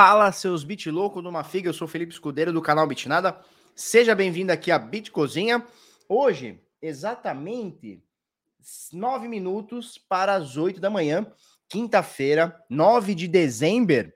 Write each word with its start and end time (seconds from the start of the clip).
Fala, 0.00 0.30
seus 0.30 0.62
bit 0.62 0.88
loucos 0.92 1.24
numa 1.24 1.42
figa. 1.42 1.68
Eu 1.68 1.74
sou 1.74 1.88
Felipe 1.88 2.12
Escudeiro 2.12 2.52
do 2.52 2.62
canal 2.62 2.86
Bitnada. 2.86 3.36
Seja 3.74 4.14
bem-vindo 4.14 4.52
aqui 4.52 4.70
à 4.70 4.78
Bit 4.78 5.10
Cozinha. 5.10 5.66
Hoje, 6.08 6.62
exatamente 6.80 8.00
9 8.92 9.26
minutos 9.26 9.98
para 9.98 10.34
as 10.34 10.56
8 10.56 10.80
da 10.80 10.88
manhã, 10.88 11.26
quinta-feira, 11.68 12.64
9 12.70 13.12
de 13.12 13.26
dezembro 13.26 14.12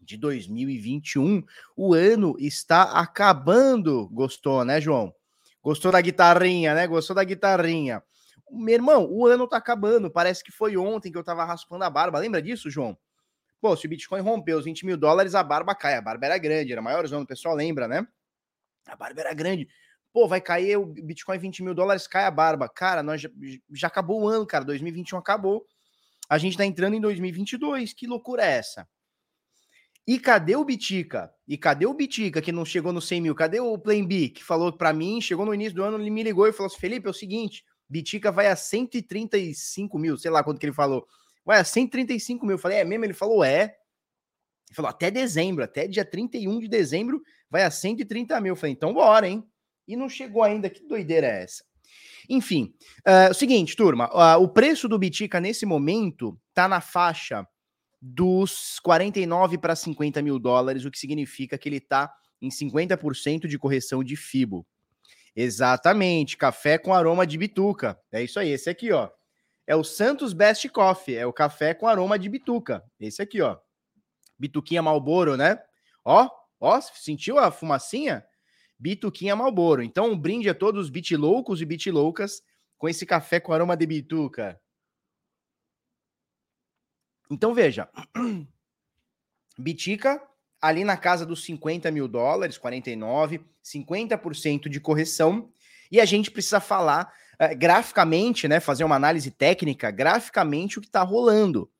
de 0.00 0.16
2021. 0.16 1.44
O 1.76 1.92
ano 1.92 2.34
está 2.38 2.84
acabando. 2.98 4.08
Gostou, 4.08 4.64
né, 4.64 4.80
João? 4.80 5.14
Gostou 5.62 5.92
da 5.92 6.00
guitarrinha, 6.00 6.74
né? 6.74 6.86
Gostou 6.86 7.14
da 7.14 7.22
guitarrinha. 7.22 8.02
Meu 8.50 8.76
irmão, 8.76 9.06
o 9.10 9.26
ano 9.26 9.46
tá 9.46 9.58
acabando. 9.58 10.10
Parece 10.10 10.42
que 10.42 10.50
foi 10.50 10.74
ontem 10.78 11.12
que 11.12 11.18
eu 11.18 11.24
tava 11.24 11.44
raspando 11.44 11.84
a 11.84 11.90
barba. 11.90 12.18
Lembra 12.18 12.40
disso, 12.40 12.70
João? 12.70 12.96
Pô, 13.60 13.76
se 13.76 13.86
o 13.86 13.88
Bitcoin 13.88 14.20
rompeu 14.20 14.58
os 14.58 14.64
20 14.64 14.84
mil 14.84 14.96
dólares, 14.96 15.34
a 15.34 15.42
barba 15.42 15.74
cai. 15.74 15.94
A 15.94 16.02
barba 16.02 16.26
era 16.26 16.38
grande, 16.38 16.72
era 16.72 16.82
maior 16.82 17.04
o 17.04 17.26
pessoal 17.26 17.54
lembra, 17.54 17.88
né? 17.88 18.06
A 18.86 18.94
barba 18.94 19.20
era 19.20 19.34
grande. 19.34 19.68
Pô, 20.12 20.28
vai 20.28 20.40
cair 20.40 20.76
o 20.76 20.86
Bitcoin 20.86 21.38
20 21.38 21.62
mil 21.62 21.74
dólares, 21.74 22.06
cai 22.06 22.24
a 22.24 22.30
barba. 22.30 22.68
Cara, 22.68 23.02
nós 23.02 23.20
já, 23.20 23.28
já 23.72 23.86
acabou 23.88 24.22
o 24.22 24.28
ano, 24.28 24.46
cara. 24.46 24.64
2021 24.64 25.18
acabou. 25.18 25.66
A 26.28 26.38
gente 26.38 26.56
tá 26.56 26.64
entrando 26.64 26.94
em 26.94 27.00
2022. 27.00 27.92
Que 27.92 28.06
loucura 28.06 28.44
é 28.44 28.56
essa? 28.56 28.88
E 30.06 30.20
cadê 30.20 30.54
o 30.54 30.64
Bitica? 30.64 31.32
E 31.48 31.58
cadê 31.58 31.84
o 31.84 31.92
Bitica 31.92 32.40
que 32.40 32.52
não 32.52 32.64
chegou 32.64 32.92
no 32.92 33.02
100 33.02 33.20
mil? 33.20 33.34
Cadê 33.34 33.58
o 33.58 33.76
Plan 33.76 34.06
B 34.06 34.28
que 34.28 34.44
falou 34.44 34.72
para 34.72 34.92
mim, 34.92 35.20
chegou 35.20 35.44
no 35.44 35.52
início 35.52 35.74
do 35.74 35.82
ano, 35.82 35.98
ele 35.98 36.10
me 36.10 36.22
ligou 36.22 36.46
e 36.46 36.52
falou 36.52 36.68
assim: 36.68 36.78
Felipe, 36.78 37.08
é 37.08 37.10
o 37.10 37.14
seguinte, 37.14 37.64
Bitica 37.88 38.30
vai 38.30 38.46
a 38.46 38.54
135 38.54 39.98
mil, 39.98 40.16
sei 40.16 40.30
lá 40.30 40.44
quanto 40.44 40.60
que 40.60 40.66
ele 40.66 40.72
falou. 40.72 41.06
Ué, 41.46 41.62
135 41.62 42.44
mil. 42.44 42.54
Eu 42.54 42.58
falei, 42.58 42.78
é 42.78 42.84
mesmo? 42.84 43.04
Ele 43.04 43.14
falou, 43.14 43.44
é. 43.44 43.76
Ele 44.68 44.74
falou, 44.74 44.90
até 44.90 45.10
dezembro, 45.10 45.62
até 45.62 45.86
dia 45.86 46.04
31 46.04 46.58
de 46.58 46.68
dezembro, 46.68 47.22
vai 47.48 47.62
a 47.62 47.70
130 47.70 48.40
mil. 48.40 48.52
Eu 48.52 48.56
falei, 48.56 48.72
então 48.72 48.92
bora, 48.92 49.28
hein? 49.28 49.44
E 49.86 49.94
não 49.94 50.08
chegou 50.08 50.42
ainda. 50.42 50.68
Que 50.68 50.86
doideira 50.86 51.26
é 51.26 51.44
essa? 51.44 51.64
Enfim, 52.28 52.74
uh, 53.06 53.30
o 53.30 53.34
seguinte, 53.34 53.76
turma, 53.76 54.10
uh, 54.12 54.42
o 54.42 54.48
preço 54.48 54.88
do 54.88 54.98
Bitica 54.98 55.40
nesse 55.40 55.64
momento 55.64 56.36
tá 56.52 56.66
na 56.66 56.80
faixa 56.80 57.46
dos 58.02 58.80
49 58.80 59.58
para 59.58 59.76
50 59.76 60.20
mil 60.22 60.38
dólares, 60.40 60.84
o 60.84 60.90
que 60.90 60.98
significa 60.98 61.56
que 61.56 61.68
ele 61.68 61.78
tá 61.78 62.12
em 62.42 62.48
50% 62.48 63.46
de 63.46 63.56
correção 63.56 64.02
de 64.02 64.16
FIBO. 64.16 64.66
Exatamente, 65.36 66.36
café 66.36 66.78
com 66.78 66.92
aroma 66.92 67.24
de 67.24 67.38
bituca. 67.38 67.96
É 68.10 68.22
isso 68.22 68.40
aí, 68.40 68.50
esse 68.50 68.68
aqui, 68.68 68.90
ó 68.90 69.08
é 69.66 69.74
o 69.74 69.82
Santos 69.82 70.32
Best 70.32 70.68
Coffee, 70.68 71.16
é 71.16 71.26
o 71.26 71.32
café 71.32 71.74
com 71.74 71.88
aroma 71.88 72.18
de 72.18 72.28
bituca. 72.28 72.84
Esse 73.00 73.20
aqui, 73.20 73.40
ó. 73.40 73.58
Bituquinha 74.38 74.82
Malboro, 74.82 75.36
né? 75.36 75.60
Ó, 76.04 76.28
ó, 76.60 76.80
sentiu 76.80 77.38
a 77.38 77.50
fumacinha? 77.50 78.24
Bituquinha 78.78 79.34
Malboro. 79.34 79.82
Então, 79.82 80.10
um 80.12 80.18
brinde 80.18 80.48
a 80.48 80.54
todos 80.54 80.84
os 80.84 80.90
bit 80.90 81.16
loucos 81.16 81.60
e 81.60 81.64
bit 81.64 81.90
loucas 81.90 82.42
com 82.78 82.88
esse 82.88 83.04
café 83.04 83.40
com 83.40 83.52
aroma 83.52 83.76
de 83.76 83.86
bituca. 83.86 84.60
Então, 87.30 87.54
veja. 87.54 87.88
Bitica 89.58 90.22
ali 90.60 90.84
na 90.84 90.96
casa 90.96 91.24
dos 91.24 91.44
50 91.44 91.90
mil 91.90 92.06
dólares, 92.06 92.58
49, 92.58 93.44
50% 93.64 94.68
de 94.68 94.80
correção. 94.80 95.50
E 95.90 96.00
a 96.00 96.04
gente 96.04 96.30
precisa 96.30 96.60
falar 96.60 97.12
uh, 97.40 97.56
graficamente, 97.56 98.48
né, 98.48 98.60
fazer 98.60 98.84
uma 98.84 98.96
análise 98.96 99.30
técnica, 99.30 99.90
graficamente 99.90 100.78
o 100.78 100.80
que 100.80 100.88
está 100.88 101.02
rolando. 101.02 101.70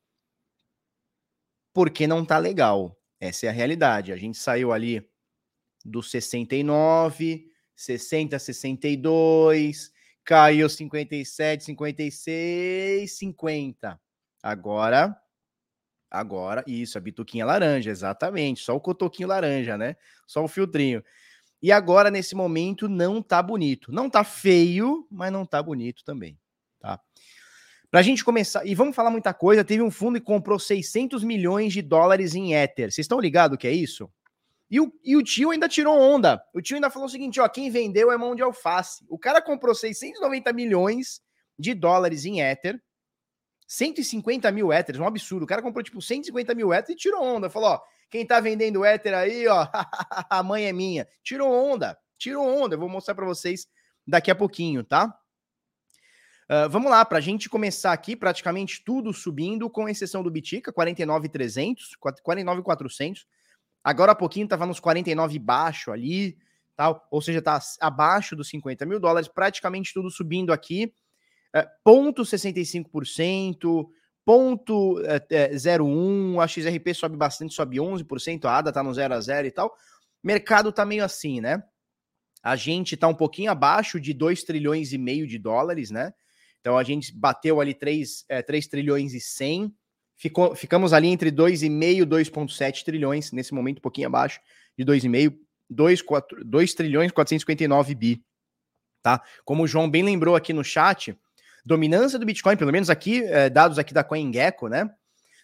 Porque 1.72 2.06
não 2.06 2.24
tá 2.24 2.38
legal. 2.38 2.96
Essa 3.20 3.46
é 3.46 3.48
a 3.48 3.52
realidade. 3.52 4.12
A 4.12 4.16
gente 4.16 4.38
saiu 4.38 4.72
ali 4.72 5.06
do 5.84 6.02
69, 6.02 7.46
60, 7.74 8.38
62, 8.38 9.92
caiu 10.24 10.68
57, 10.68 11.64
56, 11.64 13.12
50. 13.12 14.00
Agora, 14.42 15.16
agora, 16.10 16.64
isso, 16.66 16.98
a 16.98 17.00
bituquinha 17.00 17.46
laranja, 17.46 17.90
exatamente. 17.90 18.62
Só 18.62 18.74
o 18.74 18.80
cotoquinho 18.80 19.28
laranja, 19.28 19.76
né? 19.78 19.96
Só 20.26 20.44
o 20.44 20.48
filtrinho. 20.48 21.02
E 21.62 21.72
agora, 21.72 22.10
nesse 22.10 22.34
momento, 22.34 22.88
não 22.88 23.22
tá 23.22 23.42
bonito. 23.42 23.90
Não 23.90 24.10
tá 24.10 24.22
feio, 24.22 25.06
mas 25.10 25.32
não 25.32 25.46
tá 25.46 25.62
bonito 25.62 26.04
também, 26.04 26.38
tá? 26.80 27.00
Pra 27.90 28.02
gente 28.02 28.24
começar, 28.24 28.66
e 28.66 28.74
vamos 28.74 28.94
falar 28.94 29.10
muita 29.10 29.32
coisa, 29.32 29.64
teve 29.64 29.82
um 29.82 29.90
fundo 29.90 30.20
que 30.20 30.26
comprou 30.26 30.58
600 30.58 31.22
milhões 31.24 31.72
de 31.72 31.80
dólares 31.80 32.34
em 32.34 32.52
Ether. 32.52 32.90
Vocês 32.90 33.04
estão 33.04 33.20
ligados 33.20 33.54
o 33.54 33.58
que 33.58 33.66
é 33.66 33.72
isso? 33.72 34.10
E 34.70 34.80
o, 34.80 34.92
e 35.04 35.16
o 35.16 35.22
tio 35.22 35.50
ainda 35.50 35.68
tirou 35.68 35.98
onda. 35.98 36.42
O 36.52 36.60
tio 36.60 36.74
ainda 36.74 36.90
falou 36.90 37.06
o 37.06 37.10
seguinte, 37.10 37.40
ó, 37.40 37.48
quem 37.48 37.70
vendeu 37.70 38.10
é 38.10 38.16
mão 38.16 38.34
de 38.34 38.42
alface. 38.42 39.04
O 39.08 39.18
cara 39.18 39.40
comprou 39.40 39.74
690 39.74 40.52
milhões 40.52 41.22
de 41.58 41.72
dólares 41.72 42.24
em 42.24 42.40
Ether, 42.40 42.80
150 43.66 44.50
mil 44.52 44.72
Ethers, 44.72 44.98
um 44.98 45.06
absurdo. 45.06 45.44
O 45.44 45.46
cara 45.46 45.62
comprou 45.62 45.82
tipo 45.82 46.00
150 46.00 46.54
mil 46.54 46.72
Ethers 46.72 46.90
e 46.90 46.96
tirou 46.96 47.22
onda. 47.22 47.50
Falou, 47.50 47.70
ó, 47.70 47.80
quem 48.10 48.24
tá 48.26 48.40
vendendo 48.40 48.84
éter 48.84 49.14
aí, 49.14 49.46
ó, 49.48 49.66
a 50.30 50.42
mãe 50.42 50.66
é 50.66 50.72
minha. 50.72 51.06
Tirou 51.22 51.52
onda, 51.52 51.98
tirou 52.16 52.46
onda. 52.46 52.74
Eu 52.74 52.80
vou 52.80 52.88
mostrar 52.88 53.14
para 53.14 53.26
vocês 53.26 53.66
daqui 54.06 54.30
a 54.30 54.34
pouquinho, 54.34 54.84
tá? 54.84 55.12
Uh, 56.48 56.70
vamos 56.70 56.88
lá, 56.88 57.04
para 57.04 57.18
a 57.18 57.20
gente 57.20 57.48
começar 57.48 57.92
aqui, 57.92 58.14
praticamente 58.14 58.84
tudo 58.84 59.12
subindo, 59.12 59.68
com 59.68 59.88
exceção 59.88 60.22
do 60.22 60.30
Bitica, 60.30 60.72
49,300, 60.72 61.96
49,400. 61.96 63.26
Agora 63.82 64.12
há 64.12 64.14
pouquinho 64.14 64.44
estava 64.44 64.64
nos 64.64 64.78
49 64.78 65.40
baixo 65.40 65.90
ali, 65.90 66.38
tal, 66.76 67.04
ou 67.10 67.20
seja, 67.20 67.40
está 67.40 67.58
abaixo 67.80 68.36
dos 68.36 68.48
50 68.48 68.86
mil 68.86 69.00
dólares, 69.00 69.26
praticamente 69.26 69.92
tudo 69.92 70.08
subindo 70.08 70.52
aqui. 70.52 70.92
Uh, 71.56 71.66
ponto 71.82 72.22
65%, 72.22 73.88
ponto 74.26 75.00
é, 75.04 75.24
é, 75.30 75.54
0,1, 75.54 76.42
a 76.42 76.48
XRP 76.48 76.92
sobe 76.92 77.16
bastante, 77.16 77.54
sobe 77.54 77.76
11%, 77.76 78.44
a 78.44 78.58
ADA 78.58 78.72
tá 78.72 78.82
no 78.82 78.92
0 78.92 79.14
a 79.14 79.20
0 79.20 79.46
e 79.46 79.50
tal. 79.52 79.72
Mercado 80.22 80.72
tá 80.72 80.84
meio 80.84 81.04
assim, 81.04 81.40
né? 81.40 81.62
A 82.42 82.56
gente 82.56 82.96
tá 82.96 83.06
um 83.06 83.14
pouquinho 83.14 83.50
abaixo 83.50 84.00
de 84.00 84.12
2 84.12 84.42
trilhões 84.42 84.92
e 84.92 84.98
meio 84.98 85.26
de 85.26 85.38
dólares, 85.38 85.90
né? 85.90 86.12
Então 86.60 86.76
a 86.76 86.82
gente 86.82 87.16
bateu 87.16 87.60
ali 87.60 87.72
3, 87.72 88.24
é, 88.28 88.42
3 88.42 88.66
trilhões 88.66 89.14
e 89.14 89.20
100, 89.20 89.72
ficou, 90.16 90.56
ficamos 90.56 90.92
ali 90.92 91.06
entre 91.06 91.30
2,5 91.30 92.02
e 92.02 92.04
2,7 92.04 92.84
trilhões, 92.84 93.30
nesse 93.30 93.54
momento 93.54 93.78
um 93.78 93.82
pouquinho 93.82 94.08
abaixo 94.08 94.40
de 94.76 94.84
2,5, 94.84 95.36
2, 95.70 96.02
2 96.44 96.74
trilhões 96.74 97.10
e 97.10 97.14
459 97.14 97.94
bi, 97.94 98.24
tá? 99.00 99.22
Como 99.44 99.62
o 99.62 99.66
João 99.68 99.88
bem 99.88 100.02
lembrou 100.02 100.34
aqui 100.34 100.52
no 100.52 100.64
chat, 100.64 101.16
Dominância 101.66 102.16
do 102.16 102.24
Bitcoin, 102.24 102.56
pelo 102.56 102.70
menos 102.70 102.88
aqui, 102.88 103.24
é, 103.24 103.50
dados 103.50 103.76
aqui 103.76 103.92
da 103.92 104.04
CoinGecko, 104.04 104.68
né? 104.68 104.88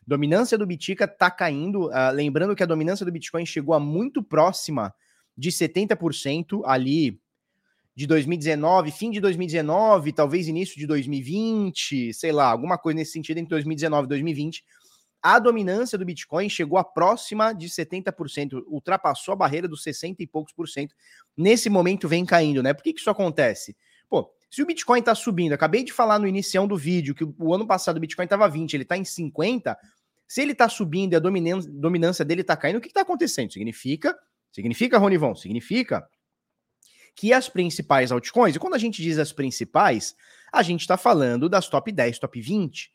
Dominância 0.06 0.56
do 0.56 0.64
Bitica 0.64 1.08
tá 1.08 1.28
caindo. 1.28 1.88
Uh, 1.88 2.12
lembrando 2.14 2.54
que 2.54 2.62
a 2.62 2.66
dominância 2.66 3.04
do 3.04 3.10
Bitcoin 3.10 3.44
chegou 3.44 3.74
a 3.74 3.80
muito 3.80 4.22
próxima 4.22 4.94
de 5.36 5.50
70% 5.50 6.62
ali 6.64 7.20
de 7.94 8.06
2019, 8.06 8.92
fim 8.92 9.10
de 9.10 9.20
2019, 9.20 10.12
talvez 10.12 10.46
início 10.46 10.78
de 10.78 10.86
2020, 10.86 12.14
sei 12.14 12.30
lá, 12.30 12.46
alguma 12.46 12.78
coisa 12.78 12.96
nesse 12.96 13.12
sentido 13.12 13.38
entre 13.38 13.50
2019 13.50 14.06
e 14.06 14.08
2020. 14.08 14.64
A 15.20 15.40
dominância 15.40 15.98
do 15.98 16.04
Bitcoin 16.04 16.48
chegou 16.48 16.78
a 16.78 16.84
próxima 16.84 17.52
de 17.52 17.68
70%, 17.68 18.62
ultrapassou 18.66 19.32
a 19.32 19.36
barreira 19.36 19.66
dos 19.66 19.82
60 19.82 20.22
e 20.22 20.26
poucos 20.26 20.52
por 20.52 20.68
cento. 20.68 20.94
Nesse 21.36 21.68
momento 21.68 22.08
vem 22.08 22.24
caindo, 22.24 22.62
né? 22.62 22.72
Por 22.72 22.82
que, 22.82 22.92
que 22.92 23.00
isso 23.00 23.10
acontece? 23.10 23.76
Pô, 24.08 24.32
se 24.52 24.62
o 24.62 24.66
Bitcoin 24.66 24.98
está 24.98 25.14
subindo, 25.14 25.54
acabei 25.54 25.82
de 25.82 25.94
falar 25.94 26.18
no 26.18 26.26
inicião 26.26 26.68
do 26.68 26.76
vídeo 26.76 27.14
que 27.14 27.24
o 27.24 27.54
ano 27.54 27.66
passado 27.66 27.96
o 27.96 28.00
Bitcoin 28.00 28.24
estava 28.24 28.46
20, 28.46 28.74
ele 28.74 28.82
está 28.82 28.98
em 28.98 29.04
50. 29.04 29.78
Se 30.28 30.42
ele 30.42 30.52
está 30.52 30.68
subindo 30.68 31.14
e 31.14 31.16
a 31.16 31.18
dominância, 31.18 31.70
dominância 31.72 32.22
dele 32.22 32.42
está 32.42 32.54
caindo, 32.54 32.76
o 32.76 32.80
que 32.82 32.88
está 32.88 33.00
acontecendo? 33.00 33.50
Significa, 33.50 34.14
significa, 34.52 34.98
Ronivon, 34.98 35.34
significa 35.34 36.06
que 37.16 37.32
as 37.32 37.48
principais 37.48 38.12
altcoins, 38.12 38.54
e 38.54 38.58
quando 38.58 38.74
a 38.74 38.78
gente 38.78 39.00
diz 39.00 39.18
as 39.18 39.32
principais, 39.32 40.14
a 40.52 40.62
gente 40.62 40.82
está 40.82 40.98
falando 40.98 41.48
das 41.48 41.66
top 41.70 41.90
10, 41.90 42.18
top 42.18 42.38
20, 42.38 42.92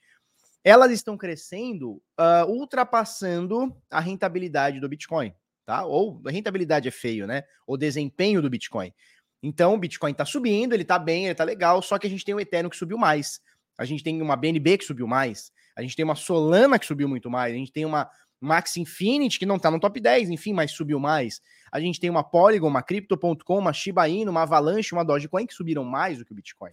elas 0.64 0.92
estão 0.92 1.18
crescendo, 1.18 1.94
uh, 2.20 2.46
ultrapassando 2.48 3.76
a 3.90 4.00
rentabilidade 4.00 4.80
do 4.80 4.88
Bitcoin, 4.88 5.34
tá? 5.66 5.84
Ou 5.86 6.22
a 6.24 6.30
rentabilidade 6.30 6.88
é 6.88 6.92
feio, 6.92 7.26
né? 7.26 7.42
O 7.66 7.78
desempenho 7.78 8.44
do 8.44 8.50
Bitcoin. 8.50 8.94
Então, 9.42 9.74
o 9.74 9.78
Bitcoin 9.78 10.12
está 10.12 10.26
subindo, 10.26 10.74
ele 10.74 10.82
está 10.82 10.98
bem, 10.98 11.26
ele 11.26 11.32
está 11.32 11.44
legal, 11.44 11.82
só 11.82 11.98
que 11.98 12.08
a 12.08 12.10
gente 12.10 12.26
tem 12.26 12.34
o 12.34 12.40
Ethereum 12.40 12.70
que 12.70 12.78
subiu 12.78 12.98
mais. 12.98 13.40
A 13.78 13.86
gente 13.86 14.04
tem 14.04 14.22
uma 14.22 14.36
BNB 14.36 14.80
que 14.80 14.86
subiu 14.86 15.08
mais. 15.08 15.52
A 15.76 15.82
gente 15.82 15.96
tem 15.96 16.04
uma 16.04 16.16
Solana 16.16 16.80
que 16.80 16.86
subiu 16.86 17.08
muito 17.08 17.30
mais. 17.30 17.54
A 17.54 17.58
gente 17.58 17.72
tem 17.72 17.86
uma 17.86 18.10
Max 18.40 18.78
Infinity 18.78 19.40
que 19.40 19.46
não 19.46 19.58
está 19.58 19.70
no 19.70 19.80
top 19.80 20.00
10, 20.00 20.30
enfim, 20.30 20.54
mas 20.54 20.72
subiu 20.72 21.00
mais. 21.00 21.42
A 21.72 21.80
gente 21.80 22.00
tem 22.00 22.10
uma 22.10 22.24
Polygon, 22.24 22.68
uma 22.68 22.82
Crypto.com, 22.82 23.60
uma 23.60 23.74
Shiba 23.74 24.08
Inu, 24.08 24.32
uma 24.32 24.44
Avalanche, 24.44 24.94
uma 24.94 25.04
Dogecoin 25.04 25.46
que 25.46 25.54
subiram 25.54 25.84
mais 25.84 26.18
do 26.18 26.26
que 26.26 26.32
o 26.32 26.36
Bitcoin. 26.36 26.72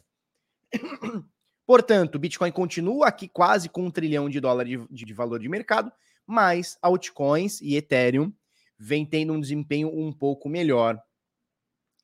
Portanto, 1.66 2.16
o 2.16 2.18
Bitcoin 2.18 2.52
continua 2.52 3.08
aqui 3.08 3.26
quase 3.26 3.68
com 3.68 3.84
um 3.86 3.90
trilhão 3.90 4.28
de 4.28 4.38
dólares 4.38 4.86
de, 4.90 5.04
de, 5.04 5.14
valor 5.14 5.40
de 5.40 5.48
mercado, 5.48 5.90
mas 6.26 6.78
altcoins 6.82 7.60
e 7.62 7.76
Ethereum 7.76 8.32
vem 8.78 9.06
tendo 9.06 9.32
um 9.32 9.40
desempenho 9.40 9.88
um 9.88 10.12
pouco 10.12 10.48
melhor. 10.48 11.00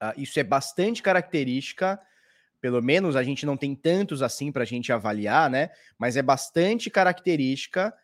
Uh, 0.02 0.18
isso 0.20 0.40
é 0.40 0.42
bastante 0.42 1.02
característica, 1.02 2.00
pelo 2.60 2.82
menos 2.82 3.16
a 3.16 3.22
gente 3.22 3.44
não 3.44 3.56
tem 3.56 3.74
tantos 3.74 4.22
assim 4.22 4.52
para 4.52 4.62
a 4.62 4.66
gente 4.66 4.92
avaliar, 4.92 5.50
né? 5.50 5.70
Mas 5.98 6.16
é 6.16 6.22
bastante 6.22 6.90
característica 6.90 7.94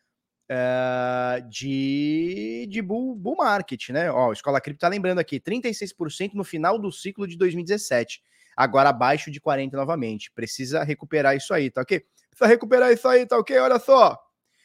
uh, 0.50 1.48
de, 1.48 2.66
de 2.69 2.82
bull, 2.82 3.14
bull 3.14 3.37
market, 3.37 3.90
né? 3.90 4.10
Ó, 4.10 4.32
Escola 4.32 4.60
Cripto 4.60 4.81
tá 4.81 4.88
lembrando 4.88 5.19
aqui, 5.19 5.40
36% 5.40 6.34
no 6.34 6.44
final 6.44 6.78
do 6.78 6.90
ciclo 6.90 7.26
de 7.26 7.37
2017, 7.37 8.22
agora 8.56 8.88
abaixo 8.90 9.31
de 9.31 9.40
40 9.40 9.76
novamente. 9.76 10.31
Precisa 10.32 10.82
recuperar 10.82 11.37
isso 11.37 11.52
aí, 11.52 11.70
tá 11.70 11.82
ok? 11.82 12.00
Precisa 12.31 12.46
recuperar 12.46 12.93
isso 12.93 13.08
aí, 13.08 13.26
tá 13.26 13.38
ok? 13.38 13.56
Olha 13.58 13.78
só. 13.78 14.19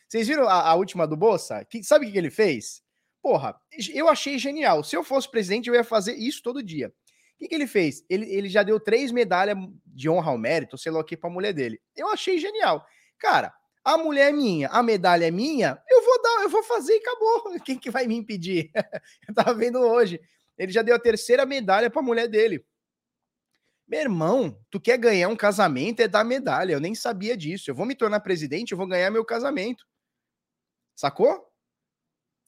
Vocês 0.07 0.27
viram 0.27 0.47
a, 0.47 0.69
a 0.69 0.75
última 0.75 1.07
do 1.07 1.15
Bolsa? 1.15 1.63
Que, 1.65 1.83
sabe 1.83 2.07
o 2.07 2.11
que 2.11 2.17
ele 2.17 2.29
fez? 2.29 2.81
Porra, 3.21 3.55
eu 3.93 4.09
achei 4.09 4.37
genial. 4.39 4.83
Se 4.83 4.95
eu 4.95 5.03
fosse 5.03 5.29
presidente, 5.29 5.69
eu 5.69 5.75
ia 5.75 5.83
fazer 5.83 6.15
isso 6.15 6.41
todo 6.41 6.63
dia. 6.63 6.91
Que, 7.41 7.47
que 7.47 7.55
ele 7.55 7.65
fez? 7.65 8.05
Ele, 8.07 8.31
ele 8.31 8.47
já 8.47 8.61
deu 8.61 8.79
três 8.79 9.11
medalhas 9.11 9.57
de 9.83 10.07
honra 10.07 10.29
ao 10.29 10.38
mérito, 10.38 10.77
sei 10.77 10.91
lá 10.91 10.99
o 10.99 11.03
que, 11.03 11.17
pra 11.17 11.27
mulher 11.27 11.51
dele. 11.51 11.81
Eu 11.95 12.07
achei 12.09 12.38
genial. 12.38 12.85
Cara, 13.17 13.51
a 13.83 13.97
mulher 13.97 14.29
é 14.29 14.31
minha, 14.31 14.67
a 14.67 14.83
medalha 14.83 15.25
é 15.25 15.31
minha, 15.31 15.81
eu 15.89 16.03
vou 16.03 16.21
dar, 16.21 16.43
eu 16.43 16.49
vou 16.51 16.61
fazer 16.61 16.93
e 16.93 16.99
acabou. 16.99 17.59
Quem 17.65 17.79
que 17.79 17.89
vai 17.89 18.05
me 18.05 18.15
impedir? 18.15 18.69
eu 19.27 19.33
tava 19.33 19.55
vendo 19.55 19.79
hoje. 19.79 20.21
Ele 20.55 20.71
já 20.71 20.83
deu 20.83 20.95
a 20.95 20.99
terceira 20.99 21.43
medalha 21.43 21.89
pra 21.89 22.03
mulher 22.03 22.27
dele. 22.27 22.63
Meu 23.88 24.01
irmão, 24.01 24.55
tu 24.69 24.79
quer 24.79 24.99
ganhar 24.99 25.27
um 25.27 25.35
casamento 25.35 25.99
é 25.99 26.07
dar 26.07 26.23
medalha. 26.23 26.73
Eu 26.73 26.79
nem 26.79 26.93
sabia 26.93 27.35
disso. 27.35 27.71
Eu 27.71 27.75
vou 27.75 27.88
me 27.88 27.95
tornar 27.95 28.19
presidente, 28.19 28.71
eu 28.71 28.77
vou 28.77 28.88
ganhar 28.88 29.09
meu 29.09 29.25
casamento. 29.25 29.83
Sacou? 30.95 31.50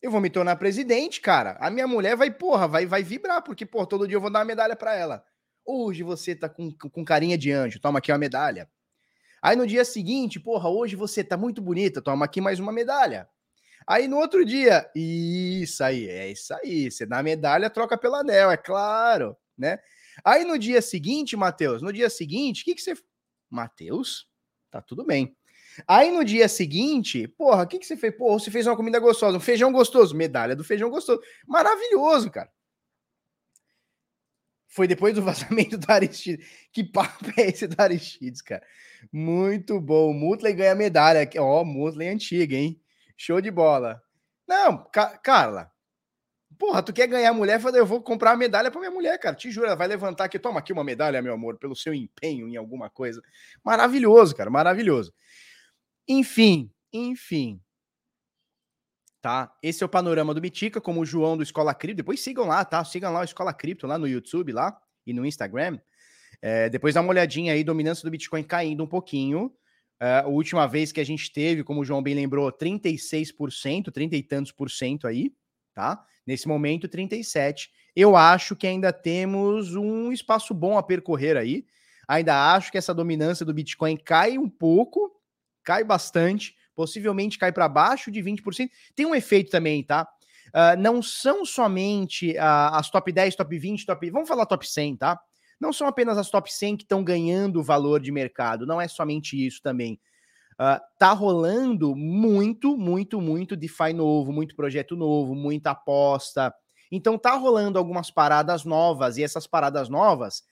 Eu 0.03 0.11
vou 0.11 0.19
me 0.19 0.29
tornar 0.29 0.57
presidente, 0.57 1.21
cara. 1.21 1.55
A 1.61 1.69
minha 1.69 1.87
mulher 1.87 2.17
vai, 2.17 2.29
porra, 2.29 2.67
vai, 2.67 2.85
vai 2.85 3.01
vibrar, 3.01 3.41
porque, 3.41 3.65
porra, 3.65 3.87
todo 3.87 4.05
dia 4.05 4.17
eu 4.17 4.21
vou 4.21 4.29
dar 4.29 4.39
uma 4.39 4.45
medalha 4.45 4.75
para 4.75 4.93
ela. 4.93 5.23
Hoje 5.65 6.03
você 6.03 6.35
tá 6.35 6.49
com, 6.49 6.69
com 6.73 7.05
carinha 7.05 7.37
de 7.37 7.53
anjo, 7.53 7.79
toma 7.79 7.99
aqui 7.99 8.11
uma 8.11 8.17
medalha. 8.17 8.69
Aí 9.41 9.55
no 9.55 9.65
dia 9.65 9.85
seguinte, 9.85 10.41
porra, 10.41 10.67
hoje 10.67 10.97
você 10.97 11.23
tá 11.23 11.37
muito 11.37 11.61
bonita, 11.61 12.01
toma 12.01 12.25
aqui 12.25 12.41
mais 12.41 12.59
uma 12.59 12.73
medalha. 12.73 13.29
Aí 13.87 14.09
no 14.09 14.17
outro 14.17 14.43
dia, 14.43 14.85
isso 14.93 15.81
aí, 15.81 16.09
é 16.09 16.29
isso 16.29 16.53
aí. 16.53 16.91
Você 16.91 17.05
dá 17.05 17.19
a 17.19 17.23
medalha, 17.23 17.69
troca 17.69 17.97
pelo 17.97 18.15
anel, 18.15 18.51
é 18.51 18.57
claro, 18.57 19.37
né? 19.57 19.79
Aí 20.21 20.43
no 20.43 20.59
dia 20.59 20.81
seguinte, 20.81 21.37
Matheus, 21.37 21.81
no 21.81 21.93
dia 21.93 22.09
seguinte, 22.09 22.63
o 22.63 22.65
que, 22.65 22.75
que 22.75 22.81
você. 22.81 22.93
Matheus? 23.49 24.27
Tá 24.69 24.81
tudo 24.81 25.05
bem. 25.05 25.33
Aí 25.87 26.11
no 26.11 26.23
dia 26.23 26.47
seguinte, 26.47 27.27
porra, 27.27 27.63
o 27.63 27.67
que, 27.67 27.79
que 27.79 27.85
você 27.85 27.97
fez? 27.97 28.15
Porra, 28.15 28.39
você 28.39 28.51
fez 28.51 28.67
uma 28.67 28.75
comida 28.75 28.99
gostosa, 28.99 29.37
um 29.37 29.41
feijão 29.41 29.71
gostoso, 29.71 30.15
medalha 30.15 30.55
do 30.55 30.63
feijão 30.63 30.89
gostoso. 30.89 31.21
Maravilhoso, 31.47 32.29
cara. 32.29 32.49
Foi 34.67 34.87
depois 34.87 35.13
do 35.13 35.21
vazamento 35.23 35.77
do 35.77 35.91
Aristides. 35.91 36.47
Que 36.71 36.83
papo 36.83 37.31
é 37.37 37.49
esse 37.49 37.67
do 37.67 37.79
Aristides, 37.79 38.41
cara? 38.41 38.65
Muito 39.11 39.79
bom. 39.79 40.13
Mutley 40.13 40.53
ganha 40.53 40.75
medalha. 40.75 41.29
Ó, 41.37 41.61
oh, 41.61 41.65
Mutley 41.65 42.09
antiga, 42.09 42.55
hein? 42.55 42.81
Show 43.15 43.39
de 43.39 43.51
bola. 43.51 44.01
Não, 44.47 44.83
Ca 44.91 45.17
Carla. 45.17 45.71
Porra, 46.57 46.81
tu 46.81 46.93
quer 46.93 47.07
ganhar 47.07 47.33
mulher? 47.33 47.61
Eu 47.73 47.85
vou 47.85 48.01
comprar 48.01 48.31
a 48.31 48.37
medalha 48.37 48.71
para 48.71 48.79
minha 48.79 48.91
mulher, 48.91 49.17
cara. 49.19 49.35
Te 49.35 49.51
juro, 49.51 49.67
ela 49.67 49.75
vai 49.75 49.87
levantar 49.87 50.25
aqui. 50.25 50.39
Toma 50.39 50.59
aqui 50.59 50.71
uma 50.71 50.83
medalha, 50.83 51.21
meu 51.21 51.33
amor, 51.33 51.57
pelo 51.57 51.75
seu 51.75 51.93
empenho 51.93 52.47
em 52.47 52.55
alguma 52.55 52.89
coisa. 52.89 53.21
Maravilhoso, 53.63 54.35
cara, 54.35 54.49
maravilhoso. 54.49 55.13
Enfim, 56.07 56.71
enfim. 56.91 57.61
Tá? 59.21 59.53
Esse 59.63 59.83
é 59.83 59.85
o 59.85 59.89
panorama 59.89 60.33
do 60.33 60.41
Mitica, 60.41 60.81
como 60.81 61.01
o 61.01 61.05
João 61.05 61.37
do 61.37 61.43
Escola 61.43 61.73
Cripto. 61.73 61.97
Depois 61.97 62.19
sigam 62.19 62.45
lá, 62.45 62.65
tá? 62.65 62.83
Sigam 62.83 63.13
lá 63.13 63.21
o 63.21 63.23
Escola 63.23 63.53
Cripto 63.53 63.87
lá 63.87 63.97
no 63.97 64.07
YouTube 64.07 64.51
lá 64.51 64.77
e 65.05 65.13
no 65.13 65.25
Instagram. 65.25 65.79
É, 66.41 66.69
depois 66.69 66.93
dá 66.93 66.99
uma 66.99 67.09
olhadinha 67.09 67.53
aí, 67.53 67.63
dominância 67.63 68.03
do 68.03 68.11
Bitcoin 68.11 68.43
caindo 68.43 68.83
um 68.83 68.87
pouquinho. 68.87 69.49
É, 69.97 70.19
a 70.19 70.27
última 70.27 70.67
vez 70.67 70.91
que 70.91 70.99
a 70.99 71.05
gente 71.05 71.31
teve, 71.31 71.63
como 71.63 71.79
o 71.79 71.85
João 71.85 72.03
bem 72.03 72.13
lembrou, 72.13 72.51
36%, 72.51 73.89
30 73.93 74.15
e 74.17 74.23
tantos 74.23 74.51
por 74.51 74.69
cento 74.69 75.07
aí, 75.07 75.33
tá? 75.73 76.03
Nesse 76.27 76.45
momento, 76.45 76.89
37. 76.89 77.71
Eu 77.95 78.17
acho 78.17 78.57
que 78.57 78.67
ainda 78.67 78.91
temos 78.91 79.73
um 79.73 80.11
espaço 80.11 80.53
bom 80.53 80.77
a 80.77 80.83
percorrer 80.83 81.37
aí. 81.37 81.65
Ainda 82.09 82.53
acho 82.53 82.71
que 82.71 82.77
essa 82.77 82.93
dominância 82.93 83.45
do 83.45 83.53
Bitcoin 83.53 83.95
cai 83.95 84.37
um 84.37 84.49
pouco, 84.49 85.11
cai 85.63 85.83
bastante, 85.83 86.55
possivelmente 86.75 87.37
cai 87.37 87.51
para 87.51 87.67
baixo 87.69 88.11
de 88.11 88.21
20%. 88.21 88.69
Tem 88.95 89.05
um 89.05 89.15
efeito 89.15 89.51
também, 89.51 89.83
tá? 89.83 90.07
Uh, 90.49 90.79
não 90.79 91.01
são 91.01 91.45
somente 91.45 92.31
uh, 92.33 92.73
as 92.73 92.89
top 92.89 93.11
10, 93.11 93.35
top 93.35 93.57
20, 93.57 93.85
top. 93.85 94.09
Vamos 94.11 94.27
falar 94.27 94.45
top 94.45 94.67
100, 94.67 94.97
tá? 94.97 95.19
Não 95.59 95.71
são 95.71 95.87
apenas 95.87 96.17
as 96.17 96.29
top 96.29 96.53
100 96.53 96.77
que 96.77 96.83
estão 96.83 97.03
ganhando 97.03 97.63
valor 97.63 97.99
de 97.99 98.11
mercado, 98.11 98.65
não 98.65 98.79
é 98.79 98.87
somente 98.87 99.35
isso 99.35 99.61
também. 99.61 99.99
Uh, 100.53 100.79
tá 100.99 101.11
rolando 101.11 101.95
muito, 101.95 102.77
muito, 102.77 103.19
muito 103.19 103.55
DeFi 103.55 103.93
novo, 103.93 104.31
muito 104.31 104.55
projeto 104.55 104.95
novo, 104.95 105.33
muita 105.33 105.71
aposta. 105.71 106.53
Então 106.91 107.17
tá 107.17 107.33
rolando 107.33 107.79
algumas 107.79 108.11
paradas 108.11 108.63
novas, 108.63 109.17
e 109.17 109.23
essas 109.23 109.47
paradas 109.47 109.89
novas, 109.89 110.43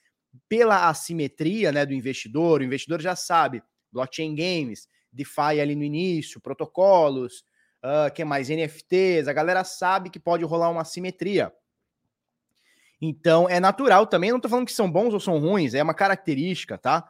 pela 0.48 0.88
assimetria 0.88 1.70
né, 1.70 1.86
do 1.86 1.92
investidor, 1.92 2.60
o 2.60 2.64
investidor 2.64 3.00
já 3.00 3.14
sabe, 3.14 3.62
blockchain 3.92 4.34
games, 4.34 4.88
DeFi 5.12 5.60
ali 5.60 5.74
no 5.74 5.84
início, 5.84 6.40
protocolos, 6.40 7.44
uh, 7.82 8.12
que 8.12 8.24
mais? 8.24 8.48
NFTs, 8.48 9.28
a 9.28 9.32
galera 9.32 9.64
sabe 9.64 10.10
que 10.10 10.18
pode 10.18 10.44
rolar 10.44 10.70
uma 10.70 10.84
simetria. 10.84 11.52
Então 13.00 13.48
é 13.48 13.58
natural 13.58 14.06
também, 14.06 14.30
não 14.30 14.40
tô 14.40 14.48
falando 14.48 14.66
que 14.66 14.72
são 14.72 14.90
bons 14.90 15.12
ou 15.12 15.20
são 15.20 15.38
ruins, 15.38 15.74
é 15.74 15.82
uma 15.82 15.94
característica, 15.94 16.78
tá? 16.78 17.08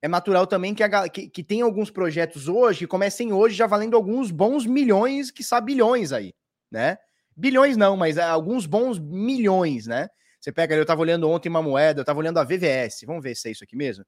É 0.00 0.08
natural 0.08 0.46
também 0.46 0.74
que, 0.74 0.82
a, 0.82 1.08
que, 1.08 1.28
que 1.28 1.42
tem 1.42 1.60
alguns 1.62 1.90
projetos 1.90 2.48
hoje 2.48 2.80
que 2.80 2.86
comecem 2.86 3.32
hoje 3.32 3.54
já 3.54 3.66
valendo 3.66 3.94
alguns 3.94 4.30
bons 4.30 4.66
milhões, 4.66 5.30
que 5.30 5.42
sabe 5.42 5.72
bilhões 5.72 6.12
aí, 6.12 6.34
né? 6.70 6.98
Bilhões 7.36 7.76
não, 7.76 7.96
mas 7.96 8.16
é, 8.16 8.22
alguns 8.22 8.66
bons 8.66 8.98
milhões, 8.98 9.86
né? 9.86 10.08
Você 10.40 10.52
pega, 10.52 10.74
eu 10.74 10.84
tava 10.84 11.00
olhando 11.00 11.28
ontem 11.28 11.48
uma 11.48 11.62
moeda, 11.62 12.00
eu 12.00 12.04
tava 12.04 12.18
olhando 12.18 12.38
a 12.38 12.44
VVS, 12.44 13.04
vamos 13.06 13.22
ver 13.22 13.34
se 13.34 13.48
é 13.48 13.52
isso 13.52 13.64
aqui 13.64 13.76
mesmo. 13.76 14.04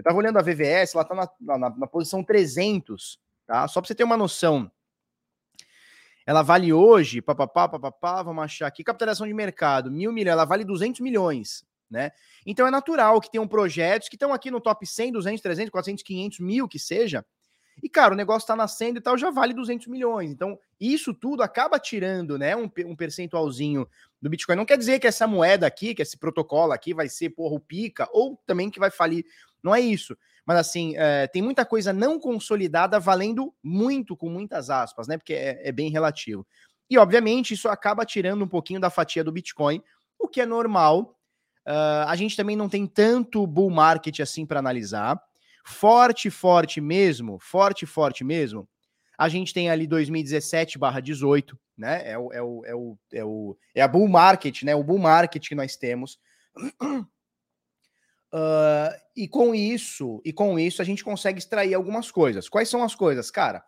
Eu 0.00 0.02
estava 0.02 0.16
olhando 0.16 0.38
a 0.38 0.42
VVS, 0.42 0.94
ela 0.94 1.02
está 1.02 1.14
na, 1.14 1.58
na, 1.58 1.70
na, 1.76 1.86
posição 1.86 2.24
300, 2.24 3.20
tá? 3.46 3.68
Só 3.68 3.80
para 3.80 3.88
você 3.88 3.94
ter 3.94 4.02
uma 4.02 4.16
noção. 4.16 4.70
Ela 6.26 6.40
vale 6.40 6.72
hoje, 6.72 7.20
papapá, 7.20 7.68
papapá, 7.68 8.22
vamos 8.22 8.42
achar 8.42 8.66
aqui, 8.66 8.82
capitalização 8.82 9.26
de 9.26 9.34
mercado, 9.34 9.90
mil 9.90 10.10
milhões, 10.10 10.32
ela 10.32 10.46
vale 10.46 10.64
200 10.64 11.00
milhões, 11.00 11.66
né? 11.90 12.12
Então 12.46 12.66
é 12.66 12.70
natural 12.70 13.20
que 13.20 13.30
tenham 13.30 13.46
projetos 13.46 14.08
que 14.08 14.16
estão 14.16 14.32
aqui 14.32 14.50
no 14.50 14.58
top 14.58 14.86
100, 14.86 15.12
200, 15.12 15.42
300, 15.42 15.70
400, 15.70 16.02
500 16.02 16.38
mil, 16.40 16.66
que 16.66 16.78
seja, 16.78 17.22
e, 17.82 17.88
cara, 17.88 18.12
o 18.12 18.16
negócio 18.16 18.44
está 18.44 18.54
nascendo 18.54 18.98
e 18.98 19.02
tal, 19.02 19.16
já 19.16 19.30
vale 19.30 19.54
200 19.54 19.86
milhões. 19.86 20.30
Então, 20.30 20.58
isso 20.78 21.14
tudo 21.14 21.42
acaba 21.42 21.78
tirando, 21.78 22.38
né, 22.38 22.54
um, 22.54 22.70
um 22.86 22.96
percentualzinho 22.96 23.88
do 24.20 24.28
Bitcoin. 24.28 24.56
Não 24.56 24.66
quer 24.66 24.76
dizer 24.76 24.98
que 24.98 25.06
essa 25.06 25.26
moeda 25.26 25.66
aqui, 25.66 25.94
que 25.94 26.02
esse 26.02 26.18
protocolo 26.18 26.72
aqui 26.72 26.92
vai 26.92 27.08
ser, 27.08 27.30
porra, 27.30 27.54
o 27.54 27.60
pica, 27.60 28.08
ou 28.12 28.38
também 28.46 28.70
que 28.70 28.78
vai 28.78 28.90
falir 28.90 29.24
não 29.62 29.74
é 29.74 29.80
isso. 29.80 30.16
Mas 30.46 30.58
assim, 30.58 30.94
é, 30.96 31.26
tem 31.26 31.42
muita 31.42 31.64
coisa 31.64 31.92
não 31.92 32.18
consolidada 32.18 32.98
valendo 32.98 33.54
muito, 33.62 34.16
com 34.16 34.28
muitas 34.28 34.70
aspas, 34.70 35.06
né? 35.06 35.16
Porque 35.16 35.34
é, 35.34 35.68
é 35.68 35.72
bem 35.72 35.90
relativo. 35.90 36.46
E, 36.90 36.98
obviamente, 36.98 37.54
isso 37.54 37.68
acaba 37.68 38.04
tirando 38.04 38.44
um 38.44 38.48
pouquinho 38.48 38.80
da 38.80 38.90
fatia 38.90 39.22
do 39.22 39.30
Bitcoin, 39.30 39.80
o 40.18 40.26
que 40.26 40.40
é 40.40 40.46
normal. 40.46 41.16
Uh, 41.66 42.04
a 42.08 42.16
gente 42.16 42.36
também 42.36 42.56
não 42.56 42.68
tem 42.68 42.84
tanto 42.84 43.46
bull 43.46 43.70
market 43.70 44.18
assim 44.18 44.44
para 44.44 44.58
analisar. 44.58 45.20
Forte, 45.64 46.30
forte 46.30 46.80
mesmo, 46.80 47.38
forte, 47.38 47.86
forte 47.86 48.24
mesmo. 48.24 48.68
A 49.16 49.28
gente 49.28 49.54
tem 49.54 49.70
ali 49.70 49.86
2017 49.86 50.78
barra 50.78 50.98
18, 50.98 51.56
né? 51.78 52.10
É 52.10 52.18
o, 52.18 52.32
é, 52.32 52.42
o, 52.42 52.64
é, 52.64 52.74
o, 52.74 52.98
é, 53.12 53.24
o, 53.24 53.56
é 53.74 53.82
a 53.82 53.88
bull 53.88 54.08
market, 54.08 54.62
né? 54.62 54.74
O 54.74 54.82
bull 54.82 54.98
market 54.98 55.46
que 55.46 55.54
nós 55.54 55.76
temos. 55.76 56.18
Uh, 58.32 58.94
e 59.16 59.26
com 59.26 59.54
isso, 59.54 60.22
e 60.24 60.32
com 60.32 60.58
isso 60.58 60.80
a 60.80 60.84
gente 60.84 61.02
consegue 61.02 61.38
extrair 61.38 61.74
algumas 61.74 62.10
coisas. 62.10 62.48
Quais 62.48 62.68
são 62.68 62.82
as 62.82 62.94
coisas, 62.94 63.30
cara? 63.30 63.64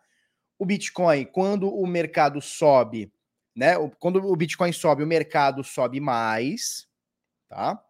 O 0.57 0.65
Bitcoin, 0.65 1.25
quando 1.25 1.67
o 1.67 1.85
mercado 1.85 2.41
sobe, 2.41 3.11
né? 3.55 3.75
Quando 3.99 4.25
o 4.25 4.35
Bitcoin 4.35 4.71
sobe, 4.71 5.03
o 5.03 5.07
mercado 5.07 5.63
sobe 5.63 5.99
mais, 5.99 6.87
tá? 7.49 7.83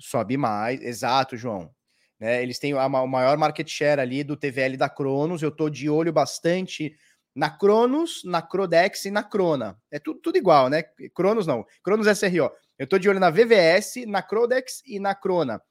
Sobe 0.00 0.36
mais, 0.36 0.80
exato, 0.82 1.36
João. 1.36 1.74
Né, 2.18 2.42
eles 2.42 2.58
têm 2.58 2.74
o 2.74 3.06
maior 3.06 3.36
market 3.36 3.68
share 3.68 4.00
ali 4.00 4.24
do 4.24 4.36
TVL 4.36 4.76
da 4.76 4.88
Cronos. 4.88 5.42
Eu 5.42 5.50
tô 5.50 5.68
de 5.68 5.88
olho 5.88 6.12
bastante 6.12 6.96
na 7.34 7.50
Cronos, 7.50 8.22
na 8.24 8.40
Crodex 8.40 9.04
e 9.04 9.10
na 9.10 9.22
Crona. 9.22 9.78
É 9.90 9.98
tudo, 9.98 10.20
tudo 10.20 10.38
igual, 10.38 10.70
né? 10.70 10.82
Cronos 11.14 11.46
não. 11.46 11.64
Cronos 11.82 12.06
SRO. 12.06 12.50
Eu 12.78 12.86
tô 12.86 12.98
de 12.98 13.08
olho 13.08 13.20
na 13.20 13.30
VVS, 13.30 14.06
na 14.06 14.22
Crodex 14.22 14.82
e 14.86 14.98
na 14.98 15.14
Crona. 15.14 15.62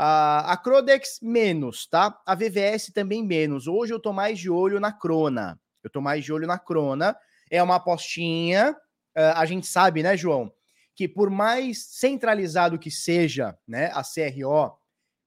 A, 0.00 0.52
a 0.52 0.56
Crodex 0.56 1.18
menos, 1.20 1.88
tá? 1.88 2.16
A 2.24 2.32
VVS 2.36 2.92
também 2.94 3.20
menos. 3.20 3.66
Hoje 3.66 3.92
eu 3.92 3.98
tô 3.98 4.12
mais 4.12 4.38
de 4.38 4.48
olho 4.48 4.78
na 4.78 4.92
Crona. 4.92 5.60
Eu 5.82 5.90
tô 5.90 6.00
mais 6.00 6.24
de 6.24 6.32
olho 6.32 6.46
na 6.46 6.56
Crona. 6.56 7.16
é 7.50 7.60
uma 7.60 7.74
apostinha. 7.74 8.76
Uh, 9.16 9.34
a 9.34 9.44
gente 9.44 9.66
sabe, 9.66 10.00
né, 10.00 10.16
João, 10.16 10.52
que 10.94 11.08
por 11.08 11.30
mais 11.30 11.84
centralizado 11.84 12.78
que 12.78 12.92
seja, 12.92 13.58
né, 13.66 13.90
a 13.92 14.02
CRO, 14.04 14.78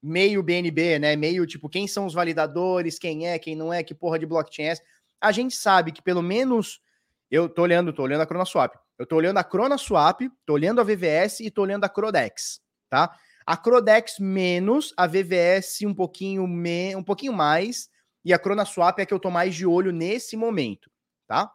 meio 0.02 0.42
BNB, 0.42 1.00
né, 1.00 1.18
meio 1.18 1.46
tipo 1.46 1.68
quem 1.68 1.86
são 1.86 2.06
os 2.06 2.14
validadores, 2.14 2.98
quem 2.98 3.28
é, 3.28 3.38
quem 3.38 3.58
não 3.58 3.74
é, 3.74 3.84
que 3.84 3.94
porra 3.94 4.18
de 4.18 4.26
blockchain 4.26 4.68
é 4.68 4.76
a 5.20 5.34
gente 5.34 5.54
sabe 5.54 5.92
que 5.92 6.02
pelo 6.02 6.22
menos 6.22 6.82
eu 7.30 7.50
tô 7.50 7.64
olhando, 7.64 7.92
tô 7.92 8.04
olhando 8.04 8.22
a 8.22 8.26
CronaSwap, 8.26 8.76
eu 8.98 9.06
tô 9.06 9.18
olhando 9.18 9.38
a 9.38 9.44
CronaSwap, 9.44 10.30
tô 10.46 10.54
olhando 10.54 10.80
a 10.80 10.84
VVS 10.84 11.42
e 11.42 11.52
tô 11.52 11.62
olhando 11.62 11.84
a 11.84 11.90
Crodex, 11.90 12.62
tá? 12.90 13.14
A 13.46 13.58
Crodex 13.58 14.20
menos, 14.20 14.94
a 14.96 15.08
VVS 15.08 15.82
um 15.84 15.94
pouquinho 15.94 16.48
me, 16.48 16.96
um 16.96 17.04
pouquinho 17.04 17.34
mais 17.34 17.90
e 18.24 18.34
a 18.34 18.40
CronaSwap 18.40 19.00
é 19.00 19.06
que 19.06 19.14
eu 19.14 19.20
tô 19.20 19.32
mais 19.32 19.56
de 19.56 19.66
olho 19.66 19.92
nesse 19.92 20.38
momento, 20.38 20.92
tá? 21.28 21.52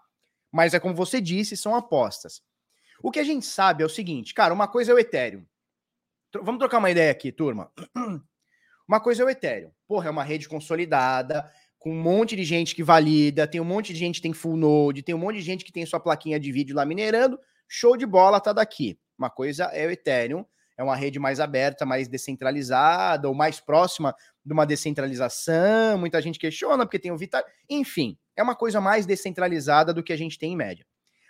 Mas 0.51 0.75
é 0.75 0.81
como 0.81 0.95
você 0.95 1.21
disse, 1.21 1.57
são 1.57 1.75
apostas. 1.75 2.43
O 3.03 3.11
que 3.11 3.21
a 3.21 3.25
gente 3.25 3.47
sabe 3.47 3.83
é 3.83 3.87
o 3.87 3.91
seguinte, 3.91 4.35
cara, 4.35 4.53
uma 4.53 4.67
coisa 4.67 4.91
é 4.91 4.95
o 4.95 4.99
Ethereum. 4.99 5.45
Vamos 6.43 6.59
trocar 6.59 6.79
uma 6.79 6.91
ideia 6.91 7.11
aqui, 7.11 7.31
turma. 7.31 7.71
Uma 8.89 9.01
coisa 9.01 9.25
é 9.25 9.27
o 9.27 9.29
Ethereum. 9.29 9.73
Porra, 9.89 10.07
é 10.07 10.11
uma 10.11 10.23
rede 10.23 10.49
consolidada, 10.49 11.51
com 11.77 11.91
um 11.91 12.01
monte 12.01 12.37
de 12.37 12.45
gente 12.45 12.73
que 12.73 12.85
valida, 12.85 13.45
tem 13.45 13.61
um 13.61 13.65
monte 13.65 13.93
de 13.93 13.99
gente 13.99 14.17
que 14.17 14.23
tem 14.23 14.33
full 14.33 14.57
node, 14.57 15.03
tem 15.03 15.13
um 15.13 15.19
monte 15.19 15.37
de 15.37 15.43
gente 15.43 15.65
que 15.65 15.73
tem 15.73 15.85
sua 15.85 15.99
plaquinha 15.99 16.39
de 16.39 16.53
vídeo 16.53 16.77
lá 16.77 16.85
minerando. 16.87 17.37
Show 17.69 17.97
de 17.97 18.07
bola, 18.07 18.41
tá 18.41 18.53
daqui. 18.53 18.97
Uma 19.19 19.29
coisa 19.29 19.65
é 19.65 19.89
o 19.89 19.91
Ethereum, 19.91 20.47
é 20.77 20.83
uma 20.83 20.95
rede 20.95 21.19
mais 21.19 21.41
aberta, 21.41 21.87
mais 21.87 22.09
descentralizada, 22.09 23.29
ou 23.29 23.35
mais 23.35 23.61
próxima 23.61 24.15
de 24.45 24.53
uma 24.53 24.67
descentralização. 24.67 25.99
Muita 25.99 26.21
gente 26.21 26.39
questiona 26.39 26.85
porque 26.85 26.99
tem 26.99 27.11
o 27.11 27.17
Vitar. 27.17 27.45
Enfim, 27.69 28.19
é 28.37 28.43
uma 28.43 28.55
coisa 28.55 28.81
mais 28.81 29.07
descentralizada 29.07 29.93
do 29.95 30.03
que 30.03 30.13
a 30.13 30.17
gente 30.17 30.39
tem 30.39 30.53
em 30.53 30.57
média. 30.57 30.87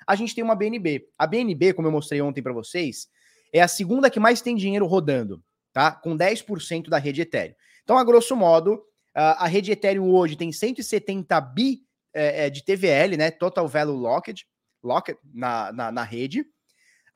A 0.06 0.14
gente 0.14 0.34
tem 0.34 0.42
uma 0.42 0.54
BNB. 0.54 1.08
A 1.18 1.26
BNB, 1.26 1.72
como 1.74 1.88
eu 1.88 1.92
mostrei 1.92 2.20
ontem 2.20 2.42
para 2.42 2.52
vocês, 2.52 3.08
é 3.52 3.60
a 3.60 3.68
segunda 3.68 4.10
que 4.10 4.20
mais 4.20 4.40
tem 4.40 4.56
dinheiro 4.56 4.86
rodando, 4.86 5.42
tá? 5.72 5.92
Com 5.92 6.16
10% 6.16 6.88
da 6.88 6.98
rede 6.98 7.22
Ethereum. 7.22 7.54
Então, 7.82 7.98
a 7.98 8.04
grosso 8.04 8.34
modo, 8.34 8.82
a 9.14 9.46
rede 9.46 9.72
Ethereum 9.72 10.10
hoje 10.10 10.36
tem 10.36 10.52
170 10.52 11.40
bi 11.40 11.82
é, 12.12 12.46
é, 12.46 12.50
de 12.50 12.64
TVL, 12.64 13.16
né? 13.16 13.30
Total 13.30 13.66
Value 13.66 13.96
Locked, 13.96 14.46
locked 14.82 15.18
na, 15.32 15.72
na, 15.72 15.92
na 15.92 16.02
rede. 16.02 16.44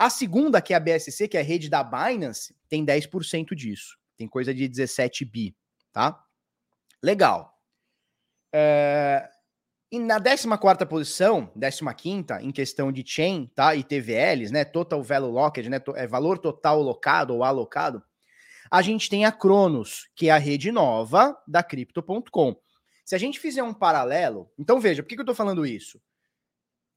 A 0.00 0.08
segunda, 0.08 0.62
que 0.62 0.72
é 0.72 0.76
a 0.78 0.80
BSC, 0.80 1.28
que 1.28 1.36
é 1.36 1.40
a 1.40 1.44
rede 1.44 1.68
da 1.68 1.84
Binance, 1.84 2.56
tem 2.70 2.86
10% 2.86 3.54
disso. 3.54 3.98
Tem 4.16 4.26
coisa 4.26 4.54
de 4.54 4.66
17 4.66 5.26
bi, 5.26 5.54
tá? 5.92 6.24
Legal. 7.02 7.54
É, 8.50 9.28
e 9.92 9.98
na 9.98 10.18
14 10.18 10.86
posição, 10.88 11.52
15 11.54 12.24
em 12.40 12.50
questão 12.50 12.90
de 12.90 13.04
chain, 13.06 13.50
tá? 13.54 13.76
E 13.76 13.84
TVLs, 13.84 14.50
né? 14.50 14.64
Total 14.64 15.02
Value 15.02 15.32
Locked, 15.32 15.68
né? 15.68 15.78
É 15.96 16.06
valor 16.06 16.38
total 16.38 16.80
locado 16.80 17.34
ou 17.34 17.44
alocado. 17.44 18.02
A 18.70 18.80
gente 18.80 19.10
tem 19.10 19.26
a 19.26 19.32
Cronos, 19.32 20.08
que 20.16 20.28
é 20.28 20.30
a 20.30 20.38
rede 20.38 20.72
nova 20.72 21.38
da 21.46 21.62
Crypto.com. 21.62 22.56
Se 23.04 23.14
a 23.14 23.18
gente 23.18 23.38
fizer 23.38 23.62
um 23.62 23.74
paralelo, 23.74 24.50
então 24.58 24.80
veja, 24.80 25.02
por 25.02 25.10
que, 25.10 25.16
que 25.16 25.20
eu 25.20 25.26
tô 25.26 25.34
falando 25.34 25.66
isso? 25.66 26.00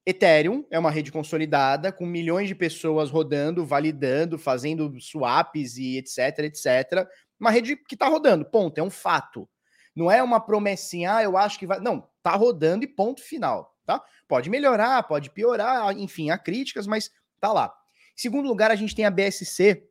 Ethereum 0.06 0.66
é 0.70 0.78
uma 0.78 0.92
rede 0.92 1.12
consolidada 1.12 1.92
com 1.92 2.06
milhões 2.06 2.50
de 2.50 2.56
pessoas 2.56 3.10
rodando, 3.10 3.66
validando, 3.66 4.38
fazendo 4.38 5.00
swaps 5.00 5.78
e 5.78 5.98
etc, 5.98 6.40
etc. 6.40 7.08
Uma 7.40 7.52
rede 7.52 7.76
que 7.76 7.96
está 7.96 8.08
rodando, 8.08 8.44
ponto, 8.46 8.78
é 8.78 8.84
um 8.84 8.90
fato. 8.90 9.48
Não 9.96 10.12
é 10.12 10.22
uma 10.22 10.40
promessinha, 10.40 11.16
ah, 11.16 11.24
eu 11.24 11.38
acho 11.38 11.58
que 11.58 11.68
vai. 11.68 11.80
Não, 11.80 12.10
tá 12.22 12.32
rodando 12.32 12.84
e 12.84 12.88
ponto 12.88 13.22
final, 13.22 13.78
tá? 13.86 14.04
Pode 14.28 14.50
melhorar, 14.50 15.04
pode 15.04 15.30
piorar, 15.30 15.98
enfim, 15.98 16.32
há 16.32 16.38
críticas, 16.38 16.86
mas 16.86 17.10
tá 17.40 17.54
lá. 17.54 17.74
Em 18.18 18.22
segundo 18.22 18.48
lugar, 18.48 18.72
a 18.72 18.76
gente 18.76 18.96
tem 18.96 19.06
a 19.06 19.12
BSC, 19.12 19.88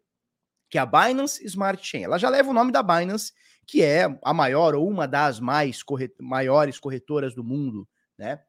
que 0.69 0.76
é 0.76 0.81
a 0.81 0.87
Binance 0.87 1.45
Smart 1.47 1.87
Chain. 1.87 2.04
Ela 2.04 2.19
já 2.19 2.28
leva 2.28 2.50
o 2.50 2.54
nome 2.54 2.73
da 2.73 2.83
Binance, 2.83 3.33
que 3.66 3.83
é 3.83 4.07
a 4.23 4.35
maior 4.35 4.75
ou 4.75 4.88
uma 4.88 5.07
das 5.07 5.40
mais 5.40 5.83
maiores 6.21 6.78
corretoras 6.78 7.35
do 7.35 7.45
mundo, 7.45 7.88
né? 8.19 8.40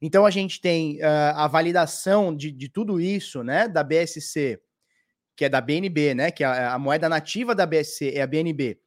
Então 0.00 0.24
a 0.24 0.30
gente 0.30 0.60
tem 0.60 0.98
uh, 0.98 1.36
a 1.36 1.46
validação 1.46 2.34
de, 2.34 2.50
de 2.50 2.68
tudo 2.68 3.00
isso, 3.00 3.42
né, 3.42 3.68
da 3.68 3.82
BSC, 3.82 4.60
que 5.36 5.44
é 5.44 5.48
da 5.48 5.60
BNB, 5.60 6.14
né, 6.14 6.30
que 6.30 6.42
é 6.42 6.46
a, 6.46 6.74
a 6.74 6.78
moeda 6.78 7.08
nativa 7.08 7.54
da 7.54 7.66
BSC 7.66 8.12
é 8.14 8.22
a 8.22 8.26
BNB 8.26 8.78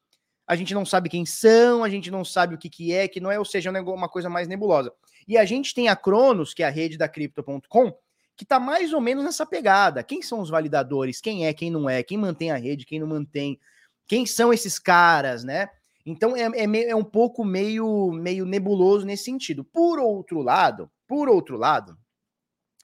a 0.46 0.56
gente 0.56 0.74
não 0.74 0.86
sabe 0.86 1.10
quem 1.10 1.26
são, 1.26 1.84
a 1.84 1.90
gente 1.90 2.12
não 2.12 2.26
sabe 2.26 2.56
o 2.56 2.58
que, 2.58 2.70
que 2.70 2.94
é, 2.94 3.08
que 3.08 3.20
não 3.20 3.32
é, 3.32 3.40
ou 3.40 3.46
seja, 3.46 3.72
uma 3.72 4.10
coisa 4.10 4.30
mais 4.30 4.48
nebulosa. 4.48 4.92
E 5.28 5.38
a 5.38 5.46
gente 5.46 5.74
tem 5.74 5.88
a 5.88 5.96
Cronos, 5.96 6.54
que 6.54 6.64
é 6.64 6.68
a 6.68 6.70
rede 6.70 6.98
da 6.98 7.08
Crypto.com, 7.08 7.92
que 8.36 8.44
está 8.44 8.60
mais 8.60 8.92
ou 8.94 9.00
menos 9.00 9.24
nessa 9.24 9.46
pegada. 9.46 10.04
Quem 10.04 10.22
são 10.22 10.42
os 10.42 10.50
validadores? 10.50 11.22
Quem 11.22 11.48
é, 11.48 11.54
quem 11.54 11.72
não 11.72 11.90
é? 11.90 12.04
Quem 12.04 12.18
mantém 12.18 12.52
a 12.52 12.58
rede, 12.58 12.86
quem 12.86 13.00
não 13.00 13.08
mantém? 13.08 13.60
Quem 14.06 14.26
são 14.26 14.52
esses 14.52 14.78
caras, 14.78 15.44
né? 15.44 15.70
Então 16.06 16.36
é, 16.36 16.44
é, 16.44 16.90
é 16.90 16.96
um 16.96 17.04
pouco 17.04 17.46
meio, 17.46 18.12
meio 18.12 18.46
nebuloso 18.46 19.06
nesse 19.06 19.26
sentido. 19.26 19.64
Por 19.64 20.00
outro 20.00 20.42
lado, 20.42 20.92
por 21.08 21.30
outro 21.30 21.58
lado, 21.58 21.98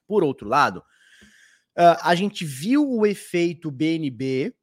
por 0.08 0.24
outro 0.24 0.48
lado, 0.48 0.80
uh, 1.78 2.00
a 2.02 2.16
gente 2.16 2.46
viu 2.46 2.90
o 2.90 3.06
efeito 3.06 3.70
BNB, 3.70 4.54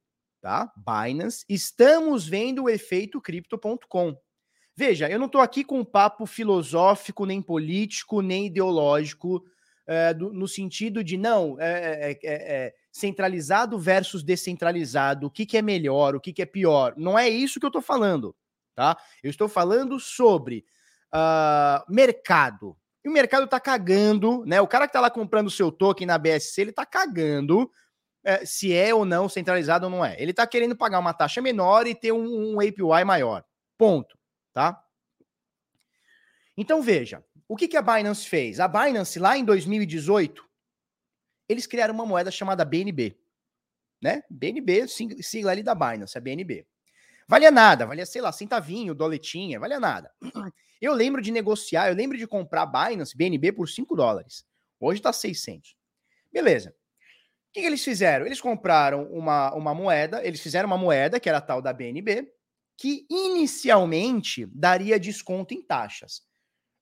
tá? 0.41 0.71
Binance. 0.75 1.45
Estamos 1.47 2.27
vendo 2.27 2.63
o 2.63 2.69
efeito 2.69 3.21
Crypto.com. 3.21 4.17
Veja, 4.75 5.09
eu 5.09 5.17
não 5.17 5.25
estou 5.25 5.41
aqui 5.41 5.63
com 5.63 5.79
um 5.79 5.85
papo 5.85 6.25
filosófico, 6.25 7.25
nem 7.25 7.41
político, 7.41 8.21
nem 8.21 8.45
ideológico, 8.45 9.43
é, 9.87 10.13
do, 10.13 10.31
no 10.31 10.47
sentido 10.47 11.03
de 11.03 11.17
não, 11.17 11.59
é, 11.59 12.11
é, 12.11 12.19
é, 12.23 12.73
centralizado 12.91 13.79
versus 13.79 14.21
descentralizado, 14.21 15.27
o 15.27 15.31
que, 15.31 15.45
que 15.45 15.57
é 15.57 15.61
melhor, 15.61 16.15
o 16.15 16.19
que, 16.19 16.33
que 16.33 16.41
é 16.41 16.45
pior. 16.45 16.93
Não 16.97 17.17
é 17.17 17.27
isso 17.27 17.59
que 17.59 17.65
eu 17.65 17.69
estou 17.69 17.81
falando, 17.81 18.35
tá? 18.77 18.95
Eu 19.23 19.31
estou 19.31 19.49
falando 19.49 19.99
sobre 19.99 20.63
uh, 21.11 21.83
mercado. 21.91 22.77
E 23.03 23.09
o 23.09 23.11
mercado 23.11 23.45
está 23.45 23.59
cagando, 23.59 24.45
né? 24.45 24.61
O 24.61 24.67
cara 24.67 24.85
que 24.85 24.91
está 24.91 25.01
lá 25.01 25.09
comprando 25.09 25.47
o 25.47 25.51
seu 25.51 25.71
token 25.71 26.05
na 26.05 26.17
BSC, 26.19 26.61
ele 26.61 26.69
está 26.69 26.85
cagando 26.85 27.71
é, 28.23 28.45
se 28.45 28.71
é 28.71 28.93
ou 28.93 29.03
não 29.03 29.27
centralizado 29.27 29.85
ou 29.85 29.91
não 29.91 30.05
é. 30.05 30.15
Ele 30.21 30.29
está 30.29 30.45
querendo 30.45 30.75
pagar 30.75 30.99
uma 30.99 31.11
taxa 31.11 31.41
menor 31.41 31.87
e 31.87 31.95
ter 31.95 32.11
um, 32.11 32.53
um 32.53 32.59
APY 32.61 33.03
maior. 33.03 33.43
Ponto. 33.79 34.15
Tá? 34.53 34.79
Então 36.55 36.79
veja, 36.79 37.23
o 37.47 37.55
que, 37.55 37.67
que 37.67 37.77
a 37.77 37.81
Binance 37.81 38.27
fez? 38.27 38.59
A 38.59 38.67
Binance, 38.67 39.17
lá 39.17 39.35
em 39.35 39.43
2018, 39.43 40.47
eles 41.49 41.65
criaram 41.65 41.95
uma 41.95 42.05
moeda 42.05 42.29
chamada 42.29 42.63
BNB. 42.63 43.17
Né? 43.99 44.21
BNB, 44.29 44.87
sigla 44.87 45.51
ali 45.51 45.63
da 45.63 45.73
Binance, 45.73 46.15
a 46.15 46.21
BNB. 46.21 46.67
Valia 47.27 47.51
nada, 47.51 47.85
valia, 47.85 48.05
sei 48.05 48.21
lá, 48.21 48.31
centavinho, 48.31 48.95
doletinha, 48.95 49.59
valia 49.59 49.79
nada. 49.79 50.11
Eu 50.79 50.93
lembro 50.93 51.23
de 51.23 51.31
negociar, 51.31 51.89
eu 51.89 51.95
lembro 51.95 52.15
de 52.19 52.27
comprar 52.27 52.67
Binance, 52.67 53.17
BNB 53.17 53.51
por 53.51 53.67
5 53.67 53.95
dólares. 53.95 54.45
Hoje 54.79 55.01
tá 55.01 55.11
600. 55.11 55.75
Beleza 56.31 56.71
que, 57.57 57.61
que 57.61 57.67
eles 57.67 57.83
fizeram? 57.83 58.25
Eles 58.25 58.39
compraram 58.39 59.05
uma, 59.11 59.53
uma 59.55 59.73
moeda, 59.73 60.23
eles 60.23 60.39
fizeram 60.39 60.67
uma 60.67 60.77
moeda, 60.77 61.19
que 61.19 61.27
era 61.27 61.39
a 61.39 61.41
tal 61.41 61.61
da 61.61 61.73
BNB, 61.73 62.31
que 62.77 63.07
inicialmente 63.09 64.45
daria 64.53 64.99
desconto 64.99 65.55
em 65.55 65.61
taxas. 65.63 66.21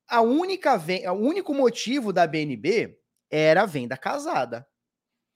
A 0.08 0.22
única 0.22 0.76
o 0.76 1.14
único 1.14 1.54
motivo 1.54 2.12
da 2.12 2.28
BNB 2.28 3.00
era 3.32 3.64
a 3.64 3.66
venda 3.66 3.98
casada. 3.98 4.68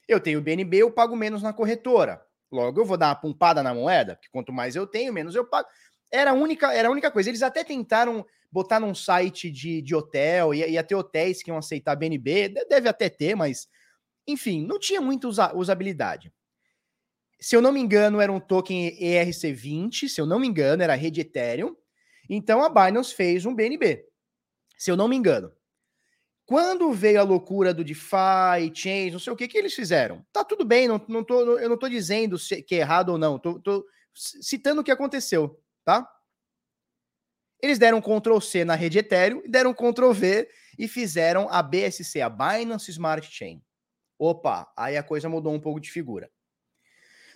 Eu 0.07 0.19
tenho 0.19 0.41
BNB, 0.41 0.79
eu 0.79 0.91
pago 0.91 1.15
menos 1.15 1.41
na 1.41 1.53
corretora. 1.53 2.21
Logo, 2.51 2.81
eu 2.81 2.85
vou 2.85 2.97
dar 2.97 3.09
uma 3.09 3.15
pumpada 3.15 3.61
na 3.61 3.73
moeda, 3.73 4.15
porque 4.15 4.29
quanto 4.31 4.51
mais 4.51 4.75
eu 4.75 4.87
tenho, 4.87 5.13
menos 5.13 5.35
eu 5.35 5.45
pago. 5.45 5.67
Era 6.11 6.31
a 6.31 6.33
única, 6.33 6.73
era 6.73 6.87
a 6.87 6.91
única 6.91 7.11
coisa. 7.11 7.29
Eles 7.29 7.43
até 7.43 7.63
tentaram 7.63 8.25
botar 8.51 8.79
num 8.79 8.95
site 8.95 9.51
de, 9.51 9.81
de 9.81 9.95
hotel, 9.95 10.53
ia, 10.53 10.67
ia 10.67 10.83
ter 10.83 10.95
hotéis 10.95 11.43
que 11.43 11.51
iam 11.51 11.57
aceitar 11.57 11.95
BNB, 11.95 12.49
deve 12.67 12.89
até 12.89 13.09
ter, 13.09 13.35
mas 13.35 13.67
enfim, 14.27 14.65
não 14.65 14.79
tinha 14.79 15.01
muita 15.01 15.27
usa 15.27 15.55
usabilidade. 15.55 16.31
Se 17.39 17.55
eu 17.55 17.61
não 17.61 17.71
me 17.71 17.79
engano, 17.79 18.19
era 18.19 18.31
um 18.31 18.39
token 18.39 18.97
ERC20, 18.99 20.09
se 20.09 20.19
eu 20.19 20.25
não 20.25 20.39
me 20.39 20.47
engano, 20.47 20.83
era 20.83 20.93
a 20.93 20.95
rede 20.95 21.21
Ethereum. 21.21 21.75
Então 22.29 22.63
a 22.63 22.69
Binance 22.69 23.13
fez 23.13 23.45
um 23.45 23.55
BNB, 23.55 24.05
se 24.77 24.91
eu 24.91 24.97
não 24.97 25.07
me 25.07 25.15
engano. 25.15 25.51
Quando 26.49 26.91
veio 26.91 27.19
a 27.19 27.23
loucura 27.23 27.75
do 27.75 27.83
DeFi, 27.83 28.73
Chains, 28.73 29.13
não 29.13 29.19
sei 29.19 29.31
o 29.31 29.35
que, 29.35 29.47
que 29.47 29.55
eles 29.55 29.71
fizeram. 29.71 30.25
Tá 30.33 30.43
tudo 30.43 30.65
bem, 30.65 30.87
não, 30.87 30.99
não 31.07 31.23
tô, 31.23 31.59
eu 31.59 31.69
não 31.69 31.77
tô 31.77 31.87
dizendo 31.87 32.37
que 32.65 32.73
é 32.73 32.79
errado 32.79 33.09
ou 33.09 33.19
não, 33.19 33.37
tô, 33.37 33.59
tô 33.59 33.85
citando 34.15 34.81
o 34.81 34.83
que 34.83 34.89
aconteceu, 34.89 35.61
tá? 35.85 36.11
Eles 37.61 37.77
deram 37.77 38.01
Ctrl 38.01 38.39
C 38.39 38.65
na 38.65 38.73
rede 38.73 38.97
Ethereum, 38.97 39.43
deram 39.47 39.75
Ctrl 39.75 40.11
V 40.11 40.49
e 40.79 40.87
fizeram 40.87 41.47
a 41.51 41.61
BSC, 41.61 42.19
a 42.19 42.29
Binance 42.29 42.89
Smart 42.89 43.29
Chain. 43.31 43.61
Opa, 44.17 44.67
aí 44.75 44.97
a 44.97 45.03
coisa 45.03 45.29
mudou 45.29 45.53
um 45.53 45.59
pouco 45.59 45.79
de 45.79 45.91
figura. 45.91 46.31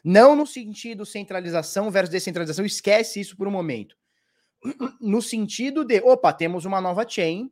Não 0.04 0.36
no 0.36 0.48
sentido 0.48 1.06
centralização 1.06 1.92
versus 1.92 2.10
descentralização, 2.10 2.66
esquece 2.66 3.20
isso 3.20 3.38
por 3.38 3.48
um 3.48 3.52
momento. 3.52 3.96
No 5.00 5.22
sentido 5.22 5.86
de, 5.86 6.02
opa, 6.02 6.34
temos 6.34 6.66
uma 6.66 6.82
nova 6.82 7.08
chain, 7.08 7.52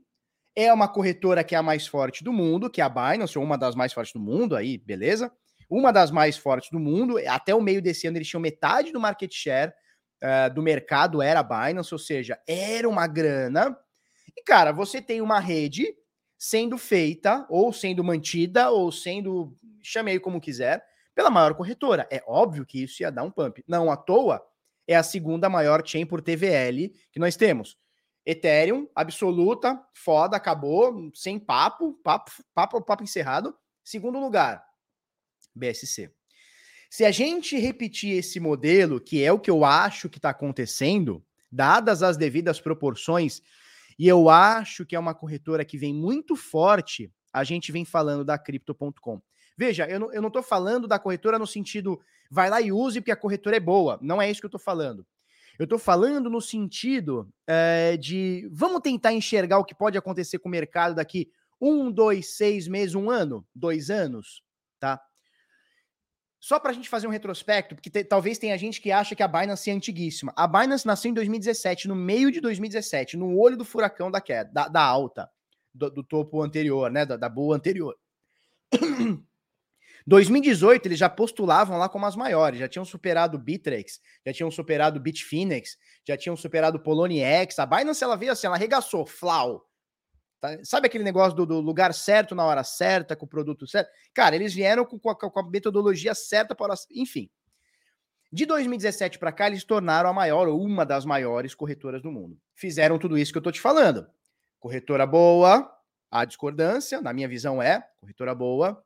É 0.55 0.71
uma 0.73 0.87
corretora 0.87 1.43
que 1.43 1.55
é 1.55 1.57
a 1.57 1.63
mais 1.63 1.87
forte 1.87 2.23
do 2.23 2.33
mundo, 2.33 2.69
que 2.69 2.81
é 2.81 2.83
a 2.83 2.89
Binance, 2.89 3.37
ou 3.37 3.43
uma 3.43 3.57
das 3.57 3.75
mais 3.75 3.93
fortes 3.93 4.13
do 4.13 4.19
mundo, 4.19 4.55
aí, 4.55 4.77
beleza? 4.77 5.31
Uma 5.69 5.91
das 5.93 6.11
mais 6.11 6.37
fortes 6.37 6.69
do 6.69 6.79
mundo. 6.79 7.17
Até 7.27 7.55
o 7.55 7.61
meio 7.61 7.81
desse 7.81 8.05
ano 8.07 8.17
eles 8.17 8.27
tinham 8.27 8.41
metade 8.41 8.91
do 8.91 8.99
market 8.99 9.31
share 9.33 9.71
uh, 10.21 10.53
do 10.53 10.61
mercado, 10.61 11.21
era 11.21 11.39
a 11.39 11.43
Binance, 11.43 11.93
ou 11.93 11.99
seja, 11.99 12.37
era 12.45 12.87
uma 12.87 13.07
grana. 13.07 13.77
E, 14.35 14.43
cara, 14.43 14.71
você 14.71 15.01
tem 15.01 15.21
uma 15.21 15.39
rede 15.39 15.95
sendo 16.37 16.77
feita, 16.77 17.45
ou 17.49 17.71
sendo 17.71 18.03
mantida, 18.03 18.71
ou 18.71 18.91
sendo, 18.91 19.55
chamei 19.81 20.19
como 20.19 20.41
quiser, 20.41 20.83
pela 21.13 21.29
maior 21.29 21.53
corretora. 21.53 22.07
É 22.11 22.23
óbvio 22.25 22.65
que 22.65 22.83
isso 22.83 23.03
ia 23.03 23.11
dar 23.11 23.23
um 23.23 23.31
pump. 23.31 23.63
Não 23.67 23.91
à 23.91 23.95
toa, 23.95 24.41
é 24.87 24.95
a 24.95 25.03
segunda 25.03 25.47
maior 25.49 25.83
chain 25.85 26.05
por 26.05 26.21
TVL 26.21 26.91
que 27.11 27.19
nós 27.19 27.35
temos. 27.35 27.77
Ethereum, 28.25 28.87
absoluta, 28.95 29.81
foda, 29.93 30.37
acabou, 30.37 31.11
sem 31.15 31.39
papo, 31.39 31.93
papo, 32.03 32.31
papo, 32.53 32.81
papo 32.81 33.03
encerrado. 33.03 33.55
Segundo 33.83 34.19
lugar, 34.19 34.63
BSC. 35.55 36.11
Se 36.89 37.05
a 37.05 37.11
gente 37.11 37.57
repetir 37.57 38.17
esse 38.17 38.39
modelo, 38.39 38.99
que 38.99 39.23
é 39.23 39.31
o 39.31 39.39
que 39.39 39.49
eu 39.49 39.63
acho 39.63 40.09
que 40.09 40.17
está 40.17 40.29
acontecendo, 40.29 41.23
dadas 41.51 42.03
as 42.03 42.17
devidas 42.17 42.59
proporções, 42.59 43.41
e 43.97 44.07
eu 44.07 44.29
acho 44.29 44.85
que 44.85 44.95
é 44.95 44.99
uma 44.99 45.15
corretora 45.15 45.65
que 45.65 45.77
vem 45.77 45.93
muito 45.93 46.35
forte, 46.35 47.11
a 47.31 47.43
gente 47.43 47.71
vem 47.71 47.85
falando 47.85 48.25
da 48.25 48.37
Crypto.com. 48.37 49.21
Veja, 49.57 49.87
eu 49.87 49.99
não, 49.99 50.13
eu 50.13 50.21
não 50.21 50.43
falando 50.43 50.87
da 50.87 50.99
corretora 50.99 51.39
no 51.39 51.47
sentido 51.47 51.99
vai 52.29 52.49
lá 52.49 52.61
e 52.61 52.71
use 52.71 52.99
porque 52.99 53.11
a 53.11 53.15
corretora 53.15 53.57
é 53.57 53.59
boa. 53.59 53.99
Não 54.01 54.21
é 54.21 54.29
isso 54.29 54.39
que 54.39 54.45
eu 54.45 54.51
tô 54.51 54.59
falando. 54.59 55.05
Eu 55.61 55.67
tô 55.67 55.77
falando 55.77 56.27
no 56.27 56.41
sentido 56.41 57.31
é, 57.45 57.95
de 57.95 58.49
vamos 58.51 58.81
tentar 58.81 59.13
enxergar 59.13 59.59
o 59.59 59.63
que 59.63 59.75
pode 59.75 59.95
acontecer 59.95 60.39
com 60.39 60.49
o 60.49 60.51
mercado 60.51 60.95
daqui 60.95 61.31
um, 61.61 61.91
dois, 61.91 62.35
seis 62.35 62.67
meses, 62.67 62.95
um 62.95 63.11
ano, 63.11 63.45
dois 63.53 63.91
anos, 63.91 64.41
tá? 64.79 64.99
Só 66.39 66.59
para 66.59 66.71
a 66.71 66.73
gente 66.73 66.89
fazer 66.89 67.05
um 67.05 67.11
retrospecto, 67.11 67.75
porque 67.75 67.91
te, 67.91 68.03
talvez 68.03 68.39
tenha 68.39 68.57
gente 68.57 68.81
que 68.81 68.91
acha 68.91 69.15
que 69.15 69.21
a 69.21 69.27
Binance 69.27 69.69
é 69.69 69.73
antiguíssima. 69.73 70.33
A 70.35 70.47
Binance 70.47 70.87
nasceu 70.87 71.11
em 71.11 71.13
2017, 71.13 71.87
no 71.87 71.95
meio 71.95 72.31
de 72.31 72.41
2017, 72.41 73.15
no 73.15 73.37
olho 73.37 73.55
do 73.55 73.63
furacão 73.63 74.09
da 74.09 74.19
queda, 74.19 74.49
da, 74.51 74.67
da 74.67 74.81
alta, 74.81 75.29
do, 75.71 75.91
do, 75.91 76.03
topo 76.03 76.41
anterior, 76.41 76.89
né, 76.89 77.05
da, 77.05 77.17
da 77.17 77.29
boa 77.29 77.55
anterior. 77.55 77.95
2018, 80.07 80.85
eles 80.87 80.99
já 80.99 81.09
postulavam 81.09 81.77
lá 81.77 81.87
como 81.87 82.05
as 82.05 82.15
maiores, 82.15 82.59
já 82.59 82.67
tinham 82.67 82.85
superado 82.85 83.37
Bittrex, 83.37 83.99
já 84.25 84.33
tinham 84.33 84.49
superado 84.49 84.99
Bitfinex, 84.99 85.77
já 86.07 86.17
tinham 86.17 86.35
superado 86.35 86.79
Poloniex. 86.79 87.59
A 87.59 87.65
Binance, 87.65 88.03
ela 88.03 88.15
veio 88.15 88.31
assim, 88.31 88.47
ela 88.47 88.55
arregaçou, 88.55 89.05
flau. 89.05 89.67
Tá? 90.39 90.57
Sabe 90.63 90.87
aquele 90.87 91.03
negócio 91.03 91.35
do, 91.35 91.45
do, 91.45 91.59
lugar 91.59 91.93
certo, 91.93 92.33
na 92.33 92.43
hora 92.43 92.63
certa, 92.63 93.15
com 93.15 93.25
o 93.25 93.29
produto 93.29 93.67
certo? 93.67 93.91
Cara, 94.13 94.35
eles 94.35 94.53
vieram 94.53 94.83
com, 94.83 94.97
com, 94.97 95.11
a, 95.11 95.15
com 95.15 95.39
a, 95.39 95.49
metodologia 95.49 96.15
certa 96.15 96.55
para. 96.55 96.73
Enfim. 96.91 97.29
De 98.33 98.45
2017 98.45 99.19
para 99.19 99.31
cá, 99.31 99.47
eles 99.47 99.63
tornaram 99.63 100.09
a 100.09 100.13
maior, 100.13 100.47
ou 100.47 100.59
uma 100.63 100.85
das 100.85 101.05
maiores 101.05 101.53
corretoras 101.53 102.01
do 102.01 102.11
mundo. 102.11 102.39
Fizeram 102.55 102.97
tudo 102.97 103.17
isso 103.17 103.31
que 103.31 103.37
eu 103.37 103.41
tô 103.41 103.51
te 103.51 103.59
falando. 103.59 104.07
Corretora 104.57 105.05
boa, 105.05 105.69
a 106.09 106.25
discordância, 106.25 107.01
na 107.01 107.11
minha 107.11 107.27
visão 107.27 107.61
é, 107.61 107.83
corretora 107.99 108.33
boa, 108.33 108.81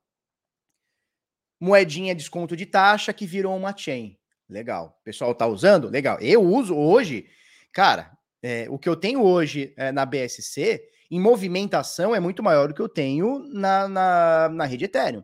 moedinha 1.59 2.15
desconto 2.15 2.55
de 2.55 2.65
taxa 2.65 3.13
que 3.13 3.25
virou 3.25 3.55
uma 3.55 3.75
chain. 3.75 4.17
Legal. 4.49 4.97
O 5.01 5.03
pessoal 5.03 5.33
tá 5.33 5.47
usando? 5.47 5.89
Legal. 5.89 6.19
Eu 6.19 6.41
uso 6.41 6.75
hoje, 6.75 7.25
cara, 7.73 8.11
é, 8.41 8.67
o 8.69 8.77
que 8.77 8.87
eu 8.87 8.95
tenho 8.95 9.23
hoje 9.23 9.73
é, 9.75 9.91
na 9.91 10.05
BSC, 10.05 10.81
em 11.09 11.19
movimentação, 11.19 12.13
é 12.13 12.19
muito 12.19 12.43
maior 12.43 12.67
do 12.67 12.73
que 12.73 12.81
eu 12.81 12.89
tenho 12.89 13.39
na, 13.51 13.87
na, 13.87 14.49
na 14.49 14.65
rede 14.65 14.85
Ethereum. 14.85 15.23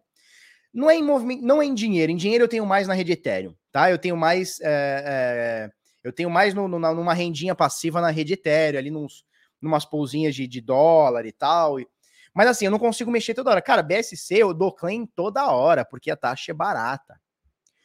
Não 0.74 0.90
é, 0.90 0.96
em 0.96 1.04
movimento, 1.04 1.44
não 1.44 1.62
é 1.62 1.66
em 1.66 1.74
dinheiro. 1.74 2.12
Em 2.12 2.16
dinheiro 2.16 2.46
eu 2.46 2.48
tenho 2.48 2.66
mais 2.66 2.88
na 2.88 2.94
rede 2.94 3.12
Ethereum, 3.12 3.54
tá? 3.72 3.92
Eu 3.92 3.98
tenho 3.98 4.16
mais. 4.16 4.60
É, 4.62 5.70
é 5.70 5.72
eu 6.04 6.12
tenho 6.12 6.32
mais 6.32 6.56
no, 6.56 6.68
no, 6.68 6.80
numa 6.80 7.14
rendinha 7.14 7.54
passiva 7.54 8.02
na 8.02 8.10
rede 8.10 8.34
Ethereum, 8.34 8.80
ali 8.80 8.90
nos, 8.90 9.24
numas 9.62 9.86
pousinhas 9.86 10.34
de, 10.34 10.48
de 10.48 10.60
dólar 10.60 11.26
e 11.26 11.32
tal. 11.32 11.80
E, 11.80 11.88
mas 12.34 12.48
assim, 12.48 12.66
eu 12.66 12.72
não 12.72 12.80
consigo 12.80 13.12
mexer 13.12 13.34
toda 13.34 13.52
hora. 13.52 13.62
Cara, 13.62 13.84
BSC 13.84 14.36
eu 14.38 14.54
dou 14.54 14.74
claim 14.74 15.06
toda 15.06 15.52
hora, 15.52 15.84
porque 15.84 16.10
a 16.12 16.16
taxa 16.16 16.52
é 16.52 16.56
barata. 16.56 17.20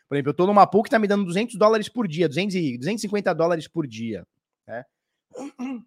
Por 0.09 0.15
exemplo, 0.15 0.31
eu 0.31 0.35
tô 0.35 0.47
numa 0.47 0.67
pool 0.67 0.83
que 0.83 0.91
tá 0.91 0.99
me 0.99 1.09
dando 1.09 1.25
200 1.25 1.57
dólares 1.57 1.89
por 1.89 2.07
dia, 2.07 2.29
200 2.29 2.55
e, 2.55 2.79
250 2.79 3.35
dólares 3.35 3.67
por 3.67 3.87
dia. 3.87 4.25
Né? 4.67 4.85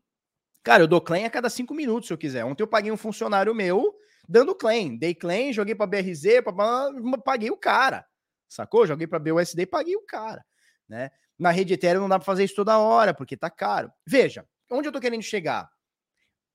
Cara, 0.62 0.84
eu 0.84 0.88
dou 0.88 1.00
claim 1.00 1.24
a 1.24 1.30
cada 1.30 1.50
cinco 1.50 1.74
minutos, 1.74 2.08
se 2.08 2.14
eu 2.14 2.18
quiser. 2.18 2.44
Ontem 2.44 2.62
eu 2.62 2.68
paguei 2.68 2.92
um 2.92 2.98
funcionário 2.98 3.56
meu 3.56 3.96
dando 4.28 4.54
claim. 4.54 4.98
Dei 4.98 5.16
claim, 5.16 5.54
joguei 5.54 5.74
para 5.74 5.88
BRZ, 5.88 6.42
pra... 6.44 6.92
paguei 7.24 7.50
o 7.50 7.58
cara. 7.58 8.06
Sacou? 8.48 8.86
Joguei 8.86 9.08
para 9.08 9.20
BUSD 9.20 9.62
e 9.62 9.66
paguei 9.66 9.96
o 9.96 10.06
cara. 10.06 10.46
Né? 10.88 11.10
Na 11.38 11.52
rede 11.52 11.74
Ethereum 11.74 12.02
não 12.02 12.10
dá 12.10 12.20
para 12.20 12.26
fazer 12.26 12.44
isso 12.44 12.56
toda 12.56 12.78
hora, 12.78 13.14
porque 13.14 13.38
tá 13.38 13.50
caro. 13.50 13.92
Veja, 14.06 14.46
onde 14.70 14.88
eu 14.88 14.92
tô 14.92 15.00
querendo 15.00 15.24
chegar? 15.24 15.70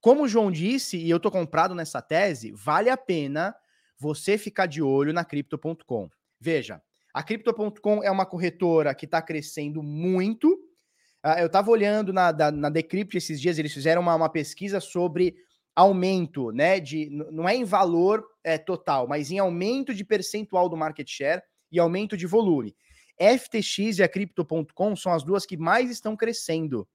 Como 0.04 0.24
o 0.24 0.28
João 0.28 0.50
disse, 0.50 0.98
e 0.98 1.08
eu 1.08 1.18
tô 1.18 1.30
comprado 1.30 1.74
nessa 1.74 2.02
tese, 2.02 2.52
vale 2.52 2.90
a 2.90 2.96
pena 2.96 3.56
você 3.98 4.36
ficar 4.36 4.66
de 4.66 4.82
olho 4.82 5.14
na 5.14 5.24
Crypto.com. 5.24 6.10
Veja, 6.38 6.82
a 7.14 7.22
Crypto.com 7.22 8.04
é 8.04 8.10
uma 8.10 8.26
corretora 8.26 8.94
que 8.94 9.06
está 9.06 9.22
crescendo 9.22 9.82
muito. 9.82 10.52
Uh, 11.24 11.38
eu 11.38 11.46
estava 11.46 11.70
olhando 11.70 12.12
na, 12.12 12.32
da, 12.32 12.50
na 12.50 12.68
Decrypt 12.68 13.16
esses 13.16 13.40
dias, 13.40 13.58
eles 13.58 13.72
fizeram 13.72 14.02
uma, 14.02 14.14
uma, 14.14 14.28
pesquisa 14.28 14.78
sobre 14.78 15.36
aumento, 15.74 16.50
né? 16.50 16.78
De, 16.80 17.08
não 17.32 17.48
é 17.48 17.56
em 17.56 17.64
valor 17.64 18.22
é, 18.44 18.58
total, 18.58 19.08
mas 19.08 19.30
em 19.30 19.38
aumento 19.38 19.94
de 19.94 20.04
percentual 20.04 20.68
do 20.68 20.76
market 20.76 21.08
share 21.08 21.42
e 21.72 21.80
aumento 21.80 22.14
de 22.14 22.26
volume. 22.26 22.76
FTX 23.18 24.00
e 24.00 24.02
a 24.02 24.08
Crypto.com 24.08 24.94
são 24.96 25.14
as 25.14 25.22
duas 25.22 25.46
que 25.46 25.56
mais 25.56 25.90
estão 25.90 26.14
crescendo, 26.14 26.86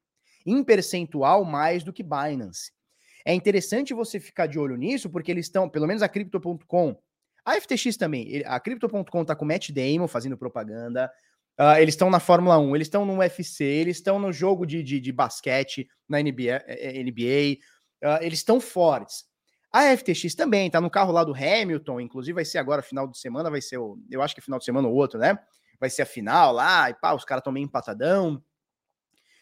em 0.46 0.64
percentual 0.64 1.44
mais 1.44 1.84
do 1.84 1.92
que 1.92 2.04
Binance. 2.04 2.78
É 3.26 3.34
interessante 3.34 3.94
você 3.94 4.20
ficar 4.20 4.48
de 4.48 4.58
olho 4.58 4.76
nisso, 4.76 5.10
porque 5.10 5.32
eles 5.32 5.46
estão, 5.46 5.70
pelo 5.70 5.88
menos 5.88 6.02
a 6.02 6.10
Crypto.com, 6.10 6.98
a 7.46 7.60
FTX 7.60 7.98
também, 7.98 8.44
a 8.46 8.60
Crypto.com 8.60 9.26
tá 9.26 9.36
com 9.36 9.46
o 9.46 9.48
Matt 9.48 9.72
Damon 9.72 10.08
fazendo 10.08 10.38
propaganda, 10.38 11.12
uh, 11.60 11.78
eles 11.80 11.94
estão 11.94 12.10
na 12.10 12.20
Fórmula 12.20 12.58
1, 12.58 12.76
eles 12.76 12.88
estão 12.88 13.06
no 13.06 13.18
UFC, 13.18 13.64
eles 13.64 13.98
estão 13.98 14.20
no 14.20 14.32
jogo 14.32 14.66
de, 14.66 14.84
de, 14.84 15.00
de 15.00 15.12
basquete 15.12 15.88
na 16.08 16.22
NBA, 16.22 16.64
NBA 17.04 17.58
uh, 18.04 18.22
eles 18.22 18.40
estão 18.40 18.60
fortes. 18.60 19.26
A 19.72 19.96
FTX 19.96 20.34
também 20.34 20.70
tá 20.70 20.82
no 20.82 20.90
carro 20.90 21.12
lá 21.12 21.24
do 21.24 21.34
Hamilton, 21.34 22.02
inclusive 22.02 22.34
vai 22.34 22.46
ser 22.46 22.58
agora, 22.58 22.82
final 22.82 23.08
de 23.08 23.18
semana, 23.20 23.52
vai 23.52 23.62
ser 23.62 23.78
o, 23.78 24.00
eu 24.10 24.22
acho 24.22 24.34
que 24.34 24.42
é 24.42 24.44
final 24.44 24.60
de 24.60 24.66
semana 24.66 24.88
ou 24.88 24.96
outro, 24.96 25.20
né? 25.20 25.38
Vai 25.80 25.90
ser 25.90 26.02
a 26.02 26.06
final 26.06 26.52
lá, 26.54 26.90
e 26.90 26.94
pá, 26.96 27.14
os 27.14 27.24
caras 27.24 27.42
estão 27.42 27.54
meio 27.54 27.66
empatadão 27.66 28.44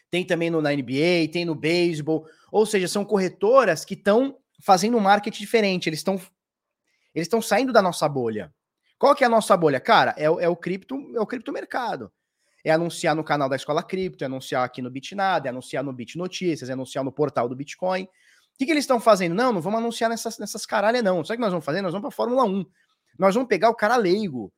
tem 0.09 0.25
também 0.25 0.49
no, 0.49 0.61
na 0.61 0.71
NBA, 0.71 1.31
tem 1.31 1.45
no 1.45 1.55
beisebol. 1.55 2.25
Ou 2.51 2.65
seja, 2.65 2.87
são 2.87 3.03
corretoras 3.03 3.83
que 3.83 3.93
estão 3.93 4.37
fazendo 4.61 4.97
um 4.97 5.01
marketing 5.01 5.39
diferente. 5.39 5.89
Eles 5.89 5.99
estão 5.99 6.19
eles 7.13 7.25
estão 7.25 7.41
saindo 7.41 7.73
da 7.73 7.81
nossa 7.81 8.07
bolha. 8.07 8.53
Qual 8.99 9.15
que 9.15 9.23
é 9.23 9.27
a 9.27 9.29
nossa 9.29 9.57
bolha? 9.57 9.79
Cara, 9.79 10.13
é, 10.17 10.25
é 10.25 10.49
o 10.49 10.55
cripto, 10.55 10.95
é 11.15 11.19
o 11.19 11.25
criptomercado. 11.25 12.11
É 12.63 12.71
anunciar 12.71 13.15
no 13.15 13.23
canal 13.23 13.49
da 13.49 13.55
Escola 13.55 13.81
Cripto, 13.81 14.23
é 14.23 14.27
anunciar 14.27 14.63
aqui 14.63 14.81
no 14.81 14.89
Bitnada, 14.91 15.47
é 15.47 15.49
anunciar 15.49 15.83
no 15.83 15.93
Bit 15.93 16.17
Notícias, 16.17 16.69
é 16.69 16.73
anunciar 16.73 17.03
no 17.03 17.11
portal 17.11 17.49
do 17.49 17.55
Bitcoin. 17.55 18.03
O 18.03 18.07
que, 18.57 18.65
que 18.65 18.71
eles 18.71 18.83
estão 18.83 18.99
fazendo? 18.99 19.33
Não, 19.33 19.53
não 19.53 19.61
vamos 19.61 19.79
anunciar 19.79 20.09
nessas, 20.09 20.37
nessas 20.37 20.65
caralhas, 20.65 21.03
não. 21.03 21.23
Sabe 21.23 21.35
o 21.35 21.37
que 21.37 21.41
nós 21.41 21.51
vamos 21.51 21.65
fazer? 21.65 21.81
Nós 21.81 21.91
vamos 21.91 22.07
para 22.07 22.15
Fórmula 22.15 22.43
1. 22.43 22.65
Nós 23.17 23.33
vamos 23.33 23.47
pegar 23.47 23.69
o 23.69 23.75
cara 23.75 23.95
leigo. 23.95 24.51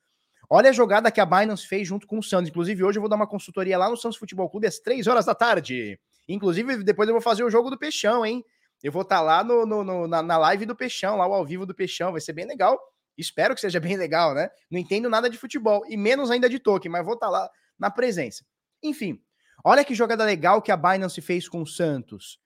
Olha 0.51 0.71
a 0.71 0.73
jogada 0.73 1.11
que 1.11 1.21
a 1.21 1.25
Binance 1.25 1.67
fez 1.67 1.87
junto 1.87 2.07
com 2.07 2.17
o 2.17 2.23
Santos. 2.23 2.49
Inclusive, 2.49 2.83
hoje 2.83 2.97
eu 2.97 3.01
vou 3.01 3.09
dar 3.09 3.15
uma 3.15 3.27
consultoria 3.27 3.77
lá 3.77 3.87
no 3.87 3.95
Santos 3.95 4.17
Futebol 4.17 4.49
Clube 4.49 4.65
às 4.65 4.79
3 4.79 5.05
horas 5.05 5.25
da 5.25 5.35
tarde. 5.35 5.99
Inclusive, 6.27 6.83
depois 6.83 7.07
eu 7.07 7.13
vou 7.13 7.21
fazer 7.21 7.43
o 7.43 7.51
jogo 7.51 7.69
do 7.69 7.77
Peixão, 7.77 8.25
hein? 8.25 8.43
Eu 8.81 8.91
vou 8.91 9.03
estar 9.03 9.17
tá 9.17 9.21
lá 9.21 9.43
no, 9.43 9.63
no, 9.63 9.83
no 9.83 10.07
na, 10.07 10.23
na, 10.23 10.37
live 10.39 10.65
do 10.65 10.75
Peixão, 10.75 11.17
lá 11.17 11.25
ao 11.25 11.45
vivo 11.45 11.67
do 11.67 11.75
Peixão. 11.75 12.11
Vai 12.11 12.21
ser 12.21 12.33
bem 12.33 12.47
legal. 12.47 12.79
Espero 13.15 13.53
que 13.53 13.61
seja 13.61 13.79
bem 13.79 13.95
legal, 13.95 14.33
né? 14.33 14.49
Não 14.71 14.79
entendo 14.79 15.07
nada 15.07 15.29
de 15.29 15.37
futebol 15.37 15.83
e 15.87 15.95
menos 15.95 16.31
ainda 16.31 16.49
de 16.49 16.57
token, 16.57 16.89
mas 16.91 17.05
vou 17.05 17.13
estar 17.13 17.27
tá 17.27 17.31
lá 17.31 17.49
na 17.77 17.91
presença. 17.91 18.43
Enfim, 18.81 19.21
olha 19.63 19.85
que 19.85 19.93
jogada 19.93 20.23
legal 20.23 20.63
que 20.63 20.71
a 20.71 20.77
Binance 20.77 21.21
fez 21.21 21.47
com 21.47 21.61
o 21.61 21.67
Santos. 21.67 22.39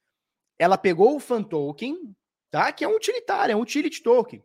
Ela 0.60 0.78
pegou 0.78 1.16
o 1.16 1.20
fan 1.22 1.42
token, 1.42 2.14
tá? 2.52 2.70
Que 2.74 2.84
é 2.84 2.88
um 2.88 2.96
utilitário, 2.96 3.54
é 3.54 3.56
um 3.56 3.62
utility 3.62 4.04
token 4.04 4.44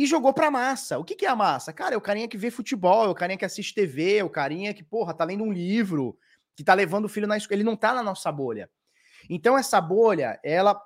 e 0.00 0.06
jogou 0.06 0.32
pra 0.32 0.50
massa. 0.50 0.98
O 0.98 1.04
que, 1.04 1.14
que 1.14 1.26
é 1.26 1.28
a 1.28 1.36
massa? 1.36 1.74
Cara, 1.74 1.94
é 1.94 1.98
o 1.98 2.00
carinha 2.00 2.26
que 2.26 2.38
vê 2.38 2.50
futebol, 2.50 3.04
é 3.04 3.08
o 3.08 3.14
carinha 3.14 3.36
que 3.36 3.44
assiste 3.44 3.74
TV, 3.74 4.16
é 4.16 4.24
o 4.24 4.30
carinha 4.30 4.72
que, 4.72 4.82
porra, 4.82 5.12
tá 5.12 5.24
lendo 5.24 5.44
um 5.44 5.52
livro, 5.52 6.18
que 6.56 6.64
tá 6.64 6.72
levando 6.72 7.04
o 7.04 7.08
filho 7.08 7.26
na 7.26 7.36
escola. 7.36 7.56
Ele 7.56 7.64
não 7.64 7.76
tá 7.76 7.92
na 7.92 8.02
nossa 8.02 8.32
bolha. 8.32 8.70
Então, 9.28 9.58
essa 9.58 9.78
bolha, 9.78 10.40
ela, 10.42 10.82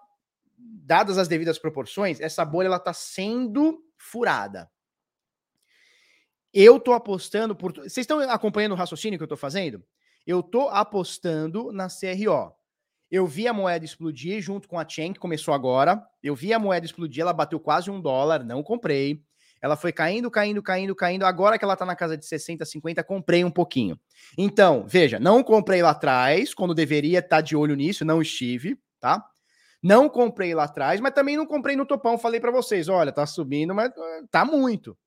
dadas 0.59 1.17
as 1.17 1.29
devidas 1.29 1.61
proporções, 1.61 2.21
essa 2.21 2.45
bolha, 2.45 2.67
ela 2.67 2.81
tá 2.81 2.93
sendo 2.93 3.85
furada. 3.97 4.69
Eu 6.53 6.81
tô 6.81 6.93
apostando 6.93 7.55
por. 7.55 7.73
Vocês 7.73 7.99
estão 7.99 8.19
acompanhando 8.19 8.73
o 8.73 8.77
raciocínio 8.77 9.17
que 9.17 9.23
eu 9.23 9.29
tô 9.29 9.37
fazendo? 9.37 9.85
Eu 10.27 10.43
tô 10.43 10.69
apostando 10.71 11.71
na 11.71 11.87
CRO. 11.87 12.53
Eu 13.15 13.29
vi 13.29 13.47
a 13.47 13.53
moeda 13.53 13.85
explodir 13.85 14.43
junto 14.43 14.67
com 14.67 14.77
a 14.77 14.85
Chain, 14.85 15.13
que 15.13 15.21
começou 15.21 15.55
agora. 15.55 16.05
Eu 16.21 16.35
vi 16.35 16.53
a 16.53 16.59
moeda 16.59 16.85
explodir, 16.85 17.23
ela 17.23 17.33
bateu 17.33 17.61
quase 17.61 17.89
um 17.89 18.01
dólar, 18.01 18.43
não 18.43 18.61
comprei. 18.61 19.23
Ela 19.63 19.77
foi 19.77 19.93
caindo, 19.93 20.29
caindo, 20.29 20.61
caindo, 20.61 20.97
caindo. 20.97 21.25
Agora 21.25 21.57
que 21.57 21.65
ela 21.65 21.77
tá 21.77 21.87
na 21.87 21.95
casa 21.95 22.17
de 22.19 22.27
60, 22.27 22.65
50, 22.65 23.05
comprei 23.05 23.45
um 23.45 23.53
pouquinho. 23.53 23.97
Então, 24.37 24.85
veja, 24.89 25.21
não 25.21 25.45
comprei 25.45 25.81
lá 25.81 25.91
atrás, 25.91 26.53
quando 26.53 26.75
deveria 26.75 27.21
estar 27.21 27.37
tá 27.37 27.41
de 27.41 27.55
olho 27.55 27.77
nisso, 27.77 28.05
não 28.05 28.21
estive, 28.21 28.77
tá? 28.99 29.25
Não 29.81 30.09
comprei 30.09 30.53
lá 30.53 30.65
atrás, 30.65 30.99
mas 31.01 31.15
também 31.15 31.37
não 31.37 31.47
comprei 31.47 31.77
no 31.77 31.87
topão. 31.87 32.19
Falei 32.19 32.41
para 32.41 32.51
vocês, 32.51 32.89
olha, 32.89 33.13
tá 33.13 33.25
subindo, 33.27 33.73
mas 33.73 33.93
eh, 33.97 34.23
tá 34.29 34.45
muito. 34.45 34.99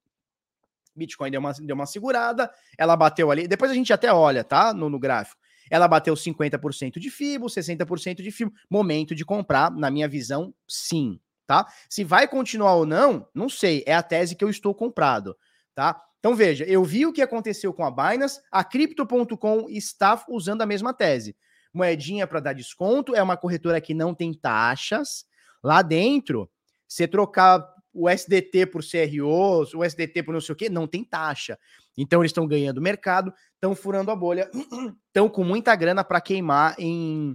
Bitcoin 0.95 1.29
deu 1.29 1.41
uma, 1.41 1.51
deu 1.51 1.75
uma 1.75 1.85
segurada, 1.85 2.49
ela 2.77 2.95
bateu 2.95 3.29
ali. 3.29 3.49
Depois 3.49 3.69
a 3.69 3.73
gente 3.73 3.91
até 3.91 4.13
olha, 4.13 4.45
tá? 4.45 4.73
No, 4.73 4.89
no 4.89 4.97
gráfico. 4.97 5.41
Ela 5.69 5.87
bateu 5.87 6.13
50% 6.13 6.99
de 6.99 7.09
FIBO, 7.09 7.47
60% 7.47 8.21
de 8.21 8.31
FIBO. 8.31 8.51
Momento 8.69 9.13
de 9.13 9.25
comprar, 9.25 9.71
na 9.71 9.89
minha 9.89 10.07
visão, 10.07 10.53
sim, 10.67 11.19
tá? 11.45 11.65
Se 11.89 12.03
vai 12.03 12.27
continuar 12.27 12.75
ou 12.75 12.85
não, 12.85 13.27
não 13.33 13.49
sei. 13.49 13.83
É 13.85 13.93
a 13.93 14.03
tese 14.03 14.35
que 14.35 14.43
eu 14.43 14.49
estou 14.49 14.73
comprado, 14.73 15.35
tá? 15.73 16.01
Então 16.19 16.35
veja, 16.35 16.65
eu 16.65 16.83
vi 16.83 17.05
o 17.05 17.13
que 17.13 17.21
aconteceu 17.21 17.73
com 17.73 17.85
a 17.85 17.91
Binance, 17.91 18.41
a 18.51 18.63
Crypto.com 18.63 19.67
está 19.69 20.23
usando 20.27 20.61
a 20.61 20.65
mesma 20.65 20.93
tese. 20.93 21.35
Moedinha 21.73 22.25
para 22.25 22.39
dar 22.39 22.53
desconto, 22.53 23.15
é 23.15 23.21
uma 23.21 23.37
corretora 23.37 23.79
que 23.79 23.93
não 23.93 24.13
tem 24.13 24.33
taxas. 24.33 25.25
Lá 25.63 25.81
dentro, 25.81 26.49
você 26.87 27.07
trocar 27.07 27.65
o 27.93 28.09
SDT 28.09 28.67
por 28.67 28.81
CRO, 28.83 29.65
o 29.75 29.83
SDT 29.83 30.23
por 30.23 30.33
não 30.33 30.41
sei 30.41 30.53
o 30.53 30.55
quê, 30.55 30.69
não 30.69 30.87
tem 30.87 31.03
taxa. 31.03 31.57
Então 31.97 32.21
eles 32.21 32.29
estão 32.29 32.47
ganhando 32.47 32.81
mercado, 32.81 33.33
estão 33.55 33.73
furando 33.73 34.11
a 34.11 34.15
bolha, 34.15 34.49
estão 35.07 35.27
com 35.27 35.43
muita 35.43 35.75
grana 35.75 36.03
para 36.03 36.21
queimar 36.21 36.75
em, 36.77 37.33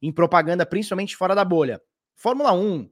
em 0.00 0.12
propaganda, 0.12 0.64
principalmente 0.64 1.16
fora 1.16 1.34
da 1.34 1.44
bolha. 1.44 1.80
Fórmula 2.14 2.52
1, 2.52 2.80
uh, 2.80 2.90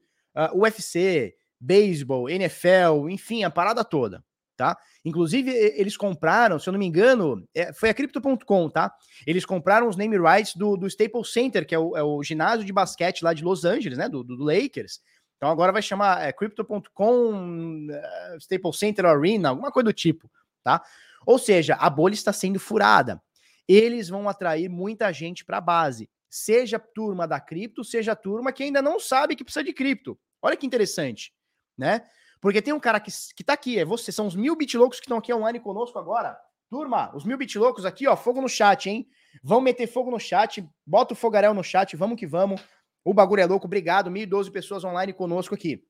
UFC, 0.60 1.34
beisebol, 1.60 2.28
NFL, 2.28 3.08
enfim, 3.08 3.44
a 3.44 3.50
parada 3.50 3.84
toda, 3.84 4.24
tá? 4.56 4.76
Inclusive, 5.04 5.50
eles 5.50 5.96
compraram, 5.96 6.58
se 6.58 6.68
eu 6.68 6.72
não 6.72 6.78
me 6.78 6.86
engano, 6.86 7.48
é, 7.54 7.72
foi 7.72 7.88
a 7.88 7.94
Crypto.com, 7.94 8.68
tá? 8.68 8.92
Eles 9.26 9.44
compraram 9.44 9.88
os 9.88 9.96
name 9.96 10.16
rights 10.16 10.54
do, 10.56 10.76
do 10.76 10.86
Staples 10.86 11.32
Center, 11.32 11.66
que 11.66 11.74
é 11.74 11.78
o, 11.78 11.96
é 11.96 12.02
o 12.02 12.22
ginásio 12.22 12.64
de 12.64 12.72
basquete 12.72 13.22
lá 13.22 13.32
de 13.32 13.44
Los 13.44 13.64
Angeles, 13.64 13.98
né? 13.98 14.08
Do, 14.08 14.22
do 14.22 14.42
Lakers. 14.42 15.00
Então 15.36 15.50
agora 15.50 15.72
vai 15.72 15.82
chamar 15.82 16.22
é, 16.22 16.32
Crypto.com 16.32 17.88
uh, 17.88 18.36
Staples 18.38 18.78
Center 18.78 19.06
Arena, 19.06 19.48
alguma 19.48 19.72
coisa 19.72 19.86
do 19.86 19.92
tipo, 19.92 20.30
tá? 20.62 20.80
Ou 21.26 21.38
seja, 21.38 21.74
a 21.74 21.88
bolha 21.88 22.14
está 22.14 22.32
sendo 22.32 22.58
furada. 22.58 23.22
Eles 23.68 24.08
vão 24.08 24.28
atrair 24.28 24.68
muita 24.68 25.12
gente 25.12 25.44
para 25.44 25.58
a 25.58 25.60
base, 25.60 26.10
seja 26.28 26.78
turma 26.78 27.26
da 27.26 27.40
cripto, 27.40 27.84
seja 27.84 28.16
turma 28.16 28.52
que 28.52 28.62
ainda 28.62 28.82
não 28.82 28.98
sabe 28.98 29.36
que 29.36 29.44
precisa 29.44 29.64
de 29.64 29.72
cripto. 29.72 30.18
Olha 30.40 30.56
que 30.56 30.66
interessante, 30.66 31.32
né? 31.78 32.02
Porque 32.40 32.60
tem 32.60 32.74
um 32.74 32.80
cara 32.80 32.98
que, 32.98 33.12
que 33.36 33.44
tá 33.44 33.52
aqui, 33.52 33.78
é 33.78 33.84
você, 33.84 34.10
são 34.10 34.26
os 34.26 34.34
mil 34.34 34.56
bitloucos 34.56 34.98
que 34.98 35.06
estão 35.06 35.18
aqui 35.18 35.32
online 35.32 35.60
conosco 35.60 35.98
agora. 35.98 36.36
Turma, 36.68 37.14
os 37.14 37.24
mil 37.24 37.38
bitloucos 37.38 37.84
aqui, 37.84 38.08
ó, 38.08 38.16
fogo 38.16 38.40
no 38.40 38.48
chat, 38.48 38.90
hein? 38.90 39.06
Vão 39.42 39.60
meter 39.60 39.86
fogo 39.86 40.10
no 40.10 40.18
chat, 40.18 40.66
bota 40.84 41.12
o 41.12 41.16
fogaréu 41.16 41.54
no 41.54 41.62
chat, 41.62 41.94
vamos 41.96 42.18
que 42.18 42.26
vamos. 42.26 42.60
O 43.04 43.14
bagulho 43.14 43.42
é 43.42 43.46
louco, 43.46 43.66
obrigado. 43.66 44.10
1.012 44.10 44.50
pessoas 44.50 44.84
online 44.84 45.12
conosco 45.12 45.54
aqui. 45.54 45.84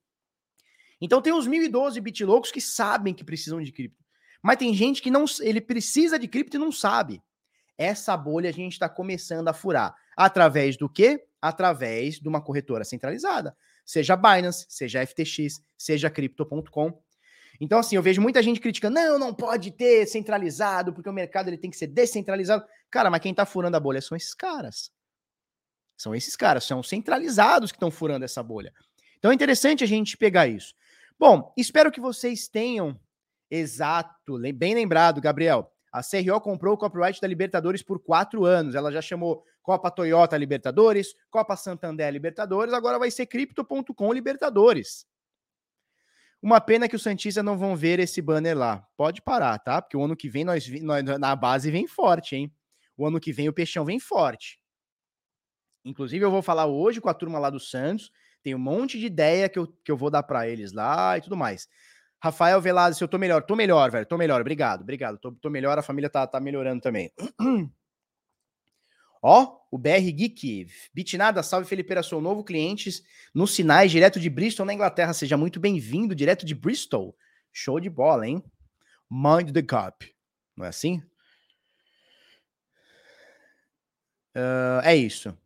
Então 1.01 1.23
tem 1.23 1.33
os 1.33 1.49
1.012 1.49 2.01
bitloucos 2.01 2.51
que 2.51 2.61
sabem 2.61 3.15
que 3.15 3.25
precisam 3.25 3.63
de 3.63 3.73
cripto. 3.73 4.02
Mas 4.43 4.57
tem 4.57 4.75
gente 4.75 5.01
que 5.01 5.11
não 5.11 5.25
ele 5.41 5.61
precisa 5.61 6.19
de 6.19 6.27
cripto 6.27 6.57
e 6.57 6.61
não 6.61 6.73
sabe. 6.73 7.23
Essa 7.79 8.17
bolha 8.17 8.51
a 8.51 8.53
gente 8.53 8.73
está 8.73 8.89
começando 8.89 9.49
a 9.49 9.53
furar. 9.53 9.95
Através 10.17 10.77
do 10.77 10.89
quê? 10.89 11.25
Através 11.41 12.17
de 12.17 12.29
uma 12.29 12.43
corretora 12.43 12.85
centralizada. 12.85 13.57
Seja 13.85 14.17
Binance, 14.17 14.67
seja 14.69 15.05
FTX, 15.07 15.63
seja 15.77 16.11
Crypto.com. 16.11 17.01
Então, 17.61 17.79
assim, 17.79 17.97
eu 17.97 18.03
vejo 18.03 18.21
muita 18.21 18.43
gente 18.43 18.61
criticando, 18.61 18.95
não, 18.95 19.19
não 19.19 19.35
pode 19.35 19.71
ter 19.71 20.07
centralizado, 20.07 20.93
porque 20.93 21.09
o 21.09 21.13
mercado 21.13 21.49
ele 21.49 21.59
tem 21.59 21.71
que 21.71 21.77
ser 21.77 21.87
descentralizado. 21.87 22.65
Cara, 22.91 23.11
mas 23.11 23.21
quem 23.21 23.31
está 23.31 23.47
furando 23.47 23.77
a 23.77 23.81
bolha 23.81 24.01
são 24.01 24.17
esses 24.17 24.35
caras. 24.35 24.91
São 25.97 26.15
esses 26.15 26.35
caras, 26.35 26.65
são 26.65 26.83
centralizados 26.83 27.71
que 27.71 27.77
estão 27.77 27.91
furando 27.91 28.25
essa 28.25 28.43
bolha. 28.43 28.73
Então 29.19 29.31
é 29.31 29.35
interessante 29.35 29.85
a 29.85 29.87
gente 29.87 30.17
pegar 30.17 30.49
isso. 30.49 30.75
Bom, 31.19 31.53
espero 31.57 31.93
que 31.93 32.01
vocês 32.01 32.49
tenham 32.49 32.99
exato, 33.59 34.39
bem 34.55 34.75
lembrado, 34.75 35.21
Gabriel. 35.21 35.71
A 35.93 36.01
CRO 36.03 36.41
comprou 36.41 36.75
o 36.75 36.79
copyright 36.79 37.21
da 37.21 37.29
Libertadores 37.29 37.83
por 37.83 38.03
quatro 38.03 38.47
anos. 38.47 38.75
Ela 38.75 38.91
já 38.91 39.03
chamou 39.03 39.45
Copa 39.63 39.91
Toyota 39.91 40.37
Libertadores, 40.39 41.15
Copa 41.31 41.55
Santander 41.55 42.11
Libertadores, 42.11 42.73
agora 42.73 42.99
vai 42.99 43.11
ser 43.11 43.27
Crypto.com 43.27 44.13
Libertadores. 44.13 45.07
Uma 46.41 46.61
pena 46.61 46.89
que 46.89 46.97
os 46.97 47.03
Santistas 47.03 47.45
não 47.45 47.57
vão 47.57 47.77
ver 47.77 48.01
esse 48.01 48.21
banner 48.21 48.57
lá. 48.57 48.85
Pode 48.97 49.23
parar, 49.23 49.59
tá? 49.59 49.81
Porque 49.81 49.97
o 49.97 50.03
ano 50.03 50.17
que 50.17 50.29
vem 50.29 50.45
nós, 50.45 50.67
nós 50.81 51.05
na 51.05 51.37
base 51.37 51.71
vem 51.71 51.87
forte, 51.87 52.35
hein? 52.35 52.53
O 52.97 53.07
ano 53.07 53.21
que 53.21 53.33
vem 53.33 53.49
o 53.49 53.53
Peixão 53.53 53.85
vem 53.85 54.01
forte. 54.01 54.59
Inclusive, 55.85 56.25
eu 56.25 56.31
vou 56.31 56.43
falar 56.43 56.67
hoje 56.67 57.01
com 57.01 57.09
a 57.09 57.15
turma 57.15 57.39
lá 57.39 57.49
do 57.49 57.61
Santos. 57.61 58.11
Tem 58.43 58.55
um 58.55 58.59
monte 58.59 58.99
de 58.99 59.07
ideia 59.07 59.49
que 59.49 59.59
eu, 59.59 59.69
que 59.85 59.93
eu 59.93 59.97
vou 59.97 60.11
dar 60.11 60.25
para 60.25 60.49
eles 60.49 60.73
lá 60.73 61.17
e 61.17 61.21
tudo 61.21 61.37
mais. 61.37 61.69
Rafael 62.23 62.61
Velado, 62.61 62.95
se 62.95 63.03
eu 63.03 63.09
tô 63.09 63.19
melhor, 63.19 63.43
tô 63.43 63.57
melhor, 63.57 63.91
velho, 63.91 64.07
tô 64.07 64.17
melhor, 64.17 64.41
obrigado, 64.41 64.83
obrigado, 64.83 65.19
tô, 65.19 65.33
tô 65.33 65.51
melhor, 65.51 65.77
a 65.77 65.83
família 65.83 66.09
tá, 66.09 66.25
tá 66.25 66.39
melhorando 66.39 66.81
também. 66.81 67.13
Ó, 69.21 69.59
o 69.73 69.77
BR 69.77 70.09
Geek, 70.13 70.69
Bitnada, 70.95 71.43
salve 71.43 71.67
Felipe, 71.67 72.01
sou 72.05 72.21
novo 72.21 72.45
cliente 72.45 72.91
nos 73.35 73.53
sinais, 73.53 73.91
direto 73.91 74.21
de 74.21 74.31
Bristol, 74.31 74.65
na 74.65 74.73
Inglaterra, 74.73 75.13
seja 75.13 75.37
muito 75.37 75.59
bem-vindo, 75.59 76.15
direto 76.15 76.47
de 76.47 76.55
Bristol, 76.55 77.17
show 77.53 77.81
de 77.81 77.91
bola, 77.91 78.25
hein? 78.25 78.41
Mind 79.11 79.51
the 79.51 79.63
Cup, 79.63 80.05
não 80.57 80.65
é 80.65 80.69
assim? 80.69 81.03
Uh, 84.37 84.79
é 84.85 84.95
isso. 84.95 85.37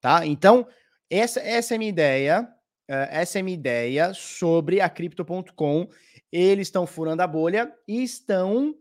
Tá? 0.00 0.24
Então, 0.24 0.66
essa, 1.10 1.40
essa 1.40 1.74
é 1.74 1.76
a 1.76 1.78
minha 1.78 1.90
ideia. 1.90 2.48
Essa 2.86 3.38
é 3.38 3.42
minha 3.42 3.56
ideia 3.56 4.12
sobre 4.12 4.80
a 4.80 4.88
Crypto.com. 4.88 5.88
Eles 6.30 6.68
estão 6.68 6.86
furando 6.86 7.22
a 7.22 7.26
bolha 7.26 7.72
e 7.88 8.02
estão 8.02 8.74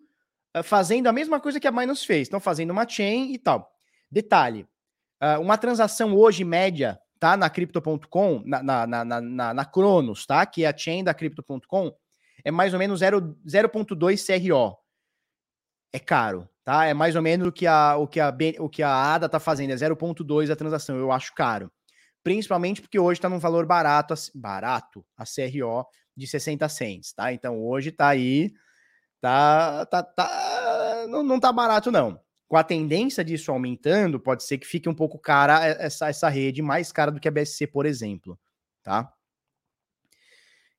fazendo 0.64 1.08
a 1.08 1.14
mesma 1.14 1.40
coisa 1.40 1.60
que 1.60 1.68
a 1.68 1.72
Binance 1.72 2.06
fez. 2.06 2.24
Estão 2.24 2.40
fazendo 2.40 2.72
uma 2.72 2.88
chain 2.88 3.32
e 3.32 3.38
tal. 3.38 3.72
Detalhe: 4.12 4.68
uma 5.40 5.58
transação 5.58 6.16
hoje 6.16 6.44
média, 6.44 7.00
tá? 7.20 7.38
Na 7.38 7.50
Crypto.com, 7.50 8.44
na, 8.46 8.62
na, 8.62 8.88
na, 8.88 9.22
na, 9.22 9.54
na 9.54 9.66
Cronos, 9.66 10.26
tá? 10.26 10.46
Que 10.46 10.66
é 10.66 10.68
a 10.68 10.78
chain 10.78 11.04
da 11.04 11.14
Crypto.com, 11.14 11.96
é 12.44 12.52
mais 12.52 12.74
ou 12.74 12.80
menos 12.80 13.02
0,2 13.02 14.26
CRO. 14.26 14.78
É 15.94 16.00
caro, 16.00 16.50
tá? 16.66 16.86
É 16.86 16.94
mais 16.94 17.16
ou 17.16 17.22
menos 17.22 17.48
o 17.48 17.52
que 17.52 17.66
a, 17.66 17.96
o 17.98 18.08
que 18.08 18.20
a, 18.20 18.36
o 18.60 18.70
que 18.70 18.84
a 18.84 19.14
ADA 19.14 19.30
tá 19.30 19.40
fazendo, 19.40 19.72
é 19.72 19.76
0,2 19.76 20.52
a 20.52 20.56
transação. 20.56 20.98
Eu 20.98 21.12
acho 21.12 21.34
caro. 21.34 21.72
Principalmente 22.24 22.82
porque 22.82 22.98
hoje 22.98 23.20
está 23.20 23.28
num 23.28 23.40
valor 23.40 23.66
barato, 23.66 24.14
barato, 24.34 25.06
a 25.18 25.26
CRO 25.26 25.86
de 26.16 26.26
60 26.26 26.70
cents, 26.70 27.14
tá? 27.14 27.34
Então 27.34 27.62
hoje 27.62 27.92
tá 27.92 28.08
aí, 28.08 28.54
tá, 29.20 29.86
tá, 29.86 30.04
tá 30.04 31.06
não, 31.10 31.22
não 31.22 31.40
tá 31.40 31.52
barato 31.52 31.92
não. 31.92 32.20
Com 32.48 32.56
a 32.56 32.64
tendência 32.64 33.24
disso 33.24 33.52
aumentando, 33.52 34.20
pode 34.20 34.44
ser 34.44 34.58
que 34.58 34.68
fique 34.68 34.88
um 34.88 34.94
pouco 34.94 35.18
cara 35.20 35.66
essa, 35.66 36.08
essa 36.08 36.30
rede, 36.30 36.62
mais 36.62 36.92
cara 36.92 37.12
do 37.12 37.20
que 37.20 37.28
a 37.28 37.32
BSC, 37.32 37.68
por 37.68 37.86
exemplo, 37.86 38.40
tá? 38.82 39.12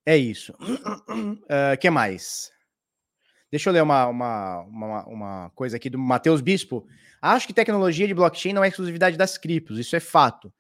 É 0.07 0.17
isso. 0.17 0.53
Uh, 0.53 1.77
que 1.81 1.91
mais? 1.91 2.53
Deixa 3.51 3.69
eu 3.69 3.73
ler 3.73 3.83
uma, 3.83 4.07
uma, 4.07 4.61
uma, 4.63 5.07
uma 5.07 5.51
coisa 5.51 5.77
aqui 5.77 5.89
do 5.89 5.99
Matheus 5.99 6.41
Bispo. 6.41 6.87
Acho 7.23 7.47
que 7.47 7.55
tecnologia 7.55 8.07
de 8.07 8.15
blockchain 8.15 8.53
não 8.53 8.65
é 8.65 8.69
exclusividade 8.69 9.17
das 9.17 9.39
criptos, 9.39 9.79
isso 9.79 9.95
é 9.97 10.01
fato. 10.01 10.53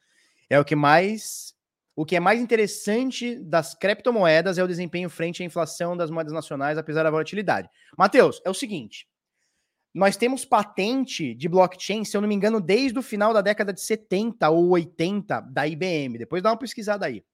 É 0.48 0.58
o 0.58 0.64
que 0.64 0.76
mais. 0.76 1.54
O 1.96 2.04
que 2.04 2.16
é 2.16 2.20
mais 2.20 2.40
interessante 2.40 3.36
das 3.36 3.72
criptomoedas 3.72 4.58
é 4.58 4.64
o 4.64 4.66
desempenho 4.68 5.08
frente 5.08 5.42
à 5.42 5.46
inflação 5.46 5.96
das 5.96 6.10
moedas 6.10 6.32
nacionais, 6.32 6.76
apesar 6.76 7.04
da 7.04 7.10
volatilidade. 7.10 7.68
Matheus, 7.96 8.42
é 8.44 8.50
o 8.50 8.54
seguinte: 8.54 9.06
nós 9.94 10.16
temos 10.16 10.44
patente 10.44 11.34
de 11.34 11.48
blockchain, 11.48 12.04
se 12.04 12.16
eu 12.16 12.20
não 12.20 12.28
me 12.28 12.34
engano, 12.34 12.60
desde 12.60 12.98
o 12.98 13.02
final 13.02 13.32
da 13.32 13.40
década 13.40 13.72
de 13.72 13.80
70 13.80 14.50
ou 14.50 14.70
80 14.70 15.40
da 15.42 15.68
IBM. 15.68 16.18
Depois 16.18 16.42
dá 16.42 16.50
uma 16.50 16.58
pesquisada 16.58 17.06
aí. 17.06 17.24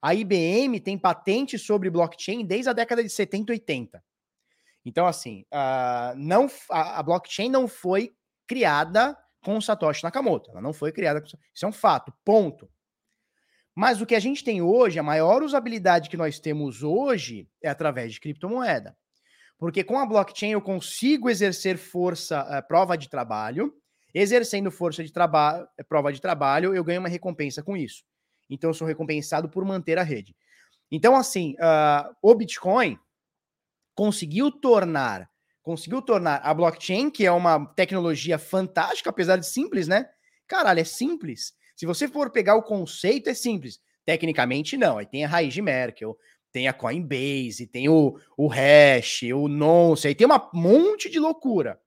A 0.00 0.14
IBM 0.14 0.78
tem 0.80 0.96
patente 0.96 1.58
sobre 1.58 1.90
blockchain 1.90 2.44
desde 2.44 2.70
a 2.70 2.72
década 2.72 3.02
de 3.02 3.08
70 3.08 3.50
e 3.50 3.54
80. 3.54 4.04
Então, 4.84 5.06
assim, 5.06 5.44
uh, 5.52 6.14
não, 6.16 6.48
a, 6.70 7.00
a, 7.00 7.02
blockchain 7.02 7.48
não 7.48 7.66
foi 7.66 8.14
criada 8.46 9.16
com 9.44 9.60
Satoshi 9.60 10.02
Nakamoto. 10.02 10.50
Ela 10.50 10.60
não 10.60 10.72
foi 10.72 10.90
criada 10.92 11.20
com. 11.20 11.26
Isso 11.26 11.64
é 11.64 11.68
um 11.68 11.72
fato, 11.72 12.12
ponto. 12.24 12.68
Mas 13.74 14.00
o 14.00 14.06
que 14.06 14.14
a 14.14 14.20
gente 14.20 14.44
tem 14.44 14.62
hoje, 14.62 14.98
a 14.98 15.02
maior 15.02 15.42
usabilidade 15.42 16.08
que 16.08 16.16
nós 16.16 16.38
temos 16.38 16.82
hoje 16.82 17.48
é 17.62 17.68
através 17.68 18.12
de 18.12 18.20
criptomoeda. 18.20 18.96
Porque 19.58 19.82
com 19.82 19.98
a 19.98 20.06
blockchain 20.06 20.52
eu 20.52 20.62
consigo 20.62 21.28
exercer 21.28 21.76
força, 21.76 22.42
uh, 22.42 22.66
prova 22.66 22.96
de 22.96 23.08
trabalho, 23.08 23.74
Exercendo 24.14 24.70
força 24.70 25.02
de 25.02 25.12
trabalho, 25.12 25.66
é, 25.76 25.82
prova 25.82 26.12
de 26.12 26.20
trabalho, 26.20 26.72
eu 26.72 26.84
ganho 26.84 27.00
uma 27.00 27.08
recompensa 27.08 27.64
com 27.64 27.76
isso. 27.76 28.04
Então 28.48 28.70
eu 28.70 28.74
sou 28.74 28.86
recompensado 28.86 29.48
por 29.48 29.64
manter 29.64 29.98
a 29.98 30.04
rede. 30.04 30.36
Então, 30.88 31.16
assim, 31.16 31.54
uh, 31.54 32.14
o 32.22 32.32
Bitcoin 32.32 32.96
conseguiu 33.92 34.52
tornar, 34.52 35.28
conseguiu 35.64 36.02
tornar 36.02 36.36
a 36.44 36.54
blockchain, 36.54 37.10
que 37.10 37.26
é 37.26 37.32
uma 37.32 37.66
tecnologia 37.74 38.38
fantástica, 38.38 39.10
apesar 39.10 39.36
de 39.36 39.46
simples, 39.46 39.88
né? 39.88 40.08
Caralho, 40.46 40.78
é 40.78 40.84
simples. 40.84 41.54
Se 41.74 41.86
você 41.86 42.06
for 42.06 42.30
pegar 42.30 42.54
o 42.54 42.62
conceito, 42.62 43.30
é 43.30 43.34
simples. 43.34 43.80
Tecnicamente, 44.04 44.76
não. 44.76 44.98
Aí 44.98 45.06
tem 45.06 45.24
a 45.24 45.28
raiz 45.28 45.54
de 45.54 45.62
Merkel, 45.62 46.16
tem 46.52 46.68
a 46.68 46.72
Coinbase, 46.72 47.66
tem 47.66 47.88
o, 47.88 48.16
o 48.36 48.46
Hash, 48.46 49.22
o 49.34 49.48
Nonce, 49.48 50.06
aí 50.06 50.14
tem 50.14 50.26
um 50.26 50.30
monte 50.52 51.08
de 51.08 51.18
loucura. 51.18 51.80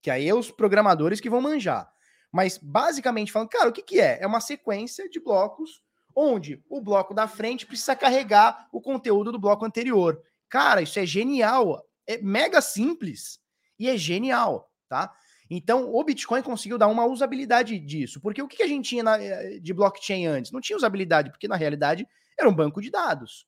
Que 0.00 0.10
aí 0.10 0.28
é 0.28 0.34
os 0.34 0.52
programadores 0.52 1.20
que 1.20 1.28
vão 1.28 1.40
manjar. 1.40 1.90
Mas, 2.32 2.58
basicamente 2.58 3.32
falando, 3.32 3.48
cara, 3.48 3.68
o 3.68 3.72
que, 3.72 3.82
que 3.82 4.00
é? 4.00 4.18
É 4.20 4.26
uma 4.26 4.40
sequência 4.40 5.08
de 5.10 5.18
blocos 5.18 5.82
onde 6.14 6.62
o 6.70 6.80
bloco 6.80 7.12
da 7.12 7.26
frente 7.26 7.66
precisa 7.66 7.96
carregar 7.96 8.68
o 8.72 8.80
conteúdo 8.80 9.32
do 9.32 9.38
bloco 9.38 9.64
anterior. 9.64 10.22
Cara, 10.48 10.80
isso 10.80 10.98
é 10.98 11.04
genial. 11.04 11.85
É 12.06 12.18
mega 12.18 12.60
simples 12.60 13.40
e 13.78 13.88
é 13.88 13.96
genial, 13.96 14.70
tá? 14.88 15.14
Então, 15.48 15.94
o 15.94 16.02
Bitcoin 16.02 16.42
conseguiu 16.42 16.76
dar 16.76 16.88
uma 16.88 17.06
usabilidade 17.06 17.78
disso. 17.78 18.20
Porque 18.20 18.42
o 18.42 18.48
que 18.48 18.62
a 18.62 18.66
gente 18.66 18.88
tinha 18.88 19.02
na, 19.02 19.22
eh, 19.22 19.58
de 19.60 19.72
blockchain 19.72 20.26
antes? 20.26 20.50
Não 20.50 20.60
tinha 20.60 20.76
usabilidade, 20.76 21.30
porque 21.30 21.46
na 21.46 21.56
realidade 21.56 22.06
era 22.36 22.48
um 22.48 22.54
banco 22.54 22.80
de 22.80 22.90
dados. 22.90 23.46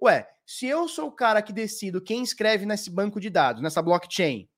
Ué, 0.00 0.28
se 0.46 0.66
eu 0.66 0.86
sou 0.88 1.08
o 1.08 1.12
cara 1.12 1.42
que 1.42 1.52
decido 1.52 2.00
quem 2.00 2.22
escreve 2.22 2.64
nesse 2.66 2.90
banco 2.90 3.18
de 3.18 3.30
dados, 3.30 3.62
nessa 3.62 3.82
blockchain, 3.82 4.48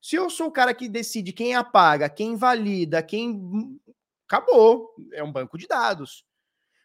se 0.00 0.16
eu 0.16 0.28
sou 0.28 0.48
o 0.48 0.52
cara 0.52 0.74
que 0.74 0.88
decide 0.88 1.32
quem 1.32 1.54
apaga, 1.54 2.10
quem 2.10 2.36
valida, 2.36 3.02
quem. 3.02 3.80
Acabou. 4.28 4.94
É 5.12 5.24
um 5.24 5.32
banco 5.32 5.56
de 5.56 5.66
dados. 5.66 6.24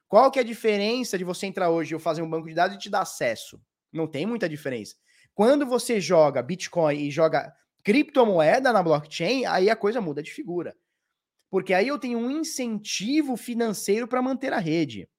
Qual 0.07 0.31
que 0.31 0.39
é 0.39 0.41
a 0.41 0.45
diferença 0.45 1.17
de 1.17 1.23
você 1.23 1.45
entrar 1.45 1.69
hoje 1.69 1.95
e 1.95 1.99
fazer 1.99 2.21
um 2.21 2.29
banco 2.29 2.47
de 2.47 2.55
dados 2.55 2.75
e 2.75 2.79
te 2.79 2.89
dar 2.89 3.01
acesso? 3.01 3.61
Não 3.91 4.07
tem 4.07 4.25
muita 4.25 4.47
diferença. 4.47 4.95
Quando 5.39 5.65
você 5.65 6.01
joga 6.01 6.43
Bitcoin 6.43 6.97
e 6.97 7.09
joga 7.09 7.55
criptomoeda 7.81 8.73
na 8.73 8.83
blockchain, 8.83 9.45
aí 9.45 9.69
a 9.69 9.75
coisa 9.77 10.01
muda 10.01 10.21
de 10.21 10.33
figura. 10.33 10.75
Porque 11.49 11.73
aí 11.73 11.87
eu 11.87 11.97
tenho 11.97 12.19
um 12.19 12.29
incentivo 12.29 13.37
financeiro 13.37 14.05
para 14.05 14.21
manter 14.21 14.51
a 14.51 14.59
rede. 14.59 15.09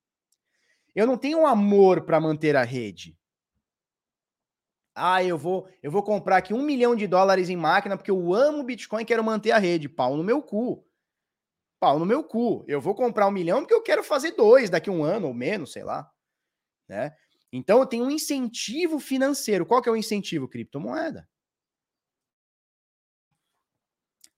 Eu 0.95 1.07
não 1.07 1.17
tenho 1.17 1.39
um 1.39 1.47
amor 1.47 2.03
para 2.03 2.21
manter 2.21 2.55
a 2.55 2.63
rede. 2.63 3.17
Ah, 4.95 5.25
eu 5.25 5.39
vou, 5.39 5.67
eu 5.83 5.91
vou 5.91 6.03
comprar 6.03 6.37
aqui 6.37 6.53
um 6.53 6.61
milhão 6.61 6.95
de 6.95 7.07
dólares 7.07 7.49
em 7.49 7.57
máquina 7.57 7.97
porque 7.97 8.11
eu 8.11 8.35
amo 8.35 8.63
Bitcoin 8.63 9.01
e 9.01 9.07
quero 9.07 9.25
manter 9.25 9.53
a 9.53 9.59
rede. 9.59 9.89
Pau 9.89 10.19
no 10.19 10.23
meu 10.23 10.43
cu. 10.43 10.87
Pau 11.81 11.99
no 11.99 12.05
meu 12.05 12.23
cu. 12.23 12.63
Eu 12.69 12.79
vou 12.79 12.95
comprar 12.95 13.27
um 13.27 13.31
milhão 13.31 13.61
porque 13.61 13.73
eu 13.73 13.83
quero 13.83 14.05
fazer 14.05 14.33
dois 14.33 14.69
daqui 14.69 14.91
um 14.91 15.03
ano 15.03 15.29
ou 15.29 15.33
menos, 15.33 15.73
sei 15.73 15.83
lá. 15.83 16.13
Né? 16.87 17.11
Então 17.53 17.81
eu 17.81 17.87
tenho 17.87 18.05
um 18.05 18.11
incentivo 18.11 18.99
financeiro. 18.99 19.67
Qual 19.67 19.83
que 19.83 19.89
é 19.89 19.93
o 19.93 19.97
incentivo? 19.97 20.49
Criptomoeda. 20.49 21.29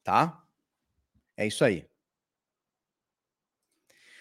Tá? 0.02 0.42
É 1.36 1.46
isso 1.46 1.64
aí. 1.64 1.86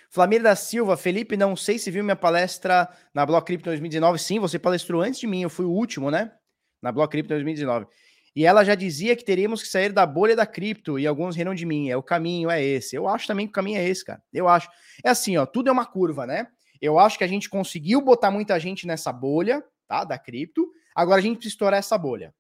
Flamir 0.10 0.44
da 0.44 0.56
Silva, 0.58 0.98
Felipe, 0.98 1.38
não 1.38 1.56
sei 1.56 1.80
se 1.80 1.90
viu 1.90 2.04
minha 2.04 2.18
palestra 2.18 2.90
na 3.14 3.26
Block 3.26 3.46
Crypto 3.48 3.66
2019. 3.66 4.20
Sim, 4.20 4.40
você 4.40 4.60
palestrou 4.60 5.02
antes 5.02 5.20
de 5.22 5.26
mim, 5.26 5.42
eu 5.44 5.50
fui 5.50 5.66
o 5.66 5.72
último, 5.72 6.12
né? 6.12 6.34
Na 6.82 6.92
Block 6.92 7.10
Crypto 7.12 7.30
2019. 7.30 7.88
E 8.36 8.46
ela 8.46 8.64
já 8.66 8.76
dizia 8.76 9.16
que 9.16 9.24
teríamos 9.24 9.62
que 9.62 9.70
sair 9.70 9.92
da 9.94 10.06
bolha 10.06 10.36
da 10.36 10.46
cripto 10.46 11.00
e 11.00 11.08
alguns 11.08 11.36
riram 11.36 11.56
de 11.56 11.66
mim. 11.66 11.90
É 11.90 11.96
o 11.96 12.04
caminho, 12.04 12.50
é 12.50 12.62
esse. 12.62 12.96
Eu 12.96 13.08
acho 13.08 13.26
também 13.28 13.46
que 13.46 13.52
o 13.52 13.54
caminho 13.54 13.78
é 13.78 13.88
esse, 13.88 14.04
cara. 14.04 14.22
Eu 14.34 14.50
acho. 14.50 14.70
É 15.04 15.10
assim, 15.10 15.38
ó, 15.38 15.46
tudo 15.46 15.70
é 15.70 15.72
uma 15.72 15.86
curva, 15.86 16.26
né? 16.26 16.48
Eu 16.82 16.98
acho 16.98 17.18
que 17.18 17.24
a 17.24 17.28
gente 17.28 17.50
conseguiu 17.50 18.02
botar 18.02 18.32
muita 18.32 18.60
gente 18.60 18.88
nessa 18.88 19.14
bolha, 19.14 19.64
tá? 19.88 20.04
Da 20.04 20.18
cripto. 20.18 20.72
Agora 20.96 21.20
a 21.20 21.22
gente 21.22 21.36
precisa 21.36 21.54
estourar 21.54 21.80
essa 21.80 21.98
bolha. 21.98 22.34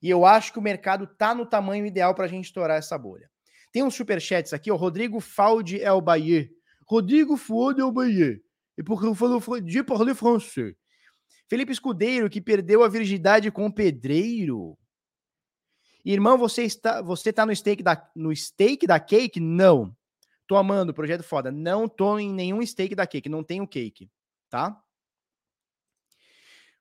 E 0.00 0.08
eu 0.08 0.24
acho 0.24 0.52
que 0.52 0.58
o 0.58 0.62
mercado 0.62 1.06
tá 1.06 1.34
no 1.34 1.44
tamanho 1.44 1.84
ideal 1.84 2.14
para 2.14 2.26
a 2.26 2.28
gente 2.28 2.44
estourar 2.44 2.78
essa 2.78 2.96
bolha. 2.96 3.28
Tem 3.72 3.82
uns 3.82 3.94
superchats 3.94 4.52
aqui, 4.52 4.70
ó. 4.70 4.76
Rodrigo 4.76 5.20
Faldi 5.20 5.80
El 5.80 6.00
Bayer. 6.00 6.50
Rodrigo 6.86 7.36
Fuode 7.36 7.80
El 7.80 7.90
Bayer. 7.90 8.40
E 8.78 8.82
porque 8.82 9.06
eu 9.06 9.14
falo 9.14 9.60
de 9.60 9.82
parler 9.82 10.14
français. 10.14 10.74
Felipe 11.48 11.72
Escudeiro, 11.72 12.28
que 12.28 12.40
perdeu 12.40 12.82
a 12.82 12.88
virgindade 12.88 13.50
com 13.50 13.66
o 13.66 13.72
pedreiro. 13.72 14.76
Irmão, 16.04 16.38
você 16.38 16.62
está, 16.62 17.02
você 17.02 17.32
tá 17.32 17.44
no 17.44 17.54
stake 17.54 17.82
da, 17.82 18.10
no 18.14 18.34
stake 18.34 18.86
da 18.86 19.00
Cake? 19.00 19.40
Não. 19.40 19.94
Tô 20.46 20.56
amando, 20.56 20.94
projeto 20.94 21.22
foda. 21.22 21.50
Não 21.50 21.88
tô 21.88 22.18
em 22.18 22.32
nenhum 22.32 22.64
stake 22.64 22.94
da 22.94 23.06
Cake, 23.06 23.28
não 23.28 23.42
tenho 23.42 23.66
cake, 23.66 24.10
tá? 24.48 24.80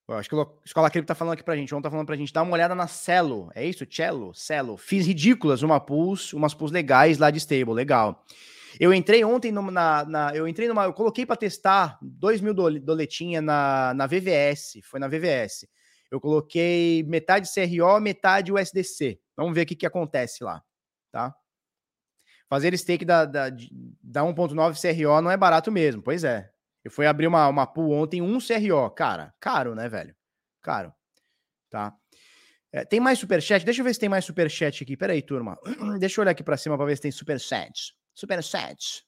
Eu 0.08 0.16
acho 0.16 0.30
que 0.30 0.36
a 0.36 0.46
Escola 0.64 0.90
Cripto 0.90 1.08
tá 1.08 1.16
falando 1.16 1.34
aqui 1.34 1.44
pra 1.44 1.56
gente. 1.56 1.74
Ontem 1.74 1.84
tá 1.84 1.90
falando 1.90 2.06
pra 2.06 2.16
gente 2.16 2.32
dar 2.32 2.44
uma 2.44 2.54
olhada 2.54 2.76
na 2.76 2.88
Celo. 2.88 3.50
É 3.56 3.66
isso? 3.66 3.88
Cello? 3.90 4.36
Celo. 4.36 4.78
Fiz 4.78 5.08
ridículas 5.08 5.64
uma 5.64 5.80
pools, 5.80 6.32
umas 6.32 6.54
pools 6.54 6.72
legais 6.72 7.18
lá 7.18 7.32
de 7.32 7.40
stable. 7.40 7.74
Legal. 7.74 8.24
Eu 8.80 8.94
entrei 8.94 9.24
ontem 9.24 9.52
na, 9.52 10.06
na, 10.06 10.36
Eu 10.36 10.48
entrei 10.48 10.68
numa. 10.68 10.84
Eu 10.84 10.94
coloquei 10.94 11.26
para 11.26 11.36
testar 11.36 11.98
2 12.02 12.42
mil 12.42 12.54
doletinha 12.54 13.42
na, 13.42 13.94
na 13.96 14.06
VVS. 14.06 14.80
Foi 14.84 15.00
na 15.00 15.08
VVS. 15.08 15.68
Eu 16.12 16.22
coloquei 16.22 17.04
metade 17.04 17.50
CRO, 17.52 18.00
metade 18.00 18.54
USDC. 18.54 19.20
Vamos 19.36 19.56
ver 19.56 19.64
o 19.64 19.66
que, 19.66 19.76
que 19.76 19.88
acontece 19.88 20.44
lá. 20.44 20.62
Tá? 21.12 21.34
Fazer 22.48 22.78
stake 22.78 23.04
da, 23.04 23.26
da, 23.26 23.50
da 23.50 24.22
1.9 24.22 24.80
CRO 24.80 25.22
não 25.22 25.32
é 25.32 25.38
barato 25.38 25.72
mesmo. 25.72 26.02
Pois 26.02 26.24
é. 26.24 26.52
Eu 26.84 26.92
fui 26.92 27.08
abrir 27.08 27.26
uma, 27.26 27.48
uma 27.48 27.66
pool 27.66 27.92
ontem, 27.92 28.22
um 28.22 28.38
CRO. 28.40 28.90
Cara, 28.92 29.34
caro, 29.40 29.74
né, 29.74 29.90
velho? 29.90 30.16
Caro. 30.62 30.94
Tá? 31.70 31.94
É, 32.72 32.86
tem 32.86 33.00
mais 33.00 33.18
superchat? 33.18 33.66
Deixa 33.66 33.82
eu 33.82 33.86
ver 33.86 33.94
se 33.94 34.00
tem 34.00 34.10
mais 34.10 34.26
superchat 34.26 34.84
aqui. 34.84 34.96
Pera 34.96 35.14
aí, 35.14 35.22
turma. 35.22 35.58
Deixa 36.00 36.20
eu 36.20 36.24
olhar 36.24 36.32
aqui 36.32 36.44
para 36.44 36.58
cima 36.58 36.78
para 36.78 36.86
ver 36.86 36.96
se 36.96 37.02
tem 37.02 37.12
superchat. 37.12 37.96
Superchat. 38.14 39.04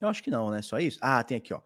Eu 0.00 0.08
acho 0.08 0.22
que 0.22 0.30
não, 0.30 0.50
né? 0.50 0.62
Só 0.62 0.78
isso? 0.78 0.98
Ah, 1.02 1.22
tem 1.24 1.36
aqui, 1.36 1.52
ó. 1.52 1.60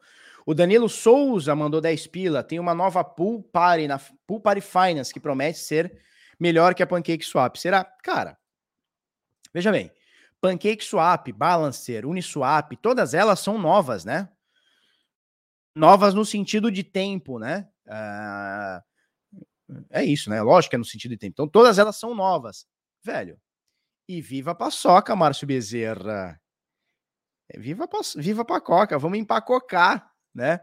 O 0.46 0.54
Danilo 0.54 0.88
Souza 0.88 1.54
mandou 1.54 1.80
10 1.80 2.06
pila. 2.08 2.42
Tem 2.42 2.58
uma 2.58 2.74
nova 2.74 3.04
pool 3.04 3.42
party 3.42 3.86
na 3.86 3.98
Pool 4.26 4.40
Party 4.40 4.60
Finance 4.60 5.12
que 5.12 5.20
promete 5.20 5.58
ser 5.58 6.00
melhor 6.38 6.74
que 6.74 6.82
a 6.82 6.86
Pancake 6.86 7.24
Swap. 7.24 7.56
Será? 7.56 7.84
Cara, 7.84 8.38
veja 9.54 9.72
bem. 9.72 9.90
Pancake 10.40 10.84
Swap, 10.84 11.28
Balancer, 11.32 12.04
Uniswap, 12.04 12.72
todas 12.82 13.14
elas 13.14 13.40
são 13.40 13.56
novas, 13.56 14.04
né? 14.04 14.28
Novas 15.74 16.12
no 16.12 16.24
sentido 16.24 16.70
de 16.70 16.84
tempo, 16.84 17.38
né? 17.38 17.66
Uh, 17.86 19.84
é 19.90 20.04
isso, 20.04 20.28
né? 20.28 20.42
Lógico 20.42 20.70
que 20.70 20.76
é 20.76 20.78
no 20.78 20.84
sentido 20.84 21.12
de 21.12 21.16
tempo. 21.16 21.32
Então, 21.32 21.48
todas 21.48 21.78
elas 21.78 21.96
são 21.96 22.14
novas. 22.14 22.66
Velho. 23.02 23.40
E 24.06 24.20
viva 24.20 24.50
a 24.50 24.54
paçoca, 24.54 25.16
Márcio 25.16 25.46
Bezerra. 25.46 26.38
É, 27.48 27.58
viva, 27.58 27.88
viva 28.16 28.42
a 28.42 28.44
pacoca, 28.44 28.98
vamos 28.98 29.18
empacocar, 29.18 30.10
né? 30.34 30.60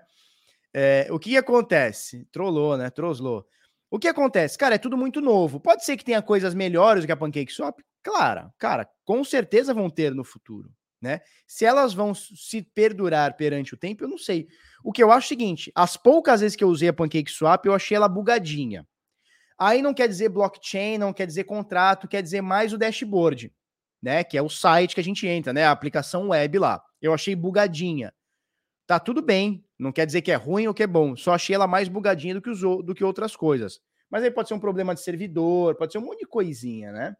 É, 0.73 1.07
o 1.11 1.19
que 1.19 1.35
acontece? 1.37 2.25
Trollou, 2.31 2.77
né? 2.77 2.89
Troslou. 2.89 3.45
O 3.89 3.99
que 3.99 4.07
acontece? 4.07 4.57
Cara, 4.57 4.75
é 4.75 4.77
tudo 4.77 4.95
muito 4.95 5.19
novo. 5.19 5.59
Pode 5.59 5.83
ser 5.83 5.97
que 5.97 6.05
tenha 6.05 6.21
coisas 6.21 6.53
melhores 6.53 7.03
do 7.03 7.07
que 7.07 7.11
a 7.11 7.17
Pancake 7.17 7.51
Swap? 7.51 7.79
Claro, 8.03 8.51
cara, 8.57 8.89
com 9.05 9.23
certeza 9.23 9.73
vão 9.73 9.89
ter 9.89 10.13
no 10.13 10.23
futuro, 10.23 10.71
né? 10.99 11.21
Se 11.45 11.65
elas 11.65 11.93
vão 11.93 12.13
se 12.15 12.61
perdurar 12.61 13.35
perante 13.35 13.73
o 13.73 13.77
tempo, 13.77 14.03
eu 14.03 14.07
não 14.07 14.17
sei. 14.17 14.47
O 14.83 14.91
que 14.91 15.03
eu 15.03 15.11
acho 15.11 15.25
é 15.25 15.27
o 15.27 15.29
seguinte: 15.29 15.71
as 15.75 15.95
poucas 15.95 16.41
vezes 16.41 16.55
que 16.55 16.63
eu 16.63 16.69
usei 16.69 16.89
a 16.89 16.93
Pancake 16.93 17.31
Swap, 17.31 17.65
eu 17.65 17.73
achei 17.73 17.95
ela 17.95 18.09
bugadinha. 18.09 18.87
Aí 19.57 19.81
não 19.81 19.93
quer 19.93 20.07
dizer 20.07 20.29
blockchain, 20.29 20.97
não 20.97 21.13
quer 21.13 21.27
dizer 21.27 21.43
contrato, 21.43 22.07
quer 22.07 22.23
dizer 22.23 22.41
mais 22.41 22.73
o 22.73 22.77
dashboard, 22.77 23.53
né? 24.01 24.23
Que 24.23 24.35
é 24.35 24.41
o 24.41 24.49
site 24.49 24.95
que 24.95 25.01
a 25.01 25.03
gente 25.03 25.27
entra, 25.27 25.53
né? 25.53 25.65
A 25.65 25.71
aplicação 25.71 26.29
web 26.29 26.57
lá. 26.57 26.83
Eu 26.99 27.13
achei 27.13 27.35
bugadinha. 27.35 28.11
Tá 28.87 28.99
tudo 28.99 29.21
bem, 29.21 29.63
não 29.77 29.91
quer 29.91 30.05
dizer 30.05 30.23
que 30.23 30.31
é 30.31 30.35
ruim 30.35 30.67
ou 30.67 30.73
que 30.73 30.83
é 30.83 30.87
bom. 30.87 31.15
Só 31.15 31.33
achei 31.33 31.55
ela 31.55 31.67
mais 31.67 31.87
bugadinha 31.87 32.33
do 32.33 32.41
que, 32.41 32.49
os, 32.49 32.61
do 32.61 32.95
que 32.95 33.03
outras 33.03 33.35
coisas. 33.35 33.79
Mas 34.09 34.23
aí 34.23 34.31
pode 34.31 34.47
ser 34.47 34.55
um 34.55 34.59
problema 34.59 34.95
de 34.95 35.01
servidor, 35.01 35.75
pode 35.75 35.91
ser 35.93 35.99
um 35.99 36.05
monte 36.05 36.19
de 36.19 36.25
coisinha, 36.25 36.91
né? 36.91 37.15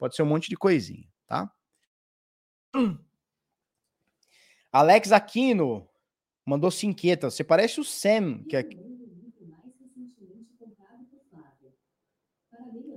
Pode 0.00 0.16
ser 0.16 0.22
um 0.22 0.26
monte 0.26 0.48
de 0.48 0.56
coisinha, 0.56 1.06
tá? 1.26 1.52
Alex 4.72 5.12
Aquino 5.12 5.86
mandou 6.42 6.70
cinqueta. 6.70 7.30
Você 7.30 7.44
parece 7.44 7.80
o 7.80 7.84
Sam. 7.84 8.42
Que 8.44 8.56
é... 8.56 8.64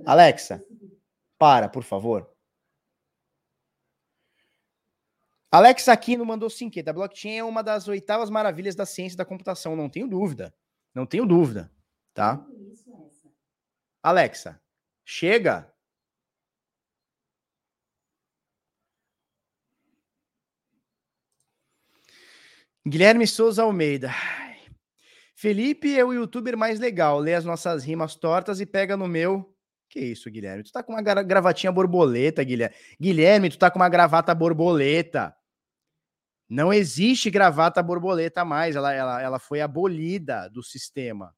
Alexa, 0.06 0.64
para, 1.38 1.68
por 1.68 1.82
favor. 1.82 2.34
Alex 5.52 5.90
Aquino 5.90 6.24
mandou 6.24 6.48
cinqueta. 6.48 6.90
A 6.90 6.94
blockchain 6.94 7.36
é 7.36 7.44
uma 7.44 7.62
das 7.62 7.86
oitavas 7.86 8.30
maravilhas 8.30 8.74
da 8.74 8.86
ciência 8.86 9.18
da 9.18 9.26
computação, 9.26 9.76
não 9.76 9.90
tenho 9.90 10.08
dúvida. 10.08 10.54
Não 10.94 11.04
tenho 11.04 11.26
dúvida, 11.26 11.70
tá? 12.14 12.42
Alexa, 14.02 14.58
chega. 15.04 15.70
Guilherme 22.86 23.26
Souza 23.26 23.62
Almeida. 23.62 24.12
Felipe 25.34 25.98
é 25.98 26.04
o 26.04 26.12
youtuber 26.12 26.56
mais 26.56 26.78
legal. 26.78 27.18
Lê 27.18 27.34
as 27.34 27.44
nossas 27.44 27.82
rimas 27.82 28.14
tortas 28.14 28.60
e 28.60 28.66
pega 28.66 28.94
no 28.94 29.08
meu. 29.08 29.54
Que 29.88 30.00
isso, 30.00 30.30
Guilherme? 30.30 30.64
Tu 30.64 30.70
tá 30.70 30.82
com 30.82 30.92
uma 30.92 31.00
gravatinha 31.00 31.72
borboleta, 31.72 32.44
Guilherme. 32.44 32.76
Guilherme, 33.00 33.48
tu 33.48 33.58
tá 33.58 33.70
com 33.70 33.78
uma 33.78 33.88
gravata 33.88 34.34
borboleta. 34.34 35.34
Não 36.46 36.72
existe 36.72 37.30
gravata 37.30 37.82
borboleta 37.82 38.44
mais. 38.44 38.76
Ela, 38.76 38.92
ela, 38.92 39.22
ela 39.22 39.38
foi 39.38 39.62
abolida 39.62 40.50
do 40.50 40.62
sistema. 40.62 41.34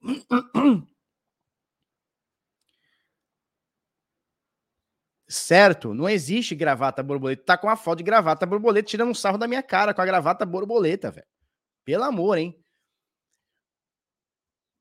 Certo? 5.28 5.92
Não 5.92 6.08
existe 6.08 6.54
gravata 6.54 7.02
borboleta. 7.02 7.42
Tá 7.44 7.58
com 7.58 7.66
uma 7.66 7.76
foto 7.76 7.98
de 7.98 8.04
gravata 8.04 8.46
borboleta 8.46 8.88
tirando 8.88 9.10
um 9.10 9.14
sarro 9.14 9.38
da 9.38 9.48
minha 9.48 9.62
cara 9.62 9.92
com 9.92 10.00
a 10.00 10.06
gravata 10.06 10.46
borboleta, 10.46 11.10
velho. 11.10 11.26
Pelo 11.84 12.04
amor, 12.04 12.38
hein? 12.38 12.56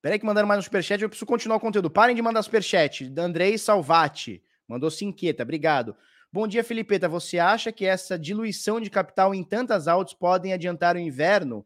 Peraí 0.01 0.19
que 0.19 0.25
mandaram 0.25 0.47
mais 0.47 0.59
um 0.59 0.61
superchat, 0.61 1.01
eu 1.01 1.09
preciso 1.09 1.25
continuar 1.25 1.57
o 1.57 1.59
conteúdo. 1.59 1.89
Parem 1.89 2.15
de 2.15 2.21
mandar 2.21 2.43
superchat. 2.43 3.11
Andrei 3.17 3.57
Salvati 3.57 4.43
mandou 4.67 4.91
cinqueta, 4.91 5.41
obrigado. 5.41 5.95
Bom 6.31 6.47
dia, 6.47 6.63
Filipeta. 6.63 7.09
Você 7.09 7.39
acha 7.39 7.71
que 7.71 7.85
essa 7.85 8.19
diluição 8.19 8.79
de 8.79 8.89
capital 8.89 9.33
em 9.33 9.43
tantas 9.43 9.87
altas 9.87 10.13
podem 10.13 10.53
adiantar 10.53 10.95
o 10.95 10.99
inverno? 10.99 11.65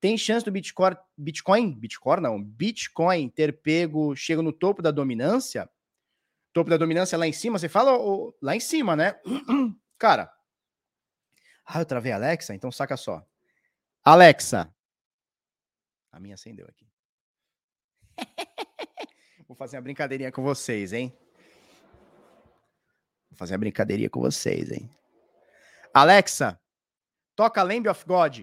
Tem 0.00 0.16
chance 0.16 0.44
do 0.44 0.50
Bitcoin, 0.50 0.96
Bitcoin, 1.16 1.72
Bitcoin 1.72 2.20
não, 2.20 2.42
Bitcoin 2.42 3.28
ter 3.28 3.60
pego, 3.60 4.14
chega 4.14 4.40
no 4.40 4.52
topo 4.52 4.80
da 4.80 4.90
dominância? 4.90 5.68
Topo 6.54 6.70
da 6.70 6.76
dominância 6.76 7.18
lá 7.18 7.26
em 7.26 7.32
cima, 7.32 7.58
você 7.58 7.68
fala 7.68 7.98
oh, 7.98 8.32
lá 8.40 8.54
em 8.54 8.60
cima, 8.60 8.94
né? 8.94 9.20
Cara. 9.98 10.32
Ah, 11.66 11.80
eu 11.80 11.84
travei 11.84 12.12
a 12.12 12.16
Alexa, 12.16 12.54
então 12.54 12.70
saca 12.70 12.96
só. 12.96 13.26
Alexa. 14.04 14.72
A 16.12 16.20
minha 16.20 16.36
acendeu 16.36 16.66
aqui. 16.66 16.88
Vou 19.48 19.56
fazer 19.56 19.76
uma 19.76 19.82
brincadeirinha 19.82 20.30
com 20.30 20.42
vocês, 20.42 20.92
hein? 20.92 21.12
Vou 23.30 23.36
fazer 23.36 23.54
uma 23.54 23.58
brincadeirinha 23.58 24.08
com 24.08 24.20
vocês, 24.20 24.70
hein? 24.70 24.88
Alexa, 25.92 26.60
toca 27.34 27.62
Lamb 27.62 27.88
of 27.88 28.04
God. 28.06 28.42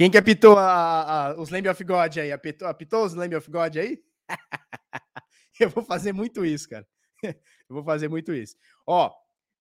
Quem 0.00 0.10
que 0.10 0.16
apitou 0.16 0.56
a, 0.56 1.26
a, 1.26 1.34
os 1.38 1.50
Lamb 1.50 1.68
of 1.68 1.84
God 1.84 2.16
aí? 2.16 2.32
Apitou, 2.32 2.66
apitou 2.66 3.04
os 3.04 3.12
Lamb 3.12 3.36
of 3.36 3.50
God 3.50 3.76
aí? 3.76 4.02
Eu 5.60 5.68
vou 5.68 5.84
fazer 5.84 6.14
muito 6.14 6.42
isso, 6.42 6.70
cara. 6.70 6.88
Eu 7.22 7.34
vou 7.68 7.84
fazer 7.84 8.08
muito 8.08 8.32
isso. 8.32 8.56
Ó, 8.86 9.12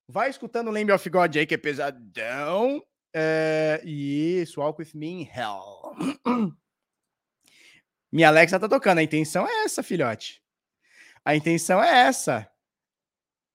vai 0.08 0.30
escutando 0.30 0.69
o 0.69 0.71
Lamb 0.71 0.93
of 0.93 1.10
God 1.10 1.36
aí, 1.36 1.45
que 1.45 1.56
é 1.56 1.58
pesadão. 1.58 2.82
É, 3.13 3.82
isso, 3.84 4.62
Walk 4.62 4.82
With 4.82 4.91
Me 4.93 5.08
in 5.08 5.23
Hell. 5.23 6.56
Minha 8.10 8.30
Alexa 8.30 8.58
tá 8.58 8.69
tocando. 8.69 8.99
A 8.99 9.04
intenção 9.04 9.45
é 9.45 9.65
essa, 9.65 9.84
filhote. 9.84 10.41
A 11.25 11.36
intenção 11.36 11.84
é 11.84 12.08
essa. 12.08 12.49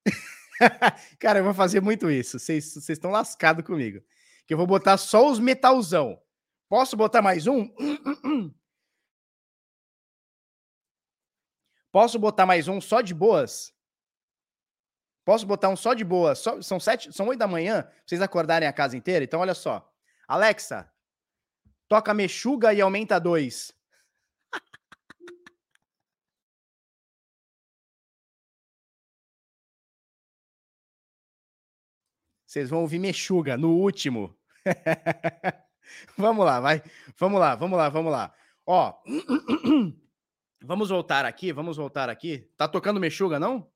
Cara, 1.19 1.39
eu 1.39 1.45
vou 1.45 1.55
fazer 1.55 1.81
muito 1.81 2.11
isso. 2.11 2.39
Vocês 2.39 2.77
estão 2.91 3.11
lascados 3.11 3.65
comigo. 3.65 4.03
Que 4.47 4.53
eu 4.53 4.59
vou 4.59 4.67
botar 4.67 4.99
só 4.99 5.31
os 5.31 5.39
metalzão. 5.39 6.23
Posso 6.75 6.97
botar 6.97 7.23
mais 7.23 7.47
um? 7.47 7.73
Posso 11.93 12.19
botar 12.19 12.45
mais 12.47 12.67
um 12.67 12.81
só 12.81 13.01
de 13.01 13.15
boas? 13.15 13.73
Posso 15.25 15.47
botar 15.47 15.69
um 15.69 15.77
só 15.77 15.95
de 15.95 16.05
boas? 16.05 16.41
Só, 16.41 16.61
são 16.61 16.81
sete, 16.81 17.13
são 17.13 17.29
oito 17.29 17.39
da 17.39 17.47
manhã, 17.47 17.89
vocês 18.05 18.21
acordarem 18.21 18.67
a 18.67 18.73
casa 18.73 18.97
inteira. 18.97 19.25
Então, 19.25 19.39
olha 19.39 19.55
só. 19.55 19.89
Alexa, 20.27 20.93
toca 21.87 22.13
mexuga 22.13 22.75
e 22.75 22.81
aumenta 22.81 23.21
dois. 23.21 23.73
Vocês 32.45 32.69
vão 32.69 32.81
ouvir 32.81 32.99
mexuga 32.99 33.57
no 33.57 33.77
último. 33.77 34.37
vamos 36.17 36.45
lá, 36.45 36.61
vai. 36.61 36.83
Vamos 37.19 37.41
lá, 37.41 37.55
vamos 37.55 37.79
lá, 37.79 37.89
vamos 37.89 38.13
lá. 38.13 38.35
Ó, 38.67 38.95
vamos 40.63 40.89
voltar 40.89 41.25
aqui, 41.25 41.53
vamos 41.53 41.77
voltar 41.77 42.09
aqui. 42.09 42.51
Tá 42.57 42.67
tocando 42.67 43.01
mexuga, 43.01 43.39
não? 43.39 43.71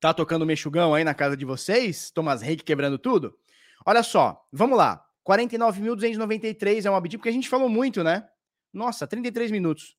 Tá 0.00 0.12
tocando 0.12 0.44
mexugão 0.44 0.94
aí 0.94 1.02
na 1.02 1.14
casa 1.14 1.36
de 1.36 1.44
vocês? 1.44 2.10
Thomas 2.10 2.42
Reik 2.42 2.62
quebrando 2.62 2.98
tudo? 2.98 3.38
Olha 3.86 4.02
só, 4.02 4.46
vamos 4.52 4.76
lá. 4.76 5.02
49.293 5.26 6.84
é 6.84 6.90
um 6.90 6.96
abdivo, 6.96 7.20
porque 7.20 7.30
a 7.30 7.32
gente 7.32 7.48
falou 7.48 7.68
muito, 7.68 8.04
né? 8.04 8.28
Nossa, 8.72 9.06
33 9.06 9.50
minutos. 9.50 9.96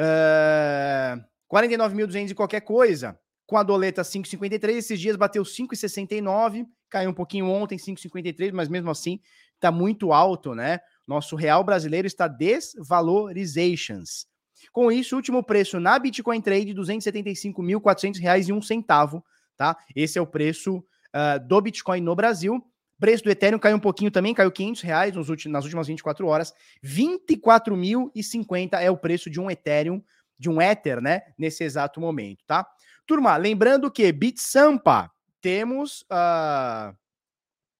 Uh, 0.00 1.22
49.200 1.52 2.30
e 2.30 2.34
qualquer 2.34 2.62
coisa 2.62 3.20
com 3.46 3.56
a 3.56 3.62
doleta 3.62 4.02
5,53. 4.02 4.76
Esses 4.76 5.00
dias 5.00 5.16
bateu 5.16 5.42
5,69, 5.42 6.66
caiu 6.88 7.10
um 7.10 7.14
pouquinho 7.14 7.46
ontem, 7.46 7.76
5,53, 7.76 8.52
mas 8.52 8.68
mesmo 8.68 8.90
assim 8.90 9.20
está 9.54 9.70
muito 9.70 10.12
alto, 10.12 10.54
né? 10.54 10.80
Nosso 11.06 11.36
real 11.36 11.62
brasileiro 11.62 12.06
está 12.06 12.26
desvalorizations. 12.26 14.26
Com 14.72 14.90
isso, 14.92 15.16
último 15.16 15.42
preço 15.42 15.80
na 15.80 15.98
Bitcoin 15.98 16.40
Trade, 16.40 16.72
R$ 16.72 16.74
275.400,01, 16.74 19.22
tá? 19.56 19.76
Esse 19.94 20.18
é 20.18 20.22
o 20.22 20.26
preço 20.26 20.76
uh, 20.76 21.46
do 21.46 21.60
Bitcoin 21.60 22.00
no 22.00 22.14
Brasil. 22.14 22.64
Preço 22.98 23.24
do 23.24 23.30
Ethereum 23.30 23.58
caiu 23.58 23.76
um 23.76 23.80
pouquinho 23.80 24.10
também, 24.10 24.32
caiu 24.32 24.52
500 24.52 24.82
reais 24.82 25.14
nos 25.14 25.28
últimos, 25.28 25.52
nas 25.52 25.64
últimas 25.64 25.88
24 25.88 26.26
horas. 26.26 26.54
24.050 26.84 28.80
é 28.80 28.90
o 28.90 28.96
preço 28.96 29.28
de 29.28 29.40
um 29.40 29.50
Ethereum, 29.50 30.00
de 30.38 30.48
um 30.48 30.62
Ether, 30.62 31.00
né? 31.00 31.22
Nesse 31.36 31.64
exato 31.64 32.00
momento, 32.00 32.44
tá? 32.46 32.64
Turma, 33.06 33.36
lembrando 33.36 33.90
que 33.90 34.10
Bit 34.12 34.40
Sampa, 34.40 35.10
temos. 35.40 36.02
Uh... 36.02 36.96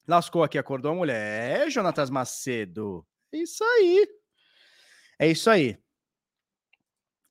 Lascou 0.07 0.43
aqui, 0.43 0.59
acordou 0.59 0.93
a 0.93 0.95
mulher. 0.95 1.67
É, 1.67 1.71
Jonatas 1.71 2.11
Macedo. 2.11 3.07
É 3.33 3.39
isso 3.39 3.63
aí. 3.63 4.09
É 5.19 5.29
isso 5.29 5.49
aí. 5.49 5.79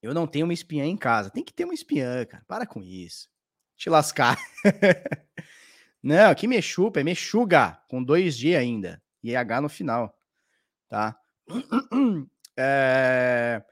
Eu 0.01 0.13
não 0.13 0.25
tenho 0.25 0.45
uma 0.45 0.53
espiã 0.53 0.85
em 0.85 0.97
casa. 0.97 1.29
Tem 1.29 1.43
que 1.43 1.53
ter 1.53 1.65
uma 1.65 1.73
espiã, 1.73 2.25
cara. 2.25 2.43
Para 2.47 2.65
com 2.65 2.81
isso. 2.81 3.29
Te 3.77 3.89
lascar. 3.89 4.37
não, 6.01 6.31
aqui 6.31 6.47
mexupa, 6.47 7.01
é 7.01 7.03
mexuga, 7.03 7.79
com 7.87 8.03
dois 8.03 8.35
G 8.35 8.55
ainda. 8.55 9.01
E 9.21 9.35
H 9.35 9.61
no 9.61 9.69
final. 9.69 10.17
Tá? 10.89 11.19
É... 12.63 13.63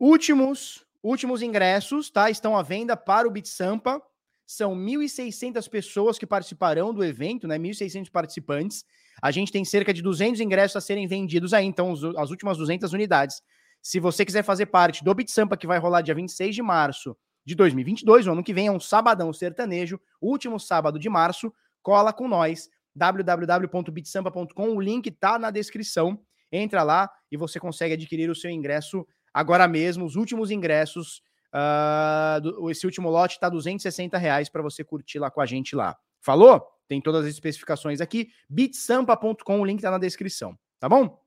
Últimos 0.00 0.87
Últimos 1.02 1.42
ingressos, 1.42 2.10
tá? 2.10 2.30
Estão 2.30 2.56
à 2.56 2.62
venda 2.62 2.96
para 2.96 3.26
o 3.28 3.30
BitSampa. 3.30 4.02
São 4.46 4.74
1.600 4.74 5.68
pessoas 5.68 6.18
que 6.18 6.26
participarão 6.26 6.92
do 6.92 7.04
evento, 7.04 7.46
né? 7.46 7.58
1.600 7.58 8.10
participantes. 8.10 8.84
A 9.22 9.30
gente 9.30 9.52
tem 9.52 9.64
cerca 9.64 9.92
de 9.92 10.02
200 10.02 10.40
ingressos 10.40 10.76
a 10.76 10.80
serem 10.80 11.06
vendidos 11.06 11.52
aí, 11.52 11.66
então 11.66 11.92
as 12.16 12.30
últimas 12.30 12.56
200 12.56 12.92
unidades. 12.92 13.42
Se 13.82 14.00
você 14.00 14.24
quiser 14.24 14.42
fazer 14.42 14.66
parte 14.66 15.04
do 15.04 15.14
BitSampa, 15.14 15.56
que 15.56 15.66
vai 15.66 15.78
rolar 15.78 16.02
dia 16.02 16.14
26 16.14 16.54
de 16.54 16.62
março 16.62 17.16
de 17.44 17.54
2022, 17.54 18.26
o 18.26 18.32
ano 18.32 18.42
que 18.42 18.52
vem 18.52 18.66
é 18.66 18.72
um 18.72 18.80
sabadão 18.80 19.32
sertanejo, 19.32 20.00
último 20.20 20.58
sábado 20.58 20.98
de 20.98 21.08
março, 21.08 21.52
cola 21.82 22.12
com 22.12 22.28
nós, 22.28 22.68
www.bitsampa.com, 22.94 24.68
o 24.70 24.80
link 24.80 25.10
tá 25.12 25.38
na 25.38 25.50
descrição. 25.50 26.20
Entra 26.50 26.82
lá 26.82 27.10
e 27.30 27.36
você 27.36 27.60
consegue 27.60 27.94
adquirir 27.94 28.30
o 28.30 28.34
seu 28.34 28.50
ingresso 28.50 29.06
agora 29.32 29.66
mesmo, 29.68 30.04
os 30.04 30.16
últimos 30.16 30.50
ingressos. 30.50 31.22
Uh, 31.54 32.70
esse 32.70 32.84
último 32.84 33.08
lote 33.08 33.34
está 33.34 33.48
260 33.48 34.18
reais 34.18 34.48
para 34.48 34.62
você 34.62 34.84
curtir 34.84 35.18
lá 35.18 35.30
com 35.30 35.40
a 35.40 35.46
gente 35.46 35.74
lá. 35.74 35.96
Falou? 36.20 36.66
Tem 36.86 37.00
todas 37.00 37.24
as 37.24 37.32
especificações 37.32 38.00
aqui. 38.00 38.30
bitsampa.com, 38.48 39.60
o 39.60 39.64
link 39.64 39.78
está 39.78 39.90
na 39.90 39.98
descrição, 39.98 40.58
tá 40.78 40.88
bom? 40.88 41.22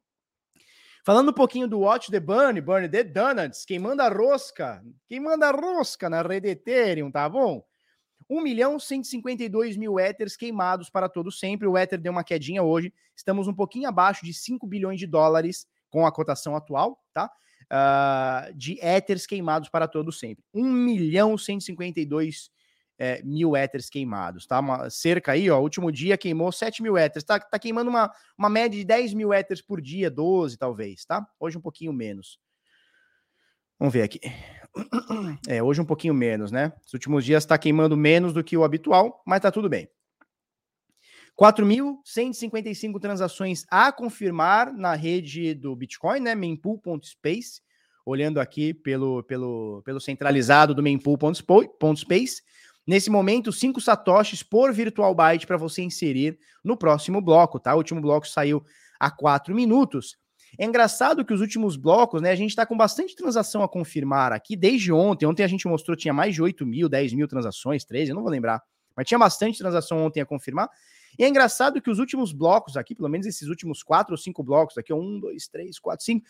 Falando 1.03 1.29
um 1.29 1.33
pouquinho 1.33 1.67
do 1.67 1.79
Watch 1.79 2.11
the 2.11 2.19
Burn, 2.19 2.61
Burn 2.61 2.87
the 2.87 3.03
Donuts, 3.03 3.65
quem 3.65 3.79
manda 3.79 4.07
rosca, 4.07 4.83
quem 5.07 5.19
manda 5.19 5.49
rosca 5.49 6.07
na 6.09 6.21
rede 6.21 6.49
Ethereum, 6.49 7.11
tá 7.11 7.27
bom? 7.27 7.63
1 8.29 8.41
milhão 8.41 8.79
152 8.79 9.75
mil 9.77 9.99
Ethers 9.99 10.37
queimados 10.37 10.89
para 10.89 11.09
todo 11.09 11.31
sempre. 11.31 11.67
O 11.67 11.77
Ether 11.77 11.99
deu 11.99 12.11
uma 12.11 12.23
quedinha 12.23 12.63
hoje. 12.63 12.93
Estamos 13.15 13.47
um 13.47 13.53
pouquinho 13.53 13.89
abaixo 13.89 14.23
de 14.23 14.33
5 14.33 14.65
bilhões 14.65 14.99
de 14.99 15.07
dólares 15.07 15.67
com 15.89 16.05
a 16.05 16.11
cotação 16.11 16.55
atual, 16.55 16.97
tá? 17.13 17.29
Uh, 17.71 18.53
de 18.53 18.77
éteres 18.81 19.25
queimados 19.25 19.69
para 19.69 19.87
todo 19.87 20.11
sempre. 20.11 20.43
1 20.53 20.71
milhão 20.71 21.37
152 21.37 22.47
uh, 22.47 22.51
é, 22.99 23.23
mil 23.23 23.55
éteres 23.55 23.89
queimados, 23.89 24.45
tá? 24.45 24.59
Uma, 24.59 24.89
cerca 24.89 25.31
aí, 25.31 25.49
ó, 25.49 25.59
último 25.59 25.91
dia 25.91 26.17
queimou 26.17 26.51
7 26.51 26.83
mil 26.83 26.95
éteres, 26.95 27.23
tá, 27.23 27.39
tá 27.39 27.57
queimando 27.57 27.89
uma, 27.89 28.11
uma 28.37 28.49
média 28.49 28.77
de 28.77 28.85
10 28.85 29.15
mil 29.15 29.33
éteres 29.33 29.59
por 29.59 29.81
dia, 29.81 30.11
12 30.11 30.55
talvez, 30.57 31.03
tá? 31.05 31.25
Hoje 31.39 31.57
um 31.57 31.61
pouquinho 31.61 31.91
menos. 31.91 32.37
Vamos 33.79 33.93
ver 33.93 34.03
aqui. 34.03 34.19
É, 35.49 35.61
hoje 35.61 35.81
um 35.81 35.85
pouquinho 35.85 36.13
menos, 36.13 36.51
né? 36.51 36.71
Os 36.85 36.93
últimos 36.93 37.25
dias 37.25 37.43
está 37.43 37.57
queimando 37.57 37.97
menos 37.97 38.31
do 38.31 38.43
que 38.43 38.55
o 38.55 38.63
habitual, 38.63 39.21
mas 39.25 39.41
tá 39.41 39.51
tudo 39.51 39.67
bem. 39.67 39.89
4.155 41.39 42.99
transações 42.99 43.65
a 43.69 43.91
confirmar 43.91 44.73
na 44.73 44.93
rede 44.93 45.53
do 45.53 45.75
Bitcoin, 45.75 46.19
né? 46.19 46.35
Mempool.space. 46.35 47.61
Olhando 48.05 48.39
aqui 48.39 48.73
pelo, 48.73 49.23
pelo, 49.23 49.81
pelo 49.83 49.99
centralizado 49.99 50.73
do 50.73 50.83
Mempool.space. 50.83 52.41
Nesse 52.85 53.09
momento, 53.09 53.51
5 53.51 53.79
satoshis 53.79 54.41
por 54.41 54.73
virtual 54.73 55.13
byte 55.13 55.45
para 55.45 55.57
você 55.57 55.83
inserir 55.83 56.37
no 56.63 56.75
próximo 56.75 57.21
bloco, 57.21 57.59
tá? 57.59 57.73
O 57.73 57.77
último 57.77 58.01
bloco 58.01 58.27
saiu 58.27 58.63
há 58.99 59.09
4 59.11 59.53
minutos. 59.53 60.17
É 60.57 60.65
engraçado 60.65 61.23
que 61.23 61.33
os 61.33 61.41
últimos 61.41 61.75
blocos, 61.75 62.21
né? 62.21 62.31
A 62.31 62.35
gente 62.35 62.49
está 62.49 62.65
com 62.65 62.75
bastante 62.75 63.15
transação 63.15 63.63
a 63.63 63.69
confirmar 63.69 64.33
aqui 64.33 64.55
desde 64.55 64.91
ontem. 64.91 65.25
Ontem 65.25 65.43
a 65.43 65.47
gente 65.47 65.67
mostrou 65.67 65.95
tinha 65.95 66.13
mais 66.13 66.35
de 66.35 66.41
8 66.41 66.65
mil, 66.65 66.89
10 66.89 67.13
mil 67.13 67.27
transações, 67.27 67.85
13, 67.85 68.11
eu 68.11 68.15
não 68.15 68.23
vou 68.23 68.31
lembrar. 68.31 68.61
Mas 68.95 69.07
tinha 69.07 69.17
bastante 69.17 69.57
transação 69.57 70.03
ontem 70.03 70.19
a 70.19 70.25
confirmar. 70.25 70.69
E 71.17 71.23
é 71.23 71.27
engraçado 71.27 71.81
que 71.81 71.89
os 71.89 71.99
últimos 71.99 72.31
blocos 72.31 72.77
aqui, 72.77 72.95
pelo 72.95 73.09
menos 73.09 73.27
esses 73.27 73.47
últimos 73.47 73.83
quatro 73.83 74.13
ou 74.13 74.17
cinco 74.17 74.43
blocos 74.43 74.77
aqui, 74.77 74.93
um, 74.93 75.19
dois, 75.19 75.47
três, 75.47 75.79
quatro, 75.79 76.05
cinco, 76.05 76.25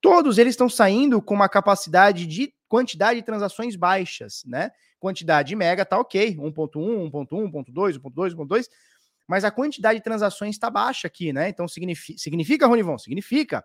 todos 0.00 0.38
eles 0.38 0.52
estão 0.52 0.68
saindo 0.68 1.22
com 1.22 1.34
uma 1.34 1.48
capacidade 1.48 2.26
de 2.26 2.52
quantidade 2.68 3.20
de 3.20 3.24
transações 3.26 3.76
baixas, 3.76 4.42
né? 4.44 4.70
Quantidade 4.98 5.54
mega 5.54 5.84
tá 5.84 5.98
ok, 5.98 6.36
1.1, 6.36 7.10
1.1, 7.10 7.50
1.2, 7.50 7.98
1.2, 7.98 8.34
1.2, 8.34 8.66
mas 9.26 9.44
a 9.44 9.50
quantidade 9.50 9.98
de 9.98 10.04
transações 10.04 10.56
está 10.56 10.68
baixa 10.68 11.06
aqui, 11.06 11.32
né? 11.32 11.48
Então 11.48 11.66
significa, 11.66 12.18
significa 12.18 12.66
Ronivon, 12.66 12.98
significa 12.98 13.64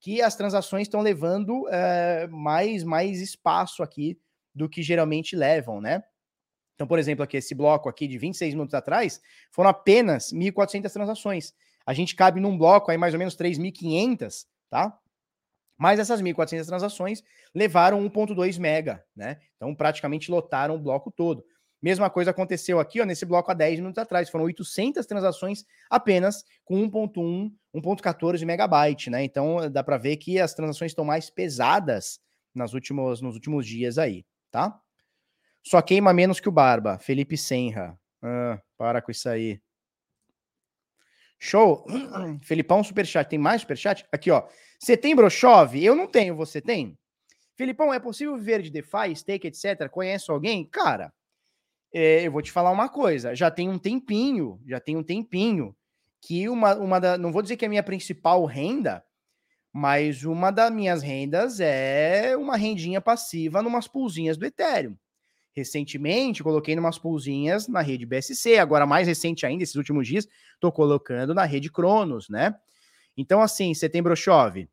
que 0.00 0.22
as 0.22 0.36
transações 0.36 0.82
estão 0.82 1.00
levando 1.00 1.66
é, 1.68 2.26
mais, 2.28 2.84
mais 2.84 3.20
espaço 3.20 3.82
aqui 3.82 4.18
do 4.54 4.68
que 4.68 4.82
geralmente 4.82 5.34
levam, 5.34 5.80
né? 5.80 6.02
Então, 6.78 6.86
por 6.86 6.96
exemplo, 6.96 7.24
aqui 7.24 7.36
esse 7.36 7.56
bloco 7.56 7.88
aqui 7.88 8.06
de 8.06 8.16
26 8.16 8.54
minutos 8.54 8.72
atrás, 8.72 9.20
foram 9.50 9.68
apenas 9.68 10.32
1.400 10.32 10.92
transações. 10.92 11.52
A 11.84 11.92
gente 11.92 12.14
cabe 12.14 12.40
num 12.40 12.56
bloco 12.56 12.88
aí 12.88 12.96
mais 12.96 13.14
ou 13.14 13.18
menos 13.18 13.36
3.500, 13.36 14.46
tá? 14.70 14.96
Mas 15.76 15.98
essas 15.98 16.22
1.400 16.22 16.66
transações 16.66 17.24
levaram 17.52 18.00
1.2 18.08 18.60
mega, 18.60 19.04
né? 19.16 19.40
Então, 19.56 19.74
praticamente 19.74 20.30
lotaram 20.30 20.76
o 20.76 20.78
bloco 20.78 21.10
todo. 21.10 21.44
Mesma 21.82 22.08
coisa 22.08 22.30
aconteceu 22.30 22.78
aqui, 22.78 23.00
ó, 23.00 23.04
nesse 23.04 23.26
bloco 23.26 23.50
há 23.50 23.54
10 23.54 23.80
minutos 23.80 24.00
atrás. 24.00 24.30
Foram 24.30 24.44
800 24.44 25.04
transações 25.04 25.64
apenas 25.90 26.44
com 26.64 26.80
1.1, 26.88 27.52
1.14 27.74 28.44
megabyte, 28.44 29.10
né? 29.10 29.24
Então, 29.24 29.68
dá 29.68 29.82
para 29.82 29.98
ver 29.98 30.16
que 30.16 30.38
as 30.38 30.54
transações 30.54 30.92
estão 30.92 31.04
mais 31.04 31.28
pesadas 31.28 32.20
nas 32.54 32.72
últimos, 32.72 33.20
nos 33.20 33.34
últimos 33.34 33.66
dias 33.66 33.98
aí, 33.98 34.24
tá? 34.52 34.80
Só 35.68 35.82
queima 35.82 36.14
menos 36.14 36.40
que 36.40 36.48
o 36.48 36.52
Barba. 36.52 36.98
Felipe 36.98 37.36
Senra. 37.36 37.94
Ah, 38.22 38.58
para 38.78 39.02
com 39.02 39.10
isso 39.10 39.28
aí. 39.28 39.60
Show. 41.38 41.84
Felipão, 42.42 42.82
superchat. 42.82 43.28
Tem 43.28 43.38
mais 43.38 43.60
superchat? 43.60 44.06
Aqui, 44.10 44.30
ó. 44.30 44.48
Setembro 44.80 45.28
chove? 45.28 45.84
Eu 45.84 45.94
não 45.94 46.06
tenho, 46.06 46.34
você 46.34 46.62
tem? 46.62 46.98
Felipão, 47.54 47.92
é 47.92 48.00
possível 48.00 48.34
viver 48.38 48.62
de 48.62 48.70
DeFi, 48.70 49.14
stake, 49.14 49.46
etc? 49.46 49.90
Conhece 49.90 50.30
alguém? 50.30 50.64
Cara, 50.64 51.12
é, 51.92 52.26
eu 52.26 52.32
vou 52.32 52.40
te 52.40 52.50
falar 52.50 52.70
uma 52.70 52.88
coisa. 52.88 53.34
Já 53.34 53.50
tem 53.50 53.68
um 53.68 53.78
tempinho, 53.78 54.58
já 54.66 54.80
tem 54.80 54.96
um 54.96 55.02
tempinho 55.02 55.76
que 56.18 56.48
uma, 56.48 56.76
uma 56.76 56.98
da. 56.98 57.18
Não 57.18 57.30
vou 57.30 57.42
dizer 57.42 57.58
que 57.58 57.66
é 57.66 57.68
a 57.68 57.68
minha 57.68 57.82
principal 57.82 58.42
renda, 58.46 59.04
mas 59.70 60.24
uma 60.24 60.50
das 60.50 60.72
minhas 60.72 61.02
rendas 61.02 61.60
é 61.60 62.34
uma 62.38 62.56
rendinha 62.56 63.02
passiva 63.02 63.62
numas 63.62 63.86
pulzinhas 63.86 64.38
do 64.38 64.46
Ethereum. 64.46 64.96
Recentemente, 65.54 66.42
coloquei 66.42 66.78
umas 66.78 66.98
pulzinhas 66.98 67.66
na 67.66 67.80
rede 67.80 68.06
BSC, 68.06 68.58
agora 68.58 68.86
mais 68.86 69.08
recente 69.08 69.44
ainda, 69.44 69.62
esses 69.62 69.74
últimos 69.74 70.06
dias, 70.06 70.28
estou 70.54 70.70
colocando 70.70 71.34
na 71.34 71.44
rede 71.44 71.70
Cronos, 71.70 72.28
né? 72.28 72.54
Então, 73.16 73.42
assim, 73.42 73.74
setembro 73.74 74.14
chove. 74.14 74.68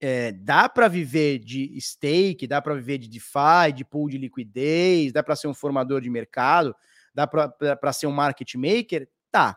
É, 0.00 0.32
dá 0.32 0.68
para 0.68 0.88
viver 0.88 1.38
de 1.38 1.78
stake, 1.80 2.46
dá 2.46 2.60
para 2.60 2.74
viver 2.74 2.98
de 2.98 3.08
DeFi, 3.08 3.72
de 3.74 3.84
pool 3.84 4.08
de 4.08 4.18
liquidez, 4.18 5.12
dá 5.12 5.22
para 5.22 5.36
ser 5.36 5.46
um 5.46 5.54
formador 5.54 6.00
de 6.00 6.10
mercado, 6.10 6.74
dá 7.14 7.26
para 7.26 7.92
ser 7.92 8.06
um 8.08 8.12
market 8.12 8.54
maker? 8.56 9.08
Tá. 9.30 9.56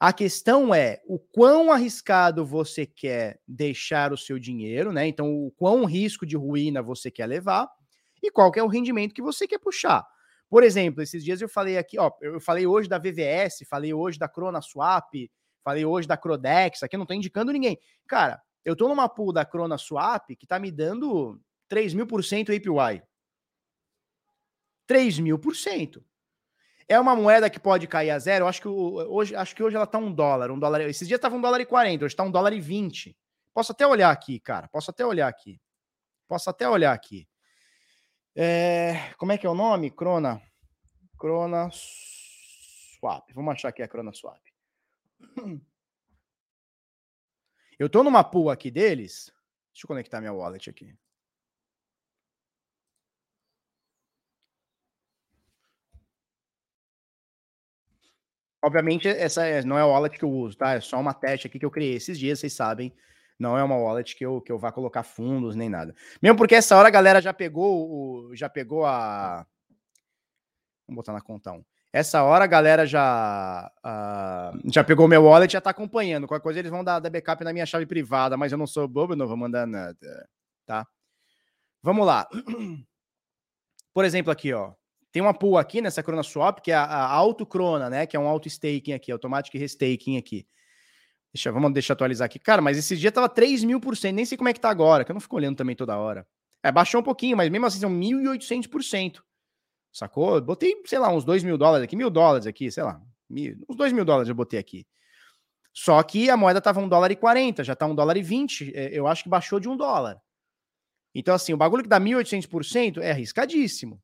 A 0.00 0.12
questão 0.12 0.74
é 0.74 1.00
o 1.06 1.16
quão 1.16 1.70
arriscado 1.70 2.44
você 2.44 2.84
quer 2.84 3.38
deixar 3.46 4.12
o 4.12 4.18
seu 4.18 4.36
dinheiro, 4.36 4.92
né? 4.92 5.06
Então, 5.06 5.32
o 5.32 5.52
quão 5.52 5.84
risco 5.84 6.26
de 6.26 6.36
ruína 6.36 6.82
você 6.82 7.08
quer 7.08 7.26
levar 7.26 7.68
e 8.22 8.30
qual 8.30 8.52
é 8.54 8.62
o 8.62 8.68
rendimento 8.68 9.14
que 9.14 9.22
você 9.22 9.46
quer 9.46 9.58
puxar. 9.58 10.06
Por 10.48 10.62
exemplo, 10.62 11.02
esses 11.02 11.24
dias 11.24 11.40
eu 11.40 11.48
falei 11.48 11.78
aqui, 11.78 11.98
ó, 11.98 12.10
eu 12.20 12.40
falei 12.40 12.66
hoje 12.66 12.88
da 12.88 12.98
VVS, 12.98 13.66
falei 13.68 13.92
hoje 13.92 14.18
da 14.18 14.28
CronaSwap, 14.28 15.30
falei 15.64 15.84
hoje 15.84 16.06
da 16.06 16.16
Crodex, 16.16 16.82
aqui 16.82 16.94
eu 16.94 16.98
não 16.98 17.06
tô 17.06 17.14
indicando 17.14 17.52
ninguém. 17.52 17.78
Cara, 18.06 18.40
eu 18.64 18.76
tô 18.76 18.86
numa 18.86 19.08
pool 19.08 19.32
da 19.32 19.44
CronaSwap 19.44 20.36
que 20.36 20.46
tá 20.46 20.58
me 20.58 20.70
dando 20.70 21.40
3 21.68 21.94
mil 21.94 22.06
por 22.06 22.22
cento 22.22 22.52
APY. 22.52 23.02
3 24.86 25.18
mil 25.20 25.38
por 25.38 25.56
cento. 25.56 26.04
É 26.86 27.00
uma 27.00 27.16
moeda 27.16 27.48
que 27.48 27.58
pode 27.58 27.86
cair 27.86 28.10
a 28.10 28.18
zero. 28.18 28.44
Eu 28.44 28.48
acho 28.48 28.60
que 28.60 28.68
hoje, 28.68 29.34
acho 29.34 29.56
que 29.56 29.62
hoje 29.62 29.76
ela 29.76 29.86
tá 29.86 29.96
um 29.96 30.12
dólar, 30.12 30.50
um 30.50 30.58
dólar. 30.58 30.82
Esses 30.82 31.08
dias 31.08 31.18
tava 31.18 31.34
um 31.34 31.40
dólar 31.40 31.60
e 31.60 31.64
40, 31.64 32.04
hoje 32.04 32.14
tá 32.14 32.22
um 32.22 32.30
dólar 32.30 32.52
e 32.52 32.60
20. 32.60 33.16
Posso 33.54 33.72
até 33.72 33.86
olhar 33.86 34.10
aqui, 34.10 34.38
cara. 34.38 34.68
Posso 34.68 34.90
até 34.90 35.06
olhar 35.06 35.28
aqui. 35.28 35.58
Posso 36.28 36.50
até 36.50 36.68
olhar 36.68 36.92
aqui. 36.92 37.26
É, 38.34 39.12
como 39.18 39.32
é 39.32 39.38
que 39.38 39.46
é 39.46 39.50
o 39.50 39.54
nome? 39.54 39.90
Crona. 39.90 40.42
Crona 41.18 41.68
Swap. 41.72 43.30
Vamos 43.34 43.52
achar 43.52 43.68
aqui 43.68 43.82
a 43.82 43.88
Crona 43.88 44.12
Swap. 44.12 44.40
Eu 47.78 47.90
tô 47.90 48.02
numa 48.04 48.22
pool 48.22 48.50
aqui 48.50 48.70
deles. 48.70 49.32
Deixa 49.72 49.84
eu 49.84 49.88
conectar 49.88 50.20
minha 50.20 50.32
wallet 50.32 50.70
aqui. 50.70 50.94
Obviamente, 58.62 59.08
essa 59.08 59.44
é, 59.44 59.62
não 59.64 59.76
é 59.76 59.80
a 59.80 59.86
wallet 59.86 60.16
que 60.16 60.24
eu 60.24 60.30
uso, 60.30 60.56
tá? 60.56 60.74
É 60.74 60.80
só 60.80 61.00
uma 61.00 61.12
teste 61.12 61.48
aqui 61.48 61.58
que 61.58 61.64
eu 61.64 61.70
criei 61.70 61.94
esses 61.94 62.16
dias, 62.16 62.38
vocês 62.38 62.52
sabem. 62.52 62.94
Não 63.42 63.58
é 63.58 63.64
uma 63.64 63.76
wallet 63.76 64.14
que 64.14 64.24
eu, 64.24 64.40
que 64.40 64.52
eu 64.52 64.58
vá 64.58 64.70
colocar 64.70 65.02
fundos 65.02 65.56
nem 65.56 65.68
nada. 65.68 65.92
Mesmo 66.22 66.38
porque 66.38 66.54
essa 66.54 66.76
hora 66.76 66.86
a 66.86 66.92
galera 66.92 67.20
já 67.20 67.34
pegou 67.34 67.90
o, 67.90 68.36
já 68.36 68.48
pegou 68.48 68.86
a. 68.86 69.44
Vamos 70.86 70.98
botar 70.98 71.12
na 71.12 71.20
conta 71.20 71.50
um. 71.50 71.64
Essa 71.92 72.22
hora 72.22 72.44
a 72.44 72.46
galera 72.46 72.86
já 72.86 73.68
uh, 73.84 74.70
já 74.72 74.84
pegou 74.84 75.08
meu 75.08 75.24
wallet 75.24 75.52
já 75.52 75.60
tá 75.60 75.70
acompanhando. 75.70 76.28
Qualquer 76.28 76.42
coisa 76.44 76.60
eles 76.60 76.70
vão 76.70 76.84
dar, 76.84 77.00
dar 77.00 77.10
backup 77.10 77.42
na 77.42 77.52
minha 77.52 77.66
chave 77.66 77.84
privada, 77.84 78.36
mas 78.36 78.52
eu 78.52 78.58
não 78.58 78.66
sou 78.66 78.86
bobo, 78.86 79.16
não 79.16 79.26
vou 79.26 79.36
mandar 79.36 79.66
nada, 79.66 80.28
tá? 80.64 80.86
Vamos 81.82 82.06
lá. 82.06 82.28
Por 83.92 84.04
exemplo, 84.04 84.30
aqui, 84.30 84.52
ó. 84.52 84.72
Tem 85.10 85.20
uma 85.20 85.34
pool 85.34 85.58
aqui 85.58 85.82
nessa 85.82 86.00
Crona 86.00 86.22
Swap, 86.22 86.60
que 86.60 86.70
é 86.70 86.76
a, 86.76 86.84
a 86.84 87.12
Auto 87.12 87.44
Crona, 87.44 87.90
né? 87.90 88.06
Que 88.06 88.16
é 88.16 88.20
um 88.20 88.28
auto 88.28 88.46
staking 88.46 88.92
aqui, 88.92 89.10
automatic 89.10 89.52
restaking 89.52 90.16
aqui. 90.16 90.46
Deixa, 91.32 91.50
vamos 91.50 91.72
deixar 91.72 91.94
atualizar 91.94 92.26
aqui. 92.26 92.38
Cara, 92.38 92.60
mas 92.60 92.76
esse 92.76 92.96
dia 92.96 93.10
tava 93.10 93.28
3 93.28 93.64
mil 93.64 93.80
por 93.80 93.96
cento. 93.96 94.14
Nem 94.14 94.24
sei 94.24 94.36
como 94.36 94.48
é 94.48 94.52
que 94.52 94.60
tá 94.60 94.68
agora, 94.68 95.04
que 95.04 95.10
eu 95.10 95.14
não 95.14 95.20
fico 95.20 95.36
olhando 95.36 95.56
também 95.56 95.74
toda 95.74 95.96
hora. 95.96 96.26
É, 96.62 96.70
baixou 96.70 97.00
um 97.00 97.04
pouquinho, 97.04 97.36
mas 97.36 97.50
mesmo 97.50 97.66
assim 97.66 97.80
são 97.80 97.90
1.800%. 97.90 99.20
Sacou? 99.92 100.36
Eu 100.36 100.42
botei, 100.42 100.74
sei 100.86 100.98
lá, 100.98 101.10
uns 101.10 101.24
2 101.24 101.42
mil 101.42 101.56
dólares 101.56 101.84
aqui, 101.84 101.96
mil 101.96 102.10
dólares 102.10 102.46
aqui, 102.46 102.70
sei 102.70 102.82
lá. 102.82 103.00
Mil, 103.28 103.56
uns 103.68 103.76
2 103.76 103.92
mil 103.92 104.04
dólares 104.04 104.28
eu 104.28 104.34
botei 104.34 104.58
aqui. 104.58 104.86
Só 105.74 106.02
que 106.02 106.28
a 106.28 106.36
moeda 106.36 106.60
tava 106.60 106.80
1 106.80 106.88
dólar 106.88 107.10
e 107.10 107.16
40, 107.16 107.64
já 107.64 107.74
tá 107.74 107.86
1 107.86 107.94
dólar 107.94 108.16
e 108.18 108.22
20. 108.22 108.72
É, 108.74 108.90
eu 108.92 109.06
acho 109.06 109.22
que 109.22 109.28
baixou 109.28 109.58
de 109.58 109.68
1 109.68 109.76
dólar. 109.76 110.20
Então, 111.14 111.34
assim, 111.34 111.52
o 111.52 111.56
bagulho 111.56 111.82
que 111.82 111.88
dá 111.88 112.00
1.800% 112.00 112.98
é 112.98 113.10
arriscadíssimo. 113.10 114.02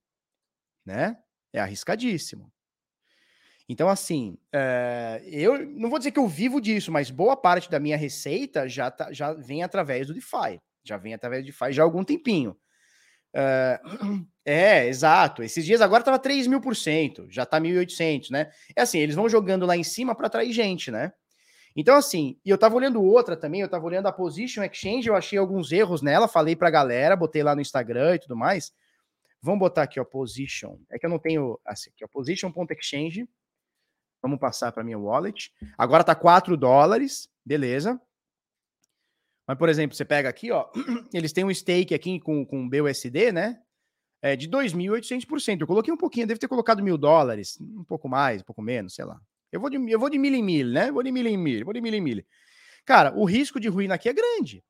Né? 0.84 1.16
É 1.52 1.60
arriscadíssimo. 1.60 2.50
Então, 3.68 3.88
assim, 3.88 4.38
é, 4.52 5.22
eu 5.26 5.66
não 5.66 5.90
vou 5.90 5.98
dizer 5.98 6.10
que 6.10 6.18
eu 6.18 6.26
vivo 6.26 6.60
disso, 6.60 6.90
mas 6.90 7.10
boa 7.10 7.36
parte 7.36 7.70
da 7.70 7.78
minha 7.78 7.96
receita 7.96 8.66
já, 8.66 8.90
tá, 8.90 9.12
já 9.12 9.34
vem 9.34 9.62
através 9.62 10.06
do 10.06 10.14
DeFi. 10.14 10.58
Já 10.82 10.96
vem 10.96 11.12
através 11.12 11.42
do 11.42 11.46
DeFi 11.46 11.72
já 11.72 11.82
há 11.82 11.84
algum 11.84 12.02
tempinho. 12.02 12.56
É, 13.34 13.78
é, 14.44 14.88
exato. 14.88 15.42
Esses 15.42 15.66
dias 15.66 15.82
agora 15.82 16.02
tava 16.02 16.18
3 16.18 16.46
mil 16.46 16.62
por 16.62 16.74
cento, 16.74 17.26
já 17.30 17.44
tá 17.44 17.60
1.800, 17.60 18.30
né? 18.30 18.50
É 18.74 18.82
assim, 18.82 18.98
eles 18.98 19.14
vão 19.14 19.28
jogando 19.28 19.66
lá 19.66 19.76
em 19.76 19.84
cima 19.84 20.14
para 20.14 20.28
atrair 20.28 20.52
gente, 20.52 20.90
né? 20.90 21.12
Então, 21.76 21.94
assim, 21.94 22.38
e 22.44 22.50
eu 22.50 22.58
tava 22.58 22.74
olhando 22.74 23.02
outra 23.02 23.36
também, 23.36 23.60
eu 23.60 23.68
tava 23.68 23.84
olhando 23.84 24.06
a 24.06 24.12
Position 24.12 24.64
Exchange, 24.64 25.08
eu 25.08 25.14
achei 25.14 25.38
alguns 25.38 25.70
erros 25.70 26.02
nela, 26.02 26.26
falei 26.26 26.56
pra 26.56 26.70
galera, 26.70 27.14
botei 27.14 27.42
lá 27.42 27.54
no 27.54 27.60
Instagram 27.60 28.14
e 28.16 28.18
tudo 28.18 28.34
mais. 28.34 28.72
Vamos 29.40 29.60
botar 29.60 29.82
aqui, 29.82 30.00
ó, 30.00 30.04
position. 30.04 30.78
É 30.90 30.98
que 30.98 31.06
eu 31.06 31.10
não 31.10 31.18
tenho, 31.18 31.60
assim, 31.64 31.90
aqui, 31.90 32.04
ó, 32.04 32.08
position.exchange. 32.08 33.28
Vamos 34.22 34.38
passar 34.38 34.72
para 34.72 34.84
minha 34.84 34.98
wallet. 34.98 35.52
Agora 35.76 36.04
tá 36.04 36.14
4 36.14 36.56
dólares, 36.56 37.28
beleza. 37.44 38.00
Mas, 39.46 39.56
por 39.56 39.68
exemplo, 39.68 39.96
você 39.96 40.04
pega 40.04 40.28
aqui, 40.28 40.50
ó, 40.50 40.68
eles 41.12 41.32
têm 41.32 41.44
um 41.44 41.54
stake 41.54 41.94
aqui 41.94 42.20
com, 42.20 42.44
com 42.44 42.68
BUSD, 42.68 43.32
né? 43.32 43.58
É 44.20 44.36
de 44.36 44.48
2.800%. 44.48 45.60
Eu 45.60 45.66
coloquei 45.66 45.92
um 45.92 45.96
pouquinho, 45.96 46.26
deve 46.26 46.40
ter 46.40 46.48
colocado 46.48 46.82
mil 46.82 46.98
dólares, 46.98 47.58
um 47.60 47.84
pouco 47.84 48.08
mais, 48.08 48.42
um 48.42 48.44
pouco 48.44 48.60
menos, 48.60 48.94
sei 48.94 49.04
lá. 49.04 49.18
Eu 49.50 49.60
vou 49.60 49.70
de, 49.70 49.76
eu 49.90 49.98
vou 49.98 50.10
de 50.10 50.18
mil 50.18 50.34
em 50.34 50.42
mil, 50.42 50.66
né? 50.66 50.90
Vou 50.90 51.02
de 51.02 51.10
mil 51.10 51.26
em 51.26 51.36
mil, 51.36 51.64
vou 51.64 51.72
de 51.72 51.80
mil 51.80 51.94
em 51.94 52.00
mil. 52.00 52.22
Cara, 52.84 53.14
o 53.16 53.24
risco 53.24 53.58
de 53.58 53.68
ruína 53.68 53.94
aqui 53.94 54.08
é 54.08 54.12
grande. 54.12 54.62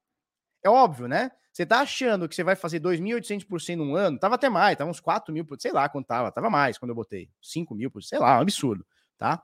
É 0.62 0.68
óbvio, 0.68 1.08
né? 1.08 1.30
Você 1.52 1.66
tá 1.66 1.80
achando 1.80 2.28
que 2.28 2.34
você 2.36 2.44
vai 2.44 2.54
fazer 2.54 2.78
2.800% 2.78 3.76
num 3.76 3.96
ano? 3.96 4.18
Tava 4.18 4.36
até 4.36 4.48
mais, 4.48 4.76
tava 4.76 4.90
uns 4.90 5.00
4 5.00 5.34
mil, 5.34 5.44
sei 5.58 5.72
lá 5.72 5.88
quanto 5.88 6.06
tava. 6.06 6.30
Tava 6.30 6.48
mais 6.48 6.78
quando 6.78 6.90
eu 6.90 6.94
botei. 6.94 7.28
5 7.42 7.74
mil, 7.74 7.90
sei 8.00 8.18
lá, 8.20 8.38
um 8.38 8.42
absurdo, 8.42 8.86
tá? 9.18 9.42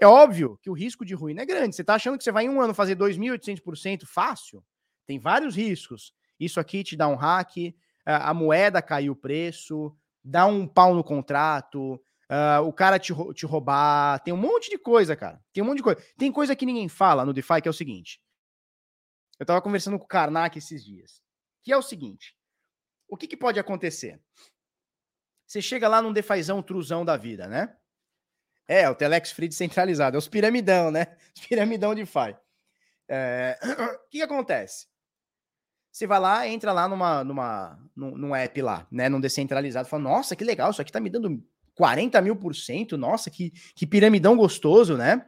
É 0.00 0.06
óbvio 0.06 0.58
que 0.62 0.68
o 0.70 0.74
risco 0.74 1.04
de 1.04 1.14
ruína 1.14 1.42
é 1.42 1.46
grande. 1.46 1.74
Você 1.74 1.82
tá 1.82 1.94
achando 1.94 2.18
que 2.18 2.24
você 2.24 2.30
vai 2.30 2.44
em 2.44 2.48
um 2.48 2.60
ano 2.60 2.74
fazer 2.74 2.96
2.800% 2.96 4.04
fácil? 4.04 4.64
Tem 5.06 5.18
vários 5.18 5.56
riscos. 5.56 6.12
Isso 6.38 6.60
aqui 6.60 6.84
te 6.84 6.96
dá 6.96 7.08
um 7.08 7.16
hack, 7.16 7.74
a 8.04 8.32
moeda 8.32 8.80
caiu 8.80 9.12
o 9.12 9.16
preço, 9.16 9.96
dá 10.22 10.46
um 10.46 10.66
pau 10.68 10.94
no 10.94 11.02
contrato, 11.02 12.00
o 12.64 12.72
cara 12.72 12.98
te, 12.98 13.12
te 13.34 13.46
roubar, 13.46 14.20
tem 14.20 14.32
um 14.32 14.36
monte 14.36 14.70
de 14.70 14.78
coisa, 14.78 15.16
cara. 15.16 15.42
Tem 15.52 15.62
um 15.62 15.66
monte 15.66 15.78
de 15.78 15.82
coisa. 15.82 16.00
Tem 16.16 16.30
coisa 16.30 16.54
que 16.54 16.66
ninguém 16.66 16.88
fala 16.88 17.24
no 17.24 17.32
DeFi, 17.32 17.62
que 17.62 17.68
é 17.68 17.70
o 17.70 17.74
seguinte. 17.74 18.20
Eu 19.38 19.46
tava 19.46 19.62
conversando 19.62 19.98
com 19.98 20.04
o 20.04 20.08
Karnak 20.08 20.58
esses 20.58 20.84
dias. 20.84 21.22
Que 21.62 21.72
é 21.72 21.76
o 21.76 21.82
seguinte: 21.82 22.36
o 23.08 23.16
que, 23.16 23.26
que 23.26 23.36
pode 23.36 23.58
acontecer? 23.58 24.20
Você 25.46 25.62
chega 25.62 25.88
lá 25.88 26.02
num 26.02 26.12
defazão 26.12 26.62
truzão 26.62 27.04
da 27.04 27.16
vida, 27.16 27.48
né? 27.48 27.77
É, 28.68 28.88
o 28.88 28.94
Telex 28.94 29.32
Free 29.32 29.48
descentralizado, 29.48 30.16
é 30.16 30.18
os 30.18 30.28
piramidão, 30.28 30.90
né? 30.90 31.06
Os 31.34 31.46
piramidão 31.46 31.94
de 31.94 32.04
FI. 32.04 32.36
É... 33.08 33.58
O 34.04 34.10
que, 34.10 34.18
que 34.18 34.22
acontece? 34.22 34.86
Você 35.90 36.06
vai 36.06 36.20
lá, 36.20 36.46
entra 36.46 36.72
lá 36.72 36.86
numa, 36.86 37.24
numa, 37.24 37.78
num, 37.96 38.16
num 38.16 38.36
app 38.36 38.60
lá, 38.62 38.86
né? 38.90 39.08
Num 39.08 39.20
descentralizado, 39.20 39.88
fala, 39.88 40.02
nossa, 40.02 40.36
que 40.36 40.44
legal, 40.44 40.70
isso 40.70 40.82
aqui 40.82 40.92
tá 40.92 41.00
me 41.00 41.08
dando 41.10 41.42
40 41.74 42.20
mil 42.20 42.36
por 42.36 42.54
cento, 42.54 42.98
nossa, 42.98 43.30
que, 43.30 43.52
que 43.74 43.86
piramidão 43.86 44.36
gostoso, 44.36 44.96
né? 44.96 45.24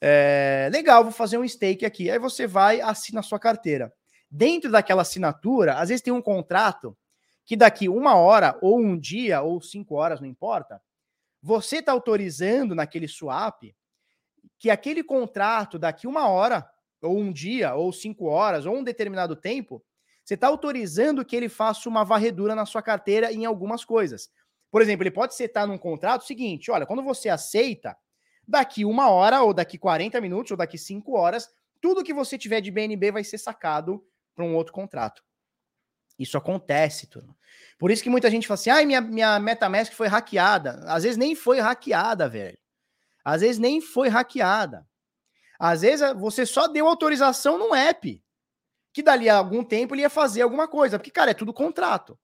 É, 0.00 0.68
legal, 0.72 1.02
vou 1.02 1.12
fazer 1.12 1.38
um 1.38 1.46
stake 1.46 1.84
aqui. 1.84 2.10
Aí 2.10 2.18
você 2.18 2.46
vai, 2.46 2.80
assina 2.80 3.20
a 3.20 3.22
sua 3.22 3.38
carteira. 3.38 3.92
Dentro 4.30 4.70
daquela 4.70 5.02
assinatura, 5.02 5.74
às 5.74 5.88
vezes 5.88 6.02
tem 6.02 6.12
um 6.12 6.22
contrato 6.22 6.96
que 7.44 7.56
daqui 7.56 7.88
uma 7.88 8.16
hora, 8.16 8.58
ou 8.60 8.80
um 8.80 8.98
dia, 8.98 9.42
ou 9.42 9.60
cinco 9.60 9.94
horas, 9.96 10.20
não 10.20 10.28
importa, 10.28 10.80
você 11.42 11.78
está 11.78 11.90
autorizando 11.92 12.74
naquele 12.74 13.08
swap 13.08 13.64
que 14.58 14.70
aquele 14.70 15.02
contrato 15.02 15.78
daqui 15.78 16.06
uma 16.06 16.28
hora, 16.28 16.64
ou 17.02 17.18
um 17.18 17.32
dia, 17.32 17.74
ou 17.74 17.92
cinco 17.92 18.26
horas, 18.26 18.64
ou 18.64 18.76
um 18.76 18.84
determinado 18.84 19.34
tempo, 19.34 19.84
você 20.24 20.34
está 20.34 20.46
autorizando 20.46 21.24
que 21.24 21.34
ele 21.34 21.48
faça 21.48 21.88
uma 21.88 22.04
varredura 22.04 22.54
na 22.54 22.64
sua 22.64 22.80
carteira 22.80 23.32
em 23.32 23.44
algumas 23.44 23.84
coisas. 23.84 24.30
Por 24.70 24.80
exemplo, 24.80 25.02
ele 25.02 25.10
pode 25.10 25.34
setar 25.34 25.66
num 25.66 25.76
contrato 25.76 26.22
o 26.22 26.26
seguinte: 26.26 26.70
olha, 26.70 26.86
quando 26.86 27.02
você 27.02 27.28
aceita, 27.28 27.96
daqui 28.46 28.84
uma 28.84 29.10
hora, 29.10 29.42
ou 29.42 29.52
daqui 29.52 29.76
40 29.76 30.20
minutos, 30.20 30.52
ou 30.52 30.56
daqui 30.56 30.78
cinco 30.78 31.16
horas, 31.16 31.48
tudo 31.80 32.04
que 32.04 32.14
você 32.14 32.38
tiver 32.38 32.60
de 32.60 32.70
BNB 32.70 33.10
vai 33.10 33.24
ser 33.24 33.38
sacado 33.38 34.04
para 34.34 34.44
um 34.44 34.54
outro 34.54 34.72
contrato. 34.72 35.24
Isso 36.18 36.36
acontece, 36.36 37.06
turma. 37.06 37.36
Por 37.78 37.90
isso 37.90 38.02
que 38.02 38.10
muita 38.10 38.30
gente 38.30 38.46
fala 38.46 38.54
assim: 38.54 38.70
ai, 38.70 38.86
minha, 38.86 39.00
minha 39.00 39.38
MetaMask 39.38 39.92
foi 39.92 40.06
hackeada. 40.06 40.84
Às 40.86 41.02
vezes 41.02 41.16
nem 41.16 41.34
foi 41.34 41.60
hackeada, 41.60 42.28
velho. 42.28 42.58
Às 43.24 43.40
vezes 43.40 43.58
nem 43.58 43.80
foi 43.80 44.08
hackeada. 44.08 44.86
Às 45.58 45.82
vezes 45.82 46.12
você 46.16 46.44
só 46.44 46.66
deu 46.66 46.88
autorização 46.88 47.58
num 47.58 47.74
app, 47.74 48.22
que 48.92 49.02
dali 49.02 49.28
a 49.28 49.36
algum 49.36 49.64
tempo 49.64 49.94
ele 49.94 50.02
ia 50.02 50.10
fazer 50.10 50.42
alguma 50.42 50.66
coisa, 50.66 50.98
porque, 50.98 51.10
cara, 51.10 51.30
é 51.30 51.34
tudo 51.34 51.52
contrato. 51.52 52.18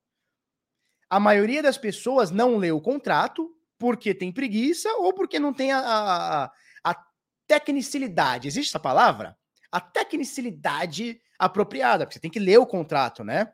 A 1.09 1.19
maioria 1.19 1.63
das 1.63 1.79
pessoas 1.79 2.31
não 2.31 2.57
lê 2.57 2.71
o 2.71 2.81
contrato 2.81 3.51
porque 3.79 4.13
tem 4.13 4.33
preguiça 4.33 4.89
ou 4.97 5.15
porque 5.15 5.39
não 5.39 5.55
tem 5.55 5.73
a, 5.73 5.79
a, 5.79 6.53
a 6.85 7.05
tecnicidade. 7.47 8.49
Existe 8.49 8.71
essa 8.71 8.81
palavra? 8.81 9.37
A 9.71 9.81
tecnicidade 9.81 11.21
apropriada, 11.39 12.05
porque 12.05 12.15
você 12.15 12.21
tem 12.21 12.31
que 12.31 12.41
ler 12.41 12.59
o 12.59 12.67
contrato, 12.67 13.23
né? 13.23 13.53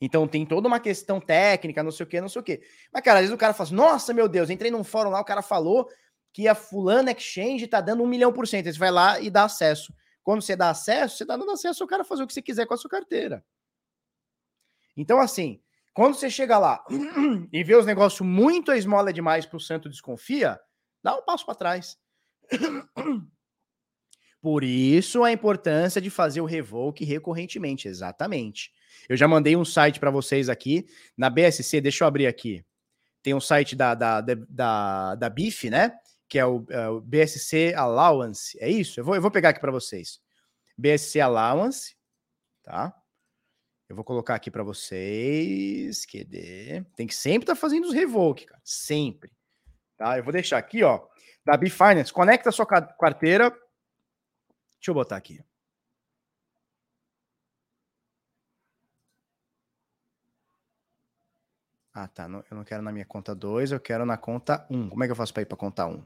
Então 0.00 0.28
tem 0.28 0.46
toda 0.46 0.68
uma 0.68 0.78
questão 0.78 1.20
técnica, 1.20 1.82
não 1.82 1.90
sei 1.90 2.04
o 2.04 2.08
que, 2.08 2.20
não 2.20 2.28
sei 2.28 2.40
o 2.40 2.44
que. 2.44 2.60
Mas, 2.92 3.02
cara, 3.02 3.18
às 3.18 3.22
vezes 3.22 3.34
o 3.34 3.38
cara 3.38 3.52
fala 3.52 3.66
assim, 3.66 3.74
nossa, 3.74 4.14
meu 4.14 4.28
Deus, 4.28 4.48
entrei 4.48 4.70
num 4.70 4.84
fórum 4.84 5.10
lá, 5.10 5.20
o 5.20 5.24
cara 5.24 5.42
falou 5.42 5.88
que 6.32 6.46
a 6.46 6.54
fulana 6.54 7.10
exchange 7.10 7.66
tá 7.66 7.80
dando 7.80 8.02
um 8.02 8.06
milhão 8.06 8.32
por 8.32 8.46
cento. 8.46 8.72
Você 8.72 8.78
vai 8.78 8.90
lá 8.90 9.20
e 9.20 9.28
dá 9.28 9.44
acesso. 9.44 9.92
Quando 10.22 10.42
você 10.42 10.54
dá 10.54 10.70
acesso, 10.70 11.16
você 11.16 11.26
tá 11.26 11.36
dando 11.36 11.50
acesso 11.50 11.82
ao 11.82 11.88
cara 11.88 12.04
fazer 12.04 12.22
o 12.22 12.26
que 12.26 12.32
você 12.32 12.42
quiser 12.42 12.66
com 12.66 12.74
a 12.74 12.76
sua 12.76 12.90
carteira. 12.90 13.44
Então, 14.96 15.18
assim, 15.18 15.60
quando 15.94 16.14
você 16.14 16.30
chega 16.30 16.58
lá 16.58 16.84
e 17.52 17.64
vê 17.64 17.74
os 17.74 17.86
negócios 17.86 18.20
muito 18.20 18.72
esmola 18.72 19.12
demais 19.12 19.46
pro 19.46 19.58
santo 19.58 19.88
desconfia, 19.88 20.60
dá 21.02 21.16
um 21.16 21.22
passo 21.22 21.44
para 21.44 21.54
trás. 21.54 21.98
Por 24.40 24.62
isso 24.62 25.24
a 25.24 25.32
importância 25.32 26.00
de 26.00 26.10
fazer 26.10 26.40
o 26.40 26.46
revoke 26.46 27.04
recorrentemente, 27.04 27.88
exatamente. 27.88 28.70
Eu 29.08 29.16
já 29.16 29.28
mandei 29.28 29.56
um 29.56 29.64
site 29.64 30.00
para 30.00 30.10
vocês 30.10 30.48
aqui 30.48 30.86
na 31.16 31.28
BSC, 31.28 31.80
deixa 31.80 32.04
eu 32.04 32.08
abrir 32.08 32.26
aqui. 32.26 32.64
Tem 33.22 33.34
um 33.34 33.40
site 33.40 33.76
da, 33.76 33.94
da, 33.94 34.20
da, 34.20 35.14
da 35.14 35.28
BIF, 35.28 35.68
né? 35.68 35.98
Que 36.28 36.38
é 36.38 36.46
o, 36.46 36.64
é 36.70 36.88
o, 36.88 37.00
BSC 37.00 37.74
Allowance. 37.74 38.56
É 38.60 38.70
isso? 38.70 39.00
Eu 39.00 39.04
vou, 39.04 39.14
eu 39.14 39.22
vou 39.22 39.30
pegar 39.30 39.50
aqui 39.50 39.60
para 39.60 39.72
vocês. 39.72 40.20
BSC 40.76 41.20
Allowance, 41.20 41.96
tá? 42.62 42.94
Eu 43.88 43.96
vou 43.96 44.04
colocar 44.04 44.34
aqui 44.34 44.50
para 44.50 44.62
vocês. 44.62 46.04
Cadê? 46.04 46.84
Tem 46.94 47.06
que 47.06 47.14
sempre 47.14 47.44
estar 47.44 47.54
tá 47.54 47.60
fazendo 47.60 47.86
os 47.86 47.94
revoke, 47.94 48.46
cara. 48.46 48.60
Sempre. 48.62 49.32
Tá? 49.96 50.18
Eu 50.18 50.24
vou 50.24 50.32
deixar 50.32 50.58
aqui, 50.58 50.82
ó. 50.82 51.06
Da 51.44 51.56
Bifinance. 51.56 52.12
Conecta 52.12 52.50
a 52.50 52.52
sua 52.52 52.66
carteira. 52.66 53.50
Deixa 53.50 54.90
eu 54.90 54.94
botar 54.94 55.16
aqui. 55.16 55.40
Ah, 62.00 62.06
tá. 62.06 62.28
eu 62.48 62.56
não 62.56 62.62
quero 62.62 62.80
na 62.80 62.92
minha 62.92 63.04
conta 63.04 63.34
2, 63.34 63.72
eu 63.72 63.80
quero 63.80 64.06
na 64.06 64.16
conta 64.16 64.64
1. 64.70 64.76
Um. 64.78 64.88
Como 64.88 65.02
é 65.02 65.08
que 65.08 65.10
eu 65.10 65.16
faço 65.16 65.34
para 65.34 65.42
ir 65.42 65.46
para 65.46 65.56
conta 65.56 65.84
1? 65.84 65.90
Um? 65.90 66.02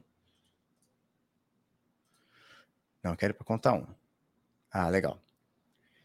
Não, 3.03 3.11
eu 3.11 3.17
quero 3.17 3.31
ir 3.31 3.35
para 3.35 3.45
conta 3.45 3.71
1. 3.71 3.75
Um. 3.77 3.85
Ah, 4.71 4.89
legal. 4.89 5.19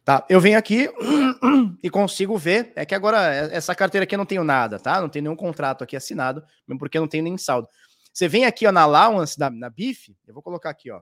Tá, 0.05 0.26
eu 0.28 0.43
venho 0.43 0.59
aqui 0.59 0.91
e 1.82 1.89
consigo 1.89 2.36
ver. 2.36 2.70
É 2.76 2.84
que 2.84 2.95
agora 2.95 3.18
essa 3.51 3.74
carteira 3.74 4.05
aqui 4.05 4.14
eu 4.14 4.18
não 4.18 4.26
tenho 4.26 4.45
nada, 4.45 4.78
tá? 4.78 5.01
Não 5.01 5.09
tem 5.09 5.22
nenhum 5.22 5.36
contrato 5.36 5.82
aqui 5.82 5.97
assinado, 5.97 6.45
mesmo 6.66 6.78
porque 6.78 6.99
eu 6.99 7.03
não 7.03 7.09
tenho 7.09 7.24
nem 7.24 7.39
saldo. 7.39 7.66
Você 8.12 8.28
vem 8.28 8.45
aqui 8.45 8.66
ó, 8.66 8.72
na 8.72 8.82
allowance 8.82 9.39
da, 9.39 9.49
na 9.49 9.70
BIF, 9.70 10.14
eu 10.26 10.34
vou 10.34 10.43
colocar 10.43 10.68
aqui, 10.68 10.91
ó. 10.91 11.01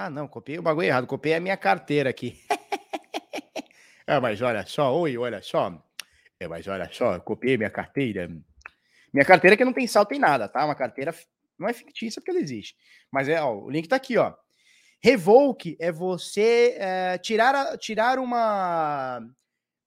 Ah, 0.00 0.08
não, 0.08 0.28
copiei 0.28 0.60
o 0.60 0.62
bagulho 0.62 0.86
errado. 0.86 1.08
Copiei 1.08 1.34
a 1.34 1.40
minha 1.40 1.56
carteira 1.56 2.08
aqui. 2.08 2.40
ah, 4.06 4.20
mas 4.20 4.40
olha 4.40 4.64
só, 4.64 4.96
oi, 4.96 5.18
olha 5.18 5.42
só. 5.42 5.76
É, 6.38 6.46
mas 6.46 6.68
olha 6.68 6.88
só, 6.92 7.18
copiei 7.18 7.56
minha 7.56 7.68
carteira. 7.68 8.30
Minha 9.12 9.24
carteira 9.24 9.56
que 9.56 9.64
não 9.64 9.72
tem 9.72 9.88
salto 9.88 10.10
tem 10.10 10.20
nada, 10.20 10.48
tá? 10.48 10.64
Uma 10.64 10.76
carteira 10.76 11.12
não 11.58 11.68
é 11.68 11.72
fictícia 11.72 12.20
porque 12.20 12.30
ela 12.30 12.38
existe. 12.38 12.76
Mas 13.10 13.28
é, 13.28 13.42
ó, 13.42 13.52
o 13.52 13.68
link 13.68 13.88
tá 13.88 13.96
aqui, 13.96 14.16
ó. 14.16 14.34
Revoke 15.02 15.76
é 15.80 15.90
você 15.90 16.76
é, 16.78 17.18
tirar, 17.18 17.56
a, 17.56 17.76
tirar 17.76 18.20
uma. 18.20 19.18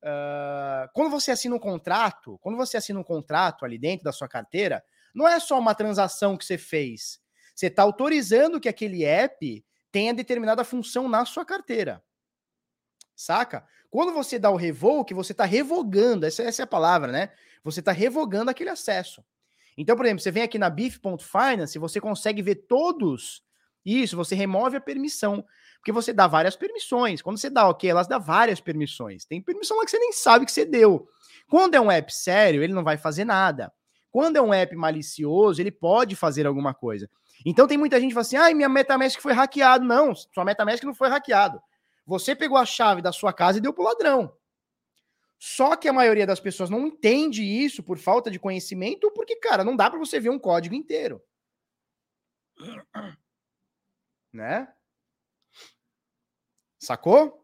Uh, 0.03 0.91
quando 0.93 1.09
você 1.09 1.31
assina 1.31 1.55
um 1.55 1.59
contrato, 1.59 2.37
quando 2.41 2.57
você 2.57 2.75
assina 2.75 2.99
um 2.99 3.03
contrato 3.03 3.63
ali 3.63 3.77
dentro 3.77 4.03
da 4.03 4.11
sua 4.11 4.27
carteira, 4.27 4.83
não 5.15 5.25
é 5.25 5.39
só 5.39 5.57
uma 5.57 5.73
transação 5.73 6.35
que 6.35 6.43
você 6.43 6.57
fez. 6.57 7.21
Você 7.55 7.67
está 7.67 7.83
autorizando 7.83 8.59
que 8.59 8.67
aquele 8.67 9.05
app 9.05 9.63
tenha 9.91 10.13
determinada 10.13 10.63
função 10.63 11.09
na 11.09 11.25
sua 11.25 11.45
carteira. 11.45 12.03
Saca? 13.15 13.65
Quando 13.89 14.13
você 14.13 14.39
dá 14.39 14.49
o 14.49 14.55
revoke, 14.55 15.13
você 15.13 15.33
está 15.33 15.43
revogando, 15.43 16.25
essa, 16.25 16.43
essa, 16.43 16.61
é 16.61 16.65
a 16.65 16.67
palavra, 16.67 17.11
né? 17.11 17.31
Você 17.63 17.81
está 17.81 17.91
revogando 17.91 18.49
aquele 18.49 18.69
acesso. 18.69 19.23
Então, 19.77 19.95
por 19.95 20.05
exemplo, 20.05 20.21
você 20.21 20.31
vem 20.31 20.43
aqui 20.43 20.57
na 20.57 20.69
beef.finance, 20.69 21.77
você 21.77 21.99
consegue 21.99 22.41
ver 22.41 22.55
todos 22.55 23.43
isso, 23.85 24.15
você 24.15 24.35
remove 24.35 24.77
a 24.77 24.81
permissão, 24.81 25.43
porque 25.77 25.91
você 25.91 26.13
dá 26.13 26.27
várias 26.27 26.55
permissões. 26.55 27.21
Quando 27.21 27.37
você 27.37 27.49
dá 27.49 27.67
ok, 27.67 27.89
elas 27.89 28.07
dão 28.07 28.19
várias 28.19 28.61
permissões. 28.61 29.25
Tem 29.25 29.41
permissão 29.41 29.77
lá 29.77 29.85
que 29.85 29.91
você 29.91 29.99
nem 29.99 30.13
sabe 30.13 30.45
que 30.45 30.51
você 30.51 30.65
deu. 30.65 31.07
Quando 31.47 31.75
é 31.75 31.81
um 31.81 31.91
app 31.91 32.13
sério, 32.13 32.63
ele 32.63 32.73
não 32.73 32.83
vai 32.83 32.97
fazer 32.97 33.25
nada. 33.25 33.73
Quando 34.09 34.37
é 34.37 34.41
um 34.41 34.53
app 34.53 34.75
malicioso, 34.75 35.61
ele 35.61 35.71
pode 35.71 36.15
fazer 36.15 36.45
alguma 36.45 36.73
coisa. 36.73 37.09
Então 37.45 37.67
tem 37.67 37.77
muita 37.77 37.99
gente 37.99 38.09
que 38.09 38.13
fala 38.13 38.21
assim: 38.21 38.37
ai, 38.37 38.53
minha 38.53 38.69
MetaMask 38.69 39.19
foi 39.19 39.33
hackeado. 39.33 39.85
Não, 39.85 40.13
sua 40.15 40.45
MetaMask 40.45 40.83
não 40.83 40.93
foi 40.93 41.09
hackeado. 41.09 41.61
Você 42.05 42.35
pegou 42.35 42.57
a 42.57 42.65
chave 42.65 43.01
da 43.01 43.11
sua 43.11 43.31
casa 43.33 43.57
e 43.57 43.61
deu 43.61 43.73
pro 43.73 43.83
ladrão. 43.83 44.35
Só 45.39 45.75
que 45.75 45.87
a 45.87 45.93
maioria 45.93 46.27
das 46.27 46.39
pessoas 46.39 46.69
não 46.69 46.85
entende 46.85 47.43
isso 47.43 47.81
por 47.81 47.97
falta 47.97 48.29
de 48.29 48.37
conhecimento, 48.37 49.09
porque, 49.11 49.35
cara, 49.37 49.63
não 49.63 49.75
dá 49.75 49.89
para 49.89 49.97
você 49.97 50.19
ver 50.19 50.29
um 50.29 50.37
código 50.37 50.75
inteiro. 50.75 51.19
Né? 54.31 54.67
Sacou? 56.77 57.41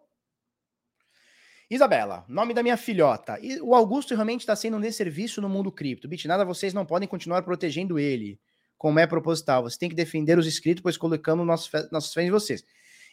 Isabela, 1.69 2.23
nome 2.29 2.53
da 2.53 2.63
minha 2.63 2.77
filhota. 2.77 3.37
O 3.61 3.75
Augusto 3.75 4.13
realmente 4.13 4.41
está 4.41 4.55
sendo 4.55 4.77
um 4.77 4.81
desserviço 4.81 5.41
no 5.41 5.49
mundo 5.49 5.71
cripto. 5.71 6.07
Bitnada, 6.07 6.45
vocês 6.45 6.73
não 6.73 6.85
podem 6.85 7.07
continuar 7.09 7.41
protegendo 7.41 7.99
ele, 7.99 8.39
como 8.77 8.99
é 8.99 9.07
proposital. 9.07 9.63
Você 9.63 9.77
tem 9.77 9.89
que 9.89 9.95
defender 9.95 10.37
os 10.37 10.47
inscritos, 10.47 10.81
pois 10.81 10.97
colocamos 10.97 11.45
nossos, 11.45 11.69
nossos 11.91 12.13
fãs 12.13 12.25
em 12.25 12.31
vocês. 12.31 12.63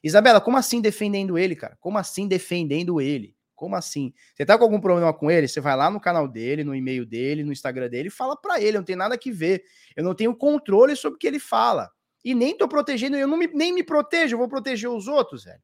Isabela, 0.03 0.41
como 0.41 0.57
assim 0.57 0.81
defendendo 0.81 1.39
ele, 1.39 1.57
cara? 1.57 1.77
Como 1.81 1.97
assim 1.97 2.29
defendendo 2.29 3.01
ele? 3.01 3.35
Como 3.55 3.77
assim? 3.77 4.13
Você 4.35 4.45
tá 4.45 4.59
com 4.59 4.65
algum 4.65 4.81
problema 4.81 5.13
com 5.15 5.31
ele? 5.31 5.49
Você 5.49 5.61
vai 5.61 5.77
lá 5.77 5.91
no 5.91 6.01
canal 6.01 6.29
dele, 6.29 6.65
no 6.65 6.75
e-mail 6.75 7.07
dele, 7.07 7.45
no 7.45 7.53
Instagram 7.53 7.89
dele 7.89 8.11
fala 8.11 8.37
para 8.37 8.61
ele. 8.61 8.77
Eu 8.77 8.81
não 8.81 8.85
tenho 8.85 8.99
nada 8.99 9.17
que 9.17 9.31
ver. 9.31 9.65
Eu 9.97 10.05
não 10.05 10.15
tenho 10.15 10.35
controle 10.37 10.95
sobre 10.97 11.17
o 11.17 11.19
que 11.19 11.27
ele 11.27 11.39
fala. 11.39 11.91
E 12.25 12.35
nem 12.35 12.57
tô 12.57 12.67
protegendo, 12.67 13.17
eu 13.17 13.29
não 13.29 13.37
me, 13.37 13.47
nem 13.47 13.73
me 13.73 13.83
protejo, 13.83 14.35
eu 14.35 14.39
vou 14.39 14.49
proteger 14.49 14.91
os 14.91 15.07
outros, 15.07 15.45
velho. 15.45 15.63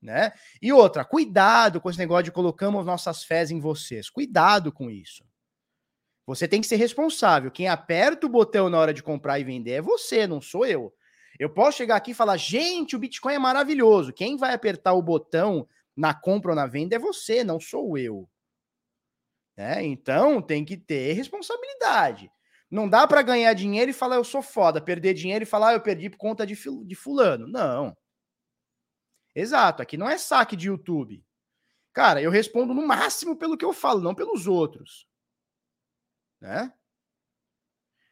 Né? 0.00 0.32
E 0.60 0.72
outra, 0.72 1.04
cuidado 1.04 1.80
com 1.80 1.88
esse 1.88 1.98
negócio 1.98 2.24
de 2.24 2.32
colocamos 2.32 2.84
nossas 2.84 3.24
fés 3.24 3.50
em 3.50 3.60
vocês. 3.60 4.10
Cuidado 4.10 4.72
com 4.72 4.90
isso. 4.90 5.24
Você 6.26 6.46
tem 6.46 6.60
que 6.60 6.66
ser 6.66 6.76
responsável. 6.76 7.50
Quem 7.50 7.68
aperta 7.68 8.26
o 8.26 8.30
botão 8.30 8.68
na 8.68 8.78
hora 8.78 8.94
de 8.94 9.02
comprar 9.02 9.38
e 9.38 9.44
vender 9.44 9.72
é 9.72 9.82
você, 9.82 10.26
não 10.26 10.40
sou 10.40 10.64
eu. 10.64 10.92
Eu 11.38 11.50
posso 11.50 11.78
chegar 11.78 11.96
aqui 11.96 12.12
e 12.12 12.14
falar, 12.14 12.36
gente, 12.36 12.94
o 12.94 12.98
Bitcoin 12.98 13.34
é 13.34 13.38
maravilhoso. 13.38 14.12
Quem 14.12 14.36
vai 14.36 14.54
apertar 14.54 14.92
o 14.92 15.02
botão 15.02 15.66
na 15.96 16.14
compra 16.14 16.52
ou 16.52 16.56
na 16.56 16.66
venda 16.66 16.96
é 16.96 16.98
você, 16.98 17.42
não 17.42 17.58
sou 17.58 17.98
eu. 17.98 18.28
Né? 19.56 19.84
Então 19.84 20.40
tem 20.40 20.64
que 20.64 20.76
ter 20.76 21.12
responsabilidade. 21.14 22.30
Não 22.70 22.88
dá 22.88 23.06
para 23.06 23.22
ganhar 23.22 23.52
dinheiro 23.52 23.90
e 23.90 23.94
falar 23.94 24.16
eu 24.16 24.24
sou 24.24 24.40
foda, 24.40 24.80
perder 24.80 25.14
dinheiro 25.14 25.42
e 25.42 25.46
falar 25.46 25.70
ah, 25.70 25.74
eu 25.74 25.80
perdi 25.80 26.08
por 26.08 26.16
conta 26.16 26.46
de, 26.46 26.54
de 26.54 26.94
fulano. 26.94 27.46
Não. 27.46 27.96
Exato, 29.34 29.82
aqui 29.82 29.96
não 29.96 30.08
é 30.08 30.16
saque 30.16 30.56
de 30.56 30.68
YouTube. 30.68 31.24
Cara, 31.92 32.22
eu 32.22 32.30
respondo 32.30 32.72
no 32.72 32.86
máximo 32.86 33.36
pelo 33.36 33.56
que 33.56 33.64
eu 33.64 33.72
falo, 33.72 34.00
não 34.00 34.14
pelos 34.14 34.46
outros. 34.46 35.06
Né? 36.42 36.72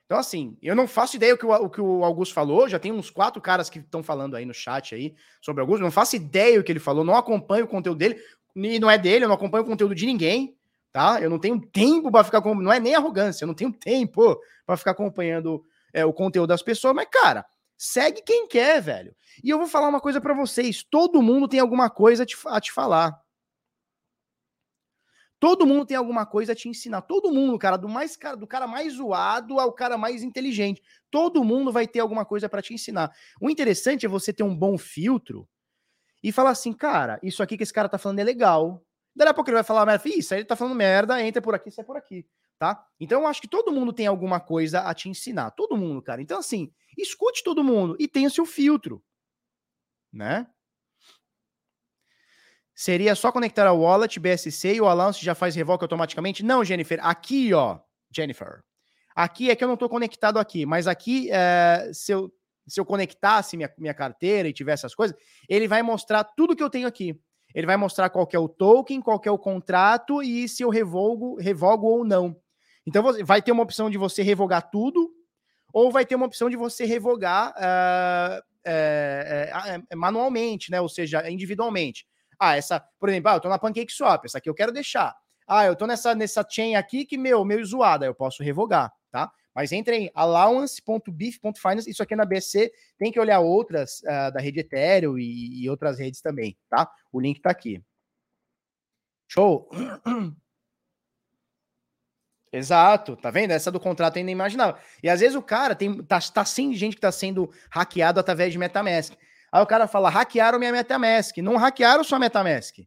Então, 0.07 0.19
assim, 0.19 0.57
eu 0.63 0.75
não 0.77 0.87
faço 0.87 1.17
ideia 1.17 1.35
o 1.35 1.39
que 1.39 1.45
o, 1.45 1.53
o 1.53 1.69
que 1.69 1.81
o 1.81 2.05
Augusto 2.05 2.33
falou. 2.33 2.69
Já 2.69 2.79
tem 2.79 2.93
uns 2.93 3.11
quatro 3.11 3.43
caras 3.43 3.69
que 3.69 3.81
estão 3.81 4.03
falando 4.03 4.37
aí 4.37 4.45
no 4.45 4.55
chat 4.55 4.95
aí 4.95 5.15
sobre 5.43 5.61
o 5.61 5.65
Augusto. 5.65 5.83
Não 5.83 5.91
faço 5.91 6.17
ideia 6.17 6.59
o 6.61 6.65
que 6.65 6.71
ele 6.71 6.79
falou. 6.79 7.05
Não 7.05 7.17
acompanho 7.17 7.65
o 7.65 7.69
conteúdo 7.69 7.99
dele. 7.99 8.21
E 8.55 8.79
não 8.79 8.91
é 8.91 8.97
dele, 8.97 9.25
eu 9.25 9.29
não 9.29 9.35
acompanho 9.35 9.65
o 9.65 9.67
conteúdo 9.67 9.95
de 9.95 10.07
ninguém. 10.07 10.57
Tá? 10.93 11.21
Eu 11.21 11.29
não 11.29 11.39
tenho 11.39 11.61
tempo 11.61 12.11
para 12.11 12.25
ficar. 12.25 12.41
Não 12.41 12.73
é 12.73 12.81
nem 12.81 12.95
arrogância, 12.95 13.45
eu 13.45 13.49
não 13.49 13.55
tenho 13.55 13.73
tempo 13.73 14.41
para 14.65 14.77
ficar 14.77 14.93
acompanhando 14.93 15.65
é, 15.93 16.05
o 16.05 16.13
conteúdo 16.13 16.49
das 16.49 16.63
pessoas. 16.63 16.95
Mas, 16.95 17.09
cara, 17.11 17.45
segue 17.77 18.23
quem 18.23 18.49
quer, 18.49 18.81
velho. 18.81 19.15
E 19.43 19.51
eu 19.51 19.59
vou 19.59 19.69
falar 19.69 19.89
uma 19.89 20.01
coisa 20.01 20.21
para 20.21 20.35
vocês: 20.35 20.83
todo 20.83 21.23
mundo 21.23 21.47
tem 21.49 21.61
alguma 21.61 21.89
coisa 21.91 22.25
a 22.25 22.27
te, 22.27 22.37
a 22.47 22.61
te 22.61 22.73
falar. 22.73 23.17
Todo 25.41 25.67
mundo 25.67 25.87
tem 25.87 25.97
alguma 25.97 26.27
coisa 26.27 26.53
a 26.53 26.55
te 26.55 26.69
ensinar. 26.69 27.01
Todo 27.01 27.33
mundo, 27.33 27.59
cara, 27.59 27.79
do 27.79 27.89
mais 27.89 28.15
cara, 28.15 28.37
do 28.37 28.47
cara 28.47 28.67
mais 28.67 28.93
zoado 28.93 29.59
ao 29.59 29.73
cara 29.73 29.97
mais 29.97 30.23
inteligente. 30.23 30.83
Todo 31.11 31.43
mundo 31.43 31.73
vai 31.73 31.89
ter 31.89 32.01
alguma 32.01 32.27
coisa 32.27 32.47
para 32.47 32.61
te 32.61 32.75
ensinar. 32.75 33.11
O 33.41 33.49
interessante 33.49 34.05
é 34.05 34.09
você 34.09 34.35
ter 34.35 34.43
um 34.43 34.55
bom 34.55 34.77
filtro 34.77 35.49
e 36.23 36.31
falar 36.31 36.51
assim, 36.51 36.75
cara, 36.75 37.19
isso 37.23 37.43
aqui 37.43 37.57
que 37.57 37.63
esse 37.63 37.73
cara 37.73 37.89
tá 37.89 37.97
falando 37.97 38.19
é 38.19 38.25
legal. 38.25 38.85
Daí 39.17 39.29
a 39.29 39.35
pouco 39.35 39.49
ele 39.49 39.55
vai 39.55 39.65
falar, 39.65 39.87
mas 39.87 40.05
isso 40.05 40.35
aí 40.35 40.41
ele 40.41 40.47
tá 40.47 40.55
falando 40.55 40.77
merda, 40.77 41.21
entra 41.25 41.41
por 41.41 41.55
aqui, 41.55 41.71
sai 41.71 41.87
por 41.87 41.97
aqui, 41.97 42.27
tá? 42.59 42.87
Então 43.01 43.23
eu 43.23 43.27
acho 43.27 43.41
que 43.41 43.49
todo 43.49 43.73
mundo 43.73 43.95
tem 43.95 44.07
alguma 44.07 44.41
coisa 44.41 44.81
a 44.81 44.93
te 44.93 45.09
ensinar. 45.09 45.53
Todo 45.53 45.75
mundo, 45.75 46.03
cara. 46.03 46.21
Então 46.21 46.39
assim, 46.39 46.71
escute 46.99 47.43
todo 47.43 47.65
mundo 47.65 47.97
e 47.99 48.07
tenha 48.07 48.29
seu 48.29 48.45
filtro, 48.45 49.03
né? 50.13 50.47
Seria 52.81 53.15
só 53.15 53.31
conectar 53.31 53.67
a 53.67 53.75
wallet 53.75 54.19
BSC 54.19 54.77
e 54.77 54.81
o 54.81 54.87
Alance 54.87 55.23
já 55.23 55.35
faz 55.35 55.55
revoke 55.55 55.85
automaticamente? 55.85 56.43
Não, 56.43 56.65
Jennifer. 56.65 56.99
Aqui, 57.03 57.53
ó, 57.53 57.79
Jennifer. 58.11 58.63
Aqui 59.15 59.51
é 59.51 59.55
que 59.55 59.63
eu 59.63 59.69
não 59.69 59.75
estou 59.75 59.87
conectado 59.87 60.39
aqui, 60.39 60.65
mas 60.65 60.87
aqui, 60.87 61.29
é, 61.31 61.91
se, 61.93 62.11
eu, 62.11 62.33
se 62.67 62.81
eu 62.81 62.87
conectasse 62.87 63.55
minha, 63.55 63.71
minha 63.77 63.93
carteira 63.93 64.49
e 64.49 64.53
tivesse 64.55 64.87
essas 64.87 64.95
coisas, 64.95 65.15
ele 65.47 65.69
vai 65.69 65.83
mostrar 65.83 66.25
tudo 66.25 66.57
que 66.57 66.63
eu 66.63 66.71
tenho 66.71 66.89
aqui. 66.89 67.15
Ele 67.55 67.67
vai 67.67 67.77
mostrar 67.77 68.09
qual 68.09 68.27
é 68.33 68.39
o 68.39 68.49
token, 68.49 69.03
qual 69.03 69.21
é 69.27 69.31
o 69.31 69.37
contrato 69.37 70.23
e 70.23 70.49
se 70.49 70.63
eu 70.63 70.71
revogo, 70.71 71.39
revogo 71.39 71.87
ou 71.87 72.03
não. 72.03 72.35
Então 72.87 73.05
vai 73.27 73.43
ter 73.43 73.53
uma 73.53 73.63
opção 73.63 73.91
de 73.91 73.99
você 73.99 74.23
revogar 74.23 74.71
tudo, 74.71 75.11
ou 75.71 75.93
vai 75.93 76.07
ter 76.07 76.15
uma 76.15 76.25
opção 76.25 76.49
de 76.49 76.57
você 76.57 76.87
revogar 76.87 77.51
uh, 77.51 78.43
é, 78.65 79.53
é, 79.91 79.95
manualmente, 79.95 80.71
né? 80.71 80.81
Ou 80.81 80.89
seja, 80.89 81.31
individualmente. 81.31 82.09
Ah, 82.41 82.57
essa, 82.57 82.81
por 82.99 83.11
exemplo, 83.11 83.31
ah, 83.31 83.35
eu 83.35 83.41
tô 83.41 83.51
na 83.51 83.59
Pancake 83.59 83.93
Swap, 83.93 84.25
essa 84.25 84.39
aqui 84.39 84.49
eu 84.49 84.55
quero 84.55 84.73
deixar. 84.73 85.15
Ah, 85.47 85.67
eu 85.67 85.77
tô 85.77 85.87
nessa, 85.87 86.15
nessa 86.15 86.47
chain 86.49 86.75
aqui 86.75 87.05
que, 87.05 87.19
meu, 87.19 87.45
meio 87.45 87.63
zoada, 87.67 88.07
eu 88.07 88.15
posso 88.15 88.43
revogar, 88.43 88.91
tá? 89.11 89.31
Mas 89.55 89.73
entre 89.73 89.97
em 89.97 90.11
allowance.beef.finance, 90.15 91.91
isso 91.91 92.03
aqui 92.03 92.17
na 92.17 92.25
BC, 92.25 92.73
tem 92.97 93.13
que 93.13 93.21
olhar 93.21 93.41
outras 93.41 94.01
uh, 94.05 94.33
da 94.33 94.41
rede 94.41 94.61
Ethereum 94.61 95.19
e, 95.19 95.65
e, 95.65 95.69
outras 95.69 95.99
redes 95.99 96.23
também, 96.23 96.57
tá? 96.71 96.91
O 97.13 97.21
link 97.21 97.43
tá 97.43 97.51
aqui. 97.51 97.83
Show! 99.29 99.69
Exato, 102.53 103.17
tá 103.17 103.31
vendo? 103.31 103.51
Essa 103.53 103.71
do 103.71 103.79
contrato 103.79 104.17
ainda 104.19 104.31
imaginava. 104.31 104.79
E 105.03 105.09
às 105.09 105.21
vezes 105.21 105.37
o 105.37 105.43
cara 105.43 105.75
tem 105.75 106.03
tá, 106.03 106.19
tá 106.21 106.45
sim 106.45 106.73
gente 106.75 106.97
que 106.97 107.01
tá 107.01 107.13
sendo 107.13 107.51
hackeado 107.71 108.19
através 108.19 108.53
de 108.53 108.59
MetaMask. 108.59 109.15
Aí 109.53 109.63
o 109.63 109.67
cara 109.67 109.87
fala: 109.89 110.09
hackearam 110.09 110.59
minha 110.59 110.73
MetaMask. 110.73 111.37
Não 111.39 111.57
hackearam 111.57 112.05
sua 112.05 112.19
MetaMask. 112.19 112.79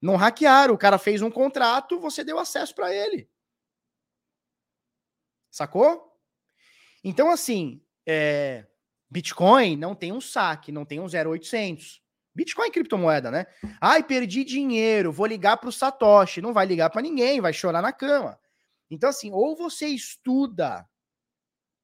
Não 0.00 0.16
hackearam. 0.16 0.74
O 0.74 0.78
cara 0.78 0.98
fez 0.98 1.22
um 1.22 1.30
contrato, 1.30 1.98
você 1.98 2.22
deu 2.22 2.38
acesso 2.38 2.74
para 2.74 2.94
ele. 2.94 3.28
Sacou? 5.50 6.12
Então, 7.02 7.30
assim, 7.30 7.82
é... 8.06 8.66
Bitcoin 9.10 9.76
não 9.76 9.94
tem 9.94 10.12
um 10.12 10.20
saque, 10.20 10.72
não 10.72 10.84
tem 10.84 10.98
um 10.98 11.06
0800. 11.06 12.02
Bitcoin 12.34 12.66
é 12.66 12.70
criptomoeda, 12.70 13.30
né? 13.30 13.46
Ai, 13.80 14.02
perdi 14.02 14.42
dinheiro, 14.42 15.12
vou 15.12 15.26
ligar 15.26 15.56
para 15.56 15.68
o 15.68 15.72
Satoshi. 15.72 16.42
Não 16.42 16.52
vai 16.52 16.66
ligar 16.66 16.90
para 16.90 17.02
ninguém, 17.02 17.40
vai 17.40 17.52
chorar 17.52 17.80
na 17.80 17.92
cama. 17.92 18.38
Então, 18.90 19.08
assim, 19.08 19.30
ou 19.30 19.54
você 19.56 19.86
estuda 19.86 20.88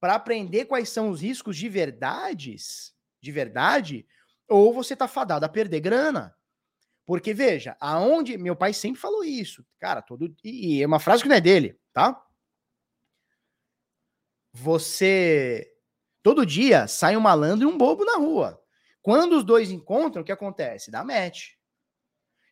para 0.01 0.15
aprender 0.15 0.65
quais 0.65 0.89
são 0.89 1.11
os 1.11 1.21
riscos 1.21 1.57
de 1.57 1.69
verdades, 1.69 2.93
de 3.21 3.33
verdade, 3.33 4.07
ou 4.49 4.73
você 4.73 4.97
tá 4.97 5.07
fadado 5.07 5.45
a 5.45 5.49
perder 5.49 5.81
grana. 5.81 6.35
Porque 7.07 7.35
veja, 7.35 7.77
aonde 7.81 8.39
meu 8.39 8.55
pai 8.55 8.73
sempre 8.73 9.01
falou 9.01 9.25
isso, 9.25 9.65
cara, 9.79 10.01
todo 10.01 10.33
e 10.45 10.83
é 10.83 10.87
uma 10.87 11.01
frase 11.01 11.23
que 11.23 11.29
não 11.29 11.37
é 11.37 11.41
dele, 11.41 11.79
tá? 11.93 12.25
Você 14.53 15.73
todo 16.23 16.47
dia 16.47 16.87
sai 16.87 17.17
um 17.17 17.21
malandro 17.21 17.69
e 17.69 17.73
um 17.73 17.77
bobo 17.77 18.05
na 18.05 18.17
rua. 18.17 18.63
Quando 19.03 19.37
os 19.37 19.45
dois 19.45 19.71
encontram, 19.71 20.23
o 20.23 20.25
que 20.25 20.33
acontece? 20.33 20.91
Dá 20.91 21.03
match. 21.03 21.53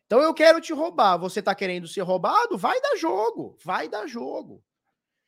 Então 0.07 0.23
eu 0.23 0.33
quero 0.33 0.61
te 0.61 0.73
roubar, 0.73 1.19
você 1.19 1.43
tá 1.43 1.55
querendo 1.55 1.87
ser 1.87 2.01
roubado? 2.01 2.57
Vai 2.57 2.81
dar 2.81 2.97
jogo, 2.97 3.59
vai 3.63 3.89
dar 3.89 4.07
jogo. 4.07 4.65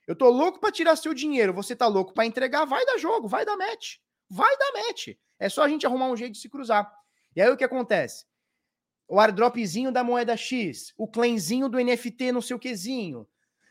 Eu 0.06 0.16
tô 0.16 0.28
louco 0.28 0.58
para 0.58 0.72
tirar 0.72 0.96
seu 0.96 1.12
dinheiro, 1.12 1.52
você 1.52 1.76
tá 1.76 1.86
louco 1.86 2.14
para 2.14 2.24
entregar? 2.24 2.64
Vai 2.64 2.84
dar 2.86 2.98
jogo, 2.98 3.28
vai 3.28 3.44
dar 3.44 3.56
match. 3.56 3.98
Vai 4.30 4.56
dar 4.56 4.72
match. 4.72 5.08
É 5.38 5.48
só 5.48 5.64
a 5.64 5.68
gente 5.68 5.84
arrumar 5.84 6.06
um 6.06 6.16
jeito 6.16 6.32
de 6.32 6.38
se 6.38 6.48
cruzar. 6.48 6.90
E 7.34 7.42
aí 7.42 7.50
o 7.50 7.56
que 7.56 7.64
acontece? 7.64 8.24
O 9.08 9.18
airdropzinho 9.18 9.90
da 9.90 10.04
moeda 10.04 10.36
X, 10.36 10.94
o 10.96 11.08
claimzinho 11.08 11.68
do 11.68 11.78
NFT 11.78 12.30
no 12.30 12.40
seu 12.40 12.58
quezinho, 12.58 13.26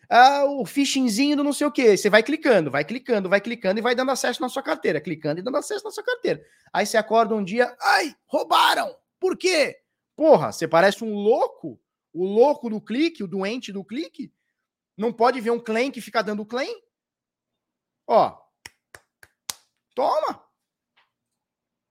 ah, 0.10 0.44
o 0.44 0.66
phishingzinho 0.66 1.38
do 1.38 1.44
não 1.44 1.54
sei 1.54 1.68
o 1.68 1.72
que. 1.72 1.96
Você 1.96 2.10
vai 2.10 2.24
clicando, 2.24 2.72
vai 2.72 2.84
clicando, 2.84 3.30
vai 3.30 3.40
clicando 3.40 3.80
e 3.80 3.82
vai 3.82 3.94
dando 3.94 4.10
acesso 4.10 4.42
na 4.42 4.50
sua 4.50 4.64
carteira, 4.64 5.00
clicando 5.00 5.40
e 5.40 5.44
dando 5.44 5.58
acesso 5.58 5.86
na 5.86 5.92
sua 5.92 6.04
carteira. 6.04 6.44
Aí 6.74 6.86
você 6.86 6.98
acorda 6.98 7.36
um 7.36 7.44
dia, 7.44 7.76
ai, 7.80 8.16
roubaram! 8.26 8.98
Por 9.20 9.38
quê? 9.38 9.80
Porra, 10.16 10.52
você 10.52 10.68
parece 10.68 11.04
um 11.04 11.14
louco, 11.14 11.80
o 12.12 12.26
louco 12.26 12.70
do 12.70 12.82
clique, 12.82 13.24
o 13.24 13.28
doente 13.28 13.72
do 13.72 13.86
clique. 13.86 14.34
Não 14.98 15.14
pode 15.14 15.40
ver 15.40 15.52
um 15.52 15.60
claim 15.60 15.92
que 15.92 16.02
fica 16.02 16.24
dando 16.24 16.46
claim? 16.46 16.76
Ó, 18.08 18.36
toma! 19.94 20.49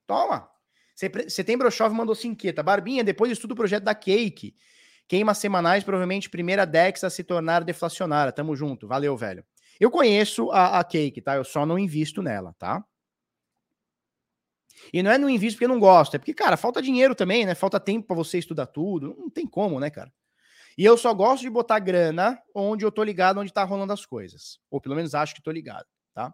Toma. 0.09 0.49
Setembro 1.29 1.71
Chove 1.71 1.95
mandou 1.95 2.15
cinqueta. 2.15 2.63
Barbinha, 2.63 3.05
depois 3.05 3.31
estudo 3.31 3.53
o 3.53 3.57
projeto 3.57 3.85
da 3.85 3.95
Cake. 3.95 4.57
Queimas 5.07 5.39
semanais, 5.39 5.85
provavelmente 5.85 6.29
primeira 6.29 6.67
Dex 6.67 7.05
a 7.05 7.11
se 7.11 7.23
tornar 7.23 7.63
deflacionária. 7.63 8.33
Tamo 8.33 8.57
junto. 8.57 8.89
Valeu, 8.89 9.17
velho. 9.17 9.45
Eu 9.79 9.91
conheço 9.91 10.51
a, 10.51 10.81
a 10.81 10.85
Cake, 10.85 11.21
tá? 11.21 11.37
Eu 11.37 11.45
só 11.45 11.65
não 11.65 11.79
invisto 11.79 12.21
nela, 12.23 12.55
tá? 12.59 12.83
E 14.93 15.03
não 15.03 15.11
é 15.11 15.19
não 15.19 15.29
invisto 15.29 15.57
porque 15.57 15.67
eu 15.67 15.69
não 15.69 15.79
gosto, 15.79 16.15
é 16.15 16.19
porque, 16.19 16.33
cara, 16.33 16.57
falta 16.57 16.81
dinheiro 16.81 17.15
também, 17.15 17.45
né? 17.45 17.55
Falta 17.55 17.79
tempo 17.79 18.07
para 18.07 18.17
você 18.17 18.39
estudar 18.39 18.67
tudo. 18.67 19.15
Não 19.19 19.29
tem 19.29 19.47
como, 19.47 19.79
né, 19.79 19.91
cara? 19.91 20.13
E 20.77 20.85
eu 20.85 20.97
só 20.97 21.13
gosto 21.13 21.43
de 21.43 21.51
botar 21.51 21.79
grana 21.81 22.41
onde 22.55 22.85
eu 22.85 22.91
tô 22.93 23.03
ligado, 23.03 23.41
onde 23.41 23.53
tá 23.53 23.65
rolando 23.65 23.93
as 23.93 24.07
coisas. 24.07 24.59
Ou 24.71 24.81
pelo 24.81 24.95
menos 24.95 25.15
acho 25.15 25.35
que 25.35 25.43
tô 25.43 25.51
ligado, 25.51 25.87
tá? 26.15 26.33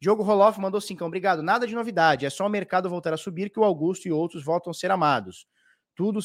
Diogo 0.00 0.22
Roloff 0.22 0.60
mandou 0.60 0.80
cincão. 0.80 1.06
Obrigado. 1.06 1.42
Nada 1.42 1.66
de 1.66 1.74
novidade. 1.74 2.26
É 2.26 2.30
só 2.30 2.46
o 2.46 2.50
mercado 2.50 2.88
voltar 2.88 3.12
a 3.12 3.16
subir 3.16 3.50
que 3.50 3.58
o 3.58 3.64
Augusto 3.64 4.06
e 4.06 4.12
outros 4.12 4.44
voltam 4.44 4.70
a 4.70 4.74
ser 4.74 4.90
amados. 4.90 5.46
Tudo, 5.94 6.20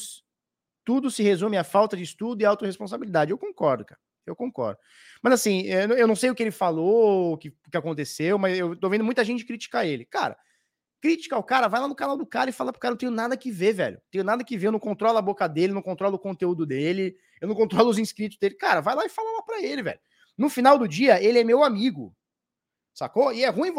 tudo 0.83 1.09
se 1.09 1.23
resume 1.23 1.57
à 1.57 1.63
falta 1.63 1.95
de 1.95 2.03
estudo 2.03 2.41
e 2.41 2.45
autorresponsabilidade. 2.45 3.31
Eu 3.31 3.37
concordo, 3.37 3.85
cara. 3.85 3.99
Eu 4.25 4.35
concordo. 4.35 4.79
Mas 5.21 5.33
assim, 5.33 5.63
eu 5.63 6.07
não 6.07 6.15
sei 6.15 6.29
o 6.29 6.35
que 6.35 6.43
ele 6.43 6.51
falou, 6.51 7.33
o 7.33 7.37
que, 7.37 7.51
que 7.71 7.77
aconteceu, 7.77 8.37
mas 8.37 8.57
eu 8.57 8.75
tô 8.75 8.89
vendo 8.89 9.03
muita 9.03 9.25
gente 9.25 9.45
criticar 9.45 9.85
ele. 9.85 10.05
Cara, 10.05 10.37
crítica 11.01 11.35
ao 11.35 11.43
cara, 11.43 11.67
vai 11.67 11.81
lá 11.81 11.87
no 11.87 11.95
canal 11.95 12.15
do 12.15 12.25
cara 12.25 12.49
e 12.49 12.53
fala 12.53 12.71
pro 12.71 12.79
cara, 12.79 12.91
não 12.91 12.97
tenho 12.97 13.11
nada 13.11 13.35
que 13.35 13.51
ver, 13.51 13.73
velho. 13.73 14.01
Tenho 14.11 14.23
nada 14.23 14.43
que 14.43 14.57
ver, 14.57 14.67
eu 14.67 14.71
não 14.71 14.79
controlo 14.79 15.17
a 15.17 15.21
boca 15.21 15.47
dele, 15.47 15.73
não 15.73 15.81
controlo 15.81 16.15
o 16.15 16.19
conteúdo 16.19 16.65
dele, 16.65 17.17
eu 17.41 17.47
não 17.47 17.55
controlo 17.55 17.89
os 17.89 17.97
inscritos 17.97 18.37
dele. 18.37 18.55
Cara, 18.55 18.81
vai 18.81 18.95
lá 18.95 19.05
e 19.05 19.09
fala 19.09 19.31
lá 19.37 19.41
pra 19.41 19.61
ele, 19.61 19.81
velho. 19.81 19.99
No 20.37 20.49
final 20.49 20.77
do 20.77 20.87
dia, 20.87 21.21
ele 21.21 21.39
é 21.39 21.43
meu 21.43 21.63
amigo. 21.63 22.15
Sacou? 22.93 23.31
E 23.31 23.43
é 23.43 23.49
ruim 23.49 23.73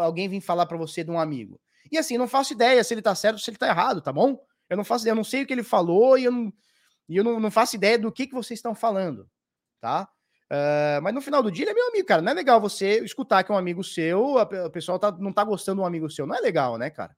alguém 0.00 0.28
vir 0.28 0.40
falar 0.40 0.66
para 0.66 0.76
você 0.76 1.02
de 1.02 1.10
um 1.10 1.18
amigo. 1.18 1.60
E 1.90 1.98
assim, 1.98 2.16
não 2.16 2.28
faço 2.28 2.52
ideia 2.52 2.82
se 2.82 2.94
ele 2.94 3.02
tá 3.02 3.14
certo 3.14 3.34
ou 3.34 3.40
se 3.40 3.50
ele 3.50 3.58
tá 3.58 3.68
errado, 3.68 4.00
tá 4.00 4.12
bom? 4.12 4.38
Eu 4.70 4.76
não 4.76 4.84
faço 4.84 5.06
eu 5.06 5.14
não 5.14 5.24
sei 5.24 5.42
o 5.42 5.46
que 5.46 5.52
ele 5.52 5.62
falou 5.62 6.16
e 6.16 6.24
eu 6.24 6.32
não, 6.32 6.52
e 7.08 7.16
eu 7.16 7.24
não, 7.24 7.38
não 7.38 7.50
faço 7.50 7.76
ideia 7.76 7.98
do 7.98 8.10
que, 8.10 8.26
que 8.26 8.34
vocês 8.34 8.58
estão 8.58 8.74
falando, 8.74 9.28
tá? 9.80 10.08
Uh, 10.50 11.00
mas 11.02 11.14
no 11.14 11.20
final 11.20 11.42
do 11.42 11.50
dia 11.50 11.64
ele 11.64 11.70
é 11.70 11.74
meu 11.74 11.88
amigo, 11.88 12.06
cara. 12.06 12.22
Não 12.22 12.30
é 12.30 12.34
legal 12.34 12.60
você 12.60 13.02
escutar 13.04 13.42
que 13.42 13.50
é 13.50 13.54
um 13.54 13.58
amigo 13.58 13.82
seu, 13.82 14.36
o 14.36 14.70
pessoal 14.70 14.98
tá, 14.98 15.10
não 15.12 15.32
tá 15.32 15.44
gostando 15.44 15.76
de 15.76 15.82
um 15.82 15.86
amigo 15.86 16.10
seu. 16.10 16.26
Não 16.26 16.34
é 16.34 16.40
legal, 16.40 16.78
né, 16.78 16.90
cara? 16.90 17.16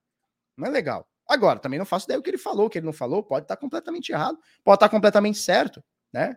Não 0.56 0.66
é 0.66 0.70
legal. 0.70 1.06
Agora, 1.28 1.58
também 1.58 1.78
não 1.78 1.86
faço 1.86 2.06
ideia 2.06 2.18
do 2.18 2.22
que 2.22 2.30
ele 2.30 2.38
falou, 2.38 2.66
o 2.66 2.70
que 2.70 2.78
ele 2.78 2.86
não 2.86 2.92
falou, 2.92 3.22
pode 3.22 3.44
estar 3.44 3.56
tá 3.56 3.60
completamente 3.60 4.10
errado, 4.10 4.38
pode 4.62 4.76
estar 4.76 4.88
tá 4.88 4.90
completamente 4.90 5.38
certo, 5.38 5.82
né? 6.12 6.36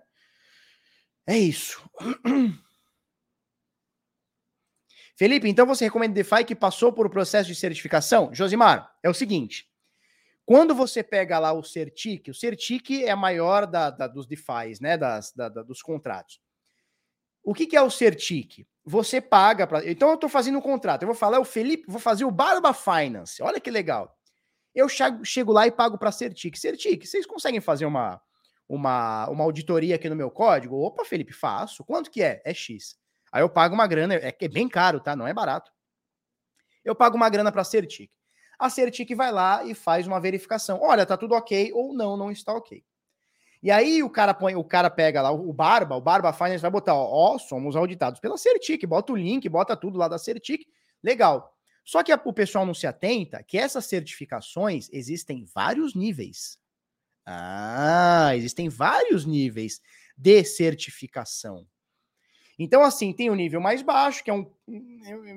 É 1.27 1.37
isso. 1.37 1.81
Felipe, 5.17 5.49
então 5.49 5.65
você 5.65 5.85
recomenda 5.85 6.13
DeFi 6.13 6.45
que 6.45 6.53
passou 6.53 6.93
por 6.93 7.07
o 7.07 7.09
processo 7.09 7.47
de 7.49 7.55
certificação? 7.55 8.29
Josimar, 8.31 8.95
é 9.01 9.09
o 9.09 9.15
seguinte: 9.15 9.67
quando 10.45 10.75
você 10.75 11.01
pega 11.01 11.39
lá 11.39 11.51
o 11.51 11.63
Certic, 11.63 12.27
o 12.27 12.35
Certic 12.35 12.91
é 13.03 13.09
a 13.09 13.15
maior 13.15 13.65
da, 13.65 13.89
da 13.89 14.07
dos 14.07 14.27
DeFis, 14.27 14.79
né? 14.79 14.95
Das, 14.95 15.33
da, 15.33 15.49
da, 15.49 15.63
dos 15.63 15.81
contratos. 15.81 16.39
O 17.43 17.51
que, 17.51 17.65
que 17.65 17.75
é 17.75 17.81
o 17.81 17.89
Certic? 17.89 18.67
Você 18.85 19.19
paga 19.19 19.65
para. 19.65 19.89
Então 19.89 20.09
eu 20.09 20.15
estou 20.15 20.29
fazendo 20.29 20.59
um 20.59 20.61
contrato. 20.61 21.01
Eu 21.01 21.07
vou 21.07 21.15
falar, 21.15 21.39
o 21.39 21.45
Felipe, 21.45 21.85
vou 21.87 21.99
fazer 21.99 22.23
o 22.23 22.31
Barba 22.31 22.71
Finance. 22.71 23.41
Olha 23.41 23.59
que 23.59 23.71
legal. 23.71 24.15
Eu 24.75 24.87
chego 24.87 25.51
lá 25.51 25.65
e 25.65 25.71
pago 25.71 25.97
para 25.97 26.11
Certic. 26.11 26.55
Certic, 26.55 27.07
vocês 27.07 27.25
conseguem 27.25 27.59
fazer 27.59 27.87
uma, 27.87 28.21
uma, 28.69 29.27
uma 29.29 29.43
auditoria 29.43 29.95
aqui 29.95 30.07
no 30.07 30.15
meu 30.15 30.29
código? 30.29 30.77
Opa, 30.77 31.03
Felipe, 31.03 31.33
faço. 31.33 31.83
Quanto 31.83 32.11
que 32.11 32.21
é? 32.21 32.39
É 32.45 32.53
X. 32.53 32.99
Aí 33.31 33.41
eu 33.41 33.49
pago 33.49 33.75
uma 33.75 33.87
grana, 33.87 34.15
é, 34.15 34.35
é 34.39 34.47
bem 34.47 34.67
caro, 34.67 34.99
tá? 34.99 35.15
Não 35.15 35.27
é 35.27 35.33
barato. 35.33 35.71
Eu 36.83 36.95
pago 36.95 37.17
uma 37.17 37.29
grana 37.29 37.51
para 37.51 37.61
a 37.61 37.65
Certic. 37.65 38.09
A 38.57 38.69
Certic 38.69 39.13
vai 39.15 39.31
lá 39.31 39.63
e 39.63 39.73
faz 39.73 40.07
uma 40.07 40.19
verificação. 40.19 40.79
Olha, 40.81 41.05
tá 41.05 41.17
tudo 41.17 41.35
ok 41.35 41.71
ou 41.73 41.93
não, 41.93 42.17
não 42.17 42.31
está 42.31 42.53
ok. 42.53 42.83
E 43.61 43.71
aí 43.71 44.03
o 44.03 44.09
cara 44.09 44.33
põe, 44.33 44.55
o 44.55 44.63
cara 44.63 44.89
pega 44.89 45.21
lá 45.21 45.31
o 45.31 45.51
Barba, 45.51 45.95
o 45.95 46.01
Barba 46.01 46.31
Finance 46.31 46.61
vai 46.61 46.71
botar, 46.71 46.93
ó, 46.93 47.33
ó 47.33 47.37
somos 47.37 47.75
auditados 47.75 48.19
pela 48.19 48.37
Certic, 48.37 48.85
bota 48.85 49.13
o 49.13 49.15
link, 49.15 49.47
bota 49.49 49.75
tudo 49.75 49.97
lá 49.97 50.07
da 50.07 50.17
Certic, 50.17 50.67
legal. 51.03 51.53
Só 51.83 52.03
que 52.03 52.11
a, 52.11 52.21
o 52.23 52.33
pessoal 52.33 52.65
não 52.65 52.73
se 52.73 52.85
atenta 52.85 53.41
que 53.43 53.57
essas 53.57 53.85
certificações 53.85 54.89
existem 54.91 55.45
vários 55.45 55.95
níveis. 55.95 56.59
Ah, 57.25 58.31
existem 58.35 58.69
vários 58.69 59.25
níveis 59.25 59.81
de 60.15 60.43
certificação. 60.43 61.67
Então, 62.57 62.83
assim, 62.83 63.13
tem 63.13 63.29
o 63.29 63.33
um 63.33 63.35
nível 63.35 63.61
mais 63.61 63.81
baixo, 63.81 64.23
que 64.23 64.31
é 64.31 64.33
um, 64.33 64.49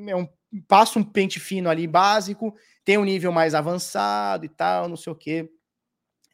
é 0.09 0.17
um 0.17 0.29
passa 0.67 0.99
um 0.99 1.05
pente 1.05 1.39
fino 1.39 1.69
ali 1.69 1.87
básico, 1.87 2.55
tem 2.85 2.99
um 2.99 3.05
nível 3.05 3.31
mais 3.31 3.55
avançado 3.55 4.45
e 4.45 4.49
tal, 4.49 4.89
não 4.89 4.97
sei 4.97 5.13
o 5.13 5.17
quê. 5.17 5.51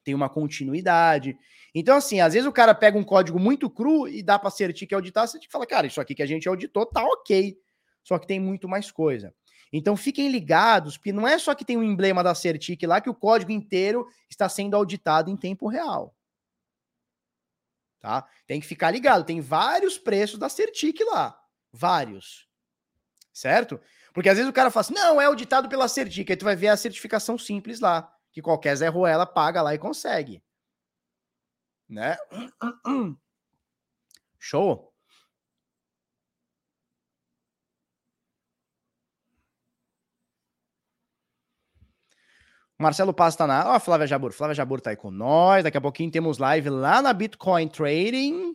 Tem 0.05 0.15
uma 0.15 0.29
continuidade. 0.29 1.37
Então, 1.75 1.97
assim, 1.97 2.21
às 2.21 2.33
vezes 2.33 2.49
o 2.49 2.53
cara 2.53 2.75
pega 2.75 2.97
um 2.97 3.05
código 3.05 3.39
muito 3.39 3.69
cru 3.69 4.09
e 4.09 4.23
dá 4.23 4.39
para 4.39 4.51
certificar 4.51 4.89
que 4.89 4.95
auditar, 4.95 5.27
você 5.27 5.39
fala, 5.51 5.67
cara, 5.67 5.87
isso 5.87 6.01
aqui 6.01 6.15
que 6.15 6.23
a 6.23 6.27
gente 6.27 6.49
auditou 6.49 6.87
tá 6.87 7.05
ok. 7.05 7.59
Só 8.03 8.19
que 8.19 8.27
tem 8.27 8.39
muito 8.39 8.69
mais 8.69 8.91
coisa. 8.91 9.35
Então 9.73 9.97
fiquem 9.97 10.31
ligados, 10.31 10.97
porque 10.97 11.13
não 11.13 11.27
é 11.27 11.37
só 11.39 11.55
que 11.55 11.65
tem 11.65 11.77
um 11.77 11.83
emblema 11.83 12.23
da 12.23 12.35
Certic 12.35 12.85
lá 12.85 13.01
que 13.01 13.11
o 13.11 13.15
código 13.15 13.51
inteiro 13.51 14.07
está 14.31 14.49
sendo 14.49 14.77
auditado 14.77 15.29
em 15.29 15.37
tempo 15.37 15.67
real 15.67 16.16
tá? 18.01 18.29
Tem 18.47 18.61
que 18.61 18.67
ficar 18.67 18.91
ligado, 18.91 19.25
tem 19.25 19.41
vários 19.41 19.99
preços 19.99 20.39
da 20.39 20.49
Certic 20.49 21.01
lá, 21.01 21.39
vários, 21.73 22.49
certo? 23.33 23.81
Porque 24.13 24.29
às 24.29 24.37
vezes 24.37 24.51
o 24.51 24.55
cara 24.55 24.71
fala 24.71 24.81
assim, 24.83 24.95
não, 24.95 25.21
é 25.21 25.27
auditado 25.27 25.69
pela 25.69 25.89
Certic, 25.89 26.31
aí 26.31 26.37
tu 26.37 26.45
vai 26.45 26.57
ver 26.57 26.69
a 26.69 26.77
certificação 26.77 27.37
simples 27.37 27.81
lá, 27.81 28.13
que 28.33 28.43
qualquer 28.43 28.75
Zé 28.77 28.89
Ruela 28.89 29.27
paga 29.27 29.63
lá 29.63 29.75
e 29.75 29.79
consegue, 29.79 30.43
né? 31.89 32.17
Show? 34.39 34.96
Marcelo 42.79 43.15
Paz 43.15 43.35
tá 43.35 43.47
na. 43.47 43.75
Ó, 43.75 43.81
Flávia 43.81 44.07
Jabur. 44.07 44.33
Flávia 44.33 44.55
Jabur 44.55 44.81
tá 44.81 44.91
aí 44.91 44.97
com 44.97 45.11
nós. 45.11 45.65
Daqui 45.65 45.79
a 45.79 45.81
pouquinho 45.81 46.11
temos 46.11 46.39
live 46.39 46.69
lá 46.69 47.01
na 47.01 47.13
Bitcoin 47.13 47.69
Trading. 47.69 48.55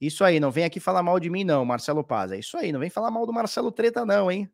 Isso 0.00 0.24
aí, 0.24 0.40
não 0.40 0.50
vem 0.50 0.64
aqui 0.64 0.80
falar 0.80 1.02
mal 1.02 1.20
de 1.20 1.30
mim, 1.30 1.44
não, 1.44 1.64
Marcelo 1.64 2.02
Paz. 2.02 2.32
É 2.32 2.38
isso 2.38 2.56
aí, 2.56 2.72
não 2.72 2.80
vem 2.80 2.90
falar 2.90 3.10
mal 3.10 3.26
do 3.26 3.32
Marcelo 3.32 3.70
Treta, 3.70 4.04
não, 4.04 4.30
hein? 4.30 4.50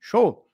Show. 0.00 0.48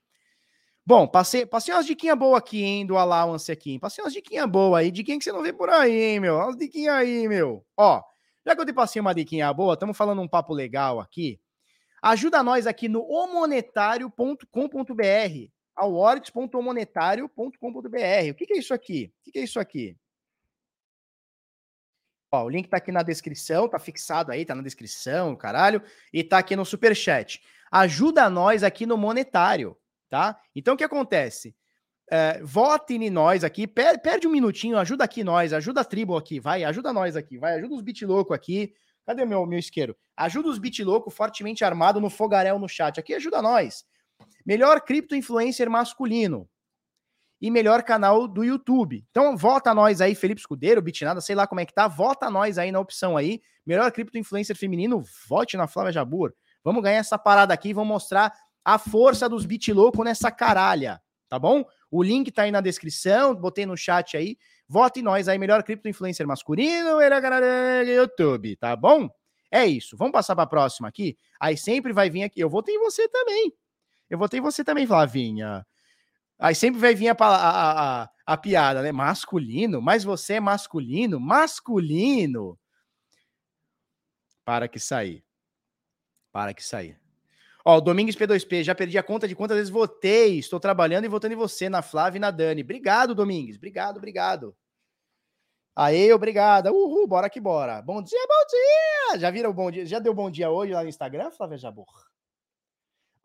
Bom, 0.86 1.06
passei, 1.06 1.44
passei 1.44 1.74
umas 1.74 1.84
diquinhas 1.84 2.16
boas 2.16 2.38
aqui, 2.38 2.62
hein, 2.62 2.86
do 2.86 2.96
allowance 2.96 3.52
aqui. 3.52 3.78
Passei 3.78 4.02
umas 4.02 4.12
diquinhas 4.12 4.48
boas 4.48 4.80
aí. 4.80 4.90
Diquinha 4.90 5.18
que 5.18 5.24
você 5.24 5.32
não 5.32 5.42
vê 5.42 5.52
por 5.52 5.68
aí, 5.68 5.92
hein, 5.92 6.20
meu? 6.20 6.36
Umas 6.36 6.56
diquinhas 6.56 6.94
aí, 6.94 7.28
meu. 7.28 7.66
Ó, 7.76 8.02
já 8.46 8.54
que 8.54 8.60
eu 8.62 8.66
te 8.66 8.72
passei 8.72 9.00
uma 9.00 9.14
diquinha 9.14 9.52
boa, 9.52 9.74
estamos 9.74 9.96
falando 9.96 10.22
um 10.22 10.28
papo 10.28 10.54
legal 10.54 11.00
aqui. 11.00 11.38
Ajuda 12.02 12.42
nós 12.42 12.66
aqui 12.66 12.88
no 12.88 13.02
omonetário.com.br 13.02 15.57
awards.monetário.com.br. 15.78 18.30
O 18.30 18.34
que, 18.34 18.52
é 18.52 18.58
isso 18.58 18.74
aqui? 18.74 19.12
O 19.26 19.30
que, 19.30 19.38
é 19.38 19.42
isso 19.42 19.60
aqui? 19.60 19.96
Ó, 22.30 22.44
o 22.44 22.48
link 22.48 22.68
tá 22.68 22.76
aqui 22.76 22.92
na 22.92 23.02
descrição, 23.02 23.68
tá 23.68 23.78
fixado 23.78 24.30
aí, 24.30 24.44
tá 24.44 24.54
na 24.54 24.62
descrição, 24.62 25.34
caralho, 25.34 25.82
e 26.12 26.22
tá 26.22 26.38
aqui 26.38 26.54
no 26.54 26.64
super 26.64 26.94
chat. 26.94 27.40
Ajuda 27.70 28.28
nós 28.28 28.62
aqui 28.62 28.84
no 28.84 28.98
monetário, 28.98 29.76
tá? 30.10 30.38
Então 30.54 30.74
o 30.74 30.76
que 30.76 30.84
acontece? 30.84 31.56
É, 32.10 32.40
vote 32.42 32.94
em 32.94 33.10
nós 33.10 33.44
aqui, 33.44 33.66
per, 33.66 34.00
perde 34.00 34.26
um 34.26 34.30
minutinho, 34.30 34.78
ajuda 34.78 35.04
aqui 35.04 35.22
nós, 35.22 35.52
ajuda 35.52 35.82
a 35.82 35.84
tribo 35.84 36.16
aqui, 36.16 36.40
vai, 36.40 36.64
ajuda 36.64 36.92
nós 36.92 37.16
aqui, 37.16 37.38
vai, 37.38 37.54
ajuda 37.54 37.74
os 37.74 37.82
bit 37.82 38.04
louco 38.04 38.34
aqui. 38.34 38.74
Cadê 39.06 39.24
meu 39.24 39.46
meu 39.46 39.58
isqueiro? 39.58 39.96
Ajuda 40.16 40.48
os 40.48 40.58
bit 40.58 40.82
louco 40.84 41.10
fortemente 41.10 41.64
armado 41.64 42.00
no 42.00 42.10
fogaréu 42.10 42.58
no 42.58 42.68
chat 42.68 43.00
aqui, 43.00 43.14
ajuda 43.14 43.40
nós. 43.40 43.84
Melhor 44.44 44.80
cripto 44.80 45.14
influencer 45.14 45.68
masculino. 45.70 46.48
E 47.40 47.50
melhor 47.50 47.82
canal 47.82 48.26
do 48.26 48.42
YouTube. 48.42 49.04
Então, 49.10 49.36
vota 49.36 49.72
nós 49.72 50.00
aí, 50.00 50.14
Felipe 50.14 50.40
Escudeiro, 50.40 50.82
Bitnada, 50.82 51.20
sei 51.20 51.36
lá 51.36 51.46
como 51.46 51.60
é 51.60 51.66
que 51.66 51.72
tá. 51.72 51.86
Vota 51.86 52.28
nós 52.28 52.58
aí 52.58 52.72
na 52.72 52.80
opção 52.80 53.16
aí. 53.16 53.40
Melhor 53.64 53.92
cripto 53.92 54.18
influencer 54.18 54.56
feminino, 54.56 55.02
vote 55.28 55.56
na 55.56 55.68
Flávia 55.68 55.92
Jabur. 55.92 56.32
Vamos 56.64 56.82
ganhar 56.82 56.98
essa 56.98 57.16
parada 57.16 57.54
aqui, 57.54 57.72
vamos 57.72 57.88
mostrar 57.88 58.32
a 58.64 58.78
força 58.78 59.28
dos 59.28 59.46
bit 59.46 59.72
louco 59.72 60.02
nessa 60.02 60.30
caralha, 60.30 61.00
tá 61.28 61.38
bom? 61.38 61.64
O 61.90 62.02
link 62.02 62.30
tá 62.32 62.42
aí 62.42 62.50
na 62.50 62.60
descrição, 62.60 63.34
botei 63.34 63.64
no 63.64 63.76
chat 63.76 64.16
aí. 64.16 64.36
Vote 64.66 65.00
nós 65.00 65.28
aí, 65.28 65.38
melhor 65.38 65.62
cripto 65.62 65.88
influencer 65.88 66.26
masculino, 66.26 66.98
YouTube, 67.86 68.56
tá 68.56 68.74
bom? 68.74 69.08
É 69.50 69.64
isso. 69.64 69.96
Vamos 69.96 70.12
passar 70.12 70.34
para 70.34 70.44
a 70.44 70.48
próxima 70.48 70.88
aqui. 70.88 71.16
Aí 71.40 71.56
sempre 71.56 71.92
vai 71.92 72.10
vir 72.10 72.24
aqui. 72.24 72.40
Eu 72.40 72.50
votei 72.50 72.74
em 72.74 72.78
você 72.78 73.08
também. 73.08 73.52
Eu 74.08 74.18
votei 74.18 74.40
você 74.40 74.64
também, 74.64 74.86
Flavinha. 74.86 75.66
Aí 76.38 76.54
sempre 76.54 76.80
vai 76.80 76.94
vir 76.94 77.08
a, 77.08 77.16
a, 77.18 78.02
a, 78.02 78.10
a, 78.26 78.36
piada, 78.36 78.80
né? 78.80 78.92
Masculino, 78.92 79.82
mas 79.82 80.04
você 80.04 80.34
é 80.34 80.40
masculino? 80.40 81.18
Masculino. 81.18 82.58
Para 84.44 84.68
que 84.68 84.78
sair. 84.78 85.24
Para 86.32 86.54
que 86.54 86.62
sair. 86.62 86.98
Ó, 87.64 87.76
o 87.76 87.80
Domingos 87.80 88.14
P2P, 88.14 88.62
já 88.62 88.74
perdi 88.74 88.96
a 88.96 89.02
conta 89.02 89.26
de 89.26 89.34
quantas 89.34 89.56
vezes 89.56 89.70
votei. 89.70 90.38
Estou 90.38 90.60
trabalhando 90.60 91.04
e 91.04 91.08
votando 91.08 91.34
em 91.34 91.36
você, 91.36 91.68
na 91.68 91.82
Flávia 91.82 92.18
e 92.18 92.20
na 92.20 92.30
Dani. 92.30 92.62
Obrigado, 92.62 93.14
Domingos. 93.14 93.56
Obrigado, 93.56 93.98
obrigado. 93.98 94.56
Aê, 95.74 96.12
obrigada. 96.12 96.72
Uhul, 96.72 97.06
bora 97.06 97.28
que 97.28 97.40
bora. 97.40 97.82
Bom 97.82 98.02
dia, 98.02 98.26
bom 98.26 98.46
dia. 98.48 99.18
Já 99.20 99.30
viram 99.30 99.52
bom 99.52 99.70
dia? 99.70 99.84
Já 99.84 99.98
deu 99.98 100.14
bom 100.14 100.30
dia 100.30 100.50
hoje 100.50 100.72
lá 100.72 100.82
no 100.82 100.88
Instagram, 100.88 101.30
Flávia 101.30 101.58
Jabor? 101.58 101.86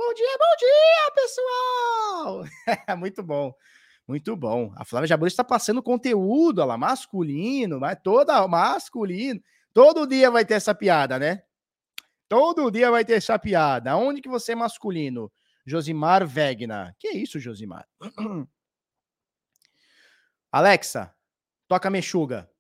Bom 0.06 0.14
dia, 0.14 0.38
bom 0.38 0.56
dia, 0.60 1.12
pessoal. 1.16 2.44
Muito 3.00 3.24
bom. 3.24 3.54
Muito 4.06 4.36
bom. 4.36 4.74
A 4.76 4.84
Flávia 4.84 5.08
Jabor 5.08 5.30
está 5.30 5.46
passando 5.46 5.82
conteúdo, 5.82 6.64
lá, 6.66 6.78
masculino, 6.78 7.80
mas 7.80 7.98
toda 8.04 8.46
masculino. 8.46 9.42
Todo 9.74 10.06
dia 10.06 10.30
vai 10.30 10.44
ter 10.44 10.56
essa 10.56 10.76
piada, 10.76 11.18
né? 11.18 11.44
Todo 12.28 12.70
dia 12.70 12.92
vai 12.92 13.06
ter 13.06 13.14
essa 13.14 13.40
piada. 13.40 13.96
Onde 13.96 14.22
que 14.22 14.28
você 14.28 14.52
é 14.52 14.56
masculino? 14.56 15.32
Josimar 15.66 16.28
Vegna. 16.28 16.94
Que 17.00 17.08
isso, 17.12 17.40
Josimar? 17.40 17.88
Alexa, 20.52 21.16
Toca 21.66 21.90
Mexuga. 21.90 22.52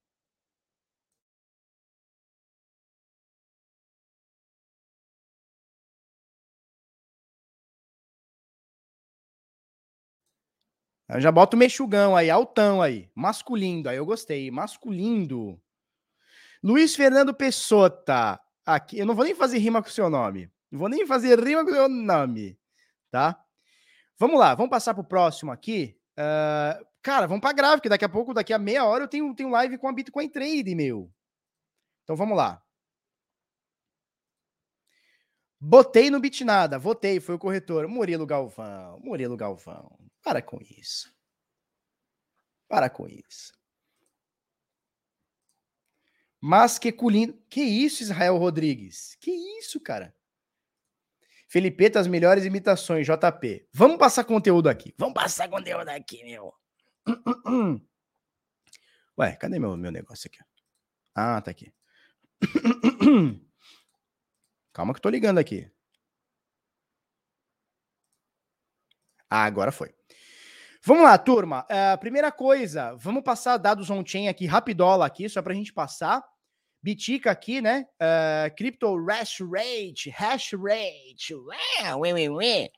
Eu 11.14 11.22
já 11.22 11.32
boto 11.32 11.55
mexugão 11.55 12.16
aí, 12.16 12.30
altão 12.30 12.82
aí. 12.82 13.09
Masculindo, 13.16 13.89
aí 13.89 13.97
eu 13.97 14.05
gostei. 14.05 14.49
Masculindo. 14.51 15.59
Luiz 16.64 16.95
Fernando 16.95 17.34
Pessota. 17.34 18.39
Aqui, 18.66 18.97
eu 18.97 19.05
não 19.05 19.16
vou 19.16 19.26
nem 19.26 19.36
fazer 19.36 19.57
rima 19.57 19.82
com 19.82 19.89
o 19.89 19.91
seu 19.91 20.09
nome. 20.09 20.49
Não 20.72 20.80
vou 20.80 20.89
nem 20.89 21.05
fazer 21.05 21.39
rima 21.39 21.64
com 21.64 21.72
o 21.72 21.74
seu 21.74 21.89
nome. 21.89 22.57
Tá? 23.11 23.39
Vamos 24.18 24.39
lá, 24.39 24.55
vamos 24.55 24.70
passar 24.70 24.93
pro 24.93 25.03
próximo 25.03 25.51
aqui. 25.51 25.95
Uh, 26.18 26.84
Cara, 27.03 27.28
vamos 27.28 27.41
pra 27.41 27.51
grave, 27.51 27.82
que 27.82 27.89
daqui 27.89 28.05
a 28.05 28.09
pouco, 28.09 28.34
daqui 28.34 28.53
a 28.53 28.57
meia 28.57 28.86
hora, 28.86 29.03
eu 29.03 29.07
tenho, 29.09 29.36
tenho 29.36 29.49
live 29.49 29.78
com 29.78 29.89
a 29.89 29.91
Bitcoin 29.91 30.30
Trade, 30.30 30.74
meu. 30.74 31.11
Então 32.01 32.16
vamos 32.16 32.38
lá. 32.38 32.64
Botei 35.66 36.09
no 36.09 36.20
Bitnada, 36.20 36.78
votei, 36.78 37.22
foi 37.22 37.36
o 37.36 37.39
corretor. 37.39 37.88
Murilo 37.88 38.26
Galvão, 38.26 38.99
Murilo 38.99 39.38
Galvão. 39.38 39.97
Para 40.22 40.41
com 40.41 40.59
isso. 40.61 41.09
Para 42.68 42.89
com 42.89 43.07
isso. 43.07 43.53
Mas 46.41 46.78
que 46.78 46.91
culindo. 46.91 47.41
Que 47.49 47.61
isso, 47.61 48.03
Israel 48.03 48.36
Rodrigues? 48.36 49.16
Que 49.22 49.32
isso, 49.57 49.80
cara? 49.80 50.14
Felipeta, 51.47 51.97
as 51.97 52.07
melhores 52.07 52.43
imitações, 52.43 53.07
JP. 53.07 53.66
Vamos 53.72 53.97
passar 53.97 54.26
conteúdo 54.26 54.68
aqui. 54.68 54.93
Vamos 54.97 55.14
passar 55.14 55.47
conteúdo 55.47 55.88
aqui, 55.88 56.26
meu. 56.26 56.53
Ué, 59.18 59.38
cadê 59.38 59.59
meu, 59.59 59.78
meu 59.78 59.93
negócio 59.93 60.28
aqui? 60.28 60.39
Ah, 61.16 61.41
tá 61.41 61.51
aqui. 61.51 61.74
Calma 64.74 64.91
que 64.93 64.97
eu 64.97 65.03
tô 65.03 65.09
ligando 65.09 65.38
aqui. 65.38 65.69
Ah, 69.30 69.45
agora 69.45 69.71
foi. 69.71 69.93
Vamos 70.84 71.03
lá, 71.03 71.17
turma. 71.17 71.65
Uh, 71.65 71.97
primeira 71.99 72.32
coisa, 72.32 72.93
vamos 72.95 73.24
passar 73.24 73.57
dados 73.57 73.89
on-chain 73.89 74.28
aqui, 74.28 74.45
rapidola 74.45 75.05
aqui, 75.05 75.30
só 75.30 75.41
pra 75.41 75.53
gente 75.53 75.71
passar. 75.71 76.24
Bitica 76.82 77.32
aqui, 77.32 77.61
né? 77.61 77.88
Uh, 77.95 78.53
crypto 78.57 78.93
hash 79.05 79.39
rate, 79.39 80.09
hash 80.09 80.53
rate. 80.53 81.34
Ué, 81.34 81.95
ué, 81.95 82.30
ué. 82.30 82.69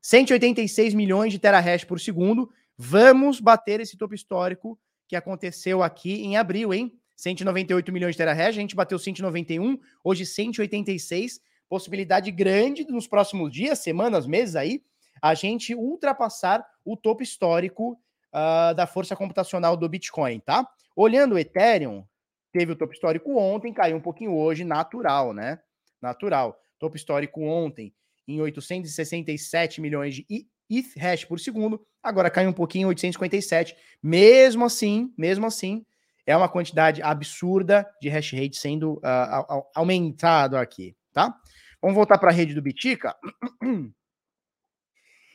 186 0.00 0.94
milhões 0.94 1.32
de 1.32 1.38
terahash 1.38 1.84
por 1.84 2.00
segundo. 2.00 2.50
Vamos 2.78 3.40
bater 3.40 3.80
esse 3.80 3.98
topo 3.98 4.14
histórico 4.14 4.78
que 5.06 5.16
aconteceu 5.16 5.82
aqui 5.82 6.22
em 6.22 6.36
abril, 6.36 6.72
hein? 6.72 6.98
198 7.16 7.92
milhões 7.92 8.14
de 8.14 8.18
terahash, 8.18 8.48
a 8.48 8.60
gente 8.60 8.76
bateu 8.76 8.98
191, 8.98 9.78
hoje 10.04 10.26
186. 10.26 11.40
Possibilidade 11.68 12.30
grande 12.30 12.86
nos 12.88 13.08
próximos 13.08 13.50
dias, 13.50 13.80
semanas, 13.80 14.26
meses 14.26 14.54
aí, 14.54 14.82
a 15.20 15.34
gente 15.34 15.74
ultrapassar 15.74 16.64
o 16.84 16.96
topo 16.96 17.22
histórico 17.22 17.98
uh, 18.32 18.74
da 18.74 18.86
força 18.86 19.16
computacional 19.16 19.76
do 19.76 19.88
Bitcoin, 19.88 20.38
tá? 20.40 20.68
Olhando 20.94 21.34
o 21.34 21.38
Ethereum, 21.38 22.04
teve 22.52 22.72
o 22.72 22.76
topo 22.76 22.92
histórico 22.92 23.36
ontem, 23.36 23.72
caiu 23.72 23.96
um 23.96 24.00
pouquinho 24.00 24.36
hoje, 24.36 24.64
natural, 24.64 25.32
né? 25.32 25.58
Natural. 26.00 26.56
Topo 26.78 26.96
histórico 26.96 27.42
ontem 27.42 27.92
em 28.28 28.40
867 28.40 29.80
milhões 29.80 30.14
de 30.14 30.26
ETH 30.68 30.96
hash 30.96 31.24
por 31.24 31.38
segundo, 31.38 31.84
agora 32.02 32.30
caiu 32.30 32.50
um 32.50 32.52
pouquinho, 32.52 32.88
857. 32.88 33.76
Mesmo 34.02 34.64
assim, 34.64 35.12
mesmo 35.16 35.46
assim, 35.46 35.84
é 36.26 36.36
uma 36.36 36.48
quantidade 36.48 37.00
absurda 37.00 37.88
de 38.02 38.08
hash 38.08 38.32
rate 38.32 38.56
sendo 38.56 38.94
uh, 38.94 39.64
aumentado 39.74 40.56
aqui, 40.56 40.96
tá? 41.12 41.32
Vamos 41.80 41.94
voltar 41.94 42.18
para 42.18 42.30
a 42.30 42.32
rede 42.32 42.52
do 42.52 42.60
Bitica. 42.60 43.14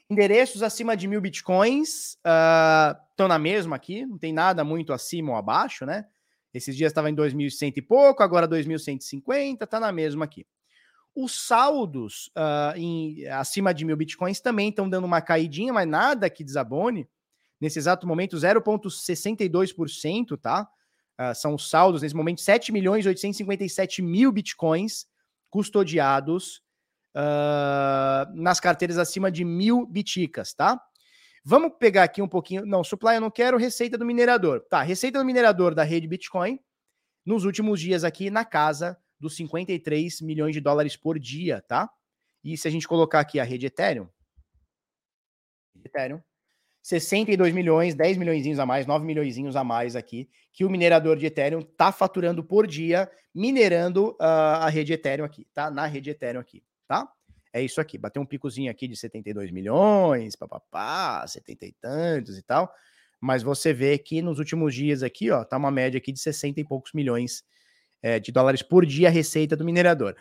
Endereços 0.10 0.62
acima 0.62 0.98
de 0.98 1.08
mil 1.08 1.22
bitcoins 1.22 2.18
estão 2.18 3.26
uh, 3.26 3.30
na 3.30 3.40
mesma 3.40 3.78
aqui, 3.78 4.06
não 4.06 4.18
tem 4.18 4.34
nada 4.34 4.62
muito 4.62 4.92
acima 4.92 5.32
ou 5.32 5.38
abaixo, 5.38 5.86
né? 5.86 6.06
Esses 6.54 6.76
dias 6.76 6.92
estava 6.92 7.10
em 7.10 7.16
2.100 7.16 7.72
e 7.78 7.82
pouco, 7.82 8.22
agora 8.22 8.46
2.150, 8.46 9.66
tá 9.66 9.80
na 9.80 9.94
mesma 9.94 10.26
aqui. 10.26 10.46
Os 11.16 11.48
saldos 11.48 12.30
uh, 12.38 12.76
em, 12.76 13.26
acima 13.28 13.74
de 13.74 13.86
mil 13.86 13.96
bitcoins 13.96 14.42
também 14.42 14.68
estão 14.68 14.90
dando 14.90 15.06
uma 15.06 15.22
caidinha, 15.22 15.72
mas 15.72 15.88
nada 15.88 16.30
que 16.30 16.44
desabone. 16.44 17.08
Nesse 17.60 17.80
exato 17.80 18.06
momento, 18.06 18.36
0,62%, 18.36 20.38
tá? 20.38 20.68
Uh, 21.22 21.36
são 21.36 21.54
os 21.54 21.70
saldos, 21.70 22.02
nesse 22.02 22.16
momento, 22.16 22.42
7 22.42 22.72
milhões 22.72 23.06
857 23.06 24.02
mil 24.02 24.32
bitcoins 24.32 25.06
custodiados 25.52 26.64
uh, 27.16 28.34
nas 28.34 28.60
carteiras 28.60 28.98
acima 28.98 29.32
de 29.32 29.44
mil 29.44 29.86
biticas, 29.86 30.54
tá? 30.54 30.82
Vamos 31.44 31.74
pegar 31.80 32.04
aqui 32.04 32.24
um 32.24 32.28
pouquinho. 32.28 32.66
Não, 32.66 32.84
supply 32.84 33.16
eu 33.16 33.22
não 33.22 33.30
quero, 33.30 33.58
receita 33.58 33.98
do 33.98 34.06
minerador. 34.06 34.62
Tá, 34.62 34.82
receita 34.82 35.20
do 35.20 35.26
minerador 35.26 35.76
da 35.76 35.84
rede 35.84 36.08
Bitcoin, 36.08 36.60
nos 37.24 37.46
últimos 37.46 37.80
dias 37.80 38.04
aqui 38.04 38.32
na 38.32 38.44
casa 38.44 38.98
dos 39.20 39.36
53 39.36 40.22
milhões 40.22 40.54
de 40.54 40.62
dólares 40.62 40.96
por 40.96 41.20
dia, 41.20 41.62
tá? 41.62 41.88
E 42.44 42.58
se 42.58 42.68
a 42.68 42.72
gente 42.72 42.88
colocar 42.88 43.20
aqui 43.20 43.40
a 43.40 43.44
rede 43.44 43.68
Ethereum, 43.68 44.08
Ethereum, 45.84 46.22
62 46.82 47.54
milhões, 47.54 47.94
10 47.94 48.18
milhões 48.18 48.60
a 48.60 48.66
mais, 48.66 48.86
9 48.86 49.06
milhões 49.06 49.56
a 49.56 49.64
mais 49.64 49.96
aqui, 49.96 50.28
que 50.52 50.66
o 50.66 50.70
minerador 50.70 51.18
de 51.18 51.26
Ethereum 51.26 51.62
tá 51.62 51.92
faturando 51.92 52.44
por 52.44 52.66
dia, 52.66 53.10
minerando 53.34 54.12
uh, 54.12 54.62
a 54.62 54.70
rede 54.70 54.94
Ethereum 54.94 55.26
aqui, 55.26 55.48
tá? 55.54 55.70
Na 55.70 55.86
rede 55.86 56.10
Ethereum 56.10 56.42
aqui, 56.42 56.64
tá? 56.88 57.08
É 57.54 57.62
isso 57.62 57.80
aqui, 57.80 57.98
bateu 57.98 58.22
um 58.22 58.26
picozinho 58.26 58.72
aqui 58.72 58.88
de 58.88 58.96
72 58.96 59.52
milhões, 59.52 60.36
papapá, 60.36 61.26
70 61.28 61.66
e 61.66 61.72
tantos 61.74 62.38
e 62.38 62.42
tal, 62.42 62.74
mas 63.20 63.44
você 63.44 63.74
vê 63.74 63.98
que 63.98 64.22
nos 64.22 64.40
últimos 64.40 64.74
dias 64.74 65.04
aqui, 65.04 65.30
ó, 65.30 65.44
tá 65.44 65.58
uma 65.58 65.70
média 65.70 65.98
aqui 65.98 66.12
de 66.12 66.20
60 66.20 66.62
e 66.62 66.64
poucos 66.64 66.94
milhões 66.94 67.44
é, 68.02 68.20
de 68.20 68.32
dólares 68.32 68.64
por 68.64 68.86
dia 68.86 69.10
a 69.10 69.12
receita 69.12 69.56
do 69.56 69.64
minerador. 69.64 70.16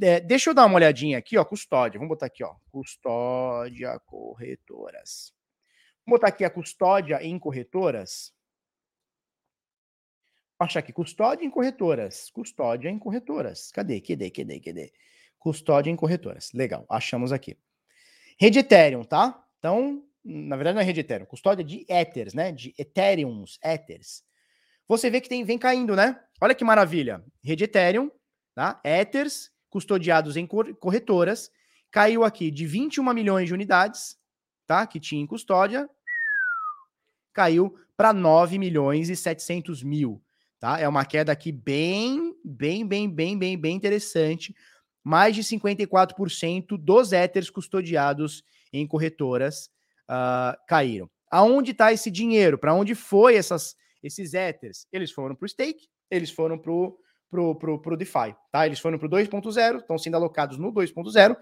É, 0.00 0.20
deixa 0.20 0.50
eu 0.50 0.54
dar 0.54 0.66
uma 0.66 0.76
olhadinha 0.76 1.18
aqui, 1.18 1.38
ó, 1.38 1.44
custódia. 1.44 1.98
Vamos 1.98 2.10
botar 2.10 2.26
aqui, 2.26 2.44
ó, 2.44 2.54
custódia 2.70 3.98
corretoras. 4.00 5.32
Vamos 6.06 6.18
botar 6.18 6.28
aqui 6.28 6.44
a 6.44 6.50
custódia 6.50 7.22
em 7.22 7.38
corretoras. 7.38 8.32
Vou 10.58 10.66
achar 10.66 10.80
aqui, 10.80 10.92
custódia 10.92 11.44
em 11.44 11.50
corretoras. 11.50 12.30
Custódia 12.30 12.88
em 12.88 12.98
corretoras. 12.98 13.70
Cadê? 13.72 14.00
Cadê? 14.00 14.30
Cadê? 14.30 14.60
Cadê? 14.60 14.92
Custódia 15.38 15.90
em 15.90 15.96
corretoras. 15.96 16.52
Legal, 16.52 16.86
achamos 16.88 17.32
aqui. 17.32 17.56
Rede 18.38 18.60
Ethereum, 18.60 19.04
tá? 19.04 19.44
Então, 19.58 20.04
na 20.24 20.56
verdade 20.56 20.74
não 20.74 20.82
é 20.82 20.84
rede 20.84 21.00
Ethereum, 21.00 21.26
custódia 21.26 21.64
de 21.64 21.84
Ethers, 21.88 22.34
né? 22.34 22.52
De 22.52 22.74
Ethereums, 22.78 23.58
Ethers 23.62 24.24
você 24.92 25.08
vê 25.08 25.20
que 25.20 25.28
tem, 25.28 25.44
vem 25.44 25.58
caindo, 25.58 25.96
né? 25.96 26.20
Olha 26.40 26.54
que 26.54 26.64
maravilha. 26.64 27.24
Rede 27.42 27.64
Ethereum, 27.64 28.10
tá? 28.54 28.80
Ethers 28.84 29.50
custodiados 29.70 30.36
em 30.36 30.46
corretoras, 30.46 31.50
caiu 31.90 32.24
aqui 32.24 32.50
de 32.50 32.66
21 32.66 33.02
milhões 33.14 33.46
de 33.46 33.54
unidades, 33.54 34.18
tá? 34.72 34.86
Que 34.86 34.98
tinha 34.98 35.20
em 35.20 35.26
custódia, 35.26 35.86
caiu 37.30 37.78
para 37.94 38.10
9 38.10 38.58
milhões 38.58 39.10
e 39.10 39.16
700 39.16 39.82
mil, 39.82 40.22
tá? 40.58 40.80
É 40.80 40.88
uma 40.88 41.04
queda 41.04 41.30
aqui 41.30 41.52
bem, 41.52 42.34
bem, 42.42 42.86
bem, 42.86 43.06
bem, 43.06 43.38
bem, 43.38 43.58
bem 43.58 43.76
interessante. 43.76 44.56
Mais 45.04 45.36
de 45.36 45.42
54% 45.42 46.78
dos 46.78 47.12
Ethers 47.12 47.50
custodiados 47.50 48.42
em 48.72 48.86
corretoras 48.86 49.66
uh, 50.08 50.56
caíram. 50.66 51.10
Aonde 51.30 51.72
está 51.72 51.92
esse 51.92 52.10
dinheiro? 52.10 52.56
Para 52.56 52.72
onde 52.72 52.94
foi 52.94 53.34
essas 53.34 53.76
esses 54.02 54.32
Ethers, 54.32 54.86
eles 54.90 55.12
foram 55.12 55.36
para 55.36 55.44
o 55.44 55.48
stake, 55.48 55.86
eles 56.10 56.30
foram 56.30 56.58
para 56.58 56.72
o 56.72 56.98
pro, 57.30 57.54
pro, 57.56 57.78
pro 57.78 57.96
DeFi, 57.96 58.34
tá? 58.50 58.66
Eles 58.66 58.80
foram 58.80 58.98
para 58.98 59.06
o 59.06 59.10
2.0, 59.10 59.76
estão 59.76 59.98
sendo 59.98 60.16
alocados 60.16 60.56
no 60.58 60.72
2.0, 60.72 61.36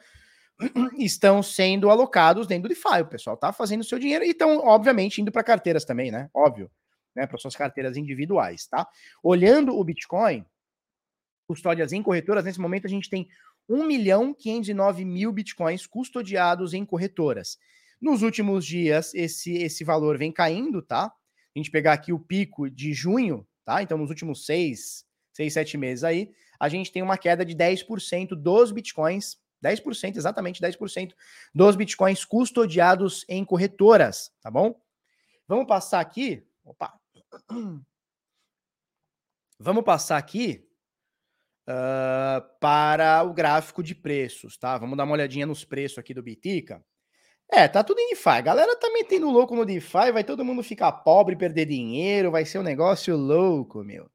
estão 0.99 1.43
sendo 1.43 1.91
alocados 1.91 2.47
dentro 2.47 2.69
do 2.69 2.75
DeFi. 2.75 3.03
O 3.03 3.07
pessoal 3.07 3.37
tá 3.37 3.53
fazendo 3.53 3.81
o 3.81 3.85
seu 3.85 3.99
dinheiro 3.99 4.25
e 4.25 4.31
estão, 4.31 4.59
obviamente, 4.59 5.21
indo 5.21 5.33
para 5.33 5.43
carteiras 5.43 5.85
também, 5.85 6.11
né? 6.11 6.29
Óbvio. 6.35 6.71
né, 7.15 7.27
para 7.27 7.39
suas 7.39 7.57
carteiras 7.57 7.97
individuais, 7.97 8.67
tá? 8.67 8.87
Olhando 9.23 9.77
o 9.77 9.83
Bitcoin, 9.83 10.45
custódias 11.49 11.93
em 11.93 12.03
corretoras, 12.03 12.45
nesse 12.45 12.61
momento 12.61 12.87
a 12.87 12.91
gente 12.91 13.11
tem 13.11 13.29
1 13.69 13.85
milhão 13.85 14.33
509 14.33 15.05
mil 15.05 15.33
bitcoins 15.33 15.87
custodiados 15.87 16.75
em 16.75 16.85
corretoras. 16.85 17.59
Nos 18.01 18.23
últimos 18.23 18.65
dias, 18.65 19.13
esse, 19.15 19.55
esse 19.55 19.85
valor 19.85 20.17
vem 20.17 20.33
caindo, 20.33 20.81
tá? 20.81 21.05
A 21.05 21.59
gente 21.59 21.71
pegar 21.71 21.93
aqui 21.93 22.13
o 22.13 22.19
pico 22.19 22.71
de 22.71 22.93
junho, 22.93 23.47
tá? 23.65 23.83
Então, 23.83 23.99
nos 23.99 24.11
últimos 24.11 24.47
seis, 24.47 25.05
seis, 25.33 25.53
sete 25.53 25.77
meses 25.77 26.05
aí, 26.05 26.31
a 26.59 26.69
gente 26.69 26.93
tem 26.93 27.03
uma 27.03 27.19
queda 27.19 27.45
de 27.45 27.55
10% 27.55 28.29
dos 28.37 28.71
bitcoins, 28.71 29.37
10%, 29.63 30.17
exatamente 30.17 30.61
10% 30.61 31.13
dos 31.55 31.77
bitcoins 31.77 32.25
custodiados 32.25 33.25
em 33.29 33.45
corretoras, 33.45 34.33
tá 34.41 34.51
bom? 34.51 34.81
Vamos 35.47 35.67
passar 35.67 36.01
aqui. 36.01 36.47
Opa! 36.65 36.95
Vamos 39.59 39.85
passar 39.85 40.17
aqui 40.17 40.67
uh, 41.69 42.41
para 42.59 43.23
o 43.25 43.35
gráfico 43.35 43.83
de 43.83 43.95
preços, 43.95 44.57
tá? 44.57 44.79
Vamos 44.79 44.97
dar 44.97 45.05
uma 45.05 45.13
olhadinha 45.13 45.45
nos 45.45 45.65
preços 45.65 45.99
aqui 45.99 46.15
do 46.15 46.23
Bitica. 46.23 46.83
É, 47.53 47.67
tá 47.67 47.83
tudo 47.83 47.99
em 47.99 48.11
DeFi. 48.11 48.29
A 48.29 48.41
galera 48.41 48.77
tá 48.77 48.89
metendo 48.91 49.29
louco 49.31 49.57
no 49.57 49.67
DeFi, 49.67 50.13
vai 50.13 50.25
todo 50.25 50.45
mundo 50.45 50.63
ficar 50.63 50.93
pobre, 50.93 51.37
perder 51.37 51.67
dinheiro, 51.67 52.31
vai 52.31 52.45
ser 52.45 52.59
um 52.59 52.63
negócio 52.63 53.17
louco, 53.17 53.83
meu. 53.83 54.11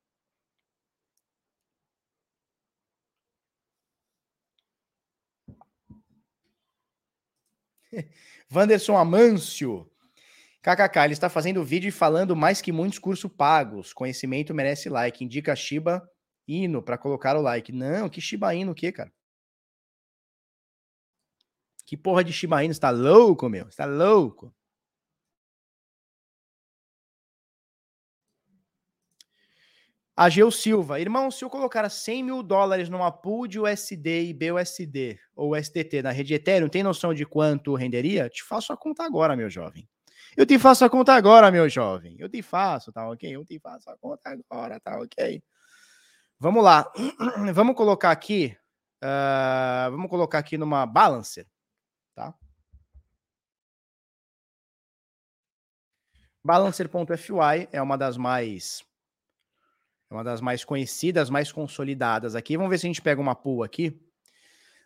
Wanderson 8.53 8.97
Amâncio. 8.97 9.89
KKK, 10.61 10.99
ele 11.03 11.13
está 11.13 11.29
fazendo 11.29 11.63
vídeo 11.63 11.89
e 11.89 11.91
falando 11.91 12.35
mais 12.35 12.59
que 12.61 12.71
muitos 12.71 12.97
cursos 12.97 13.31
pagos. 13.31 13.93
Conhecimento 13.93 14.53
merece 14.53 14.89
like. 14.89 15.23
Indica 15.23 15.55
Shiba 15.55 16.01
Inu 16.47 16.81
para 16.81 16.97
colocar 16.97 17.35
o 17.35 17.41
like. 17.41 17.71
Não, 17.71 18.09
que 18.09 18.19
Shiba 18.19 18.53
Inu 18.55 18.71
o 18.71 18.75
quê, 18.75 18.91
cara? 18.91 19.11
Que 21.85 21.95
porra 21.95 22.23
de 22.23 22.33
Shiba 22.33 22.63
Inu? 22.63 22.73
Você 22.73 22.79
tá 22.79 22.89
louco, 22.89 23.47
meu? 23.47 23.65
Você 23.65 23.77
tá 23.77 23.85
louco? 23.85 24.53
Ageu 30.17 30.49
Silva, 30.49 30.97
irmão, 30.97 31.29
se 31.29 31.43
eu 31.43 31.49
colocar 31.49 31.89
100 31.89 32.23
mil 32.23 32.41
dólares 32.41 32.87
numa 32.87 33.11
pool 33.11 33.47
de 33.47 33.59
USD 33.59 34.29
e 34.29 34.33
BUSD 34.33 35.19
ou 35.35 35.61
STT 35.61 36.01
na 36.01 36.11
rede 36.11 36.33
Ethereum, 36.33 36.69
tem 36.69 36.81
noção 36.81 37.13
de 37.13 37.25
quanto 37.25 37.75
renderia? 37.75 38.29
Te 38.29 38.41
faço 38.41 38.71
a 38.71 38.77
conta 38.77 39.03
agora, 39.03 39.35
meu 39.35 39.49
jovem. 39.49 39.85
Eu 40.37 40.45
te 40.45 40.57
faço 40.57 40.85
a 40.85 40.89
conta 40.89 41.13
agora, 41.13 41.51
meu 41.51 41.67
jovem. 41.67 42.15
Eu 42.17 42.29
te 42.29 42.41
faço, 42.41 42.93
tá 42.93 43.09
ok? 43.09 43.29
Eu 43.29 43.43
te 43.43 43.59
faço 43.59 43.89
a 43.89 43.97
conta 43.97 44.29
agora, 44.29 44.79
tá 44.79 44.97
ok? 45.01 45.43
Vamos 46.39 46.63
lá. 46.63 46.89
Vamos 47.53 47.75
colocar 47.75 48.11
aqui. 48.11 48.57
Uh, 49.03 49.91
vamos 49.91 50.09
colocar 50.09 50.39
aqui 50.39 50.57
numa 50.57 50.85
balancer, 50.85 51.45
tá? 52.15 52.33
Balancer.fy 56.43 57.67
é 57.71 57.81
uma 57.81 57.97
das 57.97 58.17
mais 58.17 58.83
uma 60.15 60.23
das 60.23 60.41
mais 60.41 60.63
conhecidas, 60.63 61.29
mais 61.29 61.51
consolidadas 61.51 62.35
aqui. 62.35 62.57
Vamos 62.57 62.69
ver 62.69 62.77
se 62.77 62.85
a 62.85 62.89
gente 62.89 63.01
pega 63.01 63.21
uma 63.21 63.35
pool 63.35 63.63
aqui. 63.63 63.99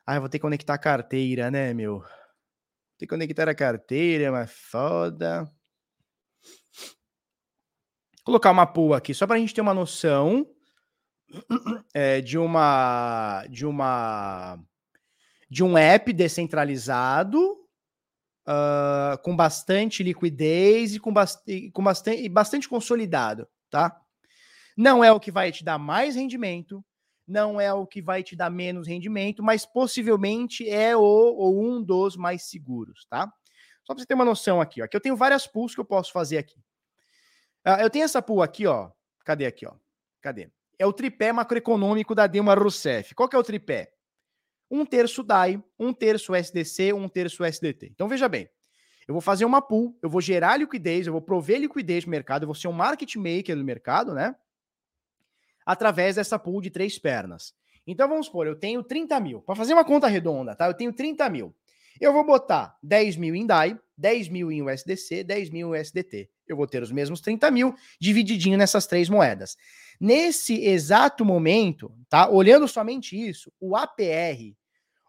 Ah, 0.06 0.16
eu 0.16 0.22
vou 0.22 0.30
ter 0.30 0.40
que 0.40 0.42
conectar 0.42 0.74
a 0.74 0.80
carteira, 0.80 1.52
né, 1.52 1.74
meu? 1.74 2.04
Tem 2.98 3.08
que 3.08 3.08
conectar 3.08 3.48
a 3.48 3.56
carteira, 3.56 4.32
mas 4.32 4.52
foda. 4.52 5.44
Vou 8.18 8.24
colocar 8.26 8.52
uma 8.52 8.66
pool 8.66 8.94
aqui, 8.94 9.14
só 9.14 9.26
para 9.26 9.36
a 9.36 9.40
gente 9.40 9.54
ter 9.54 9.62
uma 9.62 9.74
noção 9.74 10.48
é, 11.94 12.22
de 12.22 12.38
uma 12.38 13.46
de 13.50 13.66
uma 13.66 14.60
de 15.50 15.64
um 15.64 15.78
app 15.78 16.12
descentralizado 16.12 17.60
uh, 18.48 19.18
com 19.24 19.36
bastante 19.36 20.04
liquidez 20.04 20.96
e 20.96 21.00
com, 21.00 21.14
bast 21.14 21.40
com 21.72 21.84
bastante, 21.84 22.30
bastante 22.30 22.70
consolidado, 22.70 23.48
tá? 23.70 24.00
Não 24.80 25.04
é 25.04 25.12
o 25.12 25.20
que 25.20 25.30
vai 25.30 25.52
te 25.52 25.62
dar 25.62 25.78
mais 25.78 26.16
rendimento, 26.16 26.82
não 27.28 27.60
é 27.60 27.74
o 27.74 27.86
que 27.86 28.02
vai 28.02 28.24
te 28.24 28.34
dar 28.34 28.50
menos 28.50 28.88
rendimento, 28.88 29.44
mas 29.44 29.66
possivelmente 29.66 30.70
é 30.70 30.96
o 30.96 31.02
ou 31.02 31.62
um 31.62 31.84
dos 31.84 32.16
mais 32.16 32.44
seguros, 32.44 33.06
tá? 33.10 33.30
Só 33.84 33.94
para 33.94 34.02
você 34.02 34.06
ter 34.06 34.14
uma 34.14 34.24
noção 34.24 34.62
aqui, 34.62 34.82
ó. 34.82 34.86
Aqui 34.86 34.96
eu 34.96 35.02
tenho 35.02 35.18
várias 35.18 35.46
pools 35.46 35.76
que 35.76 35.82
eu 35.82 35.86
posso 35.86 36.14
fazer 36.14 36.38
aqui. 36.38 36.58
Uh, 37.68 37.82
eu 37.82 37.90
tenho 37.90 38.06
essa 38.06 38.22
pool 38.22 38.42
aqui, 38.42 38.68
ó. 38.68 38.90
Cadê 39.26 39.46
aqui, 39.46 39.66
ó? 39.68 39.74
Cadê? 40.22 40.50
É 40.78 40.86
o 40.86 40.94
tripé 40.94 41.34
macroeconômico 41.34 42.16
da 42.16 42.26
Dilma 42.26 42.56
Rousseff. 42.56 43.14
Qual 43.14 43.28
que 43.28 43.36
é 43.36 43.40
o 43.40 43.44
tripé? 43.44 43.92
Um 44.72 44.86
terço 44.86 45.24
DAI, 45.24 45.62
um 45.78 45.92
terço 45.92 46.34
SDC, 46.34 46.94
um 46.94 47.10
terço 47.10 47.44
SDT. 47.44 47.88
Então 47.88 48.08
veja 48.08 48.30
bem, 48.30 48.50
eu 49.06 49.14
vou 49.14 49.20
fazer 49.20 49.44
uma 49.44 49.62
pool, 49.62 50.00
eu 50.02 50.10
vou 50.10 50.22
gerar 50.22 50.56
liquidez, 50.56 51.06
eu 51.06 51.12
vou 51.12 51.22
prover 51.22 51.60
liquidez 51.60 52.06
no 52.06 52.12
mercado, 52.12 52.44
eu 52.44 52.48
vou 52.48 52.56
ser 52.56 52.70
um 52.70 52.72
market 52.72 53.14
maker 53.18 53.58
no 53.58 53.64
mercado, 53.66 54.14
né? 54.14 54.34
Através 55.70 56.16
dessa 56.16 56.40
pool 56.40 56.62
de 56.62 56.72
três 56.72 56.98
pernas. 56.98 57.54
Então 57.86 58.10
vamos 58.10 58.26
supor, 58.26 58.48
eu 58.48 58.56
tenho 58.56 58.82
30 58.82 59.20
mil. 59.20 59.40
Para 59.42 59.54
fazer 59.54 59.74
uma 59.74 59.86
conta 59.86 60.08
redonda, 60.08 60.56
tá? 60.56 60.66
Eu 60.66 60.74
tenho 60.74 60.92
30 60.92 61.30
mil. 61.30 61.56
Eu 62.02 62.12
vou 62.12 62.26
botar 62.26 62.76
10 62.82 63.18
mil 63.18 63.36
em 63.36 63.46
DAI, 63.46 63.80
10 63.96 64.30
mil 64.30 64.52
em 64.52 64.64
USDC, 64.64 65.24
10 65.24 65.52
mil 65.52 65.76
em 65.76 65.80
USDT. 65.80 66.28
Eu 66.48 66.58
vou 66.58 66.66
ter 66.66 66.82
os 66.82 66.92
mesmos 66.92 67.22
30 67.22 67.52
mil 67.52 67.76
divididinho 68.02 68.58
nessas 68.58 68.88
três 68.88 69.10
moedas. 69.10 69.56
Nesse 70.00 70.60
exato 70.66 71.24
momento, 71.24 71.96
tá? 72.10 72.28
Olhando 72.28 72.68
somente 72.68 73.16
isso, 73.16 73.54
o 73.60 73.76
APR, 73.76 74.58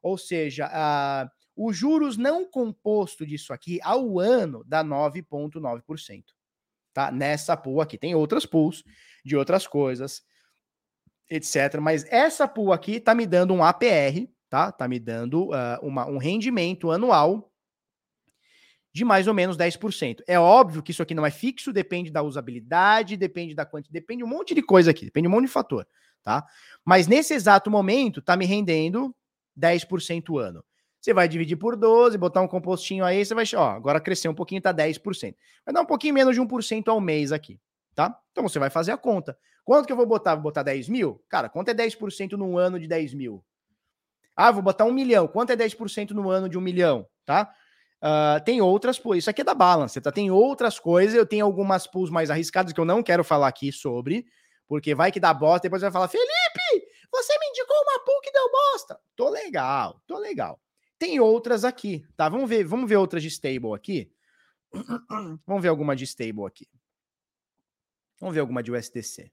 ou 0.03 0.19
seja, 0.19 0.69
a, 0.71 1.27
os 1.57 1.75
juros 1.75 2.19
não 2.19 2.45
composto 2.45 3.25
disso 3.25 3.55
aqui 3.55 3.81
ao 3.83 4.19
ano 4.19 4.63
dá 4.67 4.85
9,9%. 4.85 6.23
Tá? 6.93 7.11
Nessa 7.11 7.57
pool 7.57 7.81
aqui. 7.81 7.97
Tem 7.97 8.15
outras 8.15 8.45
pools 8.45 8.85
de 9.25 9.39
outras 9.39 9.67
coisas 9.67 10.23
etc. 11.31 11.79
Mas 11.81 12.05
essa 12.11 12.49
pool 12.49 12.73
aqui 12.73 12.99
tá 12.99 13.15
me 13.15 13.27
dando 13.27 13.55
um 13.55 13.63
APR, 13.63 14.29
tá? 14.49 14.73
Tá 14.73 14.89
me 14.89 14.99
dando 14.99 15.45
uh, 15.51 15.79
uma, 15.81 16.07
um 16.07 16.19
rendimento 16.19 16.91
anual 16.91 17.51
de 18.93 19.05
mais 19.05 19.29
ou 19.29 19.35
menos 19.35 19.57
10%. 19.57 20.23
É 20.27 20.39
óbvio 20.39 20.83
que 20.83 20.91
isso 20.91 21.03
aqui 21.03 21.15
não 21.15 21.25
é 21.25 21.31
fixo, 21.31 21.73
depende 21.73 22.11
da 22.11 22.23
usabilidade, 22.23 23.17
depende 23.17 23.55
da 23.55 23.65
quantidade, 23.65 23.93
depende 23.93 24.19
de 24.19 24.25
um 24.25 24.29
monte 24.29 24.53
de 24.53 24.63
coisa 24.63 24.91
aqui, 24.91 25.05
depende 25.05 25.29
de 25.29 25.29
um 25.29 25.37
monte 25.37 25.47
de 25.47 25.53
fator, 25.53 25.87
tá? 26.25 26.45
Mas 26.85 27.07
nesse 27.07 27.33
exato 27.33 27.71
momento, 27.71 28.21
tá 28.21 28.37
me 28.37 28.45
rendendo 28.45 29.15
10% 29.57 30.39
ano. 30.39 30.65
Você 31.01 31.15
vai 31.15 31.29
dividir 31.29 31.57
por 31.57 31.77
12, 31.77 32.19
botar 32.19 32.43
um 32.43 32.49
compostinho 32.49 33.05
aí, 33.05 33.25
você 33.25 33.35
vai, 33.35 33.45
ó, 33.55 33.71
agora 33.71 34.01
cresceu 34.01 34.33
um 34.33 34.35
pouquinho, 34.35 34.61
tá 34.61 34.75
10%. 34.75 35.35
Vai 35.65 35.73
dar 35.73 35.81
um 35.81 35.87
pouquinho 35.87 36.13
menos 36.13 36.35
de 36.35 36.43
1% 36.43 36.89
ao 36.89 37.01
mês 37.01 37.33
aqui, 37.33 37.59
tá? 37.95 38.19
Então 38.33 38.43
você 38.43 38.59
vai 38.59 38.71
fazer 38.71 38.93
a 38.93 38.97
conta. 38.97 39.37
Quanto 39.65 39.87
que 39.87 39.93
eu 39.93 39.97
vou 39.97 40.07
botar? 40.07 40.35
Vou 40.35 40.45
botar 40.45 40.63
10 40.63 40.89
mil? 40.89 41.23
Cara, 41.29 41.49
quanto 41.49 41.69
é 41.69 41.75
10% 41.75 42.33
num 42.33 42.59
ano 42.59 42.79
de 42.79 42.87
10 42.87 43.15
mil? 43.15 43.45
Ah, 44.35 44.51
vou 44.51 44.63
botar 44.63 44.85
um 44.85 44.93
milhão. 44.93 45.29
Quanto 45.29 45.51
é 45.51 45.57
10% 45.57 46.11
no 46.11 46.31
ano 46.31 46.49
de 46.49 46.57
um 46.57 46.61
milhão? 46.61 47.07
Tá? 47.27 47.53
Uh, 48.03 48.43
tem 48.45 48.63
outras 48.63 48.99
pools. 48.99 49.19
Isso 49.19 49.31
aqui 49.31 49.43
é 49.43 49.45
da 49.45 49.55
Balance, 49.55 50.01
tá? 50.01 50.11
Tem 50.11 50.31
outras 50.31 50.79
coisas. 50.79 51.15
Eu 51.15 51.27
tenho 51.27 51.45
algumas 51.45 51.87
pools 51.87 52.11
mais 52.11 52.31
arriscadas 52.31 52.73
que 52.73 52.81
eu 52.81 52.85
não 52.85 53.03
quero 53.03 53.23
falar 53.23 53.49
aqui 53.49 53.71
sobre, 53.71 54.27
porque 54.67 54.95
vai 54.95 55.13
que 55.13 55.21
dá 55.21 55.35
bosta. 55.35 55.63
Depois 55.63 55.83
vai 55.83 55.91
falar, 55.91 56.09
Felipe, 56.09 56.87
você 57.13 57.39
me 57.39 57.47
indicou 57.49 57.77
uma 57.77 58.05
pool 58.05 58.21
que 58.23 58.33
deu 58.33 58.51
bosta. 58.51 58.99
Tô 59.15 59.29
legal, 59.29 60.01
tô 60.07 60.19
legal. 60.19 60.59
Tem 60.99 61.21
outras 61.21 61.65
aqui, 61.65 62.05
tá? 62.17 62.29
Vamos 62.29 62.49
ver, 62.49 62.65
vamos 62.65 62.89
ver 62.89 62.97
outras 62.97 63.23
de 63.23 63.29
stable 63.29 63.75
aqui. 63.75 64.11
vamos 65.47 65.63
ver 65.63 65.69
alguma 65.69 65.95
de 65.95 66.05
stable 66.05 66.47
aqui. 66.47 66.67
Vamos 68.21 68.35
ver 68.35 68.41
alguma 68.41 68.63
de 68.63 68.71
USDC. 68.71 69.33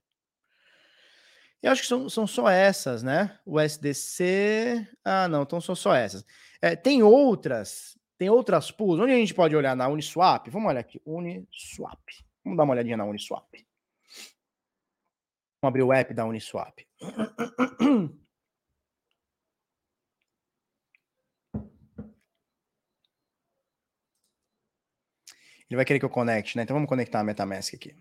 Eu 1.62 1.72
acho 1.72 1.82
que 1.82 1.88
são, 1.88 2.10
são 2.10 2.28
só 2.28 2.50
essas, 2.50 3.04
né? 3.04 3.38
O 3.46 3.60
SDC. 3.60 4.88
Ah, 5.04 5.28
não, 5.28 5.44
então 5.44 5.60
são 5.60 5.76
só 5.76 5.94
essas. 5.94 6.24
É, 6.62 6.76
tem 6.76 7.04
outras, 7.04 7.98
tem 8.18 8.30
outras 8.30 8.72
pools. 8.72 9.00
Onde 9.00 9.14
a 9.14 9.16
gente 9.16 9.34
pode 9.34 9.56
olhar 9.56 9.76
na 9.76 9.88
Uniswap? 9.88 10.50
Vamos 10.50 10.70
olhar 10.70 10.80
aqui. 10.80 11.02
Uniswap. 11.06 12.00
Vamos 12.44 12.58
dar 12.58 12.64
uma 12.64 12.74
olhadinha 12.74 12.98
na 12.98 13.06
Uniswap. 13.06 13.48
Vamos 15.62 15.70
abrir 15.70 15.84
o 15.84 15.92
app 15.92 16.14
da 16.14 16.26
Uniswap. 16.26 16.80
Ele 25.70 25.76
vai 25.76 25.84
querer 25.84 26.00
que 26.00 26.06
eu 26.06 26.10
conecte, 26.10 26.56
né? 26.56 26.64
Então 26.64 26.76
vamos 26.76 26.88
conectar 26.88 27.20
a 27.20 27.24
MetaMask 27.24 27.74
aqui. 27.74 27.94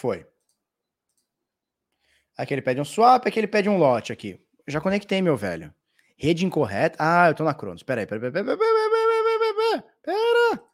Foi. 0.00 0.26
Aqui 2.34 2.54
ele 2.54 2.62
pede 2.62 2.80
um 2.80 2.86
swap, 2.86 3.26
aqui 3.26 3.38
ele 3.38 3.46
pede 3.46 3.68
um 3.68 3.76
lote 3.76 4.14
aqui. 4.14 4.42
já 4.66 4.80
conectei, 4.80 5.20
meu 5.20 5.36
velho. 5.36 5.74
Rede 6.16 6.46
incorreta. 6.46 6.96
Ah, 6.98 7.28
eu 7.28 7.34
tô 7.34 7.44
na 7.44 7.52
Cronos. 7.52 7.82
Pera 7.82 8.00
aí, 8.00 8.06
pera, 8.06 8.18
pera, 8.18 8.32
pera, 8.32 8.46
pera, 8.46 8.56
pera, 8.56 9.54
pera, 9.54 9.84
pera. 10.02 10.64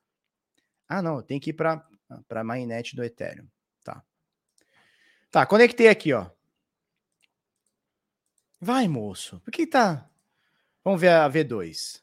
Ah, 0.88 1.02
não, 1.02 1.20
tem 1.22 1.40
que 1.40 1.50
ir 1.50 1.54
para 1.54 1.84
para 2.28 2.44
mainnet 2.44 2.94
do 2.94 3.02
Ethereum. 3.02 3.48
Tá. 3.82 4.00
Tá, 5.28 5.44
conectei 5.44 5.88
aqui, 5.88 6.12
ó. 6.12 6.30
Vai, 8.60 8.86
moço. 8.86 9.40
Por 9.40 9.50
que 9.50 9.66
tá? 9.66 10.08
Vamos 10.84 11.00
ver 11.00 11.10
a 11.10 11.28
V2. 11.28 12.00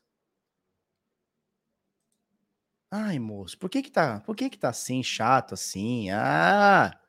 Ai, 2.91 3.17
moço, 3.17 3.57
por 3.57 3.69
que 3.69 3.81
que 3.81 3.89
tá, 3.89 4.19
por 4.19 4.35
que 4.35 4.49
que 4.49 4.57
tá 4.57 4.69
assim, 4.69 5.01
chato 5.01 5.53
assim? 5.53 6.11
Ah! 6.11 6.99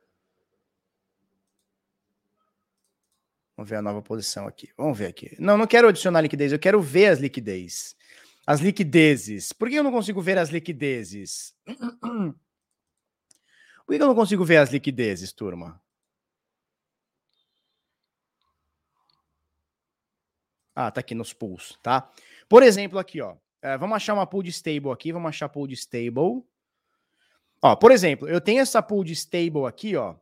Vamos 3.57 3.71
ver 3.71 3.77
a 3.77 3.83
nova 3.83 4.03
posição 4.03 4.47
aqui. 4.47 4.71
Vamos 4.77 4.99
ver 4.99 5.07
aqui. 5.07 5.37
Não, 5.39 5.57
não 5.57 5.67
quero 5.67 5.89
adicionar 5.89 6.21
liquidez, 6.21 6.53
eu 6.53 6.59
quero 6.59 6.81
ver 6.81 7.07
as 7.07 7.19
liquidez. 7.21 7.95
As 8.47 8.61
liquidezes. 8.61 9.53
Por 9.53 9.69
que 9.69 9.77
eu 9.77 9.83
não 9.83 9.93
consigo 9.93 10.21
ver 10.21 10.39
as 10.39 10.51
liquidezes? 10.51 11.55
Por 13.87 13.95
que 13.95 14.03
eu 14.03 14.07
não 14.07 14.15
consigo 14.15 14.45
ver 14.47 14.57
as 14.57 14.71
liquidezes, 14.71 15.31
turma? 15.31 15.79
Ah, 20.75 20.91
tá 20.91 21.01
aqui 21.01 21.15
nos 21.15 21.35
pools, 21.35 21.79
tá? 21.83 22.11
Por 22.49 22.63
exemplo, 22.63 22.99
aqui, 22.99 23.21
ó. 23.21 23.37
É, 23.63 23.77
vamos 23.79 23.97
achar 23.97 24.15
uma 24.15 24.27
pool 24.27 24.43
de 24.43 24.51
stable 24.51 24.91
aqui. 24.91 25.13
Vamos 25.13 25.29
achar 25.29 25.49
pool 25.49 25.67
de 25.67 25.75
stable. 25.75 26.43
Ó, 27.63 27.75
por 27.77 27.91
exemplo, 27.91 28.29
eu 28.29 28.41
tenho 28.41 28.61
essa 28.61 28.83
pool 28.83 29.03
de 29.05 29.15
stable 29.15 29.65
aqui, 29.67 29.97
ó, 29.97 30.17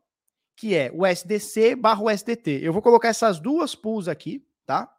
que 0.57 0.75
é 0.75 0.91
o 0.95 1.07
SDC 1.07 1.75
barra 1.77 2.13
SDT. 2.13 2.61
Eu 2.63 2.73
vou 2.73 2.83
colocar 2.83 3.09
essas 3.09 3.41
duas 3.41 3.75
pools 3.75 4.09
aqui, 4.09 4.45
tá? 4.67 4.93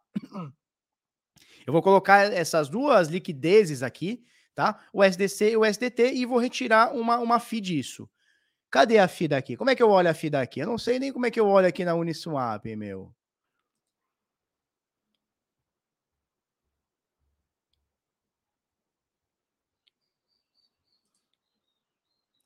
Eu 1.65 1.71
vou 1.71 1.81
colocar 1.81 2.31
essas 2.33 2.67
duas 2.67 3.07
liquidezes 3.07 3.83
aqui, 3.83 4.23
tá? 4.53 4.79
O 4.91 5.03
SDC 5.03 5.51
e 5.51 5.57
o 5.57 5.63
SDT 5.63 6.13
e 6.13 6.25
vou 6.25 6.37
retirar 6.37 6.93
uma, 6.93 7.17
uma 7.19 7.39
FII 7.39 7.61
disso. 7.61 8.09
Cadê 8.69 8.97
a 8.97 9.07
FII 9.07 9.27
daqui? 9.29 9.55
Como 9.55 9.69
é 9.69 9.75
que 9.75 9.83
eu 9.83 9.89
olho 9.89 10.09
a 10.09 10.13
FII 10.13 10.31
daqui? 10.31 10.59
Eu 10.59 10.67
não 10.67 10.77
sei 10.77 10.99
nem 10.99 11.13
como 11.13 11.25
é 11.25 11.31
que 11.31 11.39
eu 11.39 11.47
olho 11.47 11.67
aqui 11.67 11.85
na 11.85 11.95
Uniswap, 11.95 12.65
meu. 12.75 13.13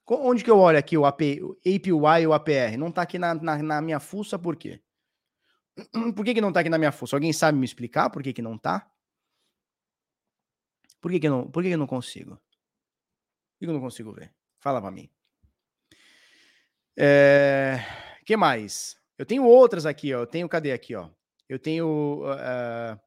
Onde 0.10 0.44
que 0.44 0.50
eu 0.50 0.58
olho 0.58 0.78
aqui 0.78 0.98
o, 0.98 1.06
AP, 1.06 1.22
o 1.42 1.58
APY 1.60 2.22
e 2.22 2.28
o 2.28 2.34
APR? 2.34 2.78
Não 2.78 2.88
está 2.88 3.02
aqui 3.02 3.20
na, 3.20 3.34
na, 3.34 3.62
na, 3.62 3.82
minha 3.82 4.00
fuça, 4.00 4.40
por 4.40 4.56
quê? 4.56 4.82
Por 6.16 6.26
que, 6.26 6.34
que 6.34 6.42
não 6.42 6.48
está 6.48 6.62
aqui 6.62 6.70
na 6.70 6.78
minha 6.78 6.92
fuça? 6.92 7.16
Alguém 7.16 7.32
sabe 7.32 7.58
me 7.58 7.66
explicar 7.66 8.10
por 8.10 8.24
que, 8.24 8.34
que 8.34 8.42
não 8.42 8.56
está? 8.56 8.90
Por 11.00 11.12
que, 11.12 11.20
que, 11.20 11.30
não, 11.30 11.52
por 11.52 11.62
que, 11.62 11.70
que 11.70 11.78
não 11.78 11.86
consigo? 11.86 12.36
Por 12.36 13.60
que 13.60 13.66
eu 13.66 13.74
não 13.74 13.82
consigo 13.82 14.12
ver? 14.12 14.34
Fala 14.60 14.82
para 14.82 14.90
mim. 14.90 15.08
É, 16.98 17.78
que 18.26 18.36
mais? 18.36 18.98
Eu 19.18 19.26
tenho 19.26 19.44
outras 19.46 19.86
aqui, 19.86 20.14
ó. 20.16 20.22
Eu 20.22 20.28
tenho, 20.28 20.50
cadê 20.50 20.72
aqui, 20.72 20.96
ó? 20.96 21.12
Eu 21.48 21.60
tenho. 21.60 22.24
Uh, 22.24 23.00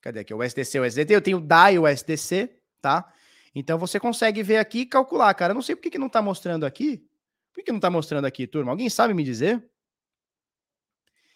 cadê 0.00 0.20
aqui? 0.20 0.34
O 0.34 0.42
SDC, 0.42 0.80
o 0.80 0.84
SDT. 0.84 1.14
Eu 1.14 1.22
tenho 1.22 1.40
DAI, 1.40 1.78
o 1.78 1.86
SDC, 1.86 2.60
tá? 2.80 3.14
Então 3.54 3.78
você 3.78 4.00
consegue 4.00 4.42
ver 4.42 4.58
aqui 4.58 4.80
e 4.80 4.86
calcular, 4.86 5.32
cara. 5.34 5.50
Eu 5.50 5.54
não 5.54 5.62
sei 5.62 5.76
por 5.76 5.82
que, 5.82 5.90
que 5.90 5.98
não 5.98 6.06
está 6.06 6.22
mostrando 6.22 6.64
aqui. 6.64 7.06
Por 7.52 7.62
que, 7.62 7.70
não 7.70 7.78
está 7.78 7.90
mostrando 7.90 8.24
aqui, 8.24 8.46
turma? 8.46 8.72
Alguém 8.72 8.88
sabe 8.88 9.12
me 9.12 9.22
dizer? 9.22 9.62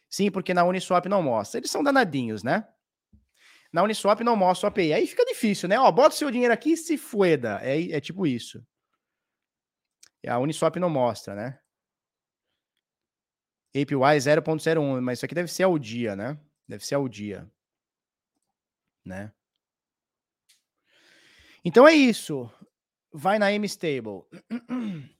Sim, 0.09 0.31
porque 0.31 0.55
na 0.55 0.65
Uniswap 0.65 1.07
não 1.07 1.23
mostra. 1.23 1.61
Eles 1.61 1.71
são 1.71 1.83
danadinhos, 1.83 2.43
né? 2.43 2.67
Na 3.71 3.83
Uniswap 3.83 4.21
não 4.21 4.35
mostra 4.35 4.67
o 4.67 4.69
API. 4.69 4.95
Aí 4.95 5.07
fica 5.07 5.25
difícil, 5.27 5.69
né? 5.69 5.79
Ó, 5.79 5.91
bota 5.93 6.15
o 6.15 6.19
seu 6.19 6.31
dinheiro 6.31 6.55
aqui 6.55 6.73
e 6.73 6.77
se 6.77 6.97
fueda. 6.97 7.61
É, 7.63 7.93
é 7.93 8.01
tipo 8.01 8.27
isso. 8.27 8.65
A 10.27 10.39
Uniswap 10.39 10.77
não 10.77 10.89
mostra, 10.89 11.35
né? 11.35 11.59
APY 13.75 13.95
0.01, 13.95 15.01
mas 15.03 15.19
isso 15.19 15.27
aqui 15.27 15.35
deve 15.35 15.53
ser 15.53 15.65
ao 15.65 15.79
dia, 15.79 16.17
né? 16.17 16.39
Deve 16.67 16.85
ser 16.85 16.95
ao 16.95 17.07
dia, 17.09 17.49
né? 19.05 19.33
Então 21.67 21.87
é 21.87 21.93
isso. 21.93 22.49
Vai 23.13 23.41
na 23.41 23.53
M-Stable. 23.53 24.23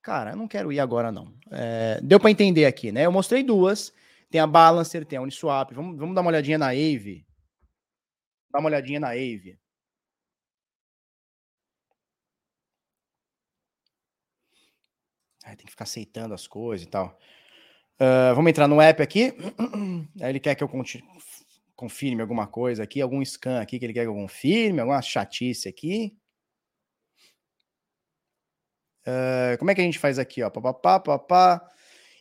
Cara, 0.00 0.30
eu 0.30 0.36
não 0.36 0.46
quero 0.46 0.72
ir 0.72 0.78
agora, 0.78 1.10
não. 1.10 1.34
É, 1.50 2.00
deu 2.00 2.20
para 2.20 2.30
entender 2.30 2.64
aqui, 2.64 2.92
né? 2.92 3.06
Eu 3.06 3.10
mostrei 3.10 3.42
duas. 3.42 3.92
Tem 4.30 4.40
a 4.40 4.46
Balancer, 4.46 5.04
tem 5.04 5.18
a 5.18 5.22
Uniswap. 5.22 5.72
Vamos, 5.74 5.98
vamos 5.98 6.14
dar 6.14 6.20
uma 6.20 6.30
olhadinha 6.30 6.58
na 6.58 6.68
Ave. 6.68 7.26
Dá 8.52 8.60
uma 8.60 8.68
olhadinha 8.68 9.00
na 9.00 9.08
Ave. 9.08 9.58
Tem 15.44 15.66
que 15.66 15.70
ficar 15.70 15.82
aceitando 15.82 16.34
as 16.34 16.46
coisas 16.46 16.86
e 16.86 16.88
tal. 16.88 17.18
Uh, 18.00 18.32
vamos 18.36 18.48
entrar 18.48 18.68
no 18.68 18.80
app 18.80 19.02
aqui. 19.02 19.34
Aí 20.22 20.30
ele 20.30 20.38
quer 20.38 20.54
que 20.54 20.62
eu 20.62 20.68
confirme 21.76 22.22
alguma 22.22 22.46
coisa 22.46 22.82
aqui, 22.82 23.00
algum 23.00 23.24
scan 23.24 23.60
aqui 23.60 23.78
que 23.78 23.84
ele 23.84 23.92
quer 23.92 24.02
que 24.02 24.08
eu 24.08 24.14
confirme, 24.14 24.80
alguma 24.80 25.02
chatice 25.02 25.68
aqui. 25.68 26.16
Uh, 29.06 29.58
como 29.58 29.70
é 29.70 29.74
que 29.74 29.80
a 29.80 29.84
gente 29.84 29.98
faz 29.98 30.18
aqui, 30.18 30.42
ó? 30.42 30.50
Papapá, 30.50 31.00
papá. 31.00 31.68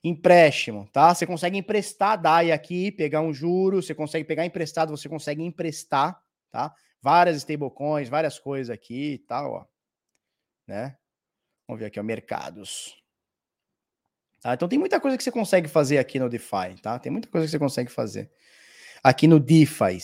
Empréstimo, 0.04 0.90
tá? 0.92 1.14
Você 1.14 1.28
consegue 1.28 1.58
emprestar 1.58 2.20
DAI 2.20 2.52
aqui, 2.52 2.92
pegar 2.92 3.22
um 3.22 3.32
juro, 3.32 3.84
você 3.84 3.94
consegue 3.94 4.26
pegar 4.26 4.46
emprestado, 4.46 4.90
você 4.90 5.08
consegue 5.08 5.44
emprestar, 5.44 6.20
tá? 6.50 6.74
Várias 7.00 7.38
stablecoins, 7.38 8.10
várias 8.10 8.40
coisas 8.40 8.72
aqui 8.72 9.14
e 9.14 9.18
tal, 9.20 9.52
ó. 9.52 9.66
Né? 10.68 10.98
Vamos 11.68 11.80
ver 11.80 11.86
aqui, 11.88 12.00
ó, 12.00 12.04
mercados. 12.04 13.00
Tá? 14.42 14.56
Então 14.56 14.68
tem 14.68 14.80
muita 14.80 15.00
coisa 15.00 15.16
que 15.16 15.24
você 15.24 15.32
consegue 15.32 15.68
fazer 15.68 16.00
aqui 16.00 16.18
no 16.18 16.30
DeFi, 16.30 16.82
tá? 16.82 16.98
Tem 16.98 17.12
muita 17.12 17.28
coisa 17.30 17.46
que 17.46 17.52
você 17.52 17.60
consegue 17.60 17.92
fazer 17.92 18.32
aqui 19.04 19.28
no 19.28 19.40
DeFi. 19.40 19.98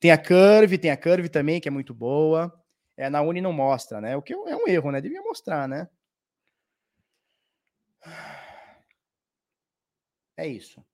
Tem 0.00 0.10
a 0.10 0.18
Curve, 0.18 0.78
tem 0.78 0.90
a 0.90 0.96
Curve 0.96 1.28
também, 1.28 1.60
que 1.60 1.68
é 1.68 1.70
muito 1.70 1.94
boa. 1.94 2.52
É, 2.96 3.10
na 3.10 3.22
Uni 3.22 3.40
não 3.40 3.52
mostra, 3.52 4.00
né? 4.00 4.16
O 4.16 4.22
que 4.22 4.32
é 4.32 4.56
um 4.56 4.68
erro, 4.68 4.90
né? 4.92 5.00
Devia 5.00 5.22
mostrar, 5.22 5.68
né? 5.68 5.88
É 10.36 10.46
isso. 10.46 10.84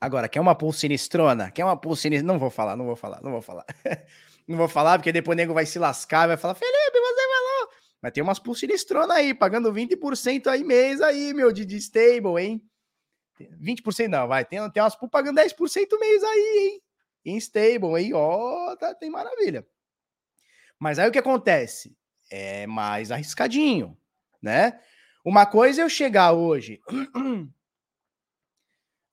Agora, 0.00 0.28
quer 0.28 0.40
uma 0.40 0.54
pool 0.54 0.72
sinistrona? 0.72 1.50
Quer 1.50 1.64
uma 1.64 1.76
pool 1.76 1.94
sinistrona? 1.94 2.32
Não 2.32 2.38
vou 2.40 2.50
falar, 2.50 2.76
não 2.76 2.84
vou 2.84 2.96
falar, 2.96 3.22
não 3.22 3.30
vou 3.30 3.42
falar. 3.42 3.64
não 4.46 4.56
vou 4.56 4.68
falar, 4.68 4.98
porque 4.98 5.12
depois 5.12 5.36
o 5.36 5.38
nego 5.38 5.54
vai 5.54 5.64
se 5.64 5.78
lascar, 5.78 6.26
vai 6.26 6.36
falar, 6.36 6.54
Felipe, 6.54 6.98
você 6.98 7.22
falou. 7.28 7.68
Mas 8.02 8.12
tem 8.12 8.22
umas 8.22 8.38
pool 8.40 8.54
sinistrona 8.54 9.14
aí, 9.14 9.32
pagando 9.32 9.72
20% 9.72 10.48
aí 10.48 10.64
mês 10.64 11.00
aí, 11.00 11.32
meu, 11.32 11.52
de, 11.52 11.64
de 11.64 11.76
stable, 11.76 12.40
hein? 12.40 12.71
20% 13.60 14.08
não, 14.08 14.28
vai. 14.28 14.44
Tem, 14.44 14.58
tem 14.70 14.82
umas 14.82 14.94
pool 14.94 15.08
pagando 15.08 15.40
10% 15.40 15.98
mês 15.98 16.22
aí, 16.22 16.58
hein? 16.58 16.82
Em 17.24 17.36
stable, 17.36 17.94
aí, 17.96 18.12
ó, 18.12 18.74
tá, 18.76 18.94
tem 18.94 19.10
maravilha. 19.10 19.66
Mas 20.78 20.98
aí 20.98 21.08
o 21.08 21.12
que 21.12 21.18
acontece? 21.18 21.96
É 22.30 22.66
mais 22.66 23.12
arriscadinho, 23.12 23.96
né? 24.40 24.80
Uma 25.24 25.46
coisa 25.46 25.82
é 25.82 25.84
eu 25.84 25.88
chegar 25.88 26.32
hoje. 26.32 26.80
Uh, 27.14 27.48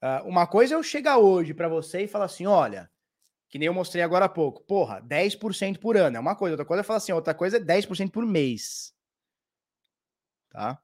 uma 0.26 0.48
coisa 0.48 0.74
é 0.74 0.78
eu 0.78 0.84
chegar 0.84 1.18
hoje 1.18 1.54
para 1.54 1.68
você 1.68 2.02
e 2.02 2.08
falar 2.08 2.26
assim: 2.26 2.48
olha, 2.48 2.90
que 3.50 3.60
nem 3.60 3.68
eu 3.68 3.74
mostrei 3.74 4.04
agora 4.04 4.26
há 4.26 4.30
pouco, 4.30 4.64
porra, 4.64 5.02
10% 5.02 5.80
por 5.80 5.96
ano 5.98 6.18
é 6.18 6.20
uma 6.20 6.36
coisa, 6.36 6.54
outra 6.54 6.66
coisa 6.66 6.82
é 6.82 6.84
falar 6.84 6.98
assim: 6.98 7.12
outra 7.12 7.34
coisa 7.34 7.58
é 7.58 7.60
10% 7.60 8.10
por 8.10 8.26
mês. 8.26 8.94
Tá? 10.50 10.82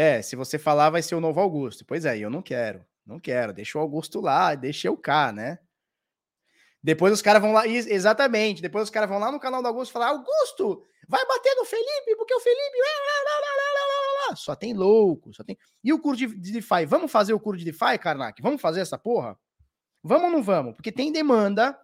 É, 0.00 0.22
se 0.22 0.36
você 0.36 0.60
falar, 0.60 0.90
vai 0.90 1.02
ser 1.02 1.16
o 1.16 1.20
novo 1.20 1.40
Augusto. 1.40 1.84
Pois 1.84 2.04
é, 2.04 2.16
eu 2.16 2.30
não 2.30 2.40
quero, 2.40 2.86
não 3.04 3.18
quero. 3.18 3.52
Deixa 3.52 3.76
o 3.76 3.80
Augusto 3.80 4.20
lá, 4.20 4.54
deixa 4.54 4.86
eu 4.86 4.96
cá, 4.96 5.32
né? 5.32 5.58
Depois 6.80 7.12
os 7.12 7.20
caras 7.20 7.42
vão 7.42 7.50
lá, 7.50 7.66
exatamente. 7.66 8.62
Depois 8.62 8.84
os 8.84 8.90
caras 8.90 9.08
vão 9.08 9.18
lá 9.18 9.32
no 9.32 9.40
canal 9.40 9.60
do 9.60 9.66
Augusto 9.66 9.90
falar: 9.90 10.10
Augusto, 10.10 10.84
vai 11.08 11.26
bater 11.26 11.52
no 11.56 11.64
Felipe, 11.64 12.14
porque 12.16 12.32
o 12.32 12.38
Felipe. 12.38 12.78
Só 14.36 14.54
tem 14.54 14.72
louco, 14.72 15.34
só 15.34 15.42
tem. 15.42 15.58
E 15.82 15.92
o 15.92 15.98
curso 15.98 16.28
de 16.28 16.52
DeFi? 16.52 16.86
Vamos 16.86 17.10
fazer 17.10 17.32
o 17.32 17.40
curso 17.40 17.58
de 17.58 17.64
DeFi, 17.64 17.98
Karnak? 17.98 18.40
Vamos 18.40 18.60
fazer 18.60 18.82
essa 18.82 18.96
porra? 18.96 19.36
Vamos 20.00 20.26
ou 20.26 20.30
não 20.30 20.44
vamos? 20.44 20.76
Porque 20.76 20.92
tem 20.92 21.10
demanda. 21.10 21.76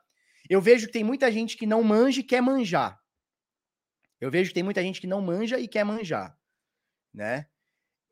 Eu 0.48 0.60
vejo 0.60 0.86
que 0.86 0.92
tem 0.92 1.02
muita 1.02 1.32
gente 1.32 1.56
que 1.56 1.66
não 1.66 1.82
manja 1.82 2.20
e 2.20 2.22
quer 2.22 2.40
manjar. 2.40 2.96
Eu 4.20 4.30
vejo 4.30 4.50
que 4.50 4.54
tem 4.54 4.62
muita 4.62 4.82
gente 4.82 5.00
que 5.00 5.06
não 5.08 5.20
manja 5.20 5.58
e 5.58 5.66
quer 5.66 5.82
manjar, 5.82 6.38
né? 7.12 7.48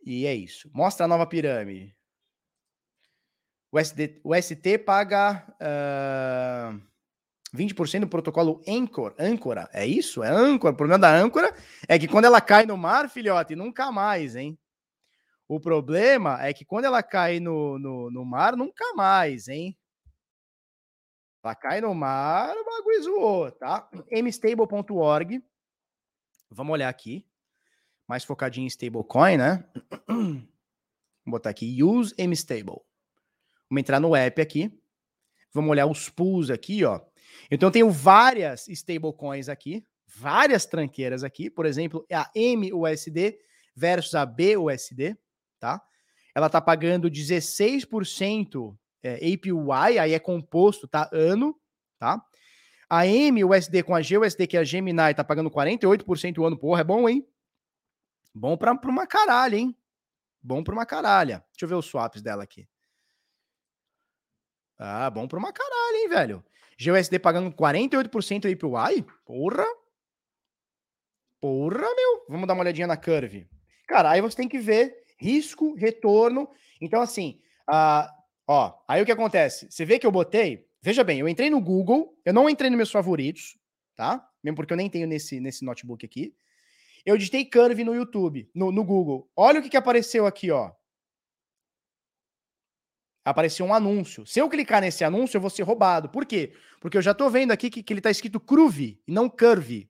E 0.04 0.26
é 0.26 0.34
isso. 0.34 0.70
Mostra 0.72 1.04
a 1.04 1.08
nova 1.08 1.26
pirâmide. 1.26 1.94
O, 3.70 3.78
SD, 3.78 4.20
o 4.22 4.34
ST 4.34 4.78
paga. 4.78 5.46
Uh, 5.60 6.92
20% 7.54 8.00
do 8.00 8.08
protocolo 8.08 8.62
Anchor, 8.66 9.14
âncora, 9.18 9.68
é 9.74 9.86
isso? 9.86 10.22
É 10.22 10.28
âncora. 10.30 10.72
O 10.72 10.76
problema 10.76 10.98
da 10.98 11.14
âncora 11.14 11.54
é 11.86 11.98
que 11.98 12.08
quando 12.08 12.24
ela 12.24 12.40
cai 12.40 12.64
no 12.64 12.76
mar, 12.78 13.10
filhote, 13.10 13.54
nunca 13.54 13.92
mais, 13.92 14.34
hein? 14.34 14.58
O 15.46 15.60
problema 15.60 16.42
é 16.42 16.54
que 16.54 16.64
quando 16.64 16.86
ela 16.86 17.02
cai 17.02 17.40
no, 17.40 17.78
no, 17.78 18.10
no 18.10 18.24
mar, 18.24 18.56
nunca 18.56 18.94
mais, 18.94 19.48
hein? 19.48 19.76
Ela 21.44 21.54
cai 21.54 21.80
no 21.80 21.94
mar, 21.94 22.56
o 22.56 22.64
bagulho 22.64 23.02
zoou, 23.02 23.50
tá? 23.50 23.86
mstable.org. 24.10 25.44
Vamos 26.50 26.72
olhar 26.72 26.88
aqui. 26.88 27.26
Mais 28.12 28.24
focadinho 28.24 28.66
em 28.66 28.68
stablecoin, 28.68 29.38
né? 29.38 29.64
Vou 30.06 30.42
botar 31.24 31.48
aqui, 31.48 31.82
use 31.82 32.14
mstable. 32.18 32.82
Vamos 33.70 33.80
entrar 33.80 33.98
no 33.98 34.14
app 34.14 34.38
aqui. 34.38 34.70
Vamos 35.50 35.70
olhar 35.70 35.86
os 35.86 36.10
pools 36.10 36.50
aqui, 36.50 36.84
ó. 36.84 37.00
Então 37.50 37.68
eu 37.68 37.72
tenho 37.72 37.90
várias 37.90 38.68
stablecoins 38.68 39.48
aqui, 39.48 39.82
várias 40.06 40.66
tranqueiras 40.66 41.24
aqui, 41.24 41.48
por 41.48 41.64
exemplo, 41.64 42.06
a 42.12 42.30
MUSD 42.36 43.38
versus 43.74 44.14
a 44.14 44.26
BUSD, 44.26 45.16
tá? 45.58 45.80
Ela 46.34 46.50
tá 46.50 46.60
pagando 46.60 47.10
16% 47.10 48.76
é, 49.02 49.14
APY, 49.14 49.98
aí 49.98 50.12
é 50.12 50.18
composto, 50.18 50.86
tá? 50.86 51.08
Ano, 51.14 51.58
tá? 51.98 52.22
A 52.90 53.04
MUSD 53.06 53.82
com 53.82 53.94
a 53.94 54.02
GUSD, 54.02 54.46
que 54.46 54.58
é 54.58 54.60
a 54.60 54.64
Gemini, 54.64 55.14
tá 55.16 55.24
pagando 55.24 55.50
48% 55.50 56.36
o 56.36 56.44
ano, 56.44 56.58
porra, 56.58 56.82
é 56.82 56.84
bom, 56.84 57.08
hein? 57.08 57.26
Bom 58.34 58.56
pra 58.56 58.72
uma 58.72 59.06
caralho, 59.06 59.56
hein? 59.56 59.76
Bom 60.42 60.64
pra 60.64 60.74
uma 60.74 60.86
caralha. 60.86 61.44
Deixa 61.52 61.64
eu 61.64 61.68
ver 61.68 61.74
os 61.74 61.86
swaps 61.86 62.22
dela 62.22 62.42
aqui. 62.42 62.68
Ah, 64.78 65.08
bom 65.10 65.28
pra 65.28 65.38
uma 65.38 65.52
caralho, 65.52 65.96
hein, 65.96 66.08
velho? 66.08 66.44
GUSD 66.80 67.18
pagando 67.18 67.52
48% 67.52 68.46
APY? 68.50 69.06
Porra! 69.24 69.64
Porra, 71.40 71.80
meu! 71.80 72.24
Vamos 72.28 72.46
dar 72.48 72.54
uma 72.54 72.62
olhadinha 72.62 72.86
na 72.86 72.96
curve. 72.96 73.48
Cara, 73.86 74.10
aí 74.10 74.20
você 74.20 74.36
tem 74.36 74.48
que 74.48 74.58
ver 74.58 75.04
risco, 75.18 75.74
retorno. 75.74 76.48
Então, 76.80 77.00
assim, 77.00 77.40
uh, 77.70 78.08
ó, 78.46 78.74
aí 78.88 79.02
o 79.02 79.06
que 79.06 79.12
acontece? 79.12 79.70
Você 79.70 79.84
vê 79.84 79.98
que 79.98 80.06
eu 80.06 80.12
botei. 80.12 80.66
Veja 80.80 81.04
bem, 81.04 81.20
eu 81.20 81.28
entrei 81.28 81.48
no 81.48 81.60
Google, 81.60 82.18
eu 82.24 82.32
não 82.32 82.48
entrei 82.48 82.68
nos 82.68 82.76
meus 82.76 82.90
favoritos, 82.90 83.56
tá? 83.94 84.28
Mesmo 84.42 84.56
porque 84.56 84.72
eu 84.72 84.76
nem 84.76 84.90
tenho 84.90 85.06
nesse, 85.06 85.38
nesse 85.38 85.64
notebook 85.64 86.04
aqui. 86.04 86.34
Eu 87.04 87.16
digitei 87.16 87.44
curve 87.44 87.84
no 87.84 87.94
YouTube, 87.94 88.48
no, 88.54 88.70
no 88.70 88.84
Google. 88.84 89.30
Olha 89.36 89.60
o 89.60 89.62
que, 89.62 89.70
que 89.70 89.76
apareceu 89.76 90.26
aqui, 90.26 90.50
ó 90.50 90.72
apareceu 93.24 93.64
um 93.64 93.72
anúncio. 93.74 94.26
Se 94.26 94.40
eu 94.40 94.48
clicar 94.48 94.80
nesse 94.80 95.04
anúncio, 95.04 95.36
eu 95.36 95.40
vou 95.40 95.50
ser 95.50 95.62
roubado. 95.62 96.08
Por 96.08 96.26
quê? 96.26 96.52
Porque 96.80 96.96
eu 96.96 97.02
já 97.02 97.12
estou 97.12 97.30
vendo 97.30 97.52
aqui 97.52 97.70
que, 97.70 97.80
que 97.82 97.92
ele 97.92 98.00
está 98.00 98.10
escrito 98.10 98.40
Cruve 98.40 99.00
não 99.06 99.28
Curve. 99.28 99.88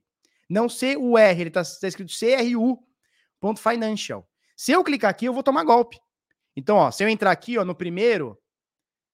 Não 0.48 0.68
C-U-R, 0.68 1.40
ele 1.40 1.48
está 1.48 1.62
tá 1.62 1.88
escrito 1.88 2.12
C-R-U.financial. 2.12 4.28
Se 4.54 4.72
eu 4.72 4.84
clicar 4.84 5.10
aqui, 5.10 5.24
eu 5.24 5.32
vou 5.32 5.42
tomar 5.42 5.64
golpe. 5.64 5.98
Então, 6.54 6.76
ó, 6.76 6.90
se 6.90 7.02
eu 7.02 7.08
entrar 7.08 7.30
aqui 7.30 7.56
ó, 7.56 7.64
no 7.64 7.74
primeiro, 7.74 8.38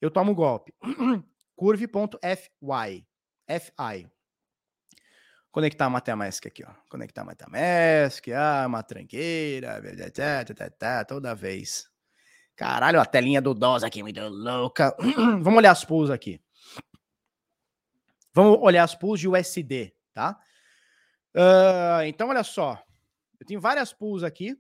eu 0.01 0.11
tomo 0.11 0.35
golpe. 0.35 0.75
Curve.fy. 1.55 3.07
FI. 3.49 4.11
Conectar 5.59 5.87
a 5.87 5.91
Metamask 5.91 6.47
aqui, 6.47 6.65
ó. 6.65 6.73
Conectar 6.89 7.23
a 7.23 7.25
Metamask, 7.25 8.29
ah, 8.29 8.65
uma 8.69 8.81
tranqueira, 8.81 9.83
toda 11.09 11.35
vez. 11.35 11.91
Caralho, 12.55 13.01
a 13.01 13.05
telinha 13.05 13.43
do 13.43 13.53
DOS 13.55 13.83
aqui 13.83 14.01
muito 14.01 14.21
louca. 14.21 14.97
Vamos 15.43 15.57
olhar 15.57 15.73
as 15.73 15.85
pools 15.85 16.11
aqui. 16.11 16.41
Vamos 18.33 18.57
olhar 18.61 18.85
as 18.85 18.95
pools 18.95 19.19
de 19.19 19.27
USD, 19.27 19.93
tá? 20.15 20.41
Uh, 21.35 22.05
então, 22.07 22.29
olha 22.29 22.45
só. 22.45 22.81
Eu 23.41 23.45
tenho 23.45 23.61
várias 23.61 23.93
pools 23.93 24.23
aqui. 24.23 24.57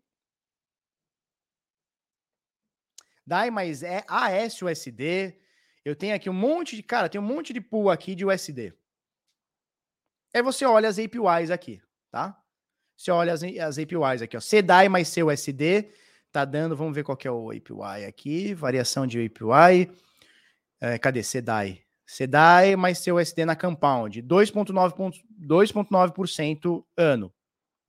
DAI, 3.24 3.52
mas 3.52 3.84
é 3.84 4.04
ASUSD. 4.08 5.38
Eu 5.84 5.94
tenho 5.94 6.16
aqui 6.16 6.28
um 6.28 6.32
monte 6.32 6.74
de. 6.74 6.82
Cara, 6.82 7.08
tem 7.08 7.20
um 7.20 7.24
monte 7.24 7.52
de 7.52 7.60
pool 7.60 7.88
aqui 7.88 8.16
de 8.16 8.26
USD. 8.26 8.74
Aí 10.34 10.42
você 10.42 10.64
olha 10.64 10.88
as 10.88 10.98
APIs 10.98 11.50
aqui, 11.50 11.80
tá? 12.10 12.36
Você 12.96 13.10
olha 13.10 13.32
as, 13.32 13.42
as 13.42 13.78
APIs 13.78 14.22
aqui, 14.22 14.36
ó. 14.36 14.40
CDAI 14.40 14.88
mais 14.88 15.14
CUSD 15.14 15.90
Tá 16.30 16.44
dando, 16.44 16.76
vamos 16.76 16.94
ver 16.94 17.04
qual 17.04 17.16
que 17.16 17.26
é 17.26 17.30
o 17.30 17.50
APY 17.50 18.04
aqui, 18.06 18.52
variação 18.52 19.06
de 19.06 19.24
APY. 19.24 19.90
É, 20.80 20.98
cadê? 20.98 21.22
SEDAI. 21.22 21.82
SEDAI 22.06 22.76
mais 22.76 22.98
seu 22.98 23.18
SD 23.18 23.46
na 23.46 23.56
Compound, 23.56 24.22
2,9% 24.22 26.84
ano, 26.96 27.34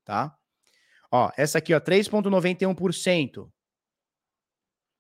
tá? 0.06 0.36
Ó, 1.12 1.30
essa 1.38 1.58
aqui, 1.58 1.74
ó, 1.74 1.80
3,91%. 1.80 3.50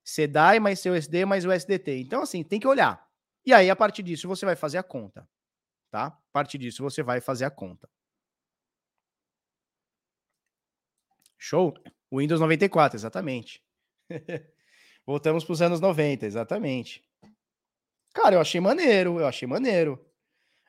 SEDAI 0.03 0.59
mais 0.59 0.79
seu 0.79 0.93
SD 0.93 1.25
mais 1.25 1.45
o 1.45 1.51
SDT. 1.51 2.01
Então, 2.01 2.21
assim, 2.21 2.43
tem 2.43 2.59
que 2.59 2.67
olhar. 2.67 3.01
E 3.45 3.53
aí, 3.53 3.69
a 3.69 3.75
partir 3.75 4.03
disso, 4.03 4.27
você 4.27 4.45
vai 4.45 4.55
fazer 4.55 4.77
a 4.77 4.83
conta, 4.83 5.27
tá? 5.89 6.07
A 6.07 6.31
partir 6.31 6.57
disso, 6.57 6.83
você 6.83 7.03
vai 7.03 7.21
fazer 7.21 7.45
a 7.45 7.51
conta. 7.51 7.89
Show? 11.37 11.73
Windows 12.11 12.41
94, 12.41 12.97
exatamente. 12.97 13.63
Voltamos 15.05 15.43
para 15.43 15.53
os 15.53 15.61
anos 15.61 15.79
90, 15.79 16.25
exatamente. 16.25 17.03
Cara, 18.13 18.35
eu 18.35 18.41
achei 18.41 18.59
maneiro, 18.59 19.19
eu 19.19 19.27
achei 19.27 19.47
maneiro. 19.47 20.03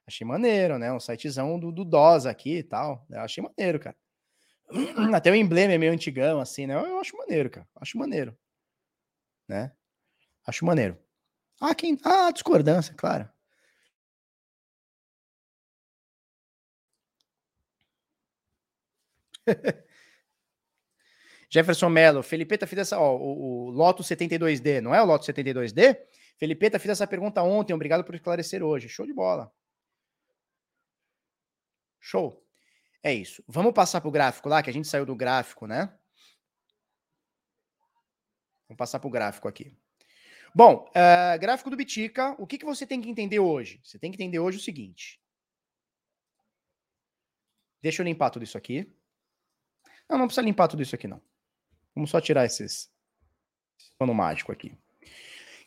Achei 0.07 0.27
maneiro, 0.27 0.79
né? 0.79 0.93
Um 0.93 1.01
sitezão 1.01 1.59
do, 1.59 1.71
do 1.71 1.85
DOS 1.85 2.27
aqui 2.27 2.59
e 2.59 2.63
tal. 2.63 3.07
Eu 3.11 3.21
achei 3.21 3.43
maneiro, 3.43 3.79
cara. 3.79 3.97
Até 5.15 5.31
o 5.31 5.35
emblema 5.35 5.73
é 5.73 5.79
meio 5.79 5.93
antigão, 5.93 6.41
assim, 6.41 6.67
né? 6.67 6.75
Eu 6.75 6.99
acho 6.99 7.17
maneiro, 7.17 7.51
cara. 7.51 7.69
Acho 7.77 7.99
maneiro. 7.99 8.37
Né? 9.49 9.73
Acho 10.47 10.65
maneiro. 10.65 10.99
Ah, 11.61 11.75
quem. 11.75 11.99
Ah, 12.05 12.31
discordância, 12.31 12.95
claro. 12.95 13.29
Jefferson 21.51 21.89
Mello, 21.89 22.23
Felipeta 22.23 22.67
fiz 22.67 22.79
essa, 22.79 22.99
ó, 22.99 23.17
o, 23.17 23.67
o 23.67 23.71
Loto 23.71 24.03
72D, 24.03 24.81
não 24.81 24.95
é 24.95 25.03
o 25.03 25.05
Loto 25.05 25.27
72D? 25.27 25.99
Felipeta 26.39 26.79
fiz 26.79 26.93
essa 26.93 27.07
pergunta 27.07 27.43
ontem, 27.43 27.75
obrigado 27.75 28.05
por 28.05 28.15
esclarecer 28.15 28.63
hoje. 28.63 28.89
Show 28.89 29.05
de 29.05 29.13
bola. 29.13 29.53
Show. 31.99 32.43
É 33.03 33.13
isso. 33.13 33.43
Vamos 33.47 33.73
passar 33.73 34.01
para 34.01 34.09
o 34.09 34.13
gráfico 34.13 34.49
lá, 34.49 34.63
que 34.63 34.71
a 34.71 34.73
gente 34.73 34.89
saiu 34.89 35.05
do 35.05 35.15
gráfico, 35.15 35.67
né? 35.67 35.93
Vamos 38.69 38.79
passar 38.79 38.99
para 39.01 39.09
o 39.09 39.11
gráfico 39.11 39.49
aqui. 39.49 39.77
Bom, 40.55 40.89
uh, 40.89 41.39
gráfico 41.39 41.71
do 41.71 41.77
Bitica, 41.77 42.35
o 42.39 42.47
que, 42.47 42.59
que 42.59 42.65
você 42.65 42.87
tem 42.87 43.01
que 43.01 43.09
entender 43.09 43.39
hoje? 43.39 43.81
Você 43.85 43.99
tem 43.99 44.11
que 44.11 44.17
entender 44.17 44.39
hoje 44.39 44.59
o 44.59 44.63
seguinte. 44.63 45.21
Deixa 47.83 48.03
eu 48.03 48.05
limpar 48.05 48.31
tudo 48.31 48.45
isso 48.45 48.59
aqui. 48.59 48.93
Não, 50.11 50.19
não 50.19 50.27
precisa 50.27 50.45
limpar 50.45 50.67
tudo 50.67 50.83
isso 50.83 50.95
aqui, 50.95 51.07
não. 51.07 51.23
Vamos 51.95 52.11
só 52.11 52.21
tirar 52.21 52.45
esses 52.45 52.91
pano 53.97 54.13
mágico 54.13 54.51
aqui. 54.51 54.77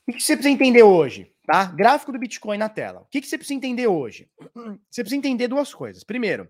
O 0.06 0.12
que 0.12 0.22
você 0.22 0.36
precisa 0.36 0.54
entender 0.54 0.84
hoje? 0.84 1.34
Tá? 1.46 1.66
Gráfico 1.66 2.12
do 2.12 2.20
Bitcoin 2.20 2.58
na 2.58 2.68
tela. 2.68 3.02
O 3.02 3.06
que 3.06 3.22
você 3.22 3.38
precisa 3.38 3.56
entender 3.56 3.88
hoje? 3.88 4.30
Você 4.90 5.02
precisa 5.02 5.18
entender 5.18 5.48
duas 5.48 5.74
coisas. 5.74 6.04
Primeiro, 6.04 6.50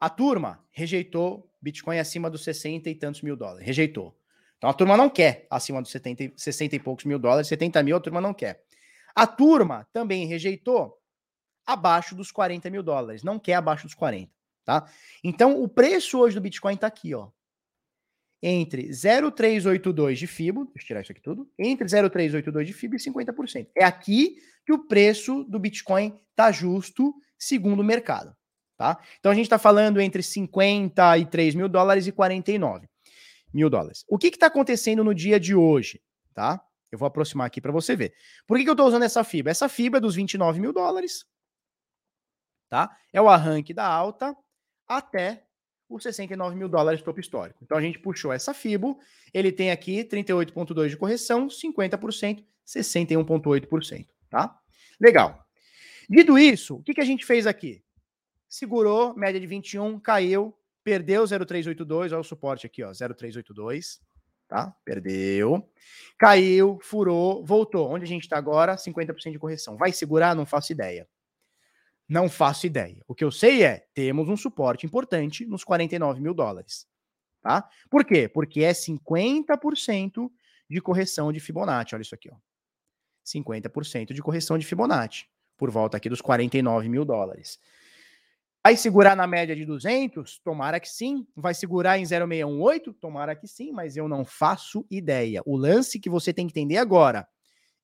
a 0.00 0.10
turma 0.10 0.62
rejeitou 0.70 1.50
Bitcoin 1.60 1.98
acima 1.98 2.28
dos 2.28 2.44
60 2.44 2.90
e 2.90 2.94
tantos 2.94 3.22
mil 3.22 3.36
dólares. 3.36 3.66
Rejeitou. 3.66 4.18
Então 4.58 4.68
a 4.68 4.74
turma 4.74 4.96
não 4.96 5.08
quer 5.08 5.46
acima 5.50 5.80
dos 5.80 5.90
70, 5.90 6.32
60 6.36 6.76
e 6.76 6.80
poucos 6.80 7.04
mil 7.04 7.18
dólares, 7.18 7.48
70 7.48 7.82
mil 7.82 7.96
a 7.96 8.00
turma 8.00 8.20
não 8.20 8.34
quer. 8.34 8.64
A 9.14 9.26
turma 9.26 9.88
também 9.92 10.26
rejeitou 10.26 10.98
abaixo 11.66 12.14
dos 12.14 12.30
40 12.30 12.70
mil 12.70 12.82
dólares, 12.82 13.22
não 13.22 13.38
quer 13.38 13.54
abaixo 13.54 13.86
dos 13.86 13.94
40, 13.94 14.30
tá? 14.64 14.90
Então 15.22 15.62
o 15.62 15.68
preço 15.68 16.18
hoje 16.18 16.34
do 16.34 16.40
Bitcoin 16.40 16.76
tá 16.76 16.86
aqui, 16.86 17.14
ó 17.14 17.30
entre 18.42 18.92
0,382 18.92 20.18
de 20.18 20.26
FIBO, 20.26 20.64
deixa 20.64 20.80
eu 20.80 20.86
tirar 20.86 21.00
isso 21.02 21.12
aqui 21.12 21.20
tudo, 21.20 21.48
entre 21.56 21.86
0,382 21.86 22.66
de 22.66 22.72
FIBO 22.72 22.96
e 22.96 22.98
50%. 22.98 23.68
É 23.76 23.84
aqui 23.84 24.42
que 24.66 24.72
o 24.72 24.86
preço 24.86 25.44
do 25.44 25.60
Bitcoin 25.60 26.18
está 26.30 26.50
justo, 26.50 27.14
segundo 27.38 27.80
o 27.80 27.84
mercado. 27.84 28.36
Tá? 28.76 28.98
Então 29.20 29.30
a 29.30 29.34
gente 29.34 29.44
está 29.44 29.58
falando 29.58 30.00
entre 30.00 30.22
53 30.24 31.54
mil 31.54 31.68
dólares 31.68 32.08
e 32.08 32.12
49 32.12 32.88
mil 33.54 33.70
dólares. 33.70 34.04
O 34.08 34.18
que 34.18 34.26
está 34.26 34.46
acontecendo 34.46 35.04
no 35.04 35.14
dia 35.14 35.38
de 35.38 35.54
hoje? 35.54 36.02
Tá? 36.34 36.60
Eu 36.90 36.98
vou 36.98 37.06
aproximar 37.06 37.46
aqui 37.46 37.60
para 37.60 37.70
você 37.70 37.94
ver. 37.94 38.12
Por 38.44 38.56
que, 38.56 38.64
que 38.64 38.68
eu 38.68 38.74
estou 38.74 38.88
usando 38.88 39.04
essa 39.04 39.22
fibra? 39.22 39.52
Essa 39.52 39.68
fibra 39.68 39.98
é 39.98 40.00
dos 40.00 40.16
29 40.16 40.60
mil 40.60 40.72
dólares. 40.72 41.24
Tá? 42.68 42.90
É 43.12 43.22
o 43.22 43.28
arranque 43.28 43.72
da 43.72 43.86
alta 43.86 44.36
até 44.96 45.44
por 45.88 46.00
69 46.00 46.56
mil 46.56 46.68
dólares 46.68 47.02
topo 47.02 47.20
histórico. 47.20 47.58
Então 47.62 47.76
a 47.76 47.80
gente 47.80 47.98
puxou 47.98 48.32
essa 48.32 48.54
FIBO, 48.54 48.98
ele 49.32 49.52
tem 49.52 49.70
aqui 49.70 50.02
38,2% 50.04 50.88
de 50.88 50.96
correção, 50.96 51.48
50%, 51.48 52.44
61,8%, 52.66 54.06
tá? 54.30 54.58
Legal. 55.00 55.44
Dito 56.08 56.38
isso, 56.38 56.76
o 56.76 56.82
que, 56.82 56.94
que 56.94 57.00
a 57.00 57.04
gente 57.04 57.24
fez 57.24 57.46
aqui? 57.46 57.82
Segurou, 58.48 59.14
média 59.14 59.40
de 59.40 59.46
21, 59.46 60.00
caiu, 60.00 60.54
perdeu 60.82 61.26
0,382, 61.26 62.12
olha 62.12 62.20
o 62.20 62.24
suporte 62.24 62.66
aqui, 62.66 62.82
ó, 62.82 62.92
0,382, 62.92 64.00
tá? 64.48 64.74
Perdeu, 64.84 65.66
caiu, 66.18 66.78
furou, 66.82 67.44
voltou. 67.44 67.90
Onde 67.90 68.04
a 68.04 68.08
gente 68.08 68.24
está 68.24 68.36
agora? 68.36 68.76
50% 68.76 69.32
de 69.32 69.38
correção. 69.38 69.76
Vai 69.76 69.92
segurar? 69.92 70.34
Não 70.34 70.44
faço 70.44 70.72
ideia. 70.72 71.08
Não 72.12 72.28
faço 72.28 72.66
ideia. 72.66 73.02
O 73.08 73.14
que 73.14 73.24
eu 73.24 73.30
sei 73.30 73.64
é, 73.64 73.86
temos 73.94 74.28
um 74.28 74.36
suporte 74.36 74.84
importante 74.84 75.46
nos 75.46 75.64
49 75.64 76.20
mil 76.20 76.34
dólares, 76.34 76.86
tá? 77.40 77.66
Por 77.88 78.04
quê? 78.04 78.28
Porque 78.28 78.62
é 78.62 78.72
50% 78.72 80.30
de 80.68 80.80
correção 80.82 81.32
de 81.32 81.40
Fibonacci, 81.40 81.94
olha 81.94 82.02
isso 82.02 82.14
aqui, 82.14 82.28
ó. 82.30 82.36
50% 83.24 84.12
de 84.12 84.20
correção 84.20 84.58
de 84.58 84.66
Fibonacci, 84.66 85.24
por 85.56 85.70
volta 85.70 85.96
aqui 85.96 86.10
dos 86.10 86.20
49 86.20 86.86
mil 86.86 87.02
dólares. 87.02 87.58
Vai 88.62 88.76
segurar 88.76 89.16
na 89.16 89.26
média 89.26 89.56
de 89.56 89.64
200? 89.64 90.38
Tomara 90.40 90.78
que 90.78 90.90
sim. 90.90 91.26
Vai 91.34 91.54
segurar 91.54 91.98
em 91.98 92.04
0,618? 92.04 92.92
Tomara 92.92 93.34
que 93.34 93.48
sim, 93.48 93.72
mas 93.72 93.96
eu 93.96 94.06
não 94.06 94.22
faço 94.22 94.84
ideia. 94.90 95.40
O 95.46 95.56
lance 95.56 95.98
que 95.98 96.10
você 96.10 96.30
tem 96.30 96.46
que 96.46 96.52
entender 96.52 96.76
agora: 96.76 97.26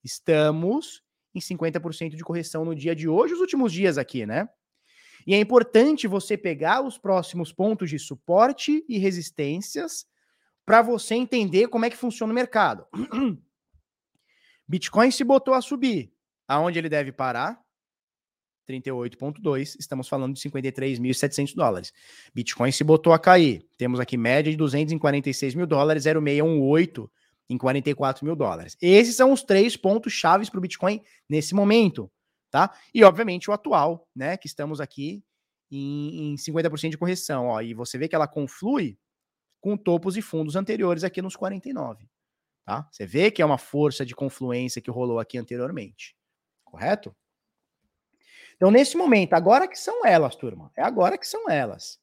estamos 0.04 1.02
em 1.38 1.40
50% 1.40 2.16
de 2.16 2.22
correção 2.22 2.64
no 2.64 2.74
dia 2.74 2.94
de 2.94 3.08
hoje, 3.08 3.34
os 3.34 3.40
últimos 3.40 3.72
dias 3.72 3.96
aqui, 3.96 4.26
né? 4.26 4.48
E 5.26 5.34
é 5.34 5.40
importante 5.40 6.06
você 6.06 6.36
pegar 6.36 6.82
os 6.82 6.98
próximos 6.98 7.52
pontos 7.52 7.90
de 7.90 7.98
suporte 7.98 8.84
e 8.88 8.98
resistências 8.98 10.06
para 10.64 10.82
você 10.82 11.14
entender 11.14 11.68
como 11.68 11.84
é 11.84 11.90
que 11.90 11.96
funciona 11.96 12.32
o 12.32 12.34
mercado. 12.34 12.86
Bitcoin 14.68 15.10
se 15.10 15.24
botou 15.24 15.54
a 15.54 15.62
subir. 15.62 16.12
Aonde 16.46 16.78
ele 16.78 16.88
deve 16.88 17.12
parar? 17.12 17.60
38,2, 18.68 19.76
estamos 19.78 20.08
falando 20.08 20.34
de 20.34 20.40
53.700 20.40 21.54
dólares. 21.54 21.92
Bitcoin 22.34 22.70
se 22.70 22.84
botou 22.84 23.12
a 23.12 23.18
cair. 23.18 23.66
Temos 23.78 23.98
aqui 23.98 24.16
média 24.16 24.50
de 24.50 24.58
246 24.58 25.54
mil 25.54 25.66
dólares, 25.66 26.04
0,618 26.04 27.10
em 27.48 27.56
44 27.56 28.24
mil 28.24 28.36
dólares. 28.36 28.76
Esses 28.80 29.16
são 29.16 29.32
os 29.32 29.42
três 29.42 29.76
pontos 29.76 30.12
chaves 30.12 30.50
para 30.50 30.58
o 30.58 30.60
Bitcoin 30.60 31.02
nesse 31.28 31.54
momento, 31.54 32.10
tá? 32.50 32.74
E 32.92 33.02
obviamente 33.02 33.50
o 33.50 33.52
atual, 33.52 34.06
né? 34.14 34.36
Que 34.36 34.46
estamos 34.46 34.80
aqui 34.80 35.24
em, 35.70 36.32
em 36.32 36.36
50% 36.36 36.90
de 36.90 36.98
correção, 36.98 37.46
ó. 37.46 37.60
E 37.60 37.74
você 37.74 37.96
vê 37.96 38.08
que 38.08 38.14
ela 38.14 38.28
conflui 38.28 38.98
com 39.60 39.76
topos 39.76 40.16
e 40.16 40.22
fundos 40.22 40.56
anteriores 40.56 41.04
aqui 41.04 41.20
nos 41.22 41.36
49, 41.36 42.08
tá? 42.64 42.88
Você 42.90 43.06
vê 43.06 43.30
que 43.30 43.42
é 43.42 43.44
uma 43.44 43.58
força 43.58 44.04
de 44.04 44.14
confluência 44.14 44.82
que 44.82 44.90
rolou 44.90 45.18
aqui 45.18 45.38
anteriormente, 45.38 46.16
correto? 46.64 47.14
Então, 48.56 48.70
nesse 48.70 48.96
momento, 48.96 49.34
agora 49.34 49.68
que 49.68 49.78
são 49.78 50.04
elas, 50.04 50.34
turma, 50.34 50.72
é 50.76 50.82
agora 50.82 51.16
que 51.16 51.26
são 51.26 51.48
elas. 51.48 52.00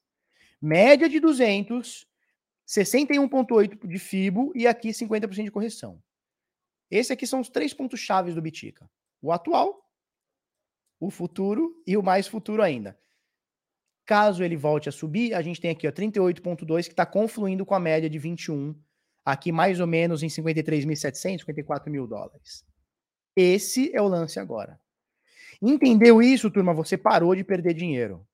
Média 0.62 1.10
de 1.10 1.20
200, 1.20 2.08
61,8 2.68 3.88
de 3.88 4.00
FIBO 4.00 4.52
e 4.56 4.66
aqui 4.66 4.90
50% 4.90 5.44
de 5.44 5.52
correção. 5.52 6.02
Esses 6.90 7.12
aqui 7.12 7.28
são 7.28 7.40
os 7.40 7.50
três 7.50 7.74
pontos 7.74 8.00
chaves 8.00 8.36
do 8.36 8.42
Bitica. 8.42 8.90
O 9.22 9.32
atual, 9.32 9.90
o 11.00 11.10
futuro 11.10 11.82
e 11.86 11.98
o 11.98 12.04
mais 12.04 12.28
futuro 12.28 12.62
ainda. 12.62 12.98
Caso 14.06 14.44
ele 14.44 14.56
volte 14.56 14.88
a 14.88 14.92
subir, 14.92 15.34
a 15.34 15.42
gente 15.42 15.60
tem 15.60 15.72
aqui 15.72 15.88
38,2 15.88 16.84
que 16.86 16.94
está 16.94 17.06
confluindo 17.06 17.66
com 17.66 17.74
a 17.74 17.80
média 17.80 18.10
de 18.10 18.20
21, 18.20 18.76
aqui 19.24 19.52
mais 19.52 19.80
ou 19.80 19.88
menos 19.88 20.22
em 20.22 20.28
53.700, 20.28 21.40
54 21.40 21.92
mil 21.92 22.06
dólares. 22.06 22.64
Esse 23.36 23.94
é 23.96 24.02
o 24.02 24.08
lance 24.08 24.40
agora. 24.40 24.80
Entendeu 25.62 26.22
isso, 26.22 26.52
turma? 26.52 26.74
Você 26.74 26.98
parou 26.98 27.36
de 27.36 27.44
perder 27.44 27.74
dinheiro. 27.74 28.26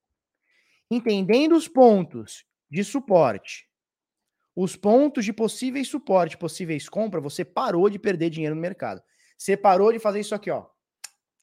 Entendendo 0.89 1.55
os 1.55 1.67
pontos 1.67 2.45
de 2.69 2.83
suporte, 2.83 3.70
os 4.55 4.75
pontos 4.75 5.23
de 5.23 5.31
possíveis 5.31 5.87
suporte, 5.87 6.37
possíveis 6.37 6.89
compra, 6.89 7.21
você 7.21 7.45
parou 7.45 7.89
de 7.89 7.97
perder 7.97 8.29
dinheiro 8.29 8.55
no 8.55 8.61
mercado. 8.61 9.01
Você 9.37 9.55
parou 9.55 9.91
de 9.91 9.99
fazer 9.99 10.19
isso 10.19 10.35
aqui, 10.35 10.51
ó. 10.51 10.65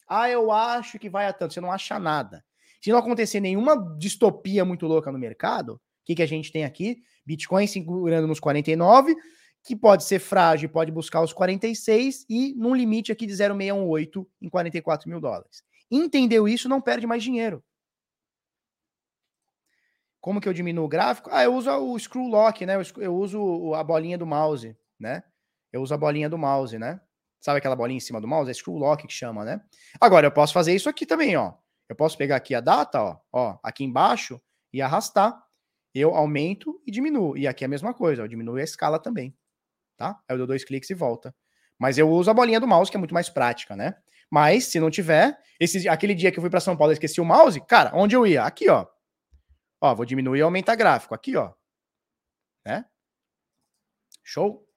Ah, 0.09 0.31
eu 0.31 0.51
acho 0.51 0.99
que 0.99 1.11
vai 1.11 1.27
a 1.27 1.33
tanto. 1.33 1.55
Você 1.55 1.61
não 1.61 1.73
acha 1.73 1.99
nada. 1.99 2.45
Se 2.81 2.91
não 2.91 2.99
acontecer 2.99 3.41
nenhuma 3.41 3.77
distopia 3.99 4.65
muito 4.65 4.87
louca 4.87 5.11
no 5.11 5.19
mercado, 5.19 5.75
o 5.75 5.81
que, 6.05 6.15
que 6.15 6.23
a 6.23 6.27
gente 6.27 6.53
tem 6.53 6.65
aqui? 6.65 6.99
Bitcoin 7.27 7.67
segurando 7.67 8.27
nos 8.27 8.41
49, 8.41 9.15
que 9.65 9.77
pode 9.77 10.05
ser 10.05 10.19
frágil, 10.19 10.69
pode 10.69 10.91
buscar 10.93 11.21
os 11.23 11.33
46 11.33 12.25
e 12.29 12.55
num 12.57 12.75
limite 12.75 13.13
aqui 13.13 13.27
de 13.27 13.35
0,618 13.35 14.27
em 14.41 14.49
44 14.49 15.11
mil 15.11 15.21
dólares. 15.21 15.63
Entendeu 15.91 16.49
isso, 16.49 16.69
não 16.69 16.81
perde 16.81 17.07
mais 17.07 17.23
dinheiro. 17.23 17.63
Como 20.21 20.41
que 20.41 20.49
eu 20.49 20.53
diminuo 20.53 20.85
o 20.85 20.89
gráfico? 20.89 21.31
Ah, 21.33 21.45
eu 21.45 21.55
uso 21.55 21.71
o 21.71 21.99
screw 21.99 22.27
lock, 22.27 22.67
né? 22.67 22.75
Eu 22.97 23.15
uso 23.17 23.75
a 23.75 23.85
bolinha 23.85 24.19
do 24.19 24.27
mouse, 24.27 24.77
né? 24.99 25.23
Eu 25.73 25.83
uso 25.83 25.95
a 25.95 25.97
bolinha 25.99 26.29
do 26.29 26.39
mouse, 26.39 26.79
né? 26.79 27.01
Sabe 27.41 27.59
aquela 27.59 27.77
bolinha 27.77 27.99
em 27.99 28.01
cima 28.01 28.21
do 28.21 28.27
mouse? 28.27 28.51
É 28.51 28.55
screw 28.55 28.77
lock 28.77 29.07
que 29.07 29.13
chama, 29.13 29.45
né? 29.45 29.61
Agora, 30.01 30.27
eu 30.27 30.33
posso 30.33 30.53
fazer 30.53 30.75
isso 30.75 30.89
aqui 30.89 31.07
também, 31.07 31.37
ó. 31.37 31.55
Eu 31.89 31.97
posso 31.97 32.19
pegar 32.19 32.37
aqui 32.37 32.55
a 32.55 32.61
data, 32.61 33.01
ó, 33.03 33.17
ó, 33.33 33.59
aqui 33.63 33.85
embaixo 33.85 34.41
e 34.73 34.83
arrastar. 34.83 35.41
Eu 35.95 36.15
aumento 36.15 36.81
e 36.87 36.91
diminuo. 36.91 37.37
E 37.37 37.47
aqui 37.47 37.65
é 37.65 37.67
a 37.67 37.69
mesma 37.69 37.95
coisa, 37.95 38.23
eu 38.23 38.29
diminuo 38.29 38.57
a 38.57 38.63
escala 38.63 38.99
também, 38.99 39.35
tá? 39.97 40.21
Eu 40.29 40.37
dou 40.37 40.47
dois 40.47 40.65
cliques 40.65 40.91
e 40.91 40.95
volta. 40.95 41.35
Mas 41.79 41.97
eu 41.97 42.11
uso 42.11 42.31
a 42.31 42.35
bolinha 42.35 42.61
do 42.61 42.67
mouse, 42.67 42.91
que 42.91 42.97
é 42.97 42.99
muito 42.99 43.15
mais 43.15 43.29
prática, 43.31 43.77
né? 43.77 43.95
Mas, 44.31 44.65
se 44.65 44.79
não 44.79 44.91
tiver, 44.91 45.39
esse, 45.59 45.89
aquele 45.89 46.15
dia 46.15 46.31
que 46.31 46.39
eu 46.39 46.43
fui 46.43 46.51
para 46.51 46.61
São 46.61 46.77
Paulo 46.77 46.93
e 46.93 46.95
esqueci 46.95 47.21
o 47.21 47.25
mouse, 47.25 47.61
cara, 47.63 47.93
onde 47.95 48.15
eu 48.15 48.27
ia? 48.27 48.43
Aqui, 48.43 48.69
ó. 48.69 48.87
Ó, 49.81 49.95
vou 49.95 50.05
diminuir 50.05 50.41
e 50.41 50.43
aumentar 50.43 50.75
gráfico. 50.75 51.15
Aqui, 51.15 51.37
ó. 51.37 51.53
Né? 52.65 52.85
Show? 54.23 54.69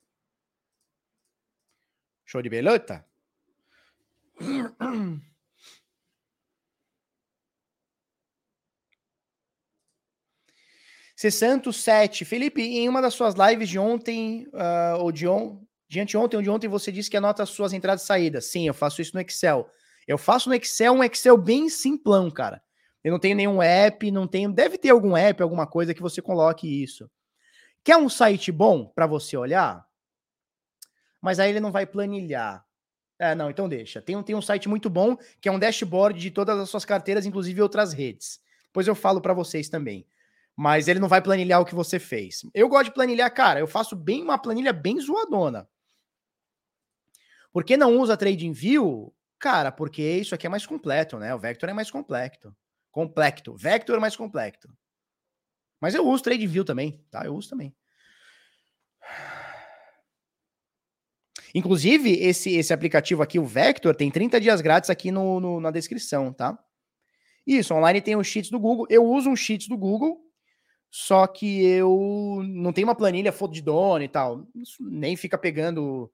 Show 2.26 2.42
de 2.42 2.50
belota? 2.50 3.06
sete 11.74 12.26
Felipe, 12.26 12.62
em 12.64 12.90
uma 12.90 13.02
das 13.02 13.14
suas 13.14 13.36
lives 13.36 13.70
de 13.70 13.78
ontem, 13.78 14.48
uh, 14.48 14.98
ou 15.00 15.12
de, 15.12 15.28
on, 15.28 15.64
de 15.88 16.00
anteontem 16.00 16.38
ou 16.38 16.42
de 16.42 16.50
ontem, 16.50 16.68
você 16.68 16.92
disse 16.92 17.10
que 17.10 17.18
anota 17.18 17.44
as 17.44 17.50
suas 17.50 17.74
entradas 17.74 18.04
e 18.04 18.06
saídas. 18.06 18.46
Sim, 18.46 18.66
eu 18.66 18.74
faço 18.74 19.02
isso 19.02 19.14
no 19.14 19.22
Excel. 19.22 19.70
Eu 20.08 20.18
faço 20.18 20.50
no 20.50 20.56
Excel 20.56 20.94
um 20.94 21.04
Excel 21.04 21.38
bem 21.38 21.70
simplão, 21.70 22.32
cara. 22.32 22.64
Eu 23.04 23.12
não 23.12 23.20
tenho 23.20 23.36
nenhum 23.36 23.62
app, 23.62 24.12
não 24.12 24.28
tenho. 24.28 24.52
Deve 24.52 24.78
ter 24.78 24.90
algum 24.90 25.16
app, 25.18 25.42
alguma 25.42 25.66
coisa 25.66 25.94
que 25.94 26.02
você 26.02 26.22
coloque 26.22 26.84
isso. 26.84 27.10
Quer 27.84 27.98
um 27.98 28.10
site 28.10 28.52
bom 28.52 28.86
para 28.86 29.08
você 29.08 29.36
olhar? 29.36 29.86
Mas 31.22 31.40
aí 31.40 31.50
ele 31.50 31.60
não 31.60 31.72
vai 31.72 31.86
planilhar. 31.86 32.66
É, 33.18 33.36
não, 33.36 33.50
então 33.50 33.70
deixa. 33.70 34.02
Tem 34.02 34.16
um, 34.16 34.24
tem 34.24 34.36
um 34.36 34.42
site 34.42 34.68
muito 34.68 34.90
bom 34.90 35.16
que 35.40 35.50
é 35.50 35.52
um 35.52 35.60
dashboard 35.60 36.20
de 36.20 36.32
todas 36.32 36.60
as 36.60 36.70
suas 36.70 36.86
carteiras, 36.86 37.26
inclusive 37.26 37.62
outras 37.62 37.94
redes. 37.94 38.40
Depois 38.66 38.88
eu 38.88 38.96
falo 38.96 39.22
para 39.22 39.34
vocês 39.34 39.70
também 39.70 40.06
mas 40.56 40.88
ele 40.88 41.00
não 41.00 41.08
vai 41.08 41.22
planilhar 41.22 41.62
o 41.62 41.66
que 41.66 41.76
você 41.76 42.00
fez. 42.00 42.46
Eu 42.54 42.70
gosto 42.70 42.86
de 42.86 42.94
planilhar, 42.94 43.34
cara, 43.34 43.60
eu 43.60 43.68
faço 43.68 43.96
bem 43.96 44.22
uma 44.22 44.38
planilha 44.38 44.74
bem 44.74 45.00
zoadona. 45.00 45.68
Por 47.52 47.64
que 47.64 47.76
não 47.76 47.98
usa 47.98 48.16
TradingView? 48.16 49.14
Cara, 49.40 49.72
porque 49.72 50.02
isso 50.02 50.36
aqui 50.36 50.46
é 50.46 50.50
mais 50.50 50.66
completo, 50.66 51.18
né? 51.18 51.34
O 51.34 51.40
Vector 51.40 51.70
é 51.70 51.74
mais 51.74 51.90
complexo. 51.90 52.56
Complexo. 52.92 53.56
Vector 53.56 54.00
mais 54.00 54.16
complexo. 54.16 54.68
Mas 55.80 55.96
eu 55.96 56.08
uso 56.08 56.24
TradingView 56.24 56.64
também, 56.64 57.04
tá? 57.10 57.26
Eu 57.26 57.36
uso 57.36 57.50
também. 57.50 57.76
Inclusive, 61.54 62.12
esse, 62.14 62.52
esse 62.56 62.74
aplicativo 62.74 63.22
aqui, 63.22 63.40
o 63.40 63.46
Vector, 63.46 63.96
tem 63.96 64.10
30 64.10 64.40
dias 64.40 64.62
grátis 64.62 64.90
aqui 64.90 65.12
no, 65.12 65.40
no, 65.40 65.60
na 65.60 65.72
descrição, 65.72 66.32
tá? 66.32 66.58
Isso, 67.46 67.74
online 67.74 68.02
tem 68.02 68.16
os 68.16 68.28
cheats 68.28 68.50
do 68.50 68.60
Google. 68.60 68.86
Eu 68.90 69.06
uso 69.06 69.30
um 69.30 69.36
cheats 69.36 69.68
do 69.68 69.78
Google, 69.78 70.22
só 70.90 71.26
que 71.28 71.66
eu 71.66 72.42
não 72.44 72.72
tenho 72.72 72.88
uma 72.88 72.96
planilha 72.96 73.32
foto 73.32 73.54
de 73.54 73.62
dono 73.62 74.04
e 74.04 74.08
tal. 74.08 74.46
Nem 74.80 75.18
fica 75.18 75.38
pegando 75.38 76.06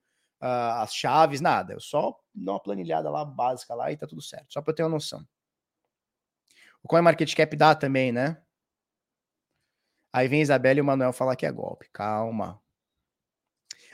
uh, 0.42 0.82
as 0.82 0.94
chaves, 0.94 1.42
nada. 1.42 1.74
Eu 1.74 1.80
só 1.80 2.18
dou 2.34 2.54
uma 2.54 2.64
planilhada 2.64 3.10
lá 3.10 3.26
básica 3.26 3.76
lá 3.76 3.92
e 3.92 3.98
tá 3.98 4.08
tudo 4.08 4.22
certo. 4.22 4.54
Só 4.54 4.62
para 4.62 4.72
eu 4.72 4.76
ter 4.76 4.84
uma 4.84 4.90
noção. 4.90 5.24
O 6.88 6.90
CoinMarketCap 6.90 7.54
dá 7.58 7.76
também, 7.76 8.14
né? 8.14 8.38
Aí 10.14 10.30
vem 10.30 10.42
Isabela 10.42 10.80
e 10.80 10.82
o 10.82 10.86
Manuel 10.86 11.12
falar 11.12 11.36
que 11.36 11.46
é 11.46 11.52
golpe. 11.52 11.90
Calma. 11.92 12.62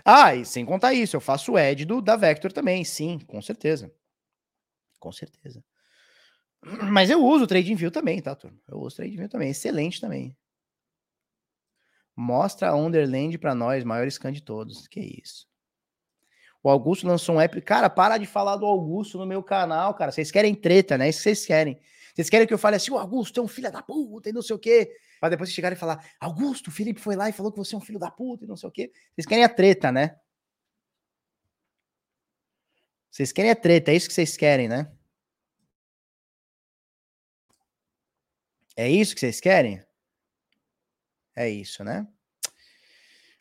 Ah, 0.06 0.36
e 0.36 0.45
sem 0.45 0.64
contar 0.64 0.94
isso, 0.94 1.15
eu 1.15 1.20
faço 1.20 1.53
o 1.53 1.57
Ed 1.57 1.86
do, 1.86 2.03
da 2.03 2.15
Vector 2.15 2.53
também, 2.53 2.86
sim, 2.86 3.18
com 3.26 3.41
certeza. 3.41 3.91
Com 4.99 5.11
certeza. 5.11 5.65
Mas 6.61 7.10
eu 7.10 7.26
uso 7.26 7.45
o 7.45 7.48
TradingView 7.48 7.90
também, 7.90 8.22
tá, 8.22 8.36
turma? 8.36 8.60
Eu 8.68 8.78
uso 8.78 8.94
o 8.94 8.98
TradingView 8.98 9.28
também, 9.28 9.49
excelente 9.49 9.99
também. 9.99 10.38
Mostra 12.15 12.70
a 12.70 12.76
Underland 12.76 13.40
para 13.40 13.56
nós, 13.56 13.84
maior 13.84 14.07
scan 14.07 14.32
de 14.32 14.44
todos. 14.44 14.88
Que 14.88 14.99
isso. 14.99 15.48
O 16.61 16.70
Augusto 16.70 17.07
lançou 17.07 17.38
um 17.38 17.41
app. 17.41 17.60
Cara, 17.61 17.90
para 17.90 18.20
de 18.20 18.28
falar 18.28 18.56
do 18.56 18.68
Augusto 18.68 19.18
no 19.18 19.26
meu 19.26 19.41
canal, 19.41 19.95
cara. 19.95 20.11
Vocês 20.11 20.30
querem 20.30 20.53
treta, 20.53 20.95
né? 20.95 21.07
É 21.07 21.10
isso 21.10 21.18
que 21.18 21.24
vocês 21.24 21.44
querem. 21.44 21.82
Vocês 22.14 22.30
querem 22.30 22.45
que 22.45 22.53
eu 22.53 22.57
fale 22.57 22.76
assim, 22.76 22.91
o 22.91 22.98
Augusto 22.98 23.40
é 23.40 23.44
um 23.44 23.48
filho 23.48 23.72
da 23.72 23.81
puta 23.81 24.30
e 24.30 24.34
não 24.34 24.41
sei 24.41 24.56
o 24.56 24.60
quê. 24.60 24.95
Pra 25.19 25.30
depois 25.30 25.49
vocês 25.49 25.56
chegarem 25.56 25.76
e 25.76 25.80
falar, 25.80 26.06
Augusto, 26.19 26.68
o 26.68 26.72
Felipe 26.72 27.02
foi 27.02 27.15
lá 27.15 27.27
e 27.30 27.34
falou 27.34 27.52
que 27.52 27.57
você 27.57 27.73
é 27.73 27.77
um 27.77 27.81
filho 27.81 27.98
da 27.98 28.11
puta 28.11 28.45
e 28.45 28.48
não 28.48 28.56
sei 28.56 28.69
o 28.69 28.72
quê. 28.72 28.91
Vocês 29.15 29.26
querem 29.26 29.44
a 29.44 29.49
treta, 29.49 29.91
né? 29.91 30.19
Vocês 33.10 33.31
querem 33.31 33.52
a 33.52 33.56
treta, 33.56 33.91
é 33.91 33.95
isso 33.95 34.07
que 34.07 34.14
vocês 34.14 34.35
querem, 34.35 34.68
né? 34.68 34.91
É 38.76 38.90
isso 38.90 39.14
que 39.14 39.19
vocês 39.19 39.40
querem? 39.40 39.84
É 41.35 41.49
isso, 41.49 41.84
né? 41.84 42.07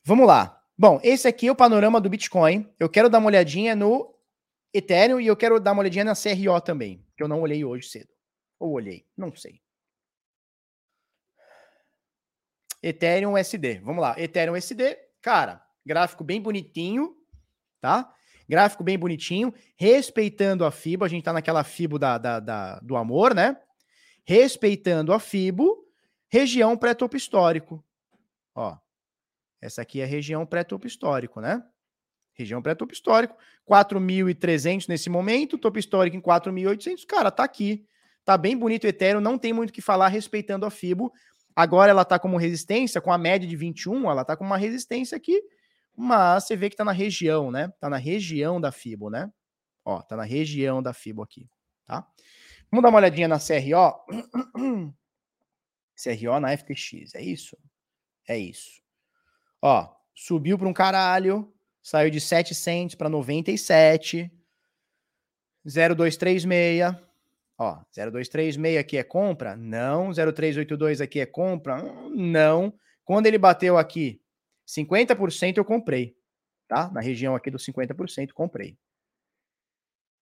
Vamos 0.05 0.27
lá. 0.27 0.63
Bom, 0.77 1.01
esse 1.03 1.29
aqui 1.29 1.47
é 1.47 1.53
o 1.53 1.57
panorama 1.57 2.01
do 2.01 2.11
Bitcoin. 2.11 2.71
Eu 2.79 2.89
quero 2.89 3.09
dar 3.09 3.19
uma 3.19 3.29
olhadinha 3.29 3.75
no 3.77 4.15
Ethereum 4.75 5.21
e 5.21 5.27
eu 5.27 5.37
quero 5.37 5.61
dar 5.61 5.73
uma 5.73 5.81
olhadinha 5.81 6.05
na 6.05 6.15
CRO 6.15 6.61
também, 6.61 7.07
que 7.17 7.23
eu 7.23 7.29
não 7.29 7.41
olhei 7.41 7.65
hoje 7.65 7.89
cedo. 7.89 8.12
Ou 8.63 8.75
olhei, 8.75 9.05
não 9.17 9.35
sei. 9.35 9.61
Ethereum 12.81 13.37
SD. 13.37 13.81
Vamos 13.81 14.01
lá. 14.01 14.15
Ethereum 14.17 14.55
SD, 14.55 14.97
cara, 15.21 15.61
gráfico 15.85 16.23
bem 16.23 16.41
bonitinho, 16.41 17.17
tá? 17.81 18.15
Gráfico 18.49 18.85
bem 18.85 18.97
bonitinho, 18.97 19.53
respeitando 19.77 20.65
a 20.65 20.71
FIBO. 20.71 21.05
A 21.05 21.09
gente 21.09 21.25
tá 21.25 21.33
naquela 21.33 21.65
FIBO 21.65 21.99
da, 21.99 22.19
da, 22.19 22.39
da 22.39 22.79
do 22.79 22.97
amor, 22.97 23.35
né? 23.35 23.61
Respeitando 24.25 25.13
a 25.13 25.19
FIBO, 25.19 25.85
região 26.29 26.77
pré-topo 26.77 27.17
histórico. 27.17 27.85
Ó, 28.55 28.79
essa 29.61 29.83
aqui 29.83 30.01
é 30.01 30.05
a 30.05 30.07
região 30.07 30.47
pré-topo 30.47 30.87
histórico, 30.87 31.41
né? 31.41 31.61
Região 32.33 32.63
pré-topo 32.63 32.93
histórico, 32.93 33.37
4.300 33.69 34.89
nesse 34.89 35.11
momento, 35.11 35.59
topo 35.59 35.81
histórico 35.81 36.17
em 36.17 36.21
4.800. 36.21 37.05
Cara, 37.07 37.29
tá 37.33 37.43
aqui. 37.43 37.89
Tá 38.25 38.37
bem 38.37 38.57
bonito 38.57 38.85
o 38.85 38.87
Ethereum, 38.87 39.21
não 39.21 39.37
tem 39.37 39.53
muito 39.53 39.71
o 39.71 39.73
que 39.73 39.83
falar 39.83 40.09
respeitando 40.09 40.65
a 40.65 40.71
FIBO. 40.71 41.13
Agora 41.55 41.91
ela 41.91 42.05
tá 42.05 42.19
como 42.19 42.37
resistência, 42.37 43.01
com 43.01 43.13
a 43.13 43.19
média 43.19 43.49
de 43.49 43.57
21, 43.57 44.11
ela 44.11 44.25
tá 44.25 44.37
com 44.37 44.45
uma 44.45 44.57
resistência 44.57 45.17
aqui, 45.17 45.43
mas 45.95 46.45
você 46.45 46.57
vê 46.57 46.71
que 46.71 46.77
tá 46.77 46.85
na 46.85 46.93
região, 46.93 47.51
né? 47.51 47.73
Tá 47.79 47.91
na 47.91 47.99
região 47.99 48.61
da 48.61 48.73
FIBO, 48.73 49.11
né? 49.11 49.31
Ó, 49.85 50.01
tá 50.01 50.17
na 50.17 50.23
região 50.23 50.83
da 50.83 50.95
FIBO 50.95 51.23
aqui, 51.23 51.49
tá? 51.85 52.07
Vamos 52.71 52.83
dar 52.83 52.89
uma 52.89 52.99
olhadinha 52.99 53.29
na 53.29 53.39
CRO. 53.39 54.07
CRO 55.95 56.41
na 56.41 56.57
FTX, 56.57 57.15
é 57.15 57.23
isso? 57.23 57.57
É 58.27 58.39
isso. 58.39 58.81
Ó, 59.61 59.95
subiu 60.15 60.57
para 60.57 60.69
um 60.69 60.73
caralho, 60.73 61.53
saiu 61.83 62.11
de 62.11 62.21
7 62.21 62.55
cents 62.55 62.95
para 62.95 63.09
97. 63.09 64.31
0236. 65.65 67.12
Ó, 67.63 67.79
0236 67.95 68.79
aqui 68.79 68.97
é 68.99 69.05
compra? 69.05 69.57
Não. 69.57 70.13
0382 70.13 71.01
aqui 71.01 71.21
é 71.21 71.27
compra? 71.27 71.83
Não. 72.11 72.73
Quando 73.05 73.27
ele 73.27 73.39
bateu 73.39 73.79
aqui 73.79 74.21
50% 74.67 75.59
eu 75.59 75.65
comprei, 75.65 76.17
tá? 76.67 76.91
Na 76.91 77.01
região 77.01 77.35
aqui 77.35 77.51
dos 77.51 77.65
50% 77.65 78.33
comprei. 78.33 78.77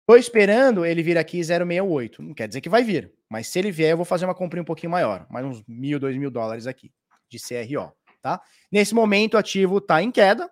Tô 0.06 0.16
esperando 0.16 0.86
ele 0.86 1.02
vir 1.02 1.18
aqui 1.18 1.42
068. 1.44 2.22
Não 2.22 2.34
quer 2.34 2.48
dizer 2.48 2.60
que 2.60 2.68
vai 2.68 2.82
vir, 2.82 3.12
mas 3.28 3.46
se 3.48 3.58
ele 3.58 3.70
vier 3.70 3.90
eu 3.90 3.96
vou 3.96 4.06
fazer 4.06 4.24
uma 4.24 4.34
compra 4.34 4.60
um 4.60 4.64
pouquinho 4.64 4.90
maior, 4.90 5.26
mais 5.28 5.44
uns 5.44 5.62
mil, 5.68 6.00
dois 6.00 6.16
mil 6.16 6.30
dólares 6.30 6.66
aqui 6.66 6.90
de 7.28 7.38
CRO 7.38 7.92
tá? 8.20 8.42
Nesse 8.70 8.94
momento, 8.94 9.34
o 9.34 9.38
ativo 9.38 9.78
está 9.78 10.02
em 10.02 10.10
queda, 10.10 10.50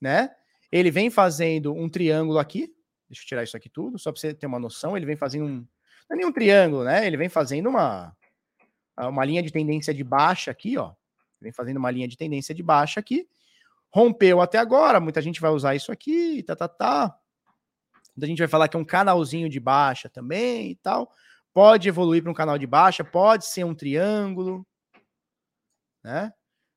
né? 0.00 0.30
Ele 0.70 0.90
vem 0.90 1.10
fazendo 1.10 1.74
um 1.74 1.88
triângulo 1.88 2.38
aqui. 2.38 2.72
Deixa 3.08 3.22
eu 3.22 3.26
tirar 3.26 3.42
isso 3.42 3.56
aqui 3.56 3.68
tudo, 3.68 3.98
só 3.98 4.12
para 4.12 4.20
você 4.20 4.32
ter 4.32 4.46
uma 4.46 4.58
noção. 4.58 4.96
Ele 4.96 5.06
vem 5.06 5.16
fazendo 5.16 5.46
um. 5.46 5.66
É 6.10 6.16
nem 6.16 6.26
um 6.26 6.32
triângulo, 6.32 6.84
né? 6.84 7.06
Ele 7.06 7.16
vem 7.16 7.28
fazendo 7.28 7.68
uma, 7.68 8.16
uma 8.98 9.24
linha 9.24 9.42
de 9.42 9.52
tendência 9.52 9.94
de 9.94 10.02
baixa 10.02 10.50
aqui, 10.50 10.76
ó. 10.76 10.92
Vem 11.40 11.52
fazendo 11.52 11.78
uma 11.78 11.90
linha 11.90 12.08
de 12.08 12.16
tendência 12.16 12.54
de 12.54 12.62
baixa 12.62 13.00
aqui. 13.00 13.28
Rompeu 13.92 14.40
até 14.40 14.58
agora, 14.58 15.00
muita 15.00 15.22
gente 15.22 15.40
vai 15.40 15.50
usar 15.50 15.74
isso 15.74 15.90
aqui, 15.90 16.42
tá, 16.42 16.54
tá, 16.54 16.68
tá. 16.68 17.18
Muita 18.16 18.26
gente 18.26 18.38
vai 18.38 18.48
falar 18.48 18.68
que 18.68 18.76
é 18.76 18.80
um 18.80 18.84
canalzinho 18.84 19.48
de 19.48 19.58
baixa 19.58 20.08
também 20.08 20.72
e 20.72 20.76
tal. 20.76 21.10
Pode 21.52 21.88
evoluir 21.88 22.22
para 22.22 22.30
um 22.30 22.34
canal 22.34 22.58
de 22.58 22.66
baixa, 22.66 23.02
pode 23.02 23.46
ser 23.46 23.64
um 23.64 23.74
triângulo, 23.74 24.66
né? 26.04 26.32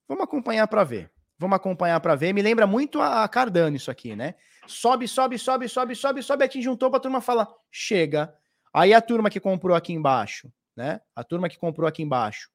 Vamos 0.07 0.23
acompanhar 0.23 0.67
para 0.67 0.83
ver. 0.83 1.11
Vamos 1.37 1.55
acompanhar 1.55 1.99
para 1.99 2.15
ver. 2.15 2.33
Me 2.33 2.41
lembra 2.41 2.65
muito 2.65 3.01
a 3.01 3.27
Cardano 3.27 3.75
isso 3.75 3.91
aqui, 3.91 4.15
né? 4.15 4.35
Sobe, 4.65 5.07
sobe, 5.07 5.37
sobe, 5.37 5.67
sobe, 5.67 5.95
sobe, 5.95 6.23
sobe, 6.23 6.45
atinge 6.45 6.69
um 6.69 6.75
topo, 6.75 6.95
a 6.95 6.99
turma 6.99 7.21
fala, 7.21 7.47
chega. 7.71 8.33
Aí 8.73 8.93
a 8.93 9.01
turma 9.01 9.29
que 9.29 9.39
comprou 9.39 9.75
aqui 9.75 9.93
embaixo, 9.93 10.51
né? 10.75 10.99
A 11.15 11.23
turma 11.23 11.47
que 11.47 11.57
comprou 11.57 11.87
aqui 11.87 12.01
embaixo, 12.01 12.49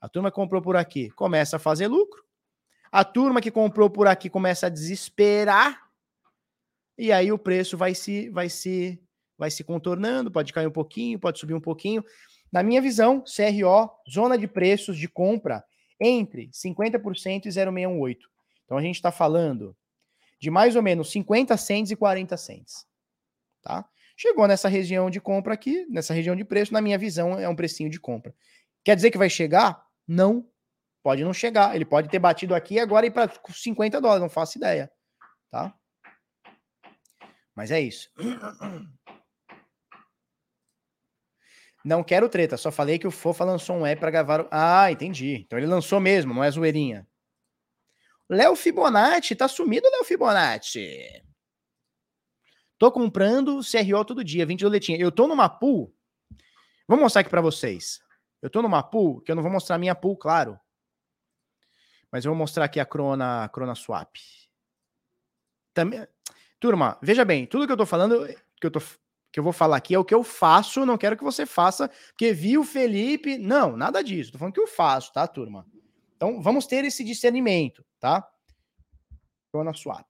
a 0.00 0.08
turma 0.08 0.30
que 0.30 0.36
comprou 0.36 0.62
por 0.62 0.76
aqui, 0.76 1.10
começa 1.10 1.56
a 1.56 1.58
fazer 1.58 1.88
lucro. 1.88 2.24
A 2.92 3.04
turma 3.04 3.40
que 3.40 3.50
comprou 3.50 3.90
por 3.90 4.06
aqui 4.06 4.30
começa 4.30 4.66
a 4.66 4.70
desesperar. 4.70 5.90
E 6.96 7.12
aí 7.12 7.30
o 7.32 7.38
preço 7.38 7.76
vai 7.76 7.94
se 7.94 8.28
vai 8.30 8.48
se 8.48 9.00
vai 9.36 9.50
se 9.50 9.64
contornando, 9.64 10.30
pode 10.30 10.52
cair 10.52 10.66
um 10.66 10.72
pouquinho, 10.72 11.18
pode 11.18 11.38
subir 11.38 11.54
um 11.54 11.60
pouquinho. 11.60 12.04
Na 12.52 12.62
minha 12.62 12.80
visão, 12.80 13.22
CRO, 13.22 13.90
zona 14.10 14.36
de 14.36 14.46
preços 14.46 14.98
de 14.98 15.08
compra 15.08 15.64
entre 16.00 16.50
50% 16.50 17.46
e 17.46 17.50
0,618. 17.50 18.28
Então 18.64 18.76
a 18.76 18.82
gente 18.82 18.96
está 18.96 19.10
falando 19.10 19.76
de 20.38 20.50
mais 20.50 20.76
ou 20.76 20.82
menos 20.82 21.10
50 21.10 21.56
cents 21.56 21.90
e 21.90 21.96
40 21.96 22.36
cents. 22.36 22.86
Tá? 23.62 23.86
Chegou 24.20 24.46
nessa 24.46 24.68
região 24.68 25.08
de 25.08 25.18
compra 25.18 25.54
aqui, 25.54 25.86
nessa 25.88 26.12
região 26.12 26.36
de 26.36 26.44
preço, 26.44 26.74
na 26.74 26.82
minha 26.82 26.98
visão, 26.98 27.38
é 27.38 27.48
um 27.48 27.56
precinho 27.56 27.88
de 27.88 27.98
compra. 27.98 28.34
Quer 28.84 28.94
dizer 28.94 29.10
que 29.10 29.16
vai 29.16 29.30
chegar? 29.30 29.82
Não. 30.06 30.46
Pode 31.02 31.24
não 31.24 31.32
chegar. 31.32 31.74
Ele 31.74 31.86
pode 31.86 32.10
ter 32.10 32.18
batido 32.18 32.54
aqui 32.54 32.74
e 32.74 32.80
agora 32.80 33.06
ir 33.06 33.12
para 33.12 33.32
50 33.50 33.98
dólares, 33.98 34.20
não 34.20 34.28
faço 34.28 34.58
ideia. 34.58 34.92
Tá? 35.50 35.74
Mas 37.56 37.70
é 37.70 37.80
isso. 37.80 38.10
Não 41.82 42.04
quero 42.04 42.28
treta, 42.28 42.58
só 42.58 42.70
falei 42.70 42.98
que 42.98 43.06
o 43.06 43.10
Fofa 43.10 43.42
lançou 43.42 43.74
um 43.74 43.86
app 43.86 44.00
para 44.00 44.10
gravar. 44.10 44.46
Ah, 44.50 44.92
entendi. 44.92 45.44
Então 45.46 45.58
ele 45.58 45.66
lançou 45.66 45.98
mesmo, 45.98 46.34
não 46.34 46.44
é 46.44 46.50
zoeirinha. 46.50 47.08
Léo 48.28 48.54
Fibonacci, 48.54 49.34
tá 49.34 49.48
sumido 49.48 49.88
Léo 49.88 50.04
Fibonacci. 50.04 51.29
Tô 52.80 52.90
comprando 52.90 53.60
CRO 53.60 54.04
todo 54.06 54.24
dia, 54.24 54.46
20 54.46 54.60
doletinha. 54.62 54.98
Eu 54.98 55.12
tô 55.12 55.28
numa 55.28 55.50
pool. 55.50 55.94
Vou 56.88 56.98
mostrar 56.98 57.20
aqui 57.20 57.28
para 57.28 57.42
vocês. 57.42 58.00
Eu 58.40 58.48
tô 58.48 58.62
numa 58.62 58.82
pool, 58.82 59.20
que 59.20 59.30
eu 59.30 59.36
não 59.36 59.42
vou 59.42 59.52
mostrar 59.52 59.76
minha 59.76 59.94
pool, 59.94 60.16
claro. 60.16 60.58
Mas 62.10 62.24
eu 62.24 62.30
vou 62.30 62.38
mostrar 62.38 62.64
aqui 62.64 62.80
a 62.80 62.86
Crona, 62.86 63.44
a 63.44 63.48
Crona 63.50 63.74
Swap. 63.74 64.16
Também, 65.74 66.08
turma, 66.58 66.98
veja 67.02 67.22
bem, 67.22 67.44
tudo 67.44 67.66
que 67.66 67.72
eu 67.72 67.76
tô 67.76 67.84
falando, 67.84 68.26
que 68.58 68.66
eu 68.66 68.70
tô 68.70 68.80
que 69.30 69.38
eu 69.38 69.44
vou 69.44 69.52
falar 69.52 69.76
aqui 69.76 69.94
é 69.94 69.98
o 69.98 70.04
que 70.04 70.14
eu 70.14 70.24
faço, 70.24 70.86
não 70.86 70.96
quero 70.96 71.18
que 71.18 71.22
você 71.22 71.44
faça, 71.44 71.86
porque 72.08 72.32
viu 72.32 72.64
Felipe. 72.64 73.36
Não, 73.36 73.76
nada 73.76 74.02
disso. 74.02 74.32
Tô 74.32 74.38
falando 74.38 74.54
que 74.54 74.60
eu 74.60 74.66
faço, 74.66 75.12
tá, 75.12 75.28
turma? 75.28 75.66
Então, 76.16 76.40
vamos 76.40 76.66
ter 76.66 76.82
esse 76.86 77.04
discernimento, 77.04 77.84
tá? 78.00 78.26
Tô 79.52 79.62
na 79.62 79.74
swap. 79.74 80.06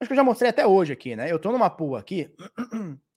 Acho 0.00 0.08
que 0.08 0.12
eu 0.12 0.16
já 0.16 0.24
mostrei 0.24 0.50
até 0.50 0.66
hoje 0.66 0.92
aqui, 0.92 1.16
né? 1.16 1.30
Eu 1.30 1.38
tô 1.38 1.50
numa 1.50 1.68
pool 1.68 1.96
aqui. 1.96 2.32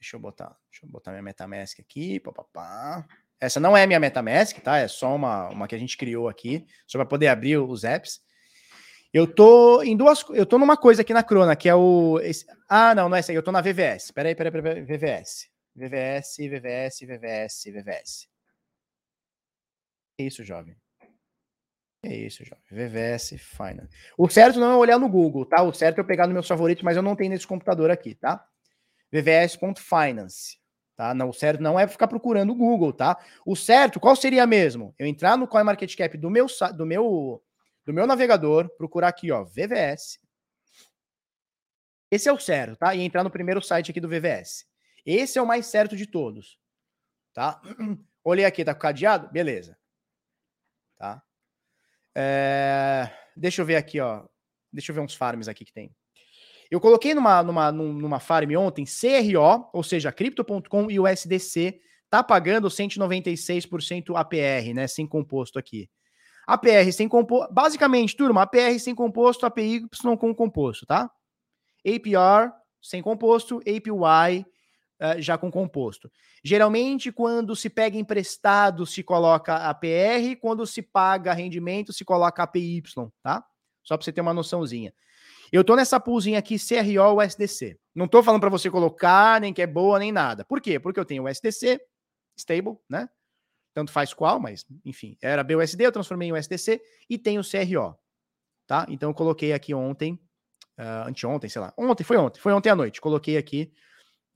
Deixa 0.00 0.14
eu 0.14 0.20
botar, 0.20 0.56
deixa 0.70 0.86
eu 0.86 0.88
botar 0.88 1.10
minha 1.10 1.22
MetaMask 1.24 1.80
aqui, 1.80 2.20
papapá. 2.20 3.04
Essa 3.40 3.58
não 3.58 3.76
é 3.76 3.84
minha 3.84 3.98
MetaMask, 3.98 4.60
tá? 4.60 4.78
É 4.78 4.86
só 4.86 5.12
uma, 5.12 5.48
uma 5.48 5.66
que 5.66 5.74
a 5.74 5.78
gente 5.78 5.96
criou 5.96 6.28
aqui, 6.28 6.64
só 6.86 6.98
para 6.98 7.04
poder 7.04 7.26
abrir 7.26 7.56
os 7.58 7.82
apps. 7.82 8.20
Eu 9.12 9.26
tô 9.26 9.82
em 9.82 9.96
duas. 9.96 10.24
Eu 10.30 10.46
tô 10.46 10.56
numa 10.56 10.76
coisa 10.76 11.02
aqui 11.02 11.12
na 11.12 11.24
Crona, 11.24 11.56
que 11.56 11.68
é 11.68 11.74
o. 11.74 12.20
Esse, 12.20 12.46
ah, 12.68 12.94
não, 12.94 13.08
não 13.08 13.16
é 13.16 13.20
essa 13.20 13.32
aí. 13.32 13.36
Eu 13.36 13.42
tô 13.42 13.50
na 13.50 13.60
VVS. 13.60 14.12
Peraí, 14.12 14.34
peraí, 14.34 14.52
peraí. 14.52 14.82
VVS. 14.82 15.48
VVS, 15.74 16.36
VVS, 16.38 16.98
VVS, 17.00 17.64
VVS. 17.66 18.28
É 20.18 20.24
isso, 20.24 20.44
jovem. 20.44 20.76
É 22.02 22.14
isso, 22.14 22.44
jovem. 22.44 22.62
VVS 22.70 23.34
Finance. 23.38 23.88
O 24.16 24.28
certo 24.28 24.60
não 24.60 24.72
é 24.72 24.76
olhar 24.76 24.98
no 24.98 25.08
Google, 25.08 25.44
tá? 25.44 25.62
O 25.62 25.72
certo 25.72 25.98
é 25.98 26.00
eu 26.00 26.06
pegar 26.06 26.26
no 26.26 26.32
meus 26.32 26.46
favoritos, 26.46 26.84
mas 26.84 26.96
eu 26.96 27.02
não 27.02 27.16
tenho 27.16 27.30
nesse 27.30 27.46
computador 27.46 27.90
aqui, 27.90 28.14
tá? 28.14 28.46
VVS.finance. 29.12 30.58
Tá? 30.96 31.14
Não, 31.14 31.28
o 31.28 31.32
certo 31.32 31.62
não 31.62 31.78
é 31.78 31.86
ficar 31.86 32.08
procurando 32.08 32.50
o 32.50 32.56
Google, 32.56 32.92
tá? 32.92 33.16
O 33.46 33.54
certo, 33.54 34.00
qual 34.00 34.16
seria 34.16 34.46
mesmo? 34.46 34.94
Eu 34.98 35.06
entrar 35.06 35.36
no 35.36 35.46
CoinMarketCap 35.46 36.16
do 36.16 36.28
meu, 36.28 36.46
do 36.74 36.86
meu 36.86 37.42
do 37.84 37.94
meu 37.94 38.06
navegador, 38.06 38.68
procurar 38.76 39.08
aqui, 39.08 39.32
ó, 39.32 39.44
VVS. 39.44 40.20
Esse 42.10 42.28
é 42.28 42.32
o 42.32 42.38
certo, 42.38 42.76
tá? 42.76 42.94
E 42.94 43.00
entrar 43.00 43.24
no 43.24 43.30
primeiro 43.30 43.62
site 43.62 43.90
aqui 43.90 44.00
do 44.00 44.08
VVS. 44.08 44.66
Esse 45.06 45.38
é 45.38 45.42
o 45.42 45.46
mais 45.46 45.66
certo 45.66 45.96
de 45.96 46.06
todos, 46.06 46.58
tá? 47.32 47.62
Olhei 48.22 48.44
aqui, 48.44 48.62
tá 48.62 48.74
com 48.74 48.80
cadeado? 48.80 49.30
Beleza. 49.30 49.78
Tá? 50.98 51.22
É... 52.20 53.08
Deixa 53.36 53.62
eu 53.62 53.66
ver 53.66 53.76
aqui, 53.76 54.00
ó. 54.00 54.24
Deixa 54.72 54.90
eu 54.90 54.94
ver 54.94 55.00
uns 55.00 55.14
farms 55.14 55.46
aqui 55.46 55.64
que 55.64 55.72
tem. 55.72 55.94
Eu 56.68 56.80
coloquei 56.80 57.14
numa, 57.14 57.42
numa, 57.44 57.70
numa 57.70 58.18
farm 58.18 58.50
ontem 58.56 58.84
CRO, 58.84 59.70
ou 59.72 59.82
seja, 59.84 60.10
Crypto.com 60.10 60.90
e 60.90 60.98
o 60.98 61.06
SDC 61.06 61.80
tá 62.10 62.22
pagando 62.22 62.68
196% 62.68 64.16
APR, 64.16 64.74
né? 64.74 64.88
Sem 64.88 65.06
composto 65.06 65.58
aqui. 65.58 65.88
APR 66.46 66.90
sem 66.92 67.08
composto. 67.08 67.54
Basicamente, 67.54 68.16
turma, 68.16 68.42
APR 68.42 68.78
sem 68.80 68.94
composto, 68.94 69.46
APY 69.46 69.82
com 70.18 70.34
composto, 70.34 70.84
tá? 70.86 71.08
APR 71.86 72.52
sem 72.82 73.00
composto, 73.00 73.58
APY 73.58 74.44
eh, 75.00 75.22
já 75.22 75.38
com 75.38 75.50
composto. 75.50 76.10
Geralmente, 76.42 77.12
quando 77.12 77.54
se 77.54 77.70
pega 77.70 77.96
emprestado, 77.96 78.84
se 78.84 79.02
coloca 79.02 79.68
APR, 79.68 80.36
quando 80.40 80.66
se 80.66 80.82
paga 80.82 81.32
rendimento, 81.32 81.92
se 81.92 82.04
coloca 82.04 82.42
APY, 82.42 82.82
tá? 83.22 83.44
Só 83.84 83.96
para 83.96 84.04
você 84.04 84.12
ter 84.12 84.20
uma 84.20 84.34
noçãozinha. 84.34 84.92
Eu 85.52 85.64
tô 85.64 85.76
nessa 85.76 85.98
poolzinha 85.98 86.38
aqui 86.38 86.56
CRO 86.58 87.22
USDC. 87.22 87.78
Não 87.94 88.06
tô 88.06 88.22
falando 88.22 88.40
para 88.40 88.50
você 88.50 88.70
colocar, 88.70 89.40
nem 89.40 89.52
que 89.52 89.62
é 89.62 89.66
boa, 89.66 89.98
nem 89.98 90.12
nada. 90.12 90.44
Por 90.44 90.60
quê? 90.60 90.78
Porque 90.78 91.00
eu 91.00 91.04
tenho 91.04 91.22
o 91.24 91.28
USDC, 91.28 91.80
stable, 92.36 92.76
né? 92.88 93.08
Tanto 93.72 93.92
faz 93.92 94.12
qual, 94.12 94.40
mas 94.40 94.66
enfim, 94.84 95.16
era 95.22 95.44
BUSD, 95.44 95.84
eu 95.84 95.92
transformei 95.92 96.28
em 96.28 96.32
USDC 96.32 96.80
e 97.08 97.16
tenho 97.16 97.42
CRO, 97.42 97.96
tá? 98.66 98.84
Então 98.88 99.10
eu 99.10 99.14
coloquei 99.14 99.52
aqui 99.52 99.72
ontem, 99.72 100.14
uh, 100.76 101.06
anteontem, 101.06 101.48
sei 101.48 101.60
lá, 101.60 101.72
ontem, 101.76 102.02
foi 102.02 102.16
ontem, 102.16 102.40
foi 102.40 102.52
ontem 102.52 102.70
à 102.70 102.74
noite, 102.74 103.00
coloquei 103.00 103.36
aqui 103.36 103.72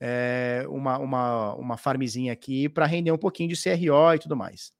é, 0.05 0.65
uma, 0.67 0.97
uma, 0.97 1.53
uma 1.55 1.77
farmzinha 1.77 2.33
aqui 2.33 2.67
para 2.67 2.85
render 2.85 3.13
um 3.13 3.17
pouquinho 3.17 3.47
de 3.47 3.55
CRO 3.55 4.13
e 4.13 4.19
tudo 4.19 4.35
mais. 4.35 4.73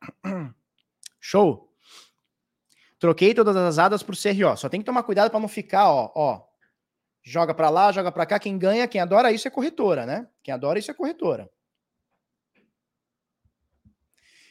Show! 1.20 1.70
Troquei 2.98 3.34
todas 3.34 3.54
as 3.54 3.78
hadas 3.78 4.02
por 4.02 4.16
CRO. 4.16 4.56
Só 4.56 4.70
tem 4.70 4.80
que 4.80 4.86
tomar 4.86 5.02
cuidado 5.02 5.30
para 5.30 5.38
não 5.38 5.48
ficar, 5.48 5.90
ó, 5.90 6.10
ó. 6.14 6.48
Joga 7.22 7.52
para 7.52 7.68
lá, 7.68 7.92
joga 7.92 8.10
para 8.10 8.24
cá. 8.24 8.38
Quem 8.38 8.56
ganha, 8.56 8.88
quem 8.88 9.02
adora 9.02 9.30
isso 9.32 9.46
é 9.46 9.50
corretora, 9.50 10.06
né? 10.06 10.26
Quem 10.42 10.54
adora 10.54 10.78
isso 10.78 10.90
é 10.90 10.94
corretora. 10.94 11.50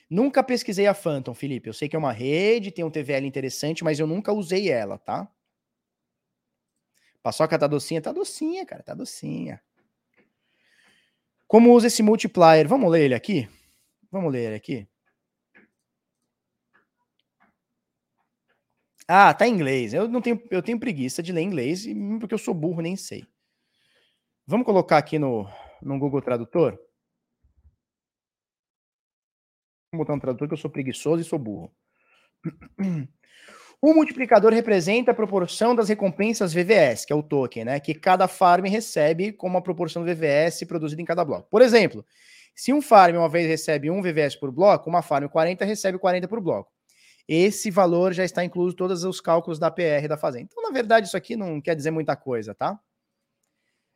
Nunca 0.08 0.44
pesquisei 0.44 0.86
a 0.86 0.94
Phantom, 0.94 1.34
Felipe. 1.34 1.70
Eu 1.70 1.74
sei 1.74 1.90
que 1.90 1.96
é 1.96 2.00
uma 2.00 2.14
rede, 2.14 2.70
tem 2.70 2.86
um 2.86 2.92
TVL 2.92 3.26
interessante, 3.26 3.84
mas 3.84 4.00
eu 4.00 4.06
nunca 4.06 4.32
usei 4.32 4.70
ela, 4.70 5.00
tá? 5.00 5.28
Paçoca 7.22 7.58
tá 7.58 7.68
docinha? 7.68 8.02
Tá 8.02 8.12
docinha, 8.12 8.66
cara, 8.66 8.84
tá 8.84 8.94
docinha. 8.94 9.62
Como 11.48 11.74
usa 11.74 11.88
esse 11.88 12.04
multiplier? 12.04 12.68
Vamos 12.68 12.92
ler 12.92 13.06
ele 13.06 13.16
aqui? 13.16 13.50
Vamos 14.12 14.32
ler 14.32 14.48
ele 14.48 14.56
aqui. 14.56 14.88
Ah, 19.08 19.34
tá 19.34 19.48
em 19.48 19.54
inglês. 19.54 19.94
Eu 19.94 20.08
não 20.08 20.22
tenho, 20.22 20.42
eu 20.52 20.62
tenho 20.62 20.80
preguiça 20.80 21.24
de 21.24 21.32
ler 21.32 21.42
inglês, 21.42 21.86
porque 22.20 22.34
eu 22.34 22.38
sou 22.38 22.54
burro, 22.54 22.82
nem 22.82 22.96
sei. 22.98 23.26
Vamos 24.46 24.66
colocar 24.66 24.98
aqui 24.98 25.18
no, 25.18 25.48
no 25.82 25.98
Google 25.98 26.22
Tradutor? 26.22 26.78
Vou 29.92 30.00
botar 30.00 30.14
um 30.14 30.20
tradutor 30.20 30.48
que 30.48 30.54
eu 30.54 30.58
sou 30.58 30.70
preguiçoso 30.70 31.22
e 31.22 31.26
sou 31.26 31.40
burro. 31.40 31.74
O 33.82 33.94
multiplicador 33.94 34.52
representa 34.54 35.12
a 35.12 35.14
proporção 35.14 35.76
das 35.76 35.90
recompensas 35.90 36.54
VVS, 36.54 37.06
que 37.06 37.14
é 37.14 37.16
o 37.16 37.22
token, 37.22 37.66
né? 37.66 37.80
Que 37.80 37.94
cada 37.94 38.28
farm 38.28 38.66
recebe 38.66 39.32
como 39.32 39.58
a 39.58 39.62
proporção 39.62 40.04
do 40.04 40.14
VVS 40.14 40.64
produzida 40.68 41.02
em 41.02 41.06
cada 41.06 41.24
bloco. 41.24 41.48
Por 41.50 41.62
exemplo, 41.62 42.04
se 42.56 42.74
um 42.74 42.82
farm 42.82 43.18
uma 43.18 43.30
vez 43.30 43.48
recebe 43.48 43.92
um 43.92 44.02
VVS 44.02 44.36
por 44.36 44.52
bloco, 44.52 44.90
uma 44.90 45.04
farm 45.04 45.28
40 45.28 45.64
recebe 45.64 46.00
40 46.00 46.28
por 46.28 46.42
bloco 46.42 46.72
esse 47.28 47.70
valor 47.70 48.14
já 48.14 48.24
está 48.24 48.44
incluso 48.46 48.76
todos 48.76 49.04
os 49.04 49.20
cálculos 49.20 49.60
da 49.60 49.70
PR 49.70 50.08
da 50.08 50.18
fazenda. 50.18 50.48
Então, 50.50 50.64
na 50.64 50.72
verdade, 50.72 51.08
isso 51.08 51.18
aqui 51.18 51.36
não 51.36 51.60
quer 51.60 51.76
dizer 51.76 51.92
muita 51.92 52.16
coisa, 52.16 52.56
tá? 52.56 52.80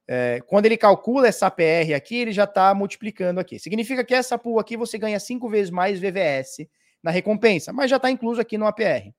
É, 0.07 0.41
quando 0.47 0.65
ele 0.65 0.75
calcula 0.75 1.27
essa 1.27 1.49
PR 1.49 1.93
aqui, 1.95 2.17
ele 2.17 2.33
já 2.33 2.43
está 2.43 2.73
multiplicando 2.73 3.39
aqui. 3.39 3.57
Significa 3.57 4.03
que 4.03 4.13
essa 4.13 4.37
pool 4.37 4.59
aqui 4.59 4.75
você 4.75 4.97
ganha 4.97 5.19
cinco 5.19 5.47
vezes 5.47 5.71
mais 5.71 5.99
VVS 5.99 6.67
na 7.01 7.11
recompensa, 7.11 7.71
mas 7.71 7.89
já 7.89 7.95
está 7.95 8.11
incluso 8.11 8.41
aqui 8.41 8.57
no 8.57 8.67
APR. 8.67 9.13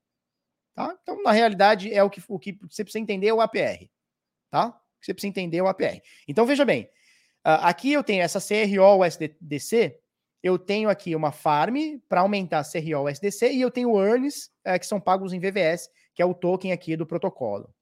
Tá? 0.75 0.97
Então, 1.03 1.23
na 1.23 1.33
realidade, 1.33 1.93
é 1.93 2.03
o 2.03 2.11
que, 2.11 2.23
o 2.29 2.39
que 2.39 2.59
você 2.69 2.83
precisa 2.83 3.03
entender 3.03 3.29
é 3.29 3.35
o 3.35 3.41
APR. 3.41 3.89
Tá? 4.51 4.81
Você 5.01 5.13
precisa 5.13 5.31
entender 5.31 5.59
é 5.59 5.63
o 5.63 5.69
APR. 5.69 6.01
Então, 6.27 6.47
veja 6.47 6.65
bem. 6.65 6.85
Uh, 7.45 7.59
aqui 7.63 7.93
eu 7.93 8.05
tenho 8.05 8.23
essa 8.23 8.39
CRO 8.41 9.05
USDC, 9.05 10.01
eu 10.43 10.59
tenho 10.59 10.89
aqui 10.89 11.15
uma 11.15 11.33
farm 11.33 11.99
para 12.09 12.21
aumentar 12.21 12.61
a 12.61 12.65
CRO 12.65 13.09
SDC 13.09 13.53
e 13.53 13.61
eu 13.61 13.71
tenho 13.71 13.97
earns 14.01 14.51
é, 14.65 14.79
que 14.79 14.87
são 14.87 15.01
pagos 15.01 15.33
em 15.33 15.39
VVS, 15.39 15.89
que 16.15 16.23
é 16.23 16.27
o 16.27 16.35
token 16.35 16.73
aqui 16.73 16.97
do 16.97 17.07
protocolo. 17.07 17.73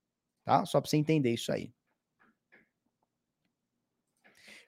Tá? 0.44 0.64
Só 0.66 0.80
para 0.80 0.90
você 0.90 0.96
entender 0.96 1.30
isso 1.30 1.50
aí. 1.50 1.72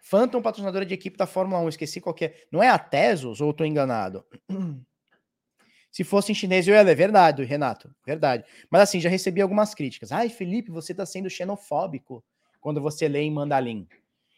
Phantom, 0.02 0.42
patrocinadora 0.42 0.84
de 0.84 0.94
equipe 0.94 1.16
da 1.16 1.26
Fórmula 1.26 1.62
1, 1.62 1.68
esqueci 1.70 2.00
qual 2.00 2.14
é. 2.20 2.34
Não 2.50 2.62
é 2.62 2.68
a 2.68 2.78
Tesos 2.78 3.40
ou 3.40 3.50
estou 3.50 3.66
enganado? 3.66 4.26
Se 5.92 6.02
fosse 6.04 6.32
em 6.32 6.34
chinês, 6.34 6.66
eu 6.66 6.74
ia 6.74 6.80
ler. 6.80 6.96
Verdade, 6.96 7.44
Renato. 7.44 7.94
Verdade. 8.04 8.44
Mas 8.70 8.80
assim, 8.80 8.98
já 8.98 9.10
recebi 9.10 9.42
algumas 9.42 9.74
críticas. 9.74 10.10
Ai, 10.10 10.30
Felipe, 10.30 10.70
você 10.70 10.92
está 10.92 11.04
sendo 11.04 11.28
xenofóbico 11.28 12.24
quando 12.62 12.80
você 12.80 13.06
lê 13.06 13.20
em 13.20 13.30
mandarim. 13.30 13.86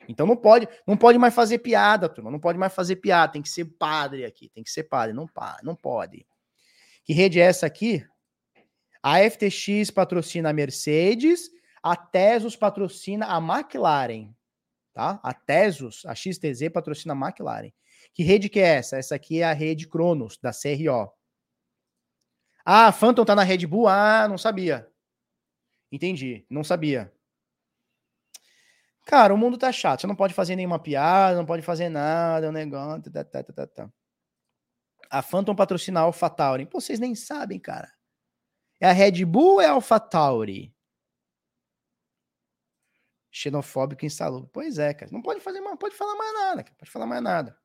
Então 0.08 0.26
não 0.26 0.36
pode, 0.36 0.68
não 0.84 0.96
pode 0.96 1.16
mais 1.16 1.32
fazer 1.32 1.58
piada, 1.60 2.08
turma. 2.08 2.28
Não 2.28 2.40
pode 2.40 2.58
mais 2.58 2.74
fazer 2.74 2.96
piada. 2.96 3.32
Tem 3.32 3.40
que 3.40 3.48
ser 3.48 3.66
padre 3.66 4.24
aqui. 4.24 4.48
Tem 4.48 4.64
que 4.64 4.70
ser 4.70 4.82
padre. 4.82 5.14
Não, 5.14 5.30
não 5.62 5.76
pode. 5.76 6.26
Que 7.04 7.12
rede 7.12 7.40
é 7.40 7.44
essa 7.44 7.66
aqui? 7.66 8.04
A 9.00 9.18
FTX 9.30 9.90
patrocina 9.92 10.50
a 10.50 10.52
Mercedes, 10.52 11.50
a 11.82 11.94
Tesos 11.94 12.56
patrocina 12.56 13.26
a 13.26 13.36
McLaren, 13.36 14.30
tá? 14.94 15.20
A 15.22 15.34
Tesos, 15.34 16.02
a 16.06 16.14
XTZ 16.14 16.70
patrocina 16.72 17.12
a 17.12 17.16
McLaren. 17.16 17.70
Que 18.12 18.22
rede 18.22 18.48
que 18.48 18.58
é 18.58 18.76
essa? 18.76 18.96
Essa 18.96 19.14
aqui 19.14 19.40
é 19.40 19.44
a 19.44 19.52
rede 19.52 19.86
Cronos, 19.86 20.38
da 20.38 20.50
CRO. 20.50 21.12
Ah, 22.64 22.90
Phantom 22.92 23.24
tá 23.24 23.34
na 23.34 23.42
Red 23.42 23.66
Bull? 23.66 23.86
Ah, 23.86 24.26
não 24.26 24.38
sabia. 24.38 24.90
Entendi, 25.92 26.46
não 26.48 26.64
sabia. 26.64 27.12
Cara, 29.06 29.34
o 29.34 29.36
mundo 29.36 29.58
tá 29.58 29.70
chato. 29.70 30.00
Você 30.00 30.06
não 30.06 30.16
pode 30.16 30.32
fazer 30.32 30.56
nenhuma 30.56 30.78
piada, 30.78 31.36
não 31.36 31.44
pode 31.44 31.62
fazer 31.62 31.88
nada, 31.88 32.46
o 32.46 32.50
um 32.50 32.52
negócio. 32.52 33.12
Tá, 33.12 33.22
tá, 33.22 33.42
tá, 33.42 33.66
tá, 33.66 33.90
A 35.10 35.22
Phantom 35.22 35.54
patrocina 35.54 36.00
a 36.00 36.02
AlphaTauri. 36.04 36.66
Pô, 36.66 36.80
vocês 36.80 36.98
nem 36.98 37.14
sabem, 37.14 37.60
cara. 37.60 37.92
É 38.80 38.88
a 38.88 38.92
Red 38.92 39.24
Bull 39.24 39.54
ou 39.54 39.60
é 39.60 39.66
a 39.66 39.72
AlphaTauri? 39.72 40.74
Xenofóbico 43.30 44.06
instalou. 44.06 44.48
Pois 44.52 44.78
é, 44.78 44.94
cara. 44.94 45.12
Não 45.12 45.20
pode 45.20 45.40
fazer 45.40 45.60
pode 45.76 45.96
falar 45.96 46.16
mais 46.16 46.32
nada, 46.32 46.64
cara. 46.64 46.76
Pode 46.78 46.90
falar 46.90 47.06
mais 47.06 47.22
nada. 47.22 47.58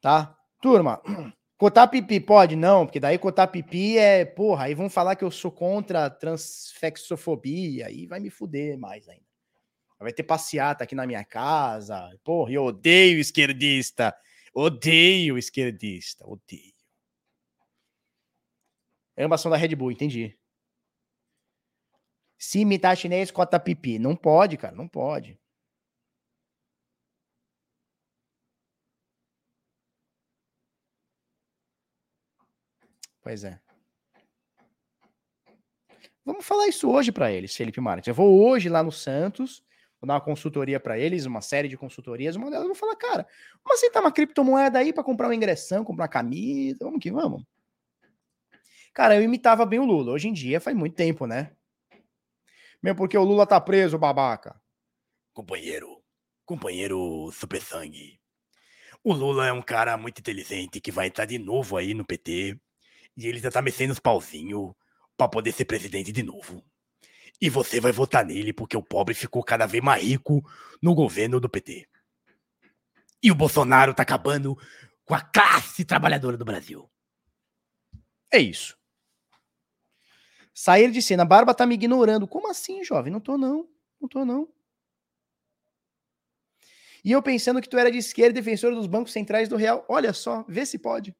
Tá? 0.00 0.36
Turma, 0.60 1.02
cotar 1.62 1.88
pipi 1.88 2.18
pode? 2.18 2.56
Não, 2.56 2.84
porque 2.84 2.98
daí 2.98 3.16
cotar 3.16 3.46
pipi 3.46 3.96
é, 3.96 4.24
porra, 4.24 4.64
aí 4.64 4.74
vão 4.74 4.90
falar 4.90 5.14
que 5.14 5.22
eu 5.22 5.30
sou 5.30 5.52
contra 5.52 6.10
transfexofobia, 6.10 7.86
aí 7.86 8.04
vai 8.04 8.18
me 8.18 8.30
fuder 8.30 8.76
mais 8.76 9.08
ainda. 9.08 9.22
Vai 10.00 10.12
ter 10.12 10.24
passeata 10.24 10.82
aqui 10.82 10.96
na 10.96 11.06
minha 11.06 11.24
casa. 11.24 12.10
Porra, 12.24 12.50
eu 12.50 12.64
odeio 12.64 13.20
esquerdista. 13.20 14.12
Odeio 14.52 15.38
esquerdista. 15.38 16.26
Odeio. 16.26 16.74
Ambas 19.16 19.40
são 19.40 19.48
da 19.48 19.56
Red 19.56 19.76
Bull, 19.76 19.92
entendi. 19.92 20.36
Se 22.36 22.58
imitar 22.58 22.96
chinês, 22.96 23.30
cota 23.30 23.60
pipi. 23.60 24.00
Não 24.00 24.16
pode, 24.16 24.56
cara, 24.56 24.74
não 24.74 24.88
pode. 24.88 25.38
Pois 33.22 33.44
é. 33.44 33.58
Vamos 36.24 36.44
falar 36.44 36.68
isso 36.68 36.90
hoje 36.90 37.10
para 37.10 37.32
eles, 37.32 37.54
Felipe 37.54 37.80
Marques. 37.80 38.08
Eu 38.08 38.14
vou 38.14 38.46
hoje 38.46 38.68
lá 38.68 38.82
no 38.82 38.92
Santos 38.92 39.62
vou 40.02 40.08
dar 40.08 40.14
uma 40.14 40.20
consultoria 40.20 40.80
para 40.80 40.98
eles, 40.98 41.26
uma 41.26 41.40
série 41.40 41.68
de 41.68 41.76
consultorias, 41.76 42.34
uma 42.34 42.50
delas 42.50 42.64
eu 42.64 42.70
vou 42.70 42.76
falar, 42.76 42.96
cara, 42.96 43.24
vamos 43.64 43.78
aceitar 43.78 44.00
uma 44.00 44.10
criptomoeda 44.10 44.80
aí 44.80 44.92
para 44.92 45.04
comprar 45.04 45.28
uma 45.28 45.34
ingressão, 45.34 45.84
comprar 45.84 46.04
uma 46.04 46.08
camisa, 46.08 46.78
vamos 46.80 47.00
que 47.00 47.12
vamos. 47.12 47.44
Cara, 48.92 49.14
eu 49.14 49.22
imitava 49.22 49.64
bem 49.64 49.78
o 49.78 49.84
Lula. 49.84 50.12
Hoje 50.12 50.28
em 50.28 50.32
dia 50.32 50.60
faz 50.60 50.76
muito 50.76 50.96
tempo, 50.96 51.24
né? 51.24 51.52
Mesmo 52.82 52.98
porque 52.98 53.16
o 53.16 53.22
Lula 53.22 53.46
tá 53.46 53.60
preso, 53.60 53.96
babaca. 53.96 54.60
Companheiro, 55.32 56.02
companheiro 56.44 57.30
super 57.32 57.62
sangue. 57.62 58.20
O 59.04 59.14
Lula 59.14 59.46
é 59.46 59.52
um 59.52 59.62
cara 59.62 59.96
muito 59.96 60.18
inteligente 60.18 60.80
que 60.80 60.90
vai 60.90 61.06
entrar 61.06 61.26
de 61.26 61.38
novo 61.38 61.76
aí 61.76 61.94
no 61.94 62.04
PT. 62.04 62.60
E 63.16 63.26
ele 63.26 63.38
já 63.38 63.50
tá 63.50 63.60
mexendo 63.60 63.90
os 63.90 64.00
pauzinhos 64.00 64.72
para 65.16 65.28
poder 65.28 65.52
ser 65.52 65.64
presidente 65.64 66.12
de 66.12 66.22
novo. 66.22 66.64
E 67.40 67.50
você 67.50 67.80
vai 67.80 67.92
votar 67.92 68.24
nele 68.24 68.52
porque 68.52 68.76
o 68.76 68.82
pobre 68.82 69.14
ficou 69.14 69.42
cada 69.42 69.66
vez 69.66 69.82
mais 69.82 70.02
rico 70.02 70.42
no 70.80 70.94
governo 70.94 71.40
do 71.40 71.48
PT. 71.48 71.88
E 73.22 73.30
o 73.30 73.34
Bolsonaro 73.34 73.94
tá 73.94 74.02
acabando 74.02 74.56
com 75.04 75.14
a 75.14 75.20
classe 75.20 75.84
trabalhadora 75.84 76.36
do 76.36 76.44
Brasil. 76.44 76.90
É 78.32 78.38
isso. 78.38 78.76
Sair 80.54 80.90
de 80.90 81.00
cena. 81.00 81.24
Barba 81.24 81.54
tá 81.54 81.66
me 81.66 81.74
ignorando. 81.74 82.26
Como 82.26 82.50
assim, 82.50 82.84
jovem? 82.84 83.12
Não 83.12 83.20
tô 83.20 83.36
não. 83.36 83.68
Não 84.00 84.08
tô 84.08 84.24
não. 84.24 84.48
E 87.04 87.10
eu 87.10 87.22
pensando 87.22 87.60
que 87.60 87.68
tu 87.68 87.76
era 87.76 87.90
de 87.90 87.98
esquerda, 87.98 88.34
defensor 88.34 88.74
dos 88.74 88.86
bancos 88.86 89.12
centrais 89.12 89.48
do 89.48 89.56
real. 89.56 89.84
Olha 89.88 90.12
só, 90.12 90.44
vê 90.48 90.64
se 90.64 90.78
pode. 90.78 91.14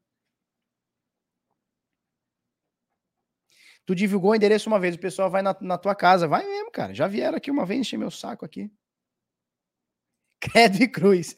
Tu 3.84 3.94
divulgou 3.94 4.30
o 4.30 4.34
endereço 4.34 4.68
uma 4.68 4.78
vez, 4.78 4.94
o 4.94 4.98
pessoal 4.98 5.30
vai 5.30 5.42
na, 5.42 5.56
na 5.60 5.76
tua 5.76 5.94
casa. 5.94 6.28
Vai 6.28 6.46
mesmo, 6.46 6.70
cara. 6.70 6.94
Já 6.94 7.06
vieram 7.08 7.36
aqui 7.36 7.50
uma 7.50 7.66
vez 7.66 7.80
encher 7.80 7.98
meu 7.98 8.10
saco 8.10 8.44
aqui. 8.44 8.70
Credo 10.40 10.82
e 10.82 10.88
cruz. 10.88 11.34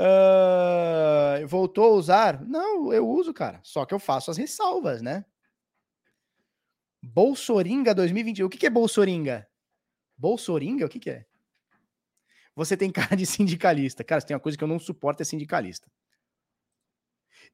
uh, 0.00 1.46
voltou 1.46 1.84
a 1.84 1.96
usar? 1.96 2.42
Não, 2.42 2.92
eu 2.92 3.06
uso, 3.06 3.34
cara. 3.34 3.60
Só 3.62 3.84
que 3.84 3.92
eu 3.92 3.98
faço 3.98 4.30
as 4.30 4.36
ressalvas, 4.38 5.02
né? 5.02 5.24
Bolsoringa 7.02 7.94
2021. 7.94 8.46
O 8.46 8.50
que, 8.50 8.58
que 8.58 8.66
é 8.66 8.70
Bolsoringa? 8.70 9.46
Bolsoringa? 10.16 10.86
O 10.86 10.88
que, 10.88 10.98
que 10.98 11.10
é? 11.10 11.26
Você 12.54 12.76
tem 12.76 12.90
cara 12.90 13.14
de 13.14 13.26
sindicalista. 13.26 14.02
Cara, 14.02 14.22
tem 14.22 14.34
uma 14.34 14.40
coisa 14.40 14.56
que 14.56 14.64
eu 14.64 14.68
não 14.68 14.78
suporto 14.78 15.20
é 15.20 15.24
sindicalista. 15.24 15.90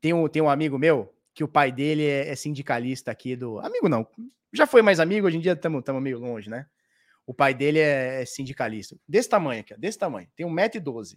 Tem 0.00 0.12
um, 0.12 0.28
tem 0.28 0.40
um 0.40 0.48
amigo 0.48 0.78
meu 0.78 1.12
que 1.34 1.44
o 1.44 1.48
pai 1.48 1.72
dele 1.72 2.04
é, 2.04 2.28
é 2.30 2.36
sindicalista 2.36 3.10
aqui 3.10 3.36
do. 3.36 3.58
Amigo 3.60 3.88
não. 3.88 4.06
Já 4.52 4.66
foi 4.66 4.82
mais 4.82 5.00
amigo, 5.00 5.26
hoje 5.26 5.38
em 5.38 5.40
dia 5.40 5.52
estamos 5.52 5.82
meio 6.02 6.18
longe, 6.18 6.50
né? 6.50 6.66
O 7.26 7.32
pai 7.32 7.54
dele 7.54 7.78
é, 7.78 8.22
é 8.22 8.24
sindicalista. 8.24 8.96
Desse 9.08 9.28
tamanho 9.28 9.60
aqui, 9.60 9.74
desse 9.78 9.98
tamanho. 9.98 10.28
Tem 10.36 10.46
1,12m. 10.46 11.16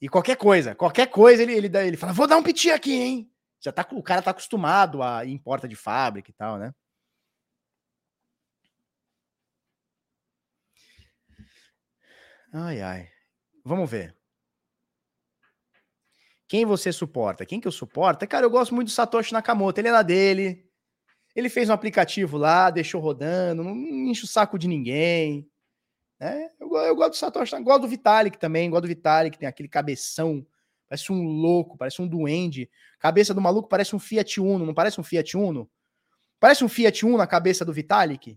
E 0.00 0.08
qualquer 0.08 0.36
coisa, 0.36 0.74
qualquer 0.74 1.08
coisa, 1.08 1.42
ele, 1.42 1.54
ele, 1.54 1.78
ele 1.78 1.96
fala: 1.96 2.12
vou 2.12 2.26
dar 2.26 2.36
um 2.36 2.42
piti 2.42 2.70
aqui, 2.70 2.92
hein? 2.92 3.32
Já 3.60 3.72
tá, 3.72 3.86
o 3.92 4.02
cara 4.02 4.22
tá 4.22 4.30
acostumado 4.30 5.02
a 5.02 5.24
ir 5.24 5.32
em 5.32 5.38
porta 5.38 5.66
de 5.66 5.74
fábrica 5.74 6.30
e 6.30 6.34
tal, 6.34 6.58
né? 6.58 6.72
Ai, 12.52 12.80
ai. 12.80 13.08
Vamos 13.64 13.90
ver. 13.90 14.17
Quem 16.48 16.64
você 16.64 16.90
suporta? 16.90 17.44
Quem 17.44 17.60
que 17.60 17.68
eu 17.68 17.72
suporto? 17.72 18.26
Cara, 18.26 18.46
eu 18.46 18.50
gosto 18.50 18.74
muito 18.74 18.88
do 18.88 18.92
Satoshi 18.92 19.34
Nakamoto. 19.34 19.78
Ele 19.78 19.88
é 19.88 19.92
na 19.92 20.02
dele. 20.02 20.66
Ele 21.36 21.50
fez 21.50 21.68
um 21.68 21.74
aplicativo 21.74 22.38
lá, 22.38 22.70
deixou 22.70 23.00
rodando, 23.00 23.62
não 23.62 23.76
enche 23.76 24.24
o 24.24 24.26
saco 24.26 24.58
de 24.58 24.66
ninguém. 24.66 25.46
Né? 26.18 26.50
Eu, 26.58 26.74
eu 26.74 26.96
gosto 26.96 27.10
do 27.10 27.16
Satoshi, 27.16 27.62
gosto 27.62 27.82
do 27.82 27.88
Vitalik 27.88 28.38
também, 28.38 28.68
gosto 28.70 28.82
do 28.82 28.88
Vitalik, 28.88 29.38
tem 29.38 29.46
aquele 29.46 29.68
cabeção, 29.68 30.44
parece 30.88 31.12
um 31.12 31.22
louco, 31.22 31.76
parece 31.76 32.02
um 32.02 32.08
duende. 32.08 32.68
Cabeça 32.98 33.32
do 33.32 33.40
maluco 33.40 33.68
parece 33.68 33.94
um 33.94 34.00
Fiat 34.00 34.40
Uno, 34.40 34.66
não 34.66 34.74
parece 34.74 34.98
um 35.00 35.04
Fiat 35.04 35.36
Uno? 35.36 35.70
Parece 36.40 36.64
um 36.64 36.68
Fiat 36.68 37.04
Uno 37.06 37.20
a 37.20 37.26
cabeça 37.26 37.64
do 37.64 37.72
Vitalik? 37.72 38.36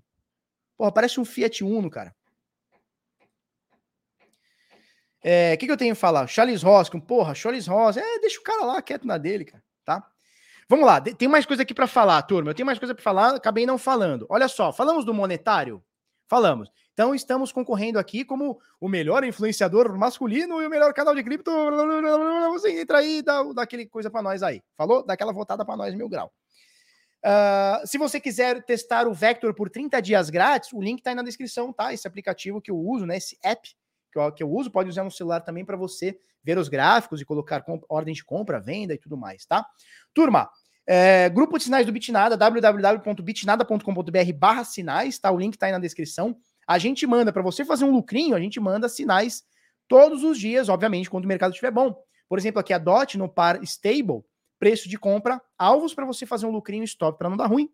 Porra, 0.78 0.92
parece 0.92 1.20
um 1.20 1.26
Fiat 1.26 1.64
Uno, 1.64 1.90
cara. 1.90 2.14
O 5.24 5.28
é, 5.28 5.56
que, 5.56 5.68
que 5.68 5.72
eu 5.72 5.78
tenho 5.78 5.94
que 5.94 6.02
falar? 6.02 6.26
Charles 6.28 6.64
Ross, 6.64 6.90
porra, 7.08 7.36
Charles 7.36 7.68
Ross, 7.68 7.96
é, 7.96 8.20
deixa 8.20 8.40
o 8.40 8.44
cara 8.44 8.66
lá 8.66 8.82
quieto 8.82 9.06
na 9.06 9.20
dele, 9.20 9.46
cara, 9.46 9.64
tá? 9.86 10.08
Vamos 10.68 10.86
lá, 10.86 11.00
tem 11.00 11.28
mais 11.28 11.46
coisa 11.46 11.62
aqui 11.62 11.74
para 11.74 11.86
falar, 11.86 12.22
turma. 12.24 12.50
Eu 12.50 12.56
tenho 12.56 12.66
mais 12.66 12.80
coisa 12.80 12.96
para 12.96 13.04
falar, 13.04 13.36
acabei 13.36 13.66
não 13.66 13.78
falando. 13.78 14.26
Olha 14.30 14.48
só, 14.48 14.72
falamos 14.74 15.06
do 15.06 15.14
monetário? 15.14 15.84
Falamos. 16.28 16.72
Então 16.94 17.14
estamos 17.14 17.52
concorrendo 17.52 18.00
aqui 18.00 18.24
como 18.24 18.60
o 18.80 18.88
melhor 18.88 19.24
influenciador 19.24 19.98
masculino 19.98 20.62
e 20.62 20.66
o 20.66 20.70
melhor 20.70 20.94
canal 20.94 21.14
de 21.14 21.24
cripto. 21.24 21.52
Você 22.54 22.80
entra 22.80 23.00
aí, 23.00 23.22
dá, 23.22 23.44
dá 23.54 23.64
aquele 23.64 23.86
coisa 23.86 24.10
para 24.10 24.22
nós 24.22 24.42
aí. 24.42 24.64
Falou? 24.78 25.06
Dá 25.06 25.14
aquela 25.14 25.34
votada 25.34 25.66
para 25.66 25.76
nós, 25.76 25.94
mil 25.94 26.08
grau. 26.08 26.32
Uh, 27.24 27.86
se 27.86 27.98
você 27.98 28.20
quiser 28.20 28.64
testar 28.64 29.08
o 29.08 29.14
Vector 29.14 29.54
por 29.54 29.70
30 29.70 30.02
dias 30.02 30.30
grátis, 30.30 30.72
o 30.74 30.82
link 30.82 31.04
tá 31.04 31.12
aí 31.12 31.16
na 31.16 31.22
descrição, 31.22 31.72
tá? 31.72 31.94
Esse 31.94 32.08
aplicativo 32.08 32.62
que 32.62 32.72
eu 32.72 32.78
uso, 32.78 33.06
né? 33.06 33.18
Esse 33.18 33.38
app 33.44 33.70
que 34.12 34.20
eu, 34.20 34.32
que 34.32 34.44
eu 34.44 34.52
uso, 34.52 34.70
pode 34.70 34.90
usar 34.90 35.04
no 35.04 35.12
celular 35.12 35.42
também 35.42 35.64
para 35.66 35.78
você 35.78 36.18
ver 36.44 36.58
os 36.58 36.68
gráficos 36.68 37.22
e 37.22 37.26
colocar 37.26 37.64
ordem 37.90 38.14
de 38.14 38.24
compra, 38.24 38.60
venda 38.60 38.94
e 38.94 38.98
tudo 38.98 39.18
mais, 39.18 39.46
tá? 39.46 39.66
Turma, 40.14 40.50
é, 40.88 41.30
grupo 41.30 41.58
de 41.58 41.64
sinais 41.66 41.86
do 41.86 41.92
Bitnada, 41.92 42.36
www.bitnada.com.br 42.36 44.34
barra 44.36 44.64
sinais, 44.64 45.20
tá? 45.20 45.32
O 45.32 45.38
link 45.38 45.58
tá 45.58 45.68
aí 45.68 45.72
na 45.72 45.80
descrição. 45.80 46.36
A 46.68 46.78
gente 46.78 47.06
manda, 47.06 47.32
para 47.32 47.42
você 47.42 47.64
fazer 47.64 47.86
um 47.86 47.92
lucrinho, 47.92 48.36
a 48.36 48.40
gente 48.40 48.60
manda 48.60 48.90
sinais 48.90 49.44
todos 49.88 50.24
os 50.24 50.40
dias, 50.40 50.70
obviamente, 50.70 51.10
quando 51.10 51.26
o 51.26 51.28
mercado 51.28 51.52
estiver 51.52 51.72
bom. 51.72 51.96
Por 52.28 52.40
exemplo, 52.40 52.60
aqui 52.60 52.74
a 52.74 52.78
DOT 52.78 53.18
no 53.18 53.28
par 53.30 53.62
stable, 53.64 54.24
preço 54.58 54.88
de 54.88 54.98
compra, 54.98 55.42
alvos 55.58 55.94
para 55.94 56.06
você 56.06 56.26
fazer 56.26 56.46
um 56.46 56.52
lucrinho 56.52 56.84
stop 56.84 57.18
para 57.18 57.30
não 57.30 57.38
dar 57.38 57.48
ruim. 57.48 57.70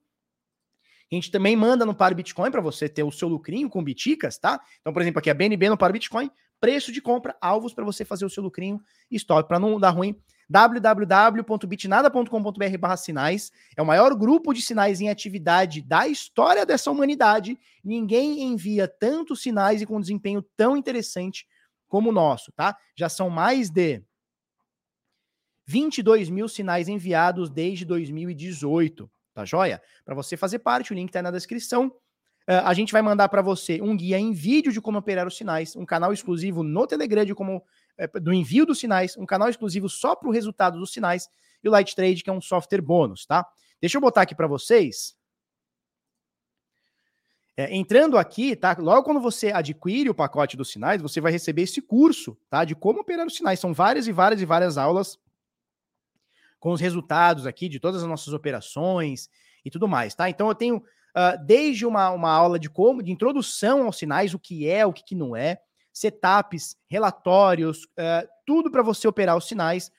A 1.12 1.16
gente 1.16 1.32
também 1.32 1.56
manda 1.56 1.86
no 1.86 1.96
par 1.96 2.14
Bitcoin 2.14 2.52
para 2.52 2.62
você 2.62 2.90
ter 2.90 3.04
o 3.04 3.12
seu 3.12 3.28
lucrinho 3.28 3.70
com 3.70 3.84
biticas, 3.84 4.38
tá? 4.38 4.60
Então, 4.82 4.92
por 4.92 5.02
exemplo, 5.02 5.20
aqui 5.20 5.30
a 5.30 5.34
BNB 5.34 5.70
no 5.70 5.78
par 5.78 5.94
Bitcoin, 5.94 6.30
preço 6.60 6.92
de 6.92 7.02
compra, 7.02 7.36
alvos 7.40 7.74
para 7.74 7.86
você 7.86 8.04
fazer 8.04 8.26
o 8.26 8.30
seu 8.30 8.44
lucrinho 8.44 8.82
stop 9.12 9.48
para 9.48 9.60
não 9.60 9.80
dar 9.80 9.92
ruim 9.92 10.20
www.bitnada.com.br 10.50 12.96
sinais. 12.98 13.52
É 13.76 13.82
o 13.82 13.86
maior 13.86 14.16
grupo 14.16 14.54
de 14.54 14.62
sinais 14.62 15.02
em 15.02 15.10
atividade 15.10 15.82
da 15.82 16.08
história 16.08 16.66
dessa 16.66 16.90
humanidade. 16.90 17.60
Ninguém 17.84 18.44
envia 18.44 18.88
tantos 18.88 19.42
sinais 19.42 19.82
e 19.82 19.86
com 19.86 20.00
desempenho 20.00 20.42
tão 20.56 20.78
interessante 20.78 21.46
como 21.88 22.10
o 22.10 22.14
nosso, 22.14 22.52
tá? 22.54 22.78
Já 22.96 23.10
são 23.10 23.30
mais 23.30 23.70
de 23.70 24.02
22 25.66 26.30
mil 26.30 26.48
sinais 26.48 26.88
enviados 26.88 27.50
desde 27.50 27.84
2018, 27.84 29.12
tá 29.38 29.45
joia? 29.45 29.81
Para 30.03 30.15
você 30.15 30.35
fazer 30.35 30.59
parte, 30.59 30.91
o 30.91 30.95
link 30.95 31.11
tá 31.11 31.19
aí 31.19 31.23
na 31.23 31.31
descrição. 31.31 31.88
Uh, 32.49 32.64
a 32.64 32.73
gente 32.73 32.91
vai 32.91 33.01
mandar 33.01 33.30
para 33.30 33.41
você 33.41 33.80
um 33.81 33.95
guia 33.95 34.18
em 34.18 34.31
vídeo 34.31 34.72
de 34.72 34.81
como 34.81 34.97
operar 34.97 35.27
os 35.27 35.38
sinais, 35.38 35.76
um 35.76 35.85
canal 35.85 36.11
exclusivo 36.11 36.64
no 36.64 36.88
Telegram 36.88 37.23
de 37.23 37.35
como 37.35 37.64
é, 37.97 38.07
do 38.07 38.34
envio 38.34 38.65
dos 38.65 38.80
sinais, 38.80 39.15
um 39.18 39.26
canal 39.26 39.49
exclusivo 39.49 39.88
só 39.89 40.15
para 40.15 40.27
o 40.27 40.31
resultado 40.31 40.80
dos 40.80 40.91
sinais 40.91 41.30
e 41.64 41.68
o 41.68 41.72
Light 41.72 41.95
Trade, 41.95 42.23
que 42.23 42.30
é 42.30 42.34
um 42.34 42.41
software 42.41 42.81
bônus, 42.81 43.26
tá? 43.26 43.45
Deixa 43.80 43.97
eu 43.97 44.01
botar 44.01 44.22
aqui 44.22 44.34
para 44.34 44.47
vocês. 44.47 45.15
É, 47.55 47.76
entrando 47.76 48.18
aqui, 48.18 48.55
tá? 48.55 48.76
Logo 48.80 49.03
quando 49.03 49.19
você 49.19 49.51
adquire 49.51 50.09
o 50.09 50.15
pacote 50.15 50.55
dos 50.55 50.72
sinais, 50.72 51.01
você 51.01 51.19
vai 51.19 51.31
receber 51.31 51.64
esse 51.64 51.81
curso, 51.81 52.38
tá? 52.49 52.64
De 52.64 52.76
como 52.76 53.01
operar 53.01 53.27
os 53.27 53.35
sinais. 53.35 53.59
São 53.59 53.73
várias 53.73 54.07
e 54.07 54.11
várias 54.11 54.41
e 54.41 54.45
várias 54.45 54.77
aulas 54.77 55.19
com 56.60 56.72
os 56.72 56.82
resultados 56.82 57.46
aqui 57.46 57.70
de 57.70 57.80
todas 57.80 58.02
as 58.02 58.10
nossas 58.10 58.34
operações 58.34 59.30
e 59.64 59.70
tudo 59.70 59.88
mais, 59.88 60.16
tá? 60.16 60.30
Então 60.30 60.48
eu 60.48 60.56
tenho 60.56 60.78
uh, 60.78 61.46
desde 61.46 61.86
uma, 61.86 62.10
uma 62.12 62.32
aula 62.32 62.60
de 62.60 62.70
como, 62.70 63.04
de 63.04 63.12
introdução 63.12 63.86
aos 63.86 63.98
sinais, 63.98 64.34
o 64.34 64.40
que 64.40 64.70
é, 64.70 64.86
o 64.86 64.94
que, 64.94 65.04
que 65.04 65.16
não 65.16 65.36
é, 65.36 65.60
setups, 65.94 66.76
relatórios, 66.90 67.84
uh, 67.84 68.28
tudo 68.46 68.72
para 68.72 68.84
você 68.84 69.08
operar 69.08 69.36
os 69.36 69.48
sinais, 69.48 69.92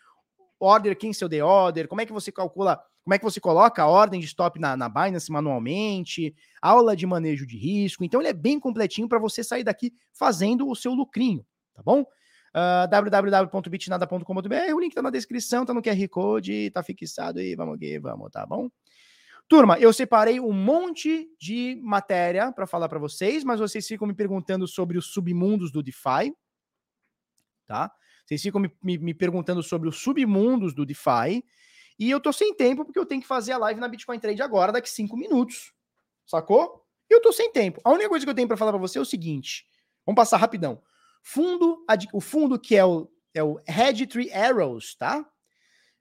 order, 0.61 0.99
cancel 0.99 1.29
the 1.29 1.43
order, 1.43 1.89
como 1.89 2.01
é 2.01 2.07
que 2.07 2.13
você 2.13 2.33
calcula, 2.33 2.81
como 3.05 3.15
é 3.15 3.19
que 3.19 3.25
você 3.25 3.41
coloca 3.41 3.83
a 3.83 3.87
ordem 3.87 4.21
de 4.21 4.27
stop 4.27 4.59
na, 4.61 4.77
na 4.77 4.89
Binance 4.89 5.31
manualmente, 5.31 6.35
aula 6.61 6.97
de 6.97 7.07
manejo 7.07 7.47
de 7.47 7.57
risco. 7.57 8.05
Então 8.05 8.21
ele 8.21 8.29
é 8.29 8.35
bem 8.35 8.59
completinho 8.61 9.09
para 9.09 9.19
você 9.19 9.43
sair 9.43 9.65
daqui 9.65 9.93
fazendo 10.13 10.69
o 10.69 10.75
seu 10.75 10.93
lucrinho, 10.93 11.45
tá 11.75 11.83
bom? 11.83 12.05
Uh, 12.55 12.89
www.bitnada.com.br, 12.89 14.75
o 14.75 14.81
link 14.81 14.95
tá 14.95 15.03
na 15.03 15.11
descrição, 15.11 15.67
tá 15.67 15.75
no 15.75 15.83
QR 15.83 16.09
Code, 16.09 16.71
tá 16.71 16.83
fixado 16.83 17.39
aí, 17.39 17.55
vamos 17.55 17.75
aqui, 17.77 17.99
vamos, 17.99 18.31
tá 18.31 18.47
bom? 18.47 18.71
Turma, 19.47 19.79
eu 19.79 19.93
separei 19.93 20.41
um 20.41 20.53
monte 20.53 21.27
de 21.41 21.81
matéria 21.83 22.53
para 22.53 22.67
falar 22.67 22.89
para 22.89 22.99
vocês, 22.99 23.45
mas 23.45 23.61
vocês 23.61 23.87
ficam 23.87 24.07
me 24.07 24.15
perguntando 24.15 24.67
sobre 24.67 24.99
os 24.99 25.07
submundos 25.07 25.73
do 25.73 25.83
DeFi, 25.83 26.35
tá? 27.67 27.91
Vocês 28.27 28.43
ficam 28.43 28.61
me, 28.61 28.71
me, 28.83 28.99
me 28.99 29.15
perguntando 29.15 29.63
sobre 29.63 29.89
os 29.89 29.99
submundos 30.03 30.75
do 30.75 30.85
DeFi, 30.85 31.43
e 31.99 32.11
eu 32.11 32.21
tô 32.21 32.33
sem 32.33 32.55
tempo 32.55 32.85
porque 32.85 32.99
eu 32.99 33.07
tenho 33.07 33.23
que 33.23 33.27
fazer 33.27 33.53
a 33.53 33.59
live 33.59 33.81
na 33.81 33.89
Bitcoin 33.89 34.19
Trade 34.19 34.43
agora, 34.43 34.71
daqui 34.73 34.89
cinco 34.89 35.17
minutos, 35.17 35.73
sacou? 36.27 36.85
Eu 37.09 37.23
tô 37.23 37.33
sem 37.33 37.51
tempo. 37.51 37.81
A 37.85 37.91
única 37.91 38.09
coisa 38.09 38.27
que 38.27 38.31
eu 38.31 38.35
tenho 38.35 38.47
para 38.47 38.57
falar 38.57 38.71
para 38.71 38.81
você 38.81 38.99
é 38.99 39.01
o 39.01 39.05
seguinte, 39.05 39.67
vamos 40.05 40.17
passar 40.17 40.37
rapidão. 40.37 40.83
Fundo, 41.23 41.85
o 42.13 42.21
fundo 42.21 42.59
que 42.59 42.77
é 42.77 42.85
o, 42.85 43.11
é 43.35 43.43
o 43.43 43.61
Hedge 43.67 44.07
Tree 44.07 44.33
Arrows, 44.33 44.95
tá? 44.97 45.27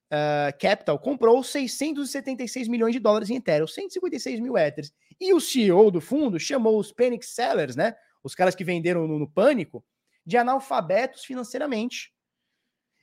uh, 0.08 0.58
Capital 0.60 0.98
comprou 1.00 1.44
676 1.44 2.68
milhões 2.68 2.94
de 2.94 3.00
dólares 3.00 3.30
em 3.30 3.36
Ethereum, 3.36 3.68
156 3.68 4.40
mil 4.40 4.58
Ethers. 4.58 4.92
E 5.20 5.34
o 5.34 5.40
CEO 5.40 5.92
do 5.92 6.02
fundo 6.02 6.40
chamou 6.40 6.78
os 6.78 6.92
panic 6.92 7.26
sellers, 7.26 7.76
né? 7.76 7.96
Os 8.24 8.36
caras 8.36 8.56
que 8.56 8.64
venderam 8.64 9.08
no, 9.08 9.20
no 9.20 9.30
pânico, 9.30 9.84
de 10.26 10.38
analfabetos 10.38 11.24
financeiramente. 11.24 12.14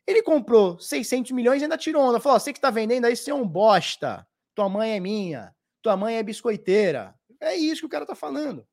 Ele 0.06 0.22
comprou 0.22 0.78
600 0.78 1.32
milhões 1.32 1.62
e 1.62 1.64
ainda 1.64 1.78
tirou 1.78 2.02
onda. 2.02 2.20
Falou: 2.20 2.38
você 2.38 2.52
que 2.52 2.60
tá 2.60 2.70
vendendo 2.70 3.06
aí, 3.06 3.16
você 3.16 3.30
é 3.30 3.34
um 3.34 3.46
bosta. 3.46 4.26
Tua 4.54 4.68
mãe 4.68 4.92
é 4.92 5.00
minha. 5.00 5.54
Tua 5.82 5.96
mãe 5.96 6.16
é 6.16 6.22
biscoiteira. 6.22 7.14
É 7.40 7.54
isso 7.54 7.82
que 7.82 7.86
o 7.86 7.90
cara 7.90 8.06
tá 8.06 8.14
falando, 8.14 8.66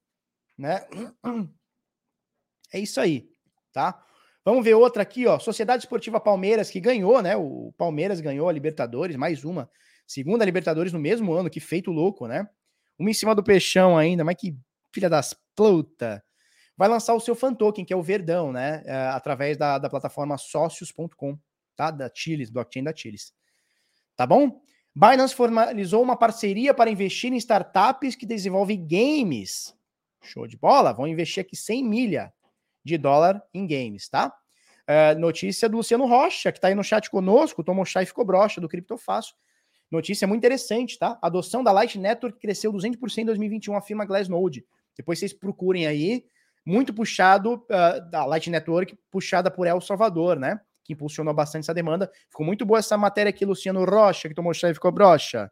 né? 0.57 0.85
É 2.73 2.80
isso 2.80 3.01
aí, 3.01 3.30
tá? 3.72 4.03
Vamos 4.43 4.64
ver 4.64 4.73
outra 4.73 5.03
aqui, 5.03 5.27
ó. 5.27 5.38
Sociedade 5.38 5.84
Esportiva 5.84 6.19
Palmeiras, 6.19 6.69
que 6.69 6.80
ganhou, 6.80 7.22
né? 7.22 7.35
O 7.35 7.73
Palmeiras 7.77 8.19
ganhou 8.19 8.49
a 8.49 8.52
Libertadores, 8.52 9.15
mais 9.15 9.43
uma 9.43 9.69
Segunda 10.07 10.43
Libertadores 10.43 10.91
no 10.91 10.99
mesmo 10.99 11.31
ano, 11.31 11.49
que 11.49 11.60
feito 11.60 11.91
louco, 11.91 12.27
né? 12.27 12.49
Uma 12.98 13.10
em 13.10 13.14
cima 13.14 13.34
do 13.34 13.43
Peixão 13.43 13.98
ainda, 13.98 14.23
mas 14.23 14.35
que 14.35 14.57
filha 14.91 15.10
das 15.10 15.34
puta. 15.56 16.23
Vai 16.76 16.89
lançar 16.89 17.14
o 17.14 17.19
seu 17.19 17.35
fan 17.35 17.53
token, 17.53 17.85
que 17.85 17.93
é 17.93 17.95
o 17.95 18.02
Verdão, 18.02 18.52
né? 18.52 18.81
É, 18.85 18.95
através 19.10 19.57
da, 19.57 19.77
da 19.77 19.89
plataforma 19.89 20.38
sócios.com, 20.38 21.38
tá? 21.76 21.91
Da 21.91 22.11
Chiles, 22.14 22.49
blockchain 22.49 22.84
da 22.84 22.93
Chiles. 22.95 23.31
Tá 24.15 24.26
bom? 24.26 24.61
Binance 24.93 25.34
formalizou 25.34 26.02
uma 26.03 26.18
parceria 26.18 26.73
para 26.73 26.89
investir 26.89 27.31
em 27.31 27.38
startups 27.38 28.15
que 28.15 28.26
desenvolvem 28.26 28.85
games. 28.85 29.73
Show 30.22 30.45
de 30.45 30.57
bola? 30.57 30.91
Vão 30.91 31.07
investir 31.07 31.41
aqui 31.41 31.56
100 31.56 31.84
milha 31.84 32.34
de 32.84 32.98
dólar 32.98 33.41
em 33.53 33.68
games, 33.68 34.10
tá? 34.10 34.34
É, 34.88 35.16
notícia 35.16 35.70
do 35.70 35.78
Luciano 35.78 36.06
Rocha, 36.06 36.52
que 36.52 36.58
está 36.58 36.68
aí 36.68 36.76
no 36.76 36.84
chat 36.84 37.10
conosco, 37.10 37.64
tomou 37.64 37.86
chá 37.86 38.03
e 38.03 38.06
ficou 38.06 38.26
broxa 38.26 38.60
do 38.60 38.68
Criptofaço. 38.68 39.34
Notícia 39.91 40.28
muito 40.28 40.40
interessante, 40.40 40.98
tá? 40.98 41.20
A 41.22 41.28
adoção 41.28 41.64
da 41.64 41.72
Light 41.72 41.99
Network 41.99 42.40
cresceu 42.40 42.72
200% 42.72 43.20
em 43.20 43.26
2021, 43.26 43.76
afirma 43.76 44.06
Glassnode. 44.06 44.66
Depois 44.98 45.20
vocês 45.20 45.34
procurem 45.34 45.86
aí. 45.86 46.24
Muito 46.66 46.94
puxado 46.94 47.56
uh, 47.56 48.10
da 48.12 48.24
Light 48.24 48.49
Network, 48.49 48.98
puxada 49.10 49.49
por 49.49 49.66
El 49.66 49.82
Salvador, 49.82 50.38
né? 50.38 50.62
Que 50.84 50.94
impulsionou 50.94 51.34
bastante 51.34 51.64
essa 51.64 51.74
demanda. 51.74 52.12
Ficou 52.30 52.45
muito 52.45 52.66
boa 52.66 52.80
essa 52.80 52.98
matéria 52.98 53.32
aqui, 53.32 53.44
Luciano 53.44 53.84
Rocha, 53.84 54.30
que 54.30 54.36
tomou 54.36 54.53
chá 54.53 54.70
e 54.70 54.74
ficou 54.74 54.91
broxa. 54.91 55.49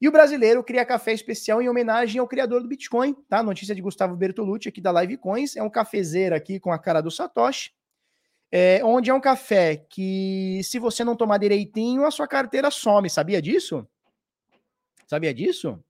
E 0.00 0.06
o 0.06 0.12
brasileiro 0.12 0.62
cria 0.62 0.84
café 0.84 1.12
especial 1.12 1.62
em 1.62 1.68
homenagem 1.68 2.20
ao 2.20 2.28
criador 2.28 2.62
do 2.62 2.68
Bitcoin, 2.68 3.14
tá? 3.28 3.42
Notícia 3.42 3.74
de 3.74 3.80
Gustavo 3.80 4.14
Bertolucci 4.14 4.68
aqui 4.68 4.80
da 4.80 4.90
Live 4.90 5.16
Coins. 5.16 5.56
É 5.56 5.62
um 5.62 5.70
cafezeiro 5.70 6.34
aqui 6.34 6.60
com 6.60 6.70
a 6.70 6.78
cara 6.78 7.00
do 7.00 7.10
Satoshi. 7.10 7.72
É, 8.52 8.84
onde 8.84 9.10
é 9.10 9.14
um 9.14 9.20
café 9.20 9.76
que, 9.76 10.60
se 10.62 10.78
você 10.78 11.02
não 11.02 11.16
tomar 11.16 11.38
direitinho, 11.38 12.04
a 12.04 12.10
sua 12.10 12.28
carteira 12.28 12.70
some. 12.70 13.08
Sabia 13.08 13.40
disso? 13.40 13.86
Sabia 15.06 15.32
disso? 15.32 15.82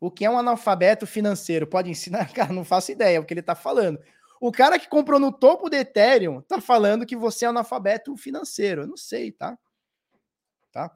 O 0.00 0.10
que 0.10 0.24
é 0.24 0.30
um 0.30 0.38
analfabeto 0.38 1.06
financeiro? 1.06 1.66
Pode 1.66 1.90
ensinar? 1.90 2.32
Cara, 2.34 2.52
não 2.52 2.64
faço 2.64 2.92
ideia 2.92 3.20
o 3.20 3.24
que 3.24 3.34
ele 3.34 3.40
está 3.40 3.54
falando. 3.54 4.00
O 4.40 4.50
cara 4.50 4.78
que 4.78 4.88
comprou 4.88 5.20
no 5.20 5.30
topo 5.30 5.70
do 5.70 5.76
Ethereum 5.76 6.40
tá 6.40 6.60
falando 6.60 7.06
que 7.06 7.14
você 7.14 7.44
é 7.44 7.48
analfabeto 7.48 8.16
financeiro. 8.16 8.82
Eu 8.82 8.86
não 8.88 8.96
sei, 8.96 9.30
tá? 9.30 9.56
Tá? 10.72 10.90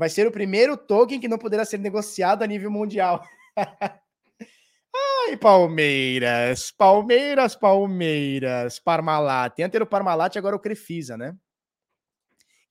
Vai 0.00 0.08
ser 0.08 0.26
o 0.26 0.32
primeiro 0.32 0.78
token 0.78 1.20
que 1.20 1.28
não 1.28 1.36
poderá 1.36 1.62
ser 1.62 1.76
negociado 1.76 2.42
a 2.42 2.46
nível 2.46 2.70
mundial. 2.70 3.22
Ai, 5.28 5.36
Palmeiras, 5.36 6.70
Palmeiras, 6.70 7.54
Palmeiras, 7.54 8.78
Parmalat. 8.78 9.54
Tem 9.54 9.66
antes 9.66 9.78
o 9.78 9.84
Parmalat, 9.84 10.38
agora 10.38 10.56
o 10.56 10.58
Crefisa, 10.58 11.18
né? 11.18 11.36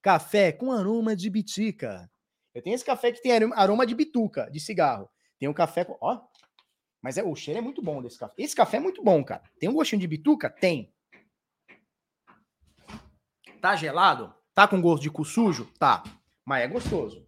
Café 0.02 0.50
com 0.50 0.72
aroma 0.72 1.14
de 1.14 1.30
bitica. 1.30 2.10
Eu 2.52 2.60
tenho 2.62 2.74
esse 2.74 2.84
café 2.84 3.12
que 3.12 3.22
tem 3.22 3.30
aroma 3.54 3.86
de 3.86 3.94
bituca, 3.94 4.50
de 4.50 4.58
cigarro. 4.58 5.08
Tem 5.38 5.48
um 5.48 5.54
café 5.54 5.84
com. 5.84 5.96
Ó, 6.00 6.20
mas 7.00 7.16
é, 7.16 7.22
o 7.22 7.36
cheiro 7.36 7.58
é 7.58 7.62
muito 7.62 7.80
bom 7.80 8.02
desse 8.02 8.18
café. 8.18 8.34
Esse 8.36 8.56
café 8.56 8.78
é 8.78 8.80
muito 8.80 9.04
bom, 9.04 9.22
cara. 9.22 9.44
Tem 9.60 9.68
um 9.68 9.74
gostinho 9.74 10.00
de 10.00 10.08
bituca? 10.08 10.50
Tem. 10.50 10.92
Tá 13.60 13.76
gelado? 13.76 14.34
Tá 14.52 14.66
com 14.66 14.82
gosto 14.82 15.04
de 15.04 15.10
cu 15.12 15.24
sujo? 15.24 15.70
Tá 15.78 16.02
mas 16.44 16.64
é 16.64 16.68
gostoso. 16.68 17.26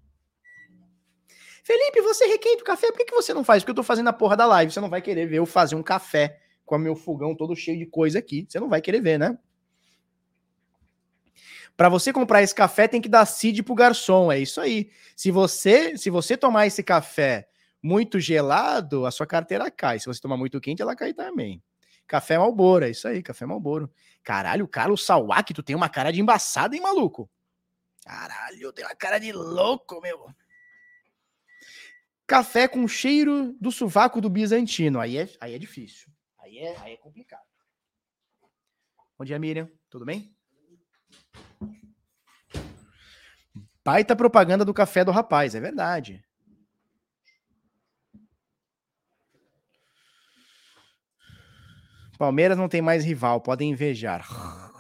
Felipe, 1.65 2.01
você 2.03 2.27
requenta 2.27 2.63
o 2.63 2.67
café, 2.67 2.89
por 2.91 2.99
que, 2.99 3.05
que 3.05 3.15
você 3.15 3.33
não 3.33 3.45
faz? 3.45 3.63
Porque 3.63 3.71
eu 3.71 3.77
tô 3.77 3.83
fazendo 3.83 4.09
a 4.09 4.13
porra 4.13 4.37
da 4.37 4.47
live, 4.47 4.73
você 4.73 4.81
não 4.81 4.91
vai 4.91 5.01
querer 5.01 5.27
ver 5.27 5.39
eu 5.39 5.47
fazer 5.47 5.77
um 5.77 5.83
café 5.83 6.41
com 6.65 6.75
o 6.75 6.79
meu 6.79 6.97
fogão 6.97 7.35
todo 7.35 7.55
cheio 7.55 7.79
de 7.79 7.87
coisa 7.87 8.19
aqui, 8.19 8.45
você 8.49 8.59
não 8.59 8.69
vai 8.69 8.81
querer 8.81 9.01
ver, 9.01 9.19
né? 9.19 9.39
Para 11.77 11.89
você 11.89 12.13
comprar 12.13 12.43
esse 12.43 12.55
café 12.55 12.87
tem 12.87 13.01
que 13.01 13.09
dar 13.09 13.25
seed 13.25 13.63
pro 13.63 13.75
garçom, 13.75 14.31
é 14.31 14.39
isso 14.39 14.61
aí. 14.61 14.91
Se 15.17 15.31
você, 15.31 15.97
se 15.97 16.11
você 16.11 16.37
tomar 16.37 16.67
esse 16.67 16.83
café 16.83 17.49
muito 17.83 18.21
gelado, 18.21 19.07
a 19.07 19.11
sua 19.11 19.27
carteira 19.27 19.71
cai. 19.71 19.99
Se 19.99 20.07
você 20.07 20.21
tomar 20.21 20.37
muito 20.37 20.61
quente, 20.61 20.83
ela 20.83 20.95
cai 20.95 21.13
também. 21.15 21.63
Café 22.07 22.37
Malboro, 22.39 22.85
é 22.85 22.91
isso 22.91 23.09
aí, 23.09 23.23
café 23.23 23.47
Malboro. 23.47 23.91
Caralho, 24.23 24.69
Carlos 24.69 25.05
Sawak, 25.05 25.55
tu 25.55 25.63
tem 25.63 25.75
uma 25.75 25.89
cara 25.89 26.13
de 26.13 26.21
embaçado, 26.21 26.75
hein, 26.75 26.81
maluco? 26.81 27.29
Caralho, 28.05 28.73
tem 28.73 28.85
uma 28.85 28.95
cara 28.95 29.19
de 29.19 29.33
louco, 29.33 30.01
meu. 30.01 30.27
Café 32.27 32.67
com 32.67 32.87
cheiro 32.89 33.53
do 33.61 33.71
sovaco 33.71 34.21
do 34.21 34.31
bizantino. 34.31 35.01
Aí 35.01 35.19
é, 35.19 35.29
aí 35.41 35.55
é 35.55 35.59
difícil. 35.59 36.11
Aí 36.39 36.59
é, 36.59 36.77
aí 36.79 36.93
é 36.95 36.97
complicado. 36.97 37.47
Bom 39.19 39.25
dia, 39.25 39.39
Miriam. 39.39 39.71
Tudo 39.89 40.05
bem? 40.05 40.35
Baita 43.85 44.17
propaganda 44.17 44.65
do 44.65 44.75
café 44.75 45.05
do 45.05 45.11
rapaz, 45.11 45.55
é 45.55 45.61
verdade. 45.61 46.25
Palmeiras 52.17 52.57
não 52.57 52.69
tem 52.69 52.81
mais 52.81 53.05
rival, 53.05 53.41
podem 53.41 53.71
invejar. 53.71 54.72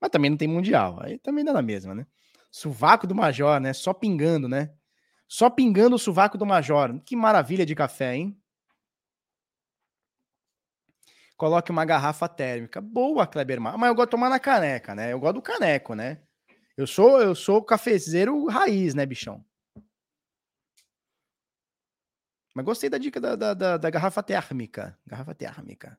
Mas 0.00 0.10
também 0.10 0.30
não 0.30 0.36
tem 0.36 0.48
mundial. 0.48 0.98
Aí 1.02 1.18
também 1.18 1.44
dá 1.44 1.52
na 1.52 1.62
mesma, 1.62 1.94
né? 1.94 2.06
Suvaco 2.50 3.06
do 3.06 3.14
Major, 3.14 3.60
né? 3.60 3.72
Só 3.72 3.92
pingando, 3.92 4.48
né? 4.48 4.72
Só 5.28 5.48
pingando 5.48 5.96
o 5.96 5.98
suvaco 5.98 6.38
do 6.38 6.46
Major. 6.46 6.98
Que 7.04 7.14
maravilha 7.14 7.66
de 7.66 7.74
café, 7.74 8.16
hein? 8.16 8.40
Coloque 11.36 11.70
uma 11.70 11.84
garrafa 11.84 12.28
térmica. 12.28 12.80
Boa, 12.80 13.26
Kleber 13.26 13.60
Mas 13.60 13.74
eu 13.88 13.94
gosto 13.94 14.08
de 14.08 14.10
tomar 14.10 14.28
na 14.28 14.38
caneca, 14.38 14.94
né? 14.94 15.12
Eu 15.12 15.20
gosto 15.20 15.36
do 15.36 15.42
caneco, 15.42 15.94
né? 15.94 16.20
Eu 16.76 16.86
sou 16.86 17.20
eu 17.20 17.34
sou 17.34 17.62
cafezeiro 17.62 18.46
raiz, 18.46 18.94
né, 18.94 19.06
bichão? 19.06 19.44
Mas 22.54 22.64
gostei 22.64 22.90
da 22.90 22.98
dica 22.98 23.20
da, 23.20 23.36
da, 23.36 23.54
da, 23.54 23.76
da 23.76 23.90
garrafa 23.90 24.22
térmica. 24.22 24.98
Garrafa 25.06 25.34
térmica. 25.34 25.98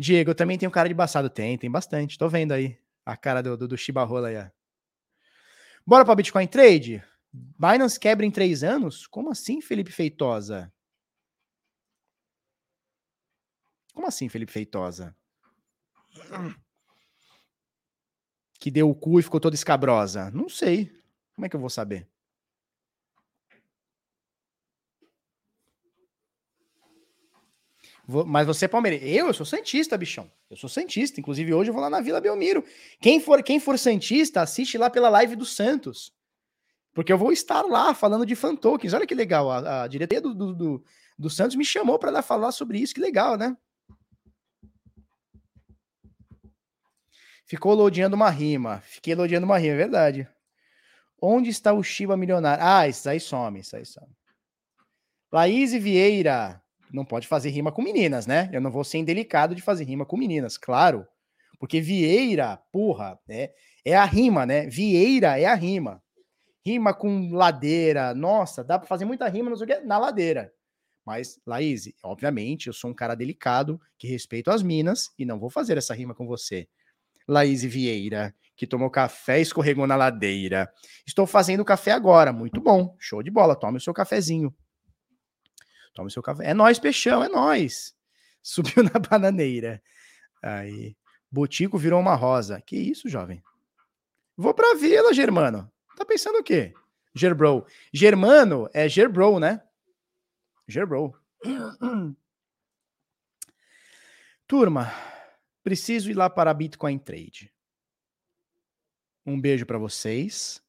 Diego, 0.00 0.30
eu 0.30 0.34
também 0.34 0.56
tenho 0.56 0.70
cara 0.70 0.88
de 0.88 0.94
embaçado. 0.94 1.28
Tem, 1.28 1.58
tem 1.58 1.70
bastante. 1.70 2.16
Tô 2.16 2.26
vendo 2.26 2.52
aí 2.52 2.78
a 3.04 3.18
cara 3.18 3.42
do, 3.42 3.54
do, 3.54 3.68
do 3.68 3.76
Chibarrola 3.76 4.28
aí. 4.28 4.36
Ó. 4.38 4.46
Bora 5.86 6.06
para 6.06 6.14
Bitcoin 6.14 6.46
Trade? 6.46 7.04
Binance 7.30 8.00
quebra 8.00 8.24
em 8.24 8.30
três 8.30 8.64
anos? 8.64 9.06
Como 9.06 9.30
assim, 9.30 9.60
Felipe 9.60 9.92
Feitosa? 9.92 10.72
Como 13.92 14.06
assim, 14.06 14.26
Felipe 14.30 14.50
Feitosa? 14.50 15.14
Que 18.58 18.70
deu 18.70 18.88
o 18.88 18.94
cu 18.94 19.20
e 19.20 19.22
ficou 19.22 19.38
toda 19.38 19.54
escabrosa? 19.54 20.30
Não 20.30 20.48
sei. 20.48 20.90
Como 21.34 21.44
é 21.44 21.48
que 21.50 21.56
eu 21.56 21.60
vou 21.60 21.68
saber? 21.68 22.08
Mas 28.26 28.46
você 28.46 28.64
é 28.64 28.68
palmeirense. 28.68 29.08
Eu, 29.08 29.28
eu 29.28 29.34
sou 29.34 29.46
santista, 29.46 29.96
bichão. 29.96 30.30
Eu 30.50 30.56
sou 30.56 30.68
santista. 30.68 31.20
Inclusive, 31.20 31.54
hoje 31.54 31.70
eu 31.70 31.74
vou 31.74 31.82
lá 31.82 31.88
na 31.88 32.00
Vila 32.00 32.20
Belmiro. 32.20 32.64
Quem 33.00 33.20
for, 33.20 33.42
quem 33.42 33.60
for 33.60 33.78
santista, 33.78 34.40
assiste 34.40 34.76
lá 34.76 34.90
pela 34.90 35.08
live 35.08 35.36
do 35.36 35.44
Santos. 35.44 36.12
Porque 36.92 37.12
eu 37.12 37.18
vou 37.18 37.32
estar 37.32 37.62
lá 37.62 37.94
falando 37.94 38.26
de 38.26 38.34
fan 38.34 38.56
tokens. 38.56 38.92
Olha 38.92 39.06
que 39.06 39.14
legal. 39.14 39.50
A, 39.50 39.82
a 39.84 39.86
diretoria 39.86 40.20
do, 40.20 40.34
do, 40.34 40.54
do, 40.54 40.84
do 41.18 41.30
Santos 41.30 41.56
me 41.56 41.64
chamou 41.64 41.98
para 41.98 42.20
falar 42.22 42.52
sobre 42.52 42.78
isso. 42.78 42.94
Que 42.94 43.00
legal, 43.00 43.36
né? 43.36 43.56
Ficou 47.44 47.74
lodeando 47.74 48.16
uma 48.16 48.30
rima. 48.30 48.80
Fiquei 48.86 49.14
lodeando 49.14 49.46
uma 49.46 49.58
rima, 49.58 49.74
é 49.74 49.76
verdade. 49.76 50.28
Onde 51.20 51.50
está 51.50 51.72
o 51.72 51.82
Shiba 51.82 52.16
milionário? 52.16 52.64
Ah, 52.64 52.88
isso 52.88 53.08
aí 53.08 53.20
some, 53.20 53.60
isso 53.60 53.76
aí 53.76 53.84
some. 53.84 54.08
Laís 55.32 55.72
Vieira 55.72 56.60
não 56.92 57.04
pode 57.04 57.26
fazer 57.26 57.50
rima 57.50 57.72
com 57.72 57.82
meninas, 57.82 58.26
né? 58.26 58.48
Eu 58.52 58.60
não 58.60 58.70
vou 58.70 58.84
ser 58.84 58.98
indelicado 58.98 59.54
de 59.54 59.62
fazer 59.62 59.84
rima 59.84 60.04
com 60.04 60.16
meninas, 60.16 60.56
claro. 60.56 61.06
Porque 61.58 61.80
Vieira, 61.80 62.56
porra, 62.72 63.18
é, 63.28 63.52
é 63.84 63.94
a 63.94 64.04
rima, 64.04 64.46
né? 64.46 64.66
Vieira 64.66 65.38
é 65.38 65.44
a 65.44 65.54
rima. 65.54 66.02
Rima 66.64 66.92
com 66.92 67.32
ladeira, 67.32 68.14
nossa, 68.14 68.62
dá 68.62 68.78
para 68.78 68.88
fazer 68.88 69.04
muita 69.04 69.28
rima 69.28 69.54
que, 69.56 69.80
na 69.80 69.98
ladeira. 69.98 70.52
Mas, 71.04 71.40
Laís, 71.46 71.92
obviamente, 72.02 72.66
eu 72.66 72.72
sou 72.72 72.90
um 72.90 72.94
cara 72.94 73.14
delicado, 73.14 73.80
que 73.98 74.06
respeito 74.06 74.50
as 74.50 74.62
minas, 74.62 75.10
e 75.18 75.24
não 75.24 75.38
vou 75.38 75.50
fazer 75.50 75.78
essa 75.78 75.94
rima 75.94 76.14
com 76.14 76.26
você. 76.26 76.68
Laís 77.26 77.62
Vieira, 77.62 78.34
que 78.56 78.66
tomou 78.66 78.90
café 78.90 79.38
e 79.38 79.42
escorregou 79.42 79.86
na 79.86 79.96
ladeira. 79.96 80.70
Estou 81.06 81.26
fazendo 81.26 81.64
café 81.64 81.92
agora, 81.92 82.32
muito 82.32 82.60
bom, 82.60 82.94
show 82.98 83.22
de 83.22 83.30
bola, 83.30 83.56
tome 83.56 83.78
o 83.78 83.80
seu 83.80 83.94
cafezinho. 83.94 84.54
Tome 85.94 86.10
seu 86.10 86.22
café. 86.22 86.50
É 86.50 86.54
nós, 86.54 86.78
peixão, 86.78 87.22
é 87.22 87.28
nós. 87.28 87.94
Subiu 88.42 88.82
na 88.82 88.98
bananeira. 88.98 89.82
Aí. 90.42 90.96
Botico 91.30 91.78
virou 91.78 92.00
uma 92.00 92.14
rosa. 92.14 92.60
Que 92.60 92.76
isso, 92.76 93.08
jovem? 93.08 93.42
Vou 94.36 94.54
pra 94.54 94.74
vila, 94.74 95.12
Germano. 95.12 95.70
Tá 95.96 96.04
pensando 96.04 96.38
o 96.38 96.42
quê? 96.42 96.74
Gerbro. 97.14 97.66
Germano 97.92 98.68
é 98.72 98.88
Gerbro, 98.88 99.38
né? 99.38 99.62
Gerbro. 100.66 101.14
Turma, 104.46 104.92
preciso 105.62 106.10
ir 106.10 106.14
lá 106.14 106.28
para 106.28 106.50
a 106.50 106.54
Bitcoin 106.54 106.98
Trade. 106.98 107.52
Um 109.24 109.40
beijo 109.40 109.66
para 109.66 109.78
vocês. 109.78 110.60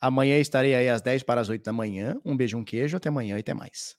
Amanhã 0.00 0.38
estarei 0.38 0.74
aí 0.74 0.88
às 0.88 1.02
10 1.02 1.24
para 1.24 1.40
as 1.40 1.48
8 1.48 1.64
da 1.64 1.72
manhã. 1.72 2.20
Um 2.24 2.36
beijo, 2.36 2.56
um 2.56 2.64
queijo. 2.64 2.96
Até 2.96 3.08
amanhã 3.08 3.36
e 3.36 3.40
até 3.40 3.54
mais. 3.54 3.96